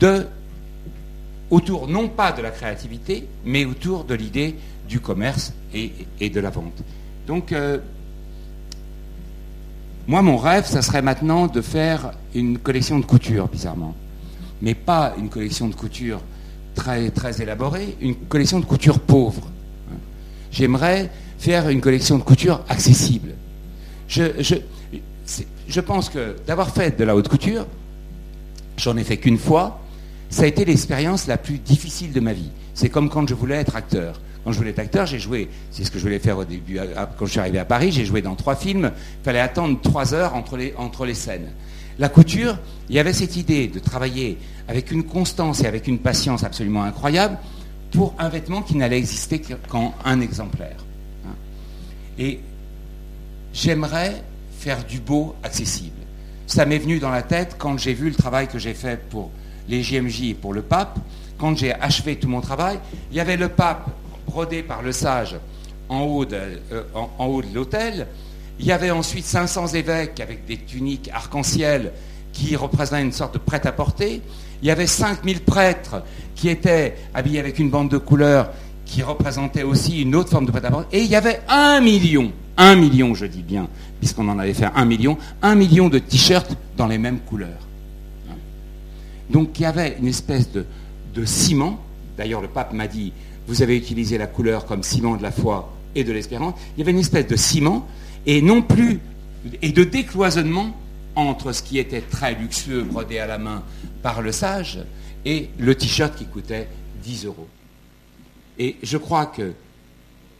de, 0.00 0.26
autour 1.50 1.88
non 1.88 2.08
pas 2.08 2.32
de 2.32 2.42
la 2.42 2.50
créativité, 2.50 3.26
mais 3.44 3.64
autour 3.64 4.04
de 4.04 4.14
l'idée 4.14 4.56
du 4.88 5.00
commerce 5.00 5.52
et, 5.74 6.30
de 6.30 6.40
la 6.40 6.50
vente. 6.50 6.82
Donc, 7.26 7.52
euh, 7.52 7.78
moi, 10.06 10.22
mon 10.22 10.36
rêve, 10.36 10.66
ça 10.66 10.82
serait 10.82 11.02
maintenant 11.02 11.46
de 11.46 11.60
faire 11.60 12.12
une 12.34 12.58
collection 12.58 12.98
de 12.98 13.04
couture, 13.04 13.48
bizarrement. 13.48 13.94
Mais 14.62 14.74
pas 14.74 15.14
une 15.18 15.28
collection 15.28 15.68
de 15.68 15.74
couture 15.74 16.20
très, 16.74 17.10
très 17.10 17.40
élaborée, 17.42 17.96
une 18.00 18.14
collection 18.14 18.60
de 18.60 18.64
couture 18.64 18.98
pauvre. 19.00 19.48
J'aimerais 20.50 21.10
faire 21.38 21.68
une 21.68 21.80
collection 21.80 22.18
de 22.18 22.22
couture 22.22 22.62
accessible. 22.68 23.34
Je, 24.08 24.24
je, 24.40 24.56
je 25.68 25.80
pense 25.80 26.08
que 26.08 26.36
d'avoir 26.46 26.70
fait 26.70 26.98
de 26.98 27.04
la 27.04 27.14
haute 27.14 27.28
couture, 27.28 27.66
J'en 28.80 28.96
ai 28.96 29.04
fait 29.04 29.18
qu'une 29.18 29.36
fois. 29.36 29.78
Ça 30.30 30.44
a 30.44 30.46
été 30.46 30.64
l'expérience 30.64 31.26
la 31.26 31.36
plus 31.36 31.58
difficile 31.58 32.12
de 32.12 32.20
ma 32.20 32.32
vie. 32.32 32.50
C'est 32.74 32.88
comme 32.88 33.10
quand 33.10 33.28
je 33.28 33.34
voulais 33.34 33.56
être 33.56 33.74
acteur. 33.74 34.20
quand 34.44 34.52
je 34.52 34.58
voulais 34.58 34.70
être 34.70 34.78
acteur, 34.78 35.04
j'ai 35.04 35.18
joué, 35.18 35.50
c'est 35.70 35.84
ce 35.84 35.90
que 35.90 35.98
je 35.98 36.04
voulais 36.04 36.20
faire 36.20 36.38
au 36.38 36.44
début, 36.44 36.78
quand 37.18 37.26
je 37.26 37.32
suis 37.32 37.40
arrivé 37.40 37.58
à 37.58 37.64
Paris, 37.64 37.92
j'ai 37.92 38.06
joué 38.06 38.22
dans 38.22 38.36
trois 38.36 38.56
films, 38.56 38.92
il 38.94 39.24
fallait 39.24 39.40
attendre 39.40 39.78
trois 39.82 40.14
heures 40.14 40.34
entre 40.34 40.56
les, 40.56 41.14
scènes. 41.14 41.50
La 41.98 42.08
couture, 42.08 42.58
il 42.88 42.94
y 42.94 42.98
avait 42.98 43.12
cette 43.12 43.36
idée 43.36 43.66
de 43.68 43.78
travailler 43.80 44.38
avec 44.68 44.92
une 44.92 45.02
constance 45.02 45.62
et 45.62 45.66
avec 45.66 45.88
une 45.88 45.98
patience 45.98 46.44
absolument 46.44 46.84
incroyable 46.84 47.36
pour 47.90 48.14
un 48.18 48.28
vêtement 48.28 48.62
qui 48.62 48.76
n'allait 48.76 48.98
exister 48.98 49.42
qu'en 49.68 49.94
un 50.04 50.20
exemplaire. 50.20 50.76
Hein. 51.26 51.34
Et 52.18 52.40
j'aimerais 53.52 54.22
faire 54.58 54.84
du 54.84 55.00
beau 55.00 55.34
accessible. 55.42 55.90
Ça 56.46 56.64
m'est 56.64 56.78
venu 56.78 56.98
dans 56.98 57.10
la 57.10 57.22
tête 57.22 57.56
quand 57.58 57.78
j'ai 57.78 57.94
vu 57.94 58.08
le 58.08 58.14
travail 58.14 58.46
que 58.48 58.58
j'ai 58.58 58.74
fait 58.74 59.00
pour 59.10 59.30
les 59.70 59.82
JMJ 59.82 60.34
pour 60.34 60.52
le 60.52 60.62
pape. 60.62 60.98
Quand 61.38 61.56
j'ai 61.56 61.72
achevé 61.72 62.16
tout 62.16 62.28
mon 62.28 62.40
travail, 62.42 62.78
il 63.10 63.16
y 63.16 63.20
avait 63.20 63.36
le 63.36 63.48
pape 63.48 63.88
brodé 64.26 64.62
par 64.62 64.82
le 64.82 64.92
sage 64.92 65.36
en 65.88 66.02
haut 66.02 66.24
de, 66.24 66.36
euh, 66.72 67.42
l'hôtel. 67.54 68.06
Il 68.58 68.66
y 68.66 68.72
avait 68.72 68.90
ensuite 68.90 69.24
500 69.24 69.68
évêques 69.68 70.20
avec 70.20 70.44
des 70.44 70.58
tuniques 70.58 71.08
arc-en-ciel 71.14 71.92
qui 72.32 72.54
représentaient 72.56 73.02
une 73.02 73.12
sorte 73.12 73.34
de 73.34 73.38
prêt-à-porter. 73.38 74.20
Il 74.60 74.68
y 74.68 74.70
avait 74.70 74.86
5000 74.86 75.40
prêtres 75.40 76.02
qui 76.34 76.48
étaient 76.48 76.96
habillés 77.14 77.40
avec 77.40 77.58
une 77.58 77.70
bande 77.70 77.88
de 77.88 77.98
couleurs 77.98 78.50
qui 78.84 79.02
représentait 79.02 79.62
aussi 79.62 80.02
une 80.02 80.14
autre 80.14 80.30
forme 80.30 80.46
de 80.46 80.50
prêt-à-porter. 80.50 80.98
Et 80.98 81.02
il 81.02 81.10
y 81.10 81.16
avait 81.16 81.40
un 81.48 81.80
million, 81.80 82.32
un 82.56 82.76
million, 82.76 83.14
je 83.14 83.24
dis 83.24 83.42
bien, 83.42 83.68
puisqu'on 83.98 84.28
en 84.28 84.38
avait 84.38 84.52
fait 84.52 84.68
un 84.74 84.84
million, 84.84 85.16
un 85.42 85.54
million 85.54 85.88
de 85.88 85.98
t-shirts 85.98 86.56
dans 86.76 86.86
les 86.86 86.98
mêmes 86.98 87.20
couleurs. 87.20 87.69
Donc 89.30 89.58
il 89.58 89.62
y 89.62 89.66
avait 89.66 89.96
une 89.98 90.08
espèce 90.08 90.50
de, 90.50 90.64
ciment. 91.24 91.78
D'ailleurs, 92.16 92.40
le 92.40 92.48
pape 92.48 92.72
m'a 92.72 92.88
dit, 92.88 93.12
vous 93.46 93.62
avez 93.62 93.76
utilisé 93.76 94.18
la 94.18 94.26
couleur 94.26 94.66
comme 94.66 94.82
ciment 94.82 95.16
de 95.16 95.22
la 95.22 95.30
foi 95.30 95.72
et 95.94 96.04
de 96.04 96.12
l'espérance. 96.12 96.54
Il 96.76 96.80
y 96.80 96.82
avait 96.82 96.92
une 96.92 96.98
espèce 96.98 97.26
de 97.26 97.36
ciment 97.36 97.86
et 98.26 98.42
non 98.42 98.62
plus 98.62 99.00
et 99.62 99.72
de 99.72 99.84
décloisonnement 99.84 100.76
entre 101.16 101.52
ce 101.52 101.62
qui 101.62 101.78
était 101.78 102.02
très 102.02 102.34
luxueux, 102.34 102.82
brodé 102.82 103.18
à 103.18 103.26
la 103.26 103.38
main 103.38 103.62
par 104.02 104.22
le 104.22 104.32
sage, 104.32 104.80
et 105.24 105.50
le 105.58 105.74
t-shirt 105.74 106.14
qui 106.14 106.26
coûtait 106.26 106.68
10 107.02 107.26
euros. 107.26 107.48
Et 108.58 108.76
je 108.82 108.96
crois 108.96 109.26
que 109.26 109.52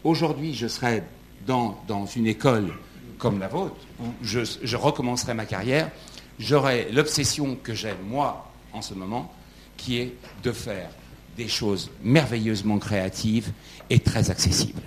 aujourd'hui, 0.04 0.54
je 0.54 0.66
serais 0.66 1.04
dans, 1.46 1.76
une 2.16 2.26
école 2.26 2.72
comme 3.18 3.38
la 3.38 3.48
vôtre, 3.48 3.76
où 4.00 4.06
je, 4.22 4.40
je 4.62 4.76
recommencerai 4.76 5.34
ma 5.34 5.44
carrière, 5.44 5.90
j'aurais 6.38 6.88
l'obsession 6.92 7.58
que 7.62 7.74
j'ai, 7.74 7.92
moi, 8.08 8.49
en 8.72 8.82
ce 8.82 8.94
moment, 8.94 9.32
qui 9.76 9.98
est 9.98 10.14
de 10.42 10.52
faire 10.52 10.90
des 11.36 11.48
choses 11.48 11.90
merveilleusement 12.02 12.78
créatives 12.78 13.52
et 13.88 13.98
très 13.98 14.30
accessibles. 14.30 14.82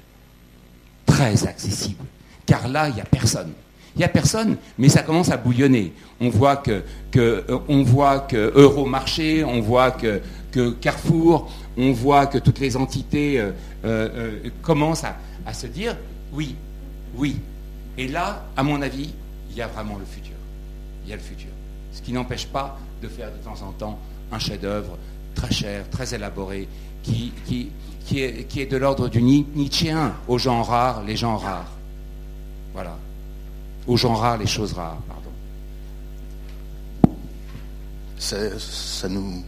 Très 1.06 1.48
accessibles. 1.48 2.06
Car 2.46 2.68
là, 2.68 2.90
il 2.90 2.96
n'y 2.96 3.02
a 3.02 3.06
personne. 3.06 3.54
Il 3.96 4.00
n'y 4.00 4.06
a 4.06 4.10
personne, 4.10 4.58
mais 4.78 4.90
ça 4.90 5.04
commence 5.04 5.30
à 5.30 5.38
bouillonner. 5.38 5.94
On 6.20 6.30
voit 6.30 6.58
que, 6.58 6.84
euh, 7.16 7.60
on 7.68 7.84
voit 7.84 8.22
que 8.22 8.52
Euromarché, 8.56 9.44
on 9.44 9.62
voit 9.62 9.92
que, 9.92 10.20
que, 10.52 10.72
Carrefour, 10.72 11.52
on 11.78 11.92
voit 11.92 12.26
que 12.26 12.40
toutes 12.40 12.60
les 12.60 12.76
entités 12.76 13.40
euh, 13.40 13.52
euh, 13.86 14.50
commencent 14.64 15.04
à, 15.04 15.54
se 15.54 15.68
dire 15.68 15.96
oui, 16.32 16.56
oui. 17.16 17.38
Et 17.98 18.08
là, 18.08 18.46
à 18.58 18.64
mon 18.64 18.82
avis, 18.82 19.14
il 19.52 19.56
y 19.56 19.62
a 19.62 19.68
vraiment 19.68 19.98
le 20.00 20.06
futur. 20.06 20.34
Il 21.04 21.12
y 21.12 21.14
a 21.14 21.16
le 21.16 21.22
futur. 21.22 21.50
Ce 21.92 22.02
qui 22.02 22.14
n'empêche 22.14 22.48
pas 22.48 22.80
de 23.04 23.08
faire 23.08 23.32
de 23.32 23.38
temps 23.38 23.62
en 23.62 23.72
temps 23.72 24.00
un 24.32 24.40
chef-d'œuvre 24.40 24.98
très 25.36 25.52
cher, 25.52 25.90
très 25.90 26.16
élaboré, 26.16 26.68
qui, 27.04 27.32
qui, 27.46 27.70
qui, 28.06 28.22
est, 28.22 28.48
qui 28.48 28.62
est 28.62 28.66
de 28.66 28.78
l'ordre 28.78 29.08
du 29.10 29.22
Nietzschéen, 29.22 30.14
aux 30.28 30.38
gens 30.38 30.64
rares, 30.64 31.04
les 31.04 31.16
gens 31.16 31.38
rares. 31.38 31.72
Voilà 32.74 32.98
aux 33.88 33.98
gens 33.98 34.16
rares 34.16 34.38
les 34.38 34.48
choses 34.48 34.74
rares. 34.74 35.02
Pardon. 35.08 35.30
Ça, 38.18 39.10
nous 39.10 39.44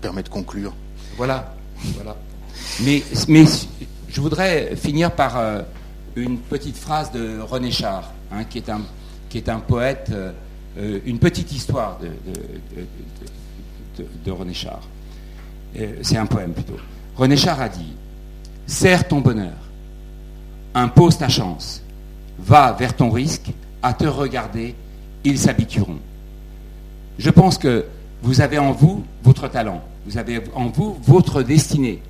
permet 0.00 0.22
de 0.22 0.28
conclure. 0.28 0.74
Voilà. 1.16 1.54
voilà. 1.94 2.16
Mais, 2.82 3.02
mais 3.28 3.44
je 4.08 4.20
voudrais 4.20 4.74
finir 4.76 5.12
par 5.12 5.36
euh, 5.36 5.62
une 6.16 6.38
petite 6.38 6.76
phrase 6.76 7.12
de 7.12 7.38
René 7.40 7.70
Char, 7.70 8.10
hein, 8.32 8.44
qui, 8.44 8.58
est 8.58 8.68
un, 8.68 8.80
qui 9.28 9.38
est 9.38 9.48
un 9.48 9.60
poète, 9.60 10.08
euh, 10.10 10.32
euh, 10.78 11.00
une 11.04 11.18
petite 11.18 11.52
histoire 11.52 11.98
de, 11.98 12.08
de 14.24 14.30
René 14.30 14.54
Char. 14.54 14.80
C'est 16.02 16.16
un 16.16 16.26
poème 16.26 16.52
plutôt. 16.52 16.76
René 17.16 17.36
Char 17.36 17.60
a 17.60 17.68
dit 17.68 17.92
Serre 18.66 19.06
ton 19.06 19.20
bonheur, 19.20 19.56
impose 20.74 21.18
ta 21.18 21.28
chance, 21.28 21.82
va 22.38 22.72
vers 22.72 22.96
ton 22.96 23.10
risque, 23.10 23.52
à 23.82 23.94
te 23.94 24.06
regarder, 24.06 24.74
ils 25.24 25.38
s'habitueront. 25.38 25.98
Je 27.18 27.30
pense 27.30 27.58
que 27.58 27.86
vous 28.22 28.40
avez 28.40 28.58
en 28.58 28.72
vous 28.72 29.04
votre 29.22 29.48
talent, 29.48 29.82
vous 30.04 30.18
avez 30.18 30.40
en 30.54 30.66
vous 30.66 30.98
votre 31.02 31.42
destinée. 31.42 32.02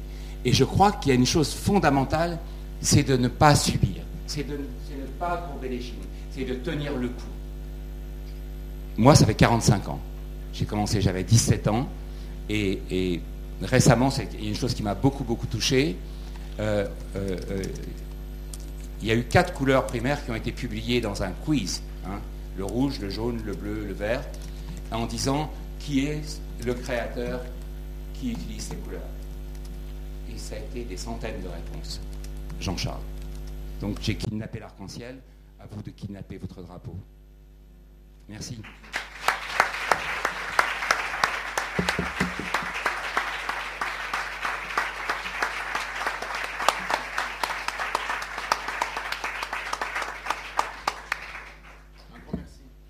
Et 0.44 0.52
je 0.52 0.64
crois 0.64 0.92
qu'il 0.92 1.10
y 1.10 1.12
a 1.12 1.18
une 1.18 1.26
chose 1.26 1.52
fondamentale, 1.52 2.38
c'est 2.80 3.02
de 3.02 3.16
ne 3.16 3.28
pas 3.28 3.54
subir, 3.54 4.02
c'est 4.26 4.46
de, 4.46 4.54
ne 4.54 5.06
pas 5.18 5.48
courber 5.48 5.68
les 5.68 5.80
chines, 5.80 5.94
c'est 6.30 6.44
de 6.44 6.54
tenir 6.54 6.96
le 6.96 7.08
coup. 7.08 7.24
Moi, 8.98 9.14
ça 9.14 9.26
fait 9.26 9.34
45 9.34 9.88
ans. 9.88 10.00
J'ai 10.52 10.64
commencé, 10.64 11.00
j'avais 11.00 11.22
17 11.22 11.68
ans, 11.68 11.88
et, 12.48 13.20
récemment, 13.62 14.10
c'est 14.10 14.28
une 14.40 14.54
chose 14.54 14.74
qui 14.74 14.82
m'a 14.82 14.94
beaucoup, 14.94 15.24
beaucoup 15.24 15.46
touché. 15.46 15.96
Euh, 16.60 16.86
euh, 17.16 17.36
euh, 17.50 17.62
il 19.02 19.08
y 19.08 19.10
a 19.10 19.14
eu 19.14 19.24
quatre 19.24 19.52
couleurs 19.52 19.86
primaires 19.86 20.24
qui 20.24 20.30
ont 20.30 20.34
été 20.34 20.52
publiées 20.52 21.02
dans 21.02 21.22
un 21.22 21.32
quiz, 21.32 21.82
hein. 22.06 22.20
le 22.56 22.64
rouge, 22.64 22.98
le 23.00 23.10
jaune, 23.10 23.42
le 23.44 23.52
bleu, 23.52 23.84
le 23.84 23.92
vert, 23.92 24.24
en 24.90 25.04
disant 25.04 25.50
qui 25.78 26.06
est 26.06 26.40
le 26.64 26.72
créateur 26.72 27.42
qui 28.14 28.30
utilise 28.32 28.62
ces 28.62 28.76
couleurs. 28.76 29.02
Et 30.34 30.38
ça 30.38 30.54
a 30.54 30.58
été 30.58 30.84
des 30.84 30.96
centaines 30.96 31.42
de 31.42 31.48
réponses. 31.48 32.00
Jean-Charles. 32.58 33.02
Donc 33.82 33.98
j'ai 34.00 34.16
kidnappé 34.16 34.60
l'arc-en-ciel, 34.60 35.18
à 35.60 35.66
vous 35.70 35.82
de 35.82 35.90
kidnapper 35.90 36.38
votre 36.38 36.62
drapeau. 36.62 36.96
Merci. 38.28 38.58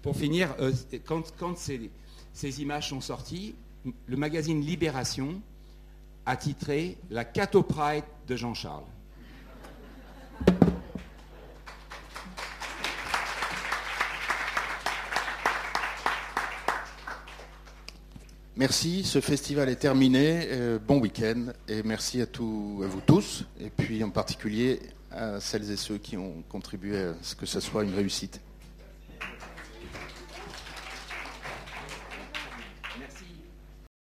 Pour 0.06 0.16
finir, 0.16 0.54
euh, 0.60 0.72
quand, 1.04 1.56
ces, 1.58 2.62
images 2.62 2.90
sont 2.90 3.00
sorties, 3.00 3.56
le 4.06 4.16
magazine 4.16 4.60
Libération 4.60 5.42
a 6.24 6.36
titré 6.36 6.96
La 7.10 7.24
Cato 7.24 7.62
Pride 7.62 8.04
de 8.28 8.36
Jean-Charles. 8.36 8.84
Merci, 18.58 19.04
ce 19.04 19.20
festival 19.20 19.68
est 19.68 19.76
terminé. 19.76 20.48
Euh, 20.50 20.78
bon 20.78 20.98
week-end 20.98 21.52
et 21.68 21.82
merci 21.82 22.22
à, 22.22 22.24
à 22.24 22.26
vous 22.86 23.02
tous 23.04 23.44
et 23.60 23.68
puis 23.68 24.02
en 24.02 24.08
particulier 24.08 24.80
à 25.10 25.40
celles 25.40 25.70
et 25.70 25.76
ceux 25.76 25.98
qui 25.98 26.16
ont 26.16 26.42
contribué 26.48 26.96
à 26.96 27.14
ce 27.20 27.34
que 27.34 27.44
ce 27.44 27.60
soit 27.60 27.84
une 27.84 27.94
réussite. 27.94 28.40